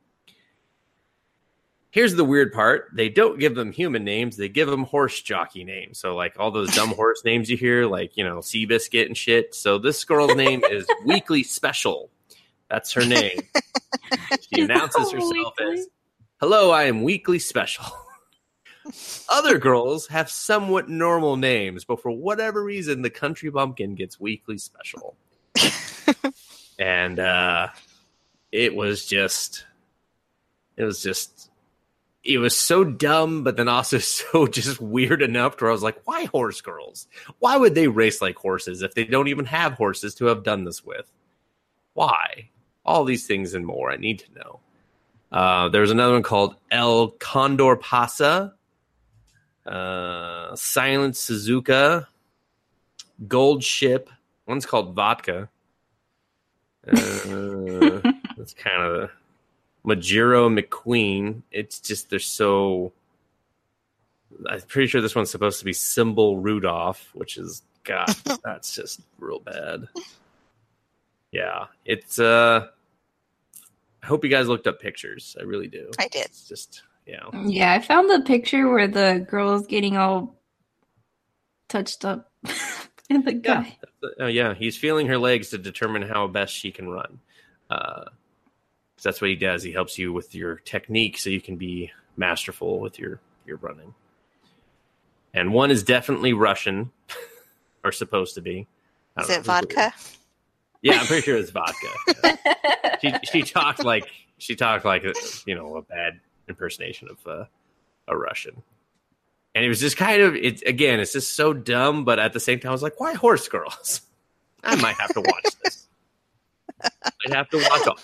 Here's 1.90 2.14
the 2.14 2.24
weird 2.24 2.52
part: 2.52 2.89
they 2.94 3.09
don't 3.09 3.39
give 3.39 3.55
them 3.55 3.73
human 3.73 4.05
names; 4.05 4.36
they 4.36 4.48
give 4.48 4.69
them 4.69 4.85
horse 4.85 5.20
jockey 5.20 5.64
names. 5.64 5.98
So, 5.98 6.14
like 6.14 6.36
all 6.39 6.51
those 6.51 6.74
dumb 6.74 6.90
horse 6.90 7.24
names 7.24 7.51
you 7.51 7.56
hear, 7.56 7.86
like 7.86 8.16
you 8.16 8.24
know, 8.24 8.39
Seabiscuit 8.39 9.06
and 9.06 9.16
shit. 9.16 9.55
So 9.55 9.78
this 9.78 10.05
girl's 10.05 10.36
name 10.36 10.62
is 10.70 10.86
Weekly 11.05 11.43
Special. 11.43 12.10
That's 12.73 12.90
her 12.93 13.05
name. 13.05 13.39
She 14.40 14.62
announces 14.62 15.11
herself 15.12 15.55
Weekly? 15.59 15.81
as, 15.81 15.86
"Hello, 16.40 16.70
I 16.70 16.85
am 16.85 17.03
Weekly 17.03 17.39
Special." 17.39 17.85
Other 19.28 19.59
girls 19.59 20.07
have 20.09 20.31
somewhat 20.31 20.89
normal 20.89 21.36
names, 21.36 21.85
but 21.85 22.03
for 22.03 22.11
whatever 22.11 22.62
reason, 22.62 23.03
the 23.03 23.11
country 23.11 23.51
bumpkin 23.51 23.94
gets 23.94 24.20
Weekly 24.20 24.59
Special. 24.59 25.16
and 26.78 27.19
uh, 27.19 27.69
it 28.51 28.74
was 28.74 29.07
just, 29.07 29.65
it 30.77 30.85
was 30.85 31.03
just, 31.03 31.51
it 32.24 32.39
was 32.39 32.57
so 32.57 32.85
dumb, 32.85 33.44
but 33.44 33.57
then 33.57 33.69
also 33.69 33.99
so 33.99 34.47
just 34.47 34.81
weird 34.81 35.23
enough 35.23 35.57
to 35.57 35.65
where 35.65 35.70
I 35.70 35.74
was 35.74 35.82
like, 35.82 36.01
why 36.05 36.24
horse 36.24 36.61
girls? 36.61 37.07
Why 37.39 37.57
would 37.57 37.74
they 37.74 37.89
race 37.89 38.20
like 38.20 38.36
horses 38.36 38.82
if 38.82 38.94
they 38.94 39.05
don't 39.05 39.28
even 39.28 39.47
have 39.47 39.74
horses 39.74 40.15
to 40.16 40.27
have 40.27 40.43
done 40.43 40.65
this 40.65 40.85
with? 40.85 41.11
Why? 41.94 42.51
All 42.85 43.05
these 43.05 43.27
things 43.27 43.55
and 43.55 43.67
more 43.67 43.91
I 43.91 43.97
need 43.97 44.21
to 44.21 44.35
know. 44.35 44.61
Uh, 45.31 45.69
there 45.69 45.81
was 45.81 45.91
another 45.91 46.13
one 46.13 46.23
called 46.23 46.57
El 46.71 47.09
Condor 47.09 47.77
Pasa, 47.77 48.55
uh, 49.67 50.55
Silence 50.55 51.25
Suzuka, 51.25 52.07
Gold 53.27 53.65
Ship. 53.65 54.11
One's 54.47 54.67
called 54.67 54.95
Vodka. 54.95 55.49
Uh, 56.87 56.93
that's 58.37 58.55
kind 58.55 58.83
of 58.83 59.11
Mejiro 59.87 60.53
McQueen. 60.53 61.43
It's 61.51 61.81
just 61.81 62.11
they're 62.11 62.19
so. 62.19 62.93
I'm 64.49 64.61
pretty 64.63 64.89
sure 64.89 65.01
this 65.01 65.15
one's 65.15 65.31
supposed 65.31 65.61
to 65.61 65.65
be 65.65 65.73
Symboli 65.73 66.43
Rudolf, 66.43 67.11
which 67.15 67.37
is 67.37 67.63
God. 67.85 68.09
that's 68.45 68.75
just 68.75 69.01
real 69.19 69.41
bad. 69.41 69.89
Yeah, 71.33 71.67
it's. 71.85 72.19
uh 72.19 72.69
I 74.03 74.07
hope 74.07 74.25
you 74.25 74.31
guys 74.31 74.49
looked 74.49 74.67
up 74.67 74.81
pictures. 74.81 75.37
I 75.39 75.45
really 75.45 75.69
do. 75.69 75.91
I 75.99 76.09
did. 76.09 76.27
It's 76.27 76.49
just 76.49 76.83
yeah. 77.07 77.25
Yeah, 77.45 77.73
I 77.73 77.81
found 77.81 78.11
the 78.11 78.21
picture 78.27 78.69
where 78.69 78.89
the 78.89 79.25
girl's 79.29 79.67
getting 79.67 79.97
all 79.97 80.37
touched 81.69 82.05
up 82.05 82.31
and 83.11 83.25
the 83.25 83.33
guy. 83.33 83.79
Oh 84.19 84.27
yeah, 84.27 84.55
he's 84.55 84.77
feeling 84.77 85.07
her 85.07 85.19
legs 85.19 85.51
to 85.51 85.59
determine 85.59 86.03
how 86.03 86.27
best 86.27 86.53
she 86.55 86.71
can 86.73 86.89
run. 86.89 87.21
Uh, 87.71 88.05
'cause 88.97 89.05
that's 89.05 89.21
what 89.21 89.31
he 89.31 89.37
does. 89.37 89.63
He 89.63 89.73
helps 89.73 89.99
you 89.99 90.13
with 90.13 90.35
your 90.35 90.57
technique 90.57 91.17
so 91.19 91.31
you 91.31 91.41
can 91.41 91.57
be 91.57 91.93
masterful 92.17 92.81
with 92.81 92.99
your 92.99 93.21
your 93.47 93.57
running. 93.59 93.95
And 95.33 95.53
one 95.55 95.71
is 95.71 95.83
definitely 95.83 96.35
Russian, 96.35 96.91
or 97.85 97.93
supposed 97.93 98.35
to 98.35 98.43
be. 98.43 98.67
Is 99.19 99.29
don't 99.29 99.39
it 99.39 99.45
vodka? 99.45 99.95
Yeah, 100.83 100.99
I'm 100.99 101.07
pretty 101.07 101.23
sure 101.23 101.37
it's 101.37 101.51
vodka. 101.51 101.89
she 103.01 103.15
she 103.25 103.43
talked 103.43 103.85
like 103.85 104.05
she 104.39 104.57
talked 104.57 104.85
like 104.85 105.05
you 105.47 105.55
know 105.55 105.77
a 105.77 105.83
bad 105.83 106.21
impersonation 106.49 107.09
of 107.09 107.27
uh, 107.27 107.45
a 108.09 108.17
Russian, 108.17 108.63
and 109.55 109.65
it 109.65 109.69
was 109.69 109.81
just 109.81 109.97
kind 109.97 110.23
of 110.23 110.35
it 110.35 110.63
again. 110.67 110.99
It's 110.99 111.13
just 111.13 111.35
so 111.35 111.53
dumb, 111.53 112.05
but 112.05 112.19
at 112.19 112.33
the 112.33 112.41
same 112.41 112.59
time, 112.59 112.71
I 112.71 112.73
was 112.73 112.83
like, 112.83 112.99
why 112.99 113.15
horse 113.15 113.49
girls? 113.49 114.01
I 114.65 114.75
might 114.77 114.97
have 114.97 115.13
to 115.15 115.21
watch 115.21 115.57
this. 115.63 115.89
I'd 116.83 117.33
have 117.33 117.49
to 117.51 117.59
watch 117.59 117.87
all, 117.87 117.99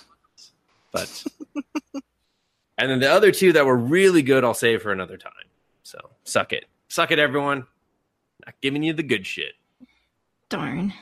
but 0.92 1.24
and 2.78 2.90
then 2.90 3.00
the 3.00 3.10
other 3.10 3.32
two 3.32 3.52
that 3.54 3.66
were 3.66 3.76
really 3.76 4.22
good, 4.22 4.44
I'll 4.44 4.54
save 4.54 4.82
for 4.82 4.92
another 4.92 5.16
time. 5.16 5.32
So 5.82 5.98
suck 6.22 6.52
it, 6.52 6.66
suck 6.88 7.10
it, 7.10 7.18
everyone. 7.18 7.66
Not 8.46 8.54
giving 8.60 8.84
you 8.84 8.92
the 8.92 9.02
good 9.02 9.26
shit. 9.26 9.54
Darn. 10.48 10.92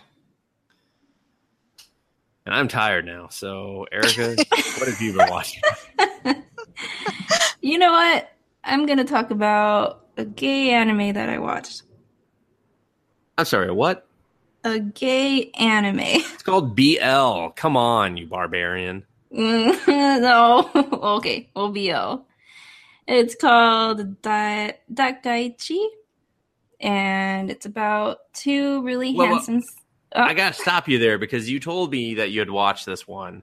And 2.46 2.54
I'm 2.54 2.68
tired 2.68 3.04
now. 3.04 3.28
So, 3.28 3.86
Erika, 3.92 4.36
what 4.78 4.88
have 4.88 5.00
you 5.00 5.12
been 5.16 5.28
watching? 5.28 5.62
You 7.60 7.78
know 7.78 7.90
what? 7.90 8.30
I'm 8.62 8.86
gonna 8.86 9.04
talk 9.04 9.32
about 9.32 10.06
a 10.16 10.24
gay 10.24 10.70
anime 10.70 11.14
that 11.14 11.28
I 11.28 11.38
watched. 11.38 11.82
I'm 13.36 13.44
sorry, 13.44 13.72
what? 13.72 14.06
A 14.62 14.78
gay 14.78 15.50
anime. 15.58 15.98
It's 15.98 16.44
called 16.44 16.76
BL. 16.76 17.48
Come 17.56 17.76
on, 17.76 18.16
you 18.16 18.28
barbarian. 18.28 19.04
no. 19.32 20.70
okay, 21.16 21.50
well 21.56 21.70
BL. 21.70 22.22
It's 23.08 23.34
called 23.34 24.22
da- 24.22 24.76
Dakaichi. 24.92 25.84
And 26.78 27.50
it's 27.50 27.66
about 27.66 28.32
two 28.32 28.82
really 28.82 29.12
Well, 29.12 29.30
well, 29.30 29.62
I 30.14 30.34
got 30.34 30.54
to 30.54 30.60
stop 30.60 30.88
you 30.88 30.98
there 30.98 31.18
because 31.18 31.50
you 31.50 31.60
told 31.60 31.90
me 31.90 32.14
that 32.14 32.30
you 32.30 32.40
had 32.40 32.50
watched 32.50 32.86
this 32.86 33.06
one. 33.06 33.42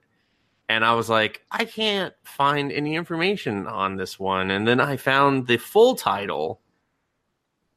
And 0.68 0.84
I 0.84 0.94
was 0.94 1.10
like, 1.10 1.42
I 1.50 1.66
can't 1.66 2.14
find 2.24 2.72
any 2.72 2.94
information 2.94 3.66
on 3.66 3.96
this 3.96 4.18
one. 4.18 4.50
And 4.50 4.66
then 4.66 4.80
I 4.80 4.96
found 4.96 5.46
the 5.46 5.58
full 5.58 5.94
title. 5.94 6.60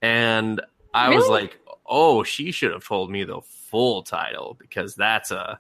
And 0.01 0.61
I 0.93 1.14
was 1.14 1.27
like, 1.27 1.57
oh, 1.85 2.23
she 2.23 2.51
should 2.51 2.72
have 2.72 2.88
told 2.88 3.11
me 3.11 3.23
the 3.23 3.41
full 3.41 4.03
title 4.03 4.55
because 4.59 4.95
that's 4.95 5.31
a 5.31 5.59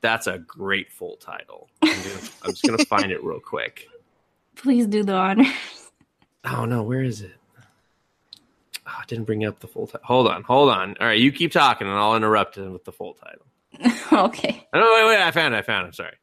that's 0.00 0.26
a 0.26 0.38
great 0.38 0.90
full 0.90 1.16
title. 1.16 1.68
I'm, 1.82 1.90
gonna, 1.90 2.28
I'm 2.42 2.50
just 2.50 2.64
gonna 2.64 2.84
find 2.86 3.12
it 3.12 3.22
real 3.22 3.40
quick. 3.40 3.88
Please 4.56 4.86
do 4.86 5.02
the 5.04 5.14
honors. 5.14 5.48
Oh 6.44 6.64
no, 6.64 6.82
where 6.82 7.02
is 7.02 7.22
it? 7.22 7.36
Oh, 8.92 8.98
I 9.00 9.04
didn't 9.06 9.24
bring 9.24 9.44
up 9.44 9.60
the 9.60 9.68
full 9.68 9.86
title. 9.86 10.00
Hold 10.04 10.28
on, 10.28 10.42
hold 10.42 10.68
on. 10.70 10.96
All 11.00 11.06
right, 11.06 11.18
you 11.18 11.32
keep 11.32 11.52
talking, 11.52 11.86
and 11.86 11.96
I'll 11.96 12.14
interrupt 12.16 12.58
it 12.58 12.68
with 12.68 12.84
the 12.84 12.92
full 12.92 13.14
title. 13.14 13.46
okay. 14.26 14.66
Oh, 14.74 14.78
no, 14.80 14.92
wait, 14.94 15.16
wait, 15.16 15.22
I 15.22 15.30
found 15.30 15.54
it. 15.54 15.58
I 15.58 15.62
found 15.62 15.84
it. 15.84 15.86
I'm 15.86 15.92
sorry. 15.94 16.16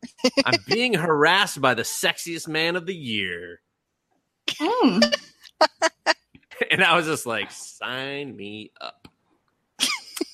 I'm 0.46 0.60
being 0.68 0.94
harassed 0.94 1.60
by 1.60 1.74
the 1.74 1.82
sexiest 1.82 2.48
man 2.48 2.76
of 2.76 2.86
the 2.86 2.96
year, 2.96 3.62
Mm. 4.60 5.16
and 6.72 6.84
I 6.84 6.96
was 6.96 7.06
just 7.06 7.26
like, 7.26 7.52
sign 7.52 8.36
me 8.36 8.72
up. 8.82 9.08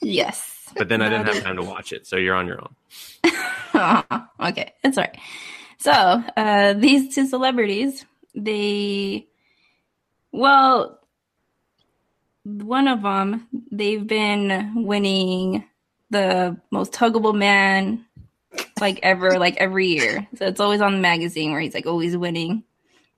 Yes. 0.02 0.70
But 0.76 0.90
then 0.90 1.02
I 1.02 1.10
didn't 1.10 1.28
have 1.28 1.44
time 1.44 1.58
to 1.58 1.64
watch 1.64 1.92
it, 1.94 2.08
so 2.08 2.16
you're 2.16 2.36
on 2.36 2.48
your 2.48 2.62
own. 2.62 2.76
okay, 4.40 4.74
that's 4.84 4.98
all 4.98 5.04
right. 5.04 5.18
So, 5.80 5.92
uh, 5.92 6.74
these 6.74 7.14
two 7.14 7.28
celebrities, 7.28 8.06
they, 8.34 9.28
well, 10.32 11.00
one 12.46 12.88
of 12.88 13.02
them, 13.02 13.48
they've 13.72 14.06
been 14.06 14.86
winning 14.86 15.66
the 16.12 16.58
most 16.72 16.94
huggable 16.94 17.36
man 17.36 18.06
like 18.80 19.00
ever, 19.04 19.38
like 19.40 19.58
every 19.58 19.88
year. 19.88 20.28
So 20.38 20.46
it's 20.46 20.60
always 20.60 20.80
on 20.80 20.94
the 20.94 21.00
magazine 21.00 21.52
where 21.52 21.60
he's 21.60 21.74
like 21.74 21.88
always 21.88 22.16
winning 22.16 22.64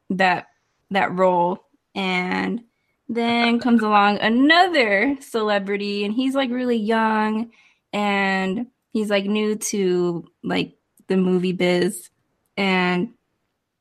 that 0.09 0.47
that 0.91 1.13
role. 1.13 1.65
And 1.93 2.63
then 3.09 3.59
comes 3.59 3.83
along 3.83 4.19
another 4.19 5.17
celebrity, 5.21 6.05
and 6.05 6.13
he's 6.13 6.35
like 6.35 6.51
really 6.51 6.77
young, 6.77 7.51
and 7.93 8.67
he's 8.93 9.09
like 9.09 9.25
new 9.25 9.55
to 9.55 10.27
like 10.43 10.77
the 11.07 11.17
movie 11.17 11.53
biz. 11.53 12.09
And 12.55 13.13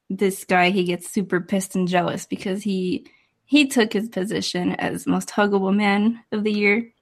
this 0.08 0.44
guy, 0.44 0.70
he 0.70 0.84
gets 0.84 1.10
super 1.10 1.40
pissed 1.40 1.74
and 1.74 1.88
jealous 1.88 2.26
because 2.26 2.62
he 2.62 3.06
he 3.46 3.66
took 3.68 3.92
his 3.92 4.08
position 4.08 4.72
as 4.74 5.06
most 5.06 5.30
huggable 5.30 5.74
man 5.74 6.22
of 6.32 6.44
the 6.44 6.52
year. 6.52 6.92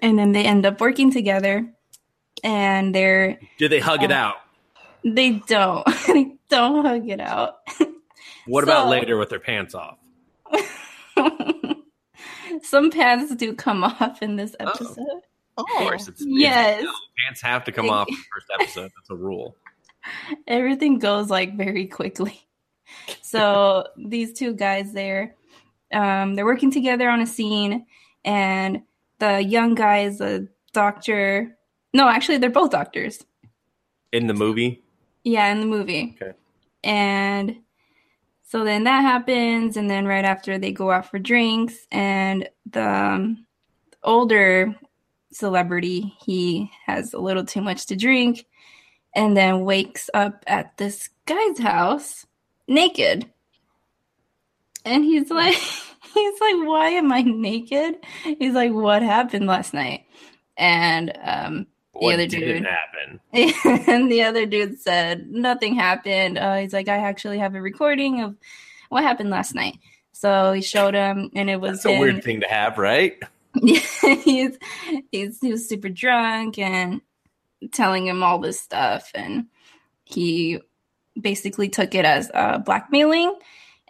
And 0.00 0.18
then 0.18 0.32
they 0.32 0.44
end 0.44 0.66
up 0.66 0.80
working 0.80 1.12
together, 1.12 1.64
and 2.42 2.92
they're 2.94 3.38
Do 3.58 3.68
they 3.68 3.78
hug 3.78 4.02
it 4.02 4.10
Oh. 4.10 4.14
out? 4.14 4.34
they 5.04 5.30
don't 5.46 5.86
they 6.06 6.32
don't 6.48 6.84
hug 6.84 7.08
it 7.08 7.20
out. 7.20 7.58
What 8.46 8.64
about 8.64 8.88
later 8.88 9.16
with 9.16 9.28
their 9.30 9.38
pants 9.40 9.74
off? 9.74 9.98
Some 12.62 12.90
pants 12.90 13.34
do 13.36 13.54
come 13.54 13.84
off 14.00 14.22
in 14.22 14.36
this 14.36 14.54
Oh. 14.60 14.68
episode. 14.70 14.96
Oh. 14.98 15.20
Of 15.58 15.66
Oh, 15.68 15.78
course, 15.78 16.08
it's, 16.08 16.22
it's- 16.22 16.34
Yes. 16.40 16.82
no, 16.82 16.90
pants 17.26 17.42
have 17.42 17.64
to 17.64 17.72
come 17.72 17.90
off 17.90 18.08
in 18.08 18.14
the 18.14 18.22
first 18.34 18.46
episode. 18.58 18.90
That's 18.96 19.10
a 19.10 19.14
rule. 19.14 19.54
Everything 20.46 20.98
goes 20.98 21.28
like 21.30 21.56
very 21.56 21.86
quickly. 21.86 22.40
So 23.20 23.86
these 23.96 24.32
two 24.32 24.54
guys 24.54 24.92
there, 24.92 25.36
um, 25.92 26.34
they're 26.34 26.44
working 26.44 26.70
together 26.70 27.08
on 27.08 27.20
a 27.20 27.26
scene, 27.26 27.86
and 28.24 28.82
the 29.18 29.42
young 29.42 29.74
guy 29.74 30.00
is 30.00 30.20
a 30.20 30.46
doctor. 30.72 31.56
No, 31.92 32.08
actually, 32.08 32.38
they're 32.38 32.50
both 32.50 32.70
doctors. 32.70 33.24
In 34.12 34.26
the 34.26 34.34
movie, 34.34 34.82
Yeah, 35.24 35.50
in 35.52 35.60
the 35.60 35.66
movie. 35.66 36.16
Okay. 36.20 36.36
And 36.84 37.60
so 38.42 38.64
then 38.64 38.84
that 38.84 39.00
happens, 39.00 39.76
and 39.76 39.88
then 39.88 40.06
right 40.06 40.24
after 40.24 40.58
they 40.58 40.72
go 40.72 40.90
out 40.90 41.10
for 41.10 41.18
drinks, 41.18 41.86
and 41.90 42.48
the 42.70 42.86
um, 42.86 43.46
older 44.02 44.74
celebrity 45.32 46.14
he 46.22 46.70
has 46.84 47.14
a 47.14 47.18
little 47.18 47.44
too 47.44 47.62
much 47.62 47.86
to 47.86 47.96
drink, 47.96 48.44
and 49.14 49.36
then 49.36 49.64
wakes 49.64 50.10
up 50.12 50.44
at 50.46 50.76
this 50.76 51.08
guy's 51.24 51.58
house 51.58 52.26
naked, 52.68 53.30
and 54.84 55.04
he's 55.04 55.30
like, 55.30 55.54
he's 56.14 56.40
like, 56.40 56.56
why 56.66 56.90
am 56.90 57.12
I 57.12 57.22
naked? 57.22 57.96
He's 58.38 58.54
like, 58.54 58.72
what 58.72 59.02
happened 59.02 59.46
last 59.46 59.74
night? 59.74 60.04
And 60.56 61.12
um, 61.22 61.66
what 61.92 62.14
other 62.14 62.26
dude 62.26 62.40
didn't 62.40 62.64
happen? 62.64 63.20
and 63.88 64.10
the 64.10 64.22
other 64.24 64.46
dude 64.46 64.80
said 64.80 65.30
nothing 65.30 65.74
happened. 65.74 66.38
Uh, 66.38 66.56
he's 66.56 66.72
like, 66.72 66.88
I 66.88 66.96
actually 66.98 67.38
have 67.38 67.54
a 67.54 67.62
recording 67.62 68.22
of 68.22 68.36
what 68.88 69.04
happened 69.04 69.30
last 69.30 69.54
night. 69.54 69.78
So 70.12 70.52
he 70.52 70.62
showed 70.62 70.94
him, 70.94 71.30
and 71.34 71.50
it 71.50 71.60
was 71.60 71.82
That's 71.82 71.96
a 71.96 71.98
weird 71.98 72.22
thing 72.22 72.40
to 72.40 72.48
have, 72.48 72.78
right? 72.78 73.20
he's, 73.62 74.00
he's 75.10 75.40
he 75.40 75.50
was 75.50 75.68
super 75.68 75.88
drunk 75.88 76.58
and 76.58 77.00
telling 77.72 78.06
him 78.06 78.22
all 78.22 78.38
this 78.38 78.60
stuff, 78.60 79.10
and 79.14 79.46
he 80.04 80.60
basically 81.20 81.68
took 81.68 81.94
it 81.94 82.04
as 82.04 82.30
uh, 82.34 82.58
blackmailing. 82.58 83.36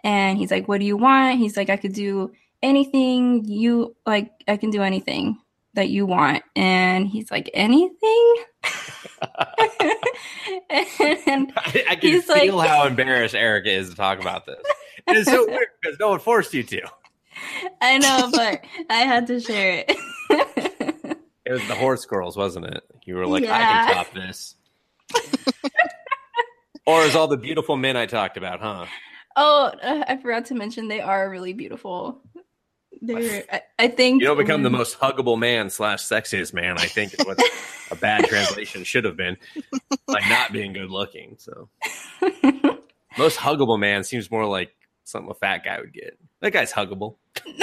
And 0.03 0.37
he's 0.37 0.51
like, 0.51 0.67
"What 0.67 0.79
do 0.79 0.85
you 0.85 0.97
want?" 0.97 1.39
He's 1.39 1.55
like, 1.55 1.69
"I 1.69 1.77
could 1.77 1.93
do 1.93 2.33
anything 2.61 3.45
you 3.45 3.95
like. 4.05 4.31
I 4.47 4.57
can 4.57 4.69
do 4.69 4.81
anything 4.81 5.37
that 5.75 5.89
you 5.89 6.05
want." 6.05 6.43
And 6.55 7.07
he's 7.07 7.31
like, 7.31 7.49
"Anything." 7.53 8.35
and 10.69 11.51
I, 11.55 11.85
I 11.89 11.95
can 11.95 12.11
He's 12.11 12.27
like- 12.27 12.41
feel 12.41 12.59
how 12.59 12.85
embarrassed 12.85 13.35
Erika 13.35 13.71
is 13.71 13.89
to 13.89 13.95
talk 13.95 14.19
about 14.19 14.45
this. 14.45 14.57
And 15.07 15.17
it's 15.17 15.29
so 15.29 15.45
weird 15.47 15.67
because 15.81 15.99
no 15.99 16.09
one 16.09 16.19
forced 16.19 16.53
you 16.53 16.63
to. 16.63 16.81
I 17.81 17.97
know, 17.97 18.29
but 18.33 18.63
I 18.89 18.99
had 19.01 19.27
to 19.27 19.39
share 19.39 19.85
it. 19.87 19.97
It 21.45 21.51
was 21.51 21.67
the 21.67 21.75
horse 21.75 22.05
girls, 22.05 22.37
wasn't 22.37 22.67
it? 22.67 22.83
You 23.05 23.15
were 23.15 23.27
like, 23.27 23.43
I 23.43 23.47
can 23.47 23.93
top 23.95 24.13
this. 24.13 24.55
or 26.85 27.01
is 27.03 27.15
all 27.15 27.27
the 27.27 27.37
beautiful 27.37 27.77
men 27.77 27.97
I 27.97 28.05
talked 28.05 28.37
about, 28.37 28.59
huh? 28.61 28.85
oh, 29.35 29.71
uh, 29.81 30.03
I 30.07 30.17
forgot 30.17 30.45
to 30.45 30.55
mention 30.55 30.87
they 30.87 31.01
are 31.01 31.29
really 31.29 31.53
beautiful. 31.53 32.21
They're, 33.01 33.43
I, 33.51 33.61
I 33.79 33.87
think 33.89 34.21
You 34.21 34.27
don't 34.27 34.37
become 34.37 34.63
the 34.63 34.69
most 34.69 34.97
huggable 34.99 35.37
man 35.37 35.69
slash 35.69 36.03
sexiest 36.03 36.53
man, 36.53 36.77
I 36.77 36.85
think 36.85 37.13
is 37.19 37.25
what 37.25 37.39
a 37.91 37.95
bad 37.95 38.25
translation 38.29 38.83
should 38.83 39.03
have 39.03 39.17
been. 39.17 39.37
Like 40.07 40.23
not 40.29 40.53
being 40.53 40.73
good 40.73 40.89
looking. 40.89 41.37
So 41.39 41.69
most 43.17 43.37
huggable 43.37 43.79
man 43.79 44.03
seems 44.03 44.31
more 44.31 44.45
like 44.45 44.73
something 45.03 45.31
a 45.31 45.33
fat 45.33 45.65
guy 45.65 45.79
would 45.79 45.93
get. 45.93 46.17
That 46.41 46.53
guy's 46.53 46.71
huggable. 46.71 47.15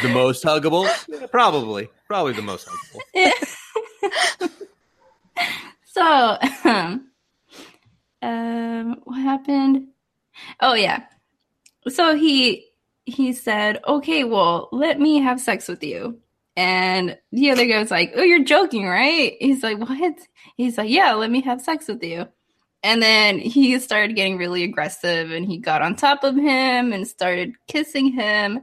The 0.00 0.08
most 0.08 0.42
huggable? 0.42 0.88
Probably. 1.30 1.90
Probably 2.08 2.32
the 2.32 2.40
most 2.40 2.66
huggable. 2.66 3.00
So, 5.92 6.38
um, 6.64 7.10
um, 8.22 8.96
what 9.04 9.20
happened? 9.20 9.88
Oh 10.60 10.74
yeah. 10.74 11.04
So 11.88 12.14
he 12.16 12.66
he 13.04 13.32
said, 13.32 13.80
"Okay, 13.86 14.24
well, 14.24 14.68
let 14.72 14.98
me 15.00 15.18
have 15.20 15.40
sex 15.40 15.68
with 15.68 15.82
you." 15.82 16.18
And 16.56 17.18
the 17.32 17.50
other 17.50 17.66
guy 17.66 17.78
was 17.78 17.90
like, 17.90 18.12
"Oh, 18.16 18.22
you're 18.22 18.44
joking, 18.44 18.86
right?" 18.86 19.36
He's 19.40 19.62
like, 19.62 19.78
"What?" 19.78 20.14
He's 20.56 20.78
like, 20.78 20.90
"Yeah, 20.90 21.12
let 21.14 21.30
me 21.30 21.42
have 21.42 21.60
sex 21.60 21.88
with 21.88 22.02
you." 22.02 22.28
And 22.82 23.02
then 23.02 23.38
he 23.38 23.78
started 23.78 24.16
getting 24.16 24.38
really 24.38 24.64
aggressive 24.64 25.30
and 25.30 25.46
he 25.46 25.58
got 25.58 25.82
on 25.82 25.94
top 25.94 26.24
of 26.24 26.34
him 26.34 26.92
and 26.92 27.06
started 27.06 27.54
kissing 27.68 28.12
him. 28.12 28.60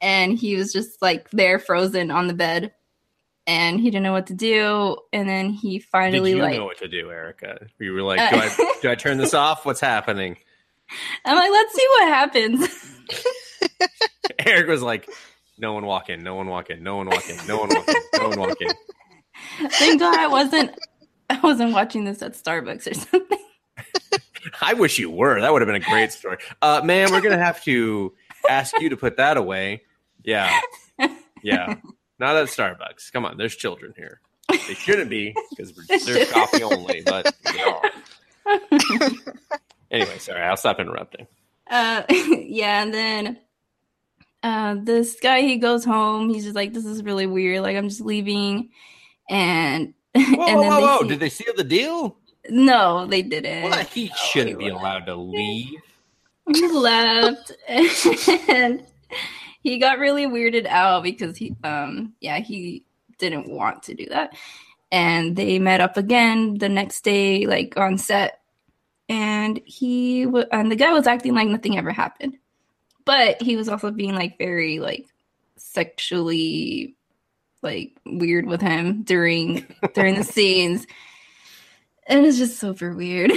And 0.00 0.38
he 0.38 0.56
was 0.56 0.72
just 0.72 1.02
like 1.02 1.28
there 1.30 1.58
frozen 1.58 2.10
on 2.10 2.26
the 2.26 2.34
bed 2.34 2.72
and 3.50 3.80
he 3.80 3.90
didn't 3.90 4.04
know 4.04 4.12
what 4.12 4.28
to 4.28 4.34
do. 4.34 4.96
And 5.12 5.28
then 5.28 5.50
he 5.50 5.80
finally 5.80 6.30
Did 6.30 6.36
you 6.36 6.42
like 6.42 6.56
know 6.56 6.66
what 6.66 6.78
to 6.78 6.88
do, 6.88 7.10
Erika? 7.10 7.66
You 7.80 7.92
were 7.92 8.02
like, 8.02 8.30
do 8.30 8.36
I, 8.36 8.74
do 8.80 8.90
I 8.90 8.94
turn 8.94 9.18
this 9.18 9.34
off? 9.34 9.66
What's 9.66 9.80
happening? 9.80 10.36
I'm 11.24 11.36
like, 11.36 11.50
let's 11.50 11.74
see 11.74 11.86
what 11.98 12.08
happens. 12.08 12.96
Eric 14.46 14.68
was 14.68 14.82
like, 14.82 15.10
no 15.58 15.72
one 15.72 15.84
walk 15.84 16.10
in, 16.10 16.22
no 16.22 16.36
one 16.36 16.46
walk 16.46 16.70
in, 16.70 16.84
no 16.84 16.96
one 16.96 17.08
walk 17.08 17.28
in, 17.28 17.36
no 17.48 17.58
one 17.58 17.70
walk 17.70 17.88
in, 17.88 17.94
no 18.14 18.28
one 18.28 18.38
walk 18.38 18.60
in. 18.60 18.70
Thank 19.70 19.98
God 19.98 20.16
I 20.16 20.28
wasn't 20.28 20.70
I 21.28 21.40
wasn't 21.40 21.72
watching 21.72 22.04
this 22.04 22.22
at 22.22 22.34
Starbucks 22.34 22.90
or 22.90 22.94
something. 22.94 23.38
I 24.60 24.74
wish 24.74 24.98
you 24.98 25.10
were. 25.10 25.40
That 25.40 25.52
would 25.52 25.60
have 25.60 25.66
been 25.66 25.82
a 25.82 25.90
great 25.90 26.12
story. 26.12 26.38
Uh, 26.62 26.82
man, 26.84 27.10
we're 27.10 27.20
gonna 27.20 27.36
have 27.36 27.62
to 27.64 28.14
ask 28.48 28.80
you 28.80 28.90
to 28.90 28.96
put 28.96 29.16
that 29.16 29.36
away. 29.36 29.82
Yeah, 30.22 30.60
yeah. 31.42 31.76
Not 32.20 32.36
at 32.36 32.48
Starbucks. 32.48 33.10
Come 33.12 33.24
on, 33.24 33.36
there's 33.38 33.56
children 33.56 33.94
here. 33.96 34.20
They 34.50 34.74
shouldn't 34.74 35.08
be 35.10 35.34
because 35.50 35.72
we're 35.74 36.26
coffee 36.30 36.62
only, 36.62 37.02
but 37.06 37.34
they 37.52 37.60
are. 37.62 37.82
anyway, 39.90 40.18
sorry. 40.18 40.42
I'll 40.42 40.56
stop 40.56 40.78
interrupting. 40.78 41.26
Uh 41.70 42.02
yeah, 42.10 42.82
and 42.82 42.92
then 42.92 43.38
uh 44.42 44.76
this 44.82 45.18
guy 45.20 45.40
he 45.42 45.56
goes 45.56 45.84
home, 45.84 46.28
he's 46.28 46.44
just 46.44 46.56
like, 46.56 46.72
This 46.74 46.84
is 46.84 47.02
really 47.02 47.26
weird, 47.26 47.62
like 47.62 47.76
I'm 47.76 47.88
just 47.88 48.00
leaving 48.02 48.70
and 49.28 49.94
Whoa, 50.14 50.22
and 50.22 50.36
whoa, 50.36 50.46
then 50.60 50.70
whoa, 50.70 50.80
whoa. 50.80 50.98
see- 51.02 51.08
Did 51.08 51.20
they 51.20 51.28
seal 51.28 51.52
the 51.56 51.64
deal? 51.64 52.16
No, 52.48 53.06
they 53.06 53.22
didn't. 53.22 53.70
Well, 53.70 53.84
he 53.84 54.10
shouldn't 54.16 54.58
be 54.58 54.68
allowed 54.68 55.06
to 55.06 55.14
leave. 55.14 55.78
he 56.52 56.66
left 56.68 57.52
and 57.68 58.84
he 59.62 59.78
got 59.78 59.98
really 59.98 60.26
weirded 60.26 60.66
out 60.66 61.02
because 61.02 61.36
he 61.36 61.54
um 61.62 62.14
yeah 62.20 62.38
he 62.38 62.84
didn't 63.18 63.48
want 63.48 63.84
to 63.84 63.94
do 63.94 64.06
that. 64.06 64.34
And 64.90 65.36
they 65.36 65.60
met 65.60 65.80
up 65.80 65.96
again 65.96 66.58
the 66.58 66.68
next 66.68 67.02
day 67.02 67.46
like 67.46 67.76
on 67.76 67.98
set. 67.98 68.40
And 69.08 69.60
he 69.64 70.24
w- 70.24 70.46
and 70.50 70.70
the 70.70 70.76
guy 70.76 70.92
was 70.92 71.06
acting 71.06 71.34
like 71.34 71.48
nothing 71.48 71.78
ever 71.78 71.92
happened. 71.92 72.36
But 73.04 73.40
he 73.40 73.56
was 73.56 73.68
also 73.68 73.90
being 73.90 74.14
like 74.14 74.38
very 74.38 74.80
like 74.80 75.06
sexually 75.56 76.96
like 77.62 77.92
weird 78.06 78.46
with 78.46 78.60
him 78.60 79.02
during 79.02 79.66
during 79.94 80.16
the 80.16 80.24
scenes. 80.24 80.86
And 82.06 82.26
it's 82.26 82.38
just 82.38 82.58
super 82.58 82.94
weird. 82.94 83.32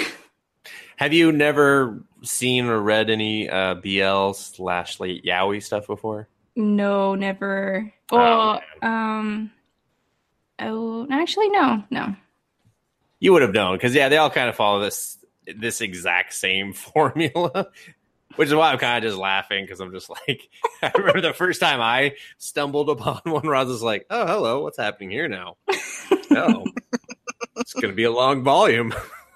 Have 0.95 1.13
you 1.13 1.31
never 1.31 2.03
seen 2.23 2.65
or 2.65 2.81
read 2.81 3.09
any 3.09 3.49
uh, 3.49 3.75
BL 3.75 4.31
slash 4.33 4.99
late 4.99 5.23
yaoi 5.25 5.61
stuff 5.61 5.87
before? 5.87 6.27
No, 6.55 7.15
never. 7.15 7.91
Oh, 8.11 8.17
Well, 8.17 8.61
um, 8.81 9.51
oh, 10.59 11.07
actually, 11.11 11.49
no, 11.49 11.83
no. 11.89 12.15
You 13.19 13.33
would 13.33 13.41
have 13.41 13.53
known 13.53 13.75
because 13.75 13.95
yeah, 13.95 14.09
they 14.09 14.17
all 14.17 14.29
kind 14.29 14.49
of 14.49 14.55
follow 14.55 14.81
this 14.81 15.17
this 15.57 15.81
exact 15.81 16.33
same 16.33 16.73
formula, 16.73 17.67
which 18.35 18.47
is 18.49 18.55
why 18.55 18.71
I'm 18.71 18.77
kind 18.77 19.03
of 19.03 19.09
just 19.09 19.19
laughing 19.19 19.63
because 19.65 19.79
I'm 19.79 19.91
just 19.91 20.09
like 20.09 20.49
I 20.81 20.91
remember 20.97 21.21
the 21.21 21.33
first 21.33 21.59
time 21.61 21.79
I 21.81 22.15
stumbled 22.37 22.89
upon 22.89 23.21
one 23.31 23.45
where 23.47 23.55
I 23.55 23.63
was 23.63 23.73
just 23.75 23.83
like, 23.83 24.05
oh 24.09 24.25
hello, 24.27 24.61
what's 24.63 24.77
happening 24.77 25.09
here 25.09 25.27
now? 25.27 25.55
oh, 26.31 26.65
it's 27.57 27.73
gonna 27.73 27.93
be 27.93 28.03
a 28.03 28.11
long 28.11 28.43
volume. 28.43 28.89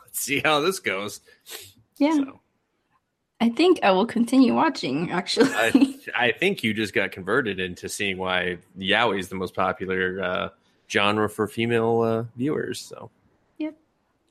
Let's 0.04 0.20
see 0.20 0.42
how 0.44 0.60
this 0.60 0.80
goes. 0.80 1.22
Yeah, 1.98 2.16
So, 2.16 2.42
I 3.40 3.50
think 3.50 3.80
I 3.84 3.92
will 3.92 4.08
continue 4.08 4.54
watching. 4.54 5.12
Actually, 5.12 5.52
I 5.54 6.00
I 6.16 6.32
think 6.32 6.64
you 6.64 6.74
just 6.74 6.94
got 6.94 7.12
converted 7.12 7.60
into 7.60 7.88
seeing 7.88 8.18
why 8.18 8.58
yaoi 8.78 9.20
is 9.20 9.30
the 9.30 9.36
most 9.36 9.54
popular 9.54 10.22
uh, 10.22 10.50
genre 10.90 11.30
for 11.30 11.48
female 11.48 12.02
uh, 12.02 12.24
viewers. 12.36 12.80
So 12.80 13.12
yep. 13.60 13.76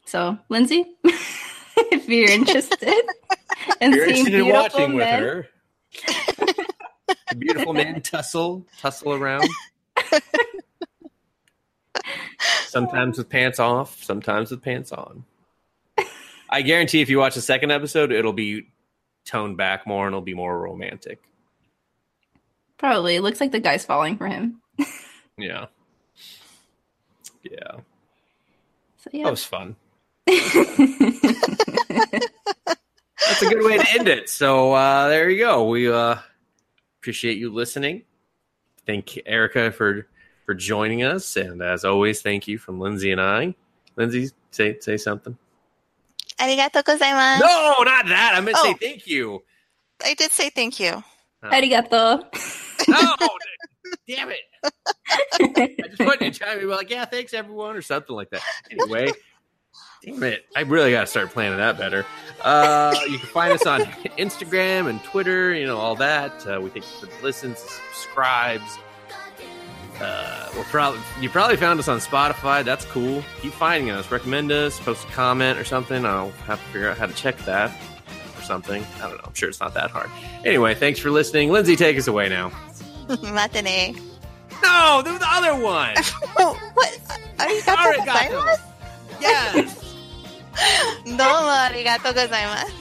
so 0.05 0.37
Lindsay, 0.49 0.85
if 1.05 2.09
you're 2.09 2.31
interested 2.31 2.83
in 3.81 3.93
you're 3.93 4.07
seeing 4.07 4.27
interested 4.27 4.35
in 4.35 4.53
watching 4.53 4.97
men, 4.97 5.23
with 5.23 5.23
her. 5.23 5.49
Beautiful 7.39 7.75
men 7.75 8.03
tussle, 8.03 8.67
tussle 8.79 9.13
around. 9.13 9.49
sometimes 12.67 13.19
with 13.19 13.29
pants 13.29 13.61
off, 13.61 14.03
sometimes 14.03 14.51
with 14.51 14.63
pants 14.63 14.91
on. 14.91 15.25
I 16.51 16.63
guarantee 16.63 17.03
if 17.03 17.09
you 17.09 17.19
watch 17.19 17.35
the 17.35 17.41
second 17.41 17.71
episode, 17.71 18.13
it'll 18.13 18.33
be 18.33 18.69
toned 19.27 19.59
back 19.59 19.87
more 19.87 20.07
and 20.07 20.15
it'll 20.15 20.23
be 20.23 20.35
more 20.35 20.59
romantic. 20.59 21.21
probably 22.79 23.17
it 23.17 23.23
looks 23.23 23.41
like 23.41 23.53
the 23.53 23.61
guy's 23.61 23.85
falling 23.85 24.17
for 24.17 24.27
him. 24.27 24.61
Yeah. 25.39 25.67
Yeah. 27.43 27.73
So 28.97 29.11
yeah. 29.13 29.25
That 29.25 29.31
was 29.31 29.45
fun. 29.45 29.77
That's 30.27 30.55
a 33.43 33.51
good 33.51 33.63
way 33.63 33.77
to 33.77 33.87
end 33.99 34.09
it. 34.09 34.31
So 34.31 34.73
uh, 34.73 35.09
there 35.09 35.29
you 35.29 35.45
go. 35.45 35.69
We 35.69 35.93
uh, 35.93 36.17
appreciate 37.01 37.37
you 37.37 37.53
listening. 37.53 38.05
Thank 38.87 39.19
Erika 39.27 39.71
for 39.73 40.09
for 40.47 40.55
joining 40.55 41.03
us, 41.03 41.37
and 41.37 41.61
as 41.61 41.85
always, 41.85 42.23
thank 42.23 42.49
you 42.49 42.57
from 42.57 42.81
Lindsay 42.81 43.13
and 43.13 43.21
I. 43.21 43.55
Lindsay, 43.97 44.31
say 44.53 44.79
say 44.81 44.97
something. 44.97 45.37
Arigato 46.39 46.83
gozaimasu. 46.83 47.41
No, 47.41 47.83
not 47.85 48.07
that. 48.07 48.35
I 48.37 48.41
meant 48.41 48.57
to 48.57 48.63
oh. 48.63 48.65
say 48.65 48.75
thank 48.75 49.07
you. 49.07 49.43
I 50.05 50.15
did 50.15 50.31
say 50.33 50.51
thank 50.51 50.79
you. 50.81 51.03
Oh. 51.43 51.49
Arigato. 51.49 52.23
No, 52.89 53.17
damn 54.09 54.31
it. 54.31 54.41
I 55.33 55.89
just 55.89 56.01
wanted 56.01 56.33
to 56.35 56.39
chime 56.39 56.61
in, 56.61 56.69
like, 56.69 56.91
yeah, 56.91 57.05
thanks 57.05 57.33
everyone, 57.33 57.77
or 57.77 57.83
something 57.83 58.15
like 58.15 58.31
that. 58.31 58.43
Anyway, 58.71 59.13
damn 60.05 60.23
it. 60.23 60.45
I 60.55 60.63
really 60.63 60.91
got 60.91 61.03
to 61.03 61.07
start 61.07 61.31
planning 61.31 61.59
that 61.59 61.79
better. 61.79 62.05
Uh, 62.43 62.95
you 63.09 63.19
can 63.19 63.29
find 63.29 63.53
us 63.53 63.67
on 63.67 63.83
Instagram 64.19 64.89
and 64.89 65.03
Twitter, 65.05 65.55
you 65.55 65.67
know, 65.67 65.79
all 65.79 65.97
that. 65.97 66.47
Uh, 66.47 66.61
we 66.61 66.71
thank 66.71 66.85
you 66.85 67.01
for 67.01 67.07
the 67.07 67.23
listens, 67.23 67.59
subscribes 67.59 68.79
uh, 70.01 70.49
we're 70.57 70.65
probably 70.65 71.01
you 71.21 71.31
probably 71.31 71.57
found 71.57 71.81
us 71.81 71.89
on 71.89 71.99
Spotify. 71.99 72.65
That's 72.65 72.85
cool. 72.87 73.23
Keep 73.41 73.53
finding 73.55 73.91
us. 73.91 74.11
Recommend 74.11 74.53
us. 74.53 74.79
Post 74.81 75.09
a 75.09 75.13
comment 75.13 75.59
or 75.59 75.65
something. 75.65 76.05
I'll 76.05 76.31
have 76.47 76.59
to 76.59 76.65
figure 76.67 76.91
out 76.91 76.99
how 76.99 77.07
to 77.07 77.15
check 77.15 77.37
that 77.41 77.71
or 78.37 78.43
something. 78.43 78.85
I 78.97 79.09
don't 79.09 79.17
know. 79.17 79.25
I'm 79.25 79.35
sure 79.35 79.49
it's 79.49 79.61
not 79.61 79.75
that 79.75 79.91
hard. 79.91 80.11
Anyway, 80.45 80.75
thanks 80.75 81.01
for 81.01 81.11
listening. 81.11 81.51
Lindsay, 81.51 81.77
take 81.77 81.97
us 81.97 82.09
away 82.09 82.29
now. 82.29 82.51
Matane. 83.09 83.67
Eh? 83.67 83.93
No, 84.63 85.03
the, 85.05 85.13
the 85.19 85.27
other 85.29 85.55
one. 85.55 85.95
what? 86.75 87.01
Are 87.39 87.51
you 87.51 87.61
gozaimasu? 87.63 88.61
Yes. 89.21 89.83
Domo 91.05 91.49
arigato 91.51 92.13
gozaimasu. 92.13 92.73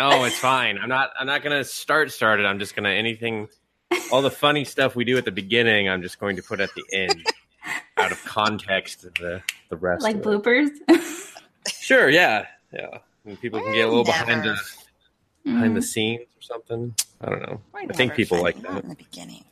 No, 0.00 0.24
it's 0.24 0.38
fine. 0.38 0.78
I'm 0.78 0.88
not. 0.88 1.10
I'm 1.18 1.26
not 1.26 1.42
gonna 1.42 1.62
start 1.64 2.10
started. 2.10 2.46
I'm 2.46 2.58
just 2.58 2.74
gonna 2.74 2.88
anything. 2.88 3.48
All 4.10 4.22
the 4.22 4.30
funny 4.30 4.64
stuff 4.64 4.96
we 4.96 5.04
do 5.04 5.18
at 5.18 5.24
the 5.26 5.30
beginning, 5.32 5.88
I'm 5.90 6.00
just 6.00 6.18
going 6.18 6.36
to 6.36 6.42
put 6.42 6.58
at 6.60 6.70
the 6.74 6.84
end, 6.92 7.22
out 7.98 8.10
of 8.10 8.24
context. 8.24 9.02
The 9.02 9.42
the 9.68 9.76
rest, 9.76 10.02
like 10.02 10.16
of 10.16 10.22
it. 10.22 10.24
bloopers. 10.24 11.36
Sure, 11.80 12.08
yeah, 12.08 12.46
yeah. 12.72 12.98
And 13.26 13.38
people 13.40 13.60
can 13.60 13.72
get 13.74 13.84
a 13.84 13.88
little 13.88 14.04
behind 14.04 14.28
Never. 14.42 14.54
the 14.54 14.60
behind 15.44 15.76
the 15.76 15.80
Mhm. 15.80 15.84
scenes 15.84 16.22
or 16.38 16.40
something. 16.42 16.94
I 17.20 17.26
don't 17.28 17.42
know. 17.42 17.60
We're 17.74 17.80
I 17.82 17.86
think 17.92 18.14
people 18.14 18.40
like 18.42 18.60
that. 18.62 18.82
in 18.82 18.88
the 18.88 18.94
beginning. 18.94 19.44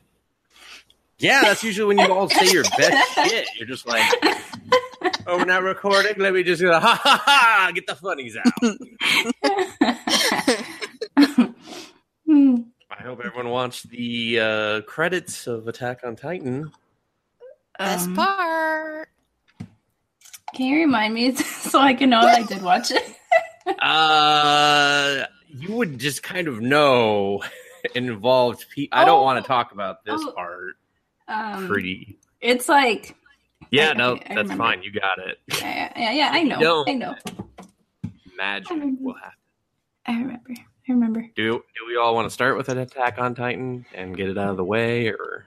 Yeah, 1.20 1.40
that's 1.42 1.64
usually 1.64 1.96
when 1.96 2.06
you 2.06 2.12
all 2.14 2.28
say 2.28 2.52
your 2.52 2.62
best 2.76 3.14
shit. 3.28 3.48
You're 3.58 3.66
just 3.66 3.86
like, 3.86 4.04
"Oh, 5.26 5.38
we're 5.38 5.44
not 5.46 5.62
recording. 5.64 6.12
Let 6.18 6.32
me 6.32 6.42
just 6.44 6.62
go, 6.62 6.78
ha 6.78 7.00
ha 7.02 7.22
ha, 7.24 7.70
get 7.74 7.86
the 7.86 7.96
funnies 7.96 8.36
out." 8.36 8.52
I 12.90 13.02
hope 13.02 13.20
everyone 13.24 13.48
watched 13.50 13.88
the 13.90 14.40
uh, 14.40 14.80
credits 14.82 15.46
of 15.46 15.68
Attack 15.68 16.00
on 16.04 16.16
Titan. 16.16 16.72
Best 17.78 18.08
Um, 18.08 18.16
part. 18.16 19.08
Can 20.54 20.66
you 20.66 20.78
remind 20.80 21.14
me 21.14 21.34
so 21.34 21.78
I 21.78 21.94
can 21.94 22.10
know 22.10 22.20
if 22.20 22.36
I 22.36 22.42
did 22.42 22.62
watch 22.62 22.90
it? 22.90 23.02
Uh, 23.82 25.24
you 25.48 25.72
would 25.74 25.98
just 25.98 26.22
kind 26.22 26.48
of 26.48 26.60
know 26.60 27.42
involved. 27.94 28.66
Pe- 28.74 28.88
I 28.92 29.04
don't 29.04 29.20
Oh. 29.20 29.22
want 29.22 29.42
to 29.42 29.46
talk 29.46 29.72
about 29.72 30.04
this 30.04 30.20
Oh. 30.24 30.32
part. 30.32 30.76
Um, 31.28 31.68
Pretty. 31.68 32.18
It's 32.40 32.68
like 32.68 33.14
Yeah, 33.70 33.90
I- 33.90 33.94
no, 33.94 34.14
I- 34.14 34.16
I 34.16 34.18
that's 34.18 34.30
remember. 34.50 34.56
fine. 34.64 34.82
You 34.82 34.92
got 34.92 35.18
it. 35.18 35.38
yeah, 35.60 35.92
yeah, 35.96 36.12
yeah. 36.12 36.30
I 36.32 36.42
know. 36.42 36.58
don't. 36.60 36.88
I 36.88 36.94
know. 36.94 37.14
Magic 38.36 38.70
will 39.00 39.14
happen. 39.14 39.32
I 40.06 40.12
remember. 40.12 40.50
I 40.88 40.92
remember. 40.92 41.20
Do 41.36 41.52
do 41.52 41.86
we 41.86 41.96
all 41.96 42.14
want 42.14 42.26
to 42.26 42.30
start 42.30 42.56
with 42.56 42.68
an 42.70 42.78
Attack 42.78 43.18
on 43.18 43.34
Titan 43.34 43.84
and 43.94 44.16
get 44.16 44.28
it 44.30 44.38
out 44.38 44.50
of 44.50 44.56
the 44.56 44.64
way, 44.64 45.08
or 45.08 45.44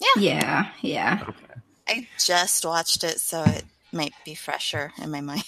Yeah, 0.00 0.20
yeah. 0.22 0.68
Yeah. 0.80 1.18
Okay. 1.28 1.60
I 1.88 2.08
just 2.24 2.64
watched 2.64 3.02
it, 3.02 3.18
so 3.20 3.42
it 3.44 3.64
might 3.92 4.12
be 4.24 4.34
fresher 4.34 4.92
in 5.02 5.10
my 5.10 5.20
mind. 5.22 5.42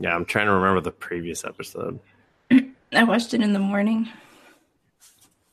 yeah? 0.00 0.14
I'm 0.16 0.24
trying 0.24 0.46
to 0.46 0.52
remember 0.52 0.80
the 0.80 0.90
previous 0.90 1.44
episode. 1.44 2.00
I 2.92 3.04
watched 3.04 3.34
it 3.34 3.42
in 3.42 3.52
the 3.52 3.58
morning. 3.58 4.08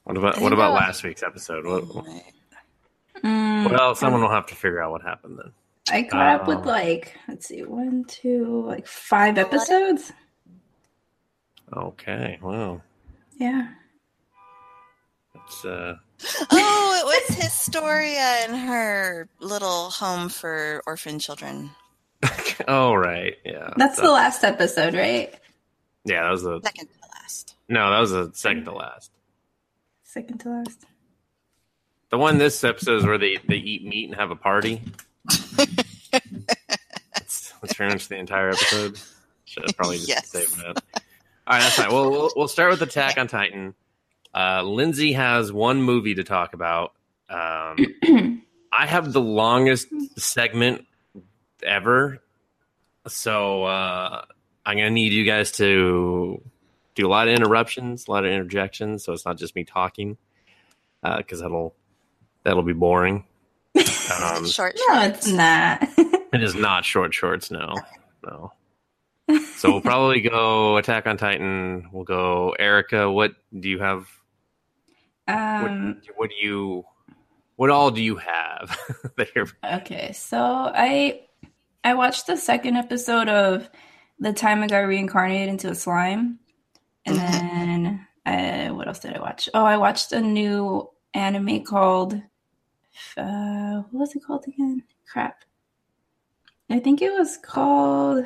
What 0.05 0.17
about 0.17 0.39
what 0.39 0.53
about 0.53 0.73
last 0.73 1.03
week's 1.03 1.23
episode? 1.23 1.65
What, 1.65 2.05
Mm, 3.23 3.71
well, 3.71 3.95
someone 3.95 4.21
will 4.21 4.29
have 4.29 4.45
to 4.47 4.55
figure 4.55 4.81
out 4.81 4.91
what 4.91 5.01
happened 5.01 5.39
then. 5.39 5.51
I 5.89 6.03
caught 6.03 6.41
up 6.41 6.47
Um, 6.47 6.57
with 6.57 6.65
like 6.65 7.17
let's 7.27 7.47
see, 7.47 7.63
one, 7.63 8.03
two, 8.07 8.63
like 8.67 8.85
five 8.87 9.37
episodes. 9.37 10.11
Okay, 11.75 12.37
wow, 12.41 12.81
Yeah. 13.37 13.69
it's 15.35 15.65
uh, 15.65 15.95
Oh, 16.51 16.99
it 17.01 17.05
was 17.29 17.37
Historia 17.37 18.19
and 18.43 18.55
her 18.55 19.27
little 19.39 19.89
home 19.89 20.29
for 20.29 20.83
orphan 20.85 21.17
children. 21.17 21.71
oh 22.67 22.93
right, 22.93 23.35
yeah. 23.43 23.71
That's 23.77 23.95
that, 23.95 24.03
the 24.03 24.11
last 24.11 24.43
episode, 24.43 24.93
right? 24.93 25.33
yeah. 26.03 26.23
That 26.23 26.31
was 26.31 26.43
the 26.43 26.61
Second 26.63 26.87
to 26.87 27.07
last. 27.21 27.55
no, 27.69 27.89
that 27.91 27.99
was 27.99 28.11
the 28.11 28.31
second 28.33 28.65
to 28.65 28.73
last. 28.73 29.09
Second 30.15 30.37
to 30.39 30.49
last. 30.49 30.85
The 32.09 32.17
one 32.17 32.37
this 32.37 32.63
episode 32.63 32.99
is 32.99 33.05
where 33.05 33.17
they, 33.17 33.37
they 33.49 33.57
eat 33.57 33.83
meat 33.85 34.05
and 34.07 34.15
have 34.15 34.31
a 34.31 34.35
party. 34.37 34.81
that's, 35.51 37.51
that's 37.61 37.73
pretty 37.73 37.91
much 37.93 38.07
the 38.07 38.15
entire 38.15 38.47
episode. 38.51 38.97
Should 39.43 39.63
have 39.67 39.75
probably 39.75 39.97
just 39.97 40.07
Yes. 40.07 40.29
saved 40.29 40.55
that. 40.59 40.81
All 40.95 41.57
right, 41.57 41.59
that's 41.59 41.75
fine. 41.75 41.91
Well, 41.91 42.09
we'll 42.09 42.31
we'll 42.33 42.47
start 42.47 42.71
with 42.71 42.81
Attack 42.81 43.17
on 43.17 43.27
Titan. 43.27 43.73
Uh, 44.33 44.63
Lindsay 44.63 45.11
has 45.13 45.51
one 45.51 45.81
movie 45.81 46.15
to 46.15 46.23
talk 46.23 46.53
about. 46.53 46.93
Um, 47.29 47.75
I 48.71 48.85
have 48.85 49.11
the 49.11 49.19
longest 49.21 49.89
segment 50.17 50.85
ever, 51.61 52.23
so 53.07 53.65
uh, 53.65 54.23
I'm 54.65 54.77
gonna 54.77 54.91
need 54.91 55.11
you 55.11 55.25
guys 55.25 55.51
to 55.57 56.41
do 56.95 57.05
a 57.05 57.09
lot 57.09 57.27
of 57.27 57.33
interruptions, 57.35 58.07
a 58.07 58.11
lot 58.11 58.25
of 58.25 58.31
interjections, 58.31 59.03
so 59.03 59.13
it's 59.13 59.25
not 59.25 59.37
just 59.37 59.55
me 59.55 59.63
talking, 59.63 60.17
because 61.03 61.41
that'll 61.41 61.75
that'll 62.43 62.63
be 62.63 62.73
boring. 62.73 63.25
Um, 64.23 64.45
Short. 64.47 64.75
No, 64.87 65.01
it's 65.01 65.27
not. 65.27 65.81
it 65.97 66.43
is 66.43 66.53
not 66.53 66.85
short 66.85 67.11
shorts, 67.13 67.49
no, 67.49 67.73
no. 68.23 68.53
So 69.55 69.71
we'll 69.71 69.81
probably 69.81 70.21
go 70.21 70.77
Attack 70.77 71.07
on 71.07 71.17
Titan. 71.17 71.89
We'll 71.91 72.03
go 72.03 72.51
Erika. 72.59 73.11
What 73.11 73.31
do 73.59 73.67
you 73.67 73.79
have? 73.79 74.07
um 75.27 76.01
What 76.15 76.29
do 76.29 76.35
you? 76.45 76.85
What 77.55 77.69
all 77.71 77.89
do 77.89 78.03
you 78.03 78.17
have? 78.17 78.77
that 79.17 79.29
you're- 79.35 79.49
Okay, 79.63 80.11
so 80.13 80.37
I 80.39 81.21
I 81.83 81.95
watched 81.95 82.27
the 82.27 82.37
second 82.37 82.75
episode 82.75 83.27
of 83.27 83.67
the 84.19 84.33
time 84.33 84.61
I 84.61 84.67
got 84.67 84.79
reincarnated 84.81 85.49
into 85.49 85.69
a 85.69 85.75
slime, 85.75 86.37
and 87.05 87.17
then 87.17 88.07
uh, 88.25 88.73
what 88.73 88.87
else 88.87 88.99
did 88.99 89.15
I 89.15 89.19
watch? 89.19 89.49
Oh, 89.53 89.63
I 89.63 89.77
watched 89.77 90.11
a 90.11 90.21
new 90.21 90.89
anime 91.13 91.63
called 91.63 92.21
uh, 93.17 93.81
what 93.91 94.01
was 94.01 94.15
it 94.15 94.23
called 94.25 94.45
again? 94.47 94.83
Crap, 95.11 95.43
I 96.69 96.79
think 96.79 97.01
it 97.01 97.11
was 97.11 97.37
called. 97.37 98.25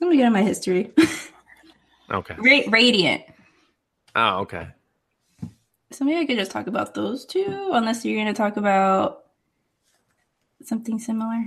Let 0.00 0.10
me 0.10 0.16
get 0.16 0.26
in 0.26 0.32
my 0.32 0.42
history. 0.42 0.92
okay. 2.10 2.34
Ra- 2.38 2.70
Radiant. 2.70 3.22
Oh, 4.16 4.40
okay. 4.40 4.68
So 5.92 6.04
maybe 6.04 6.20
I 6.20 6.26
could 6.26 6.38
just 6.38 6.50
talk 6.50 6.66
about 6.66 6.94
those 6.94 7.24
two, 7.24 7.70
unless 7.72 8.04
you're 8.04 8.16
going 8.16 8.32
to 8.32 8.36
talk 8.36 8.56
about 8.56 9.24
something 10.62 10.98
similar. 10.98 11.44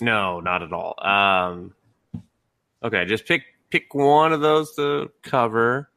No, 0.00 0.40
not 0.40 0.62
at 0.62 0.72
all. 0.72 0.94
Um, 1.04 1.74
okay, 2.82 3.04
just 3.04 3.26
pick 3.26 3.42
pick 3.72 3.94
one 3.94 4.34
of 4.34 4.42
those 4.42 4.76
to 4.76 5.10
cover, 5.22 5.88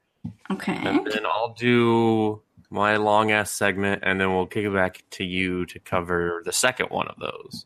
Okay. 0.50 0.78
and 0.78 1.06
then 1.06 1.26
I'll 1.26 1.54
do 1.54 2.42
my 2.70 2.96
long 2.96 3.32
ass 3.32 3.52
segment, 3.52 4.02
and 4.06 4.20
then 4.20 4.34
we'll 4.34 4.46
kick 4.46 4.64
it 4.64 4.74
back 4.74 5.04
to 5.12 5.26
you 5.26 5.66
to 5.66 5.80
cover 5.80 6.42
the 6.46 6.54
second 6.54 6.90
one 6.90 7.10
of 7.10 7.20
those, 7.20 7.66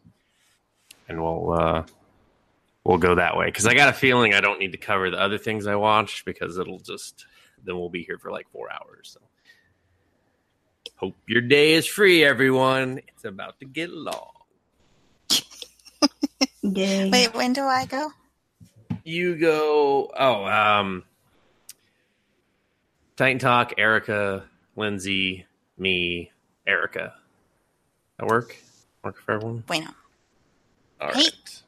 and 1.07 1.21
we'll 1.21 1.53
uh, 1.53 1.83
we'll 2.83 2.97
go 2.97 3.13
that 3.15 3.37
way 3.37 3.45
because 3.45 3.67
I 3.67 3.75
got 3.75 3.89
a 3.89 3.93
feeling 3.93 4.33
I 4.33 4.41
don't 4.41 4.59
need 4.59 4.71
to 4.71 4.79
cover 4.79 5.11
the 5.11 5.21
other 5.21 5.37
things 5.37 5.67
I 5.67 5.75
watched 5.75 6.25
because 6.25 6.57
it'll 6.57 6.79
just 6.79 7.27
then 7.63 7.77
we'll 7.77 7.89
be 7.89 8.01
here 8.03 8.17
for 8.17 8.31
like 8.31 8.49
four 8.49 8.67
hours. 8.71 9.11
So. 9.13 9.19
Hope 10.95 11.15
your 11.27 11.41
day 11.41 11.73
is 11.75 11.85
free, 11.85 12.25
everyone. 12.25 12.99
It's 13.07 13.23
about 13.25 13.59
to 13.59 13.65
get 13.65 13.91
long. 13.91 14.31
Yay. 16.61 17.09
Wait, 17.09 17.33
when 17.33 17.53
do 17.53 17.63
I 17.63 17.85
go? 17.85 18.11
You 19.03 19.35
go 19.37 20.11
oh 20.17 20.45
um 20.45 21.03
titan 23.15 23.39
talk 23.39 23.73
erika 23.77 24.45
lindsay 24.75 25.45
me 25.77 26.31
erika 26.67 27.13
that 28.17 28.27
work 28.27 28.55
work 29.03 29.17
for 29.21 29.33
everyone 29.33 29.63
Bueno. 29.67 29.85
no. 29.85 29.91
all 31.07 31.13
Hey. 31.13 31.23
right 31.23 31.61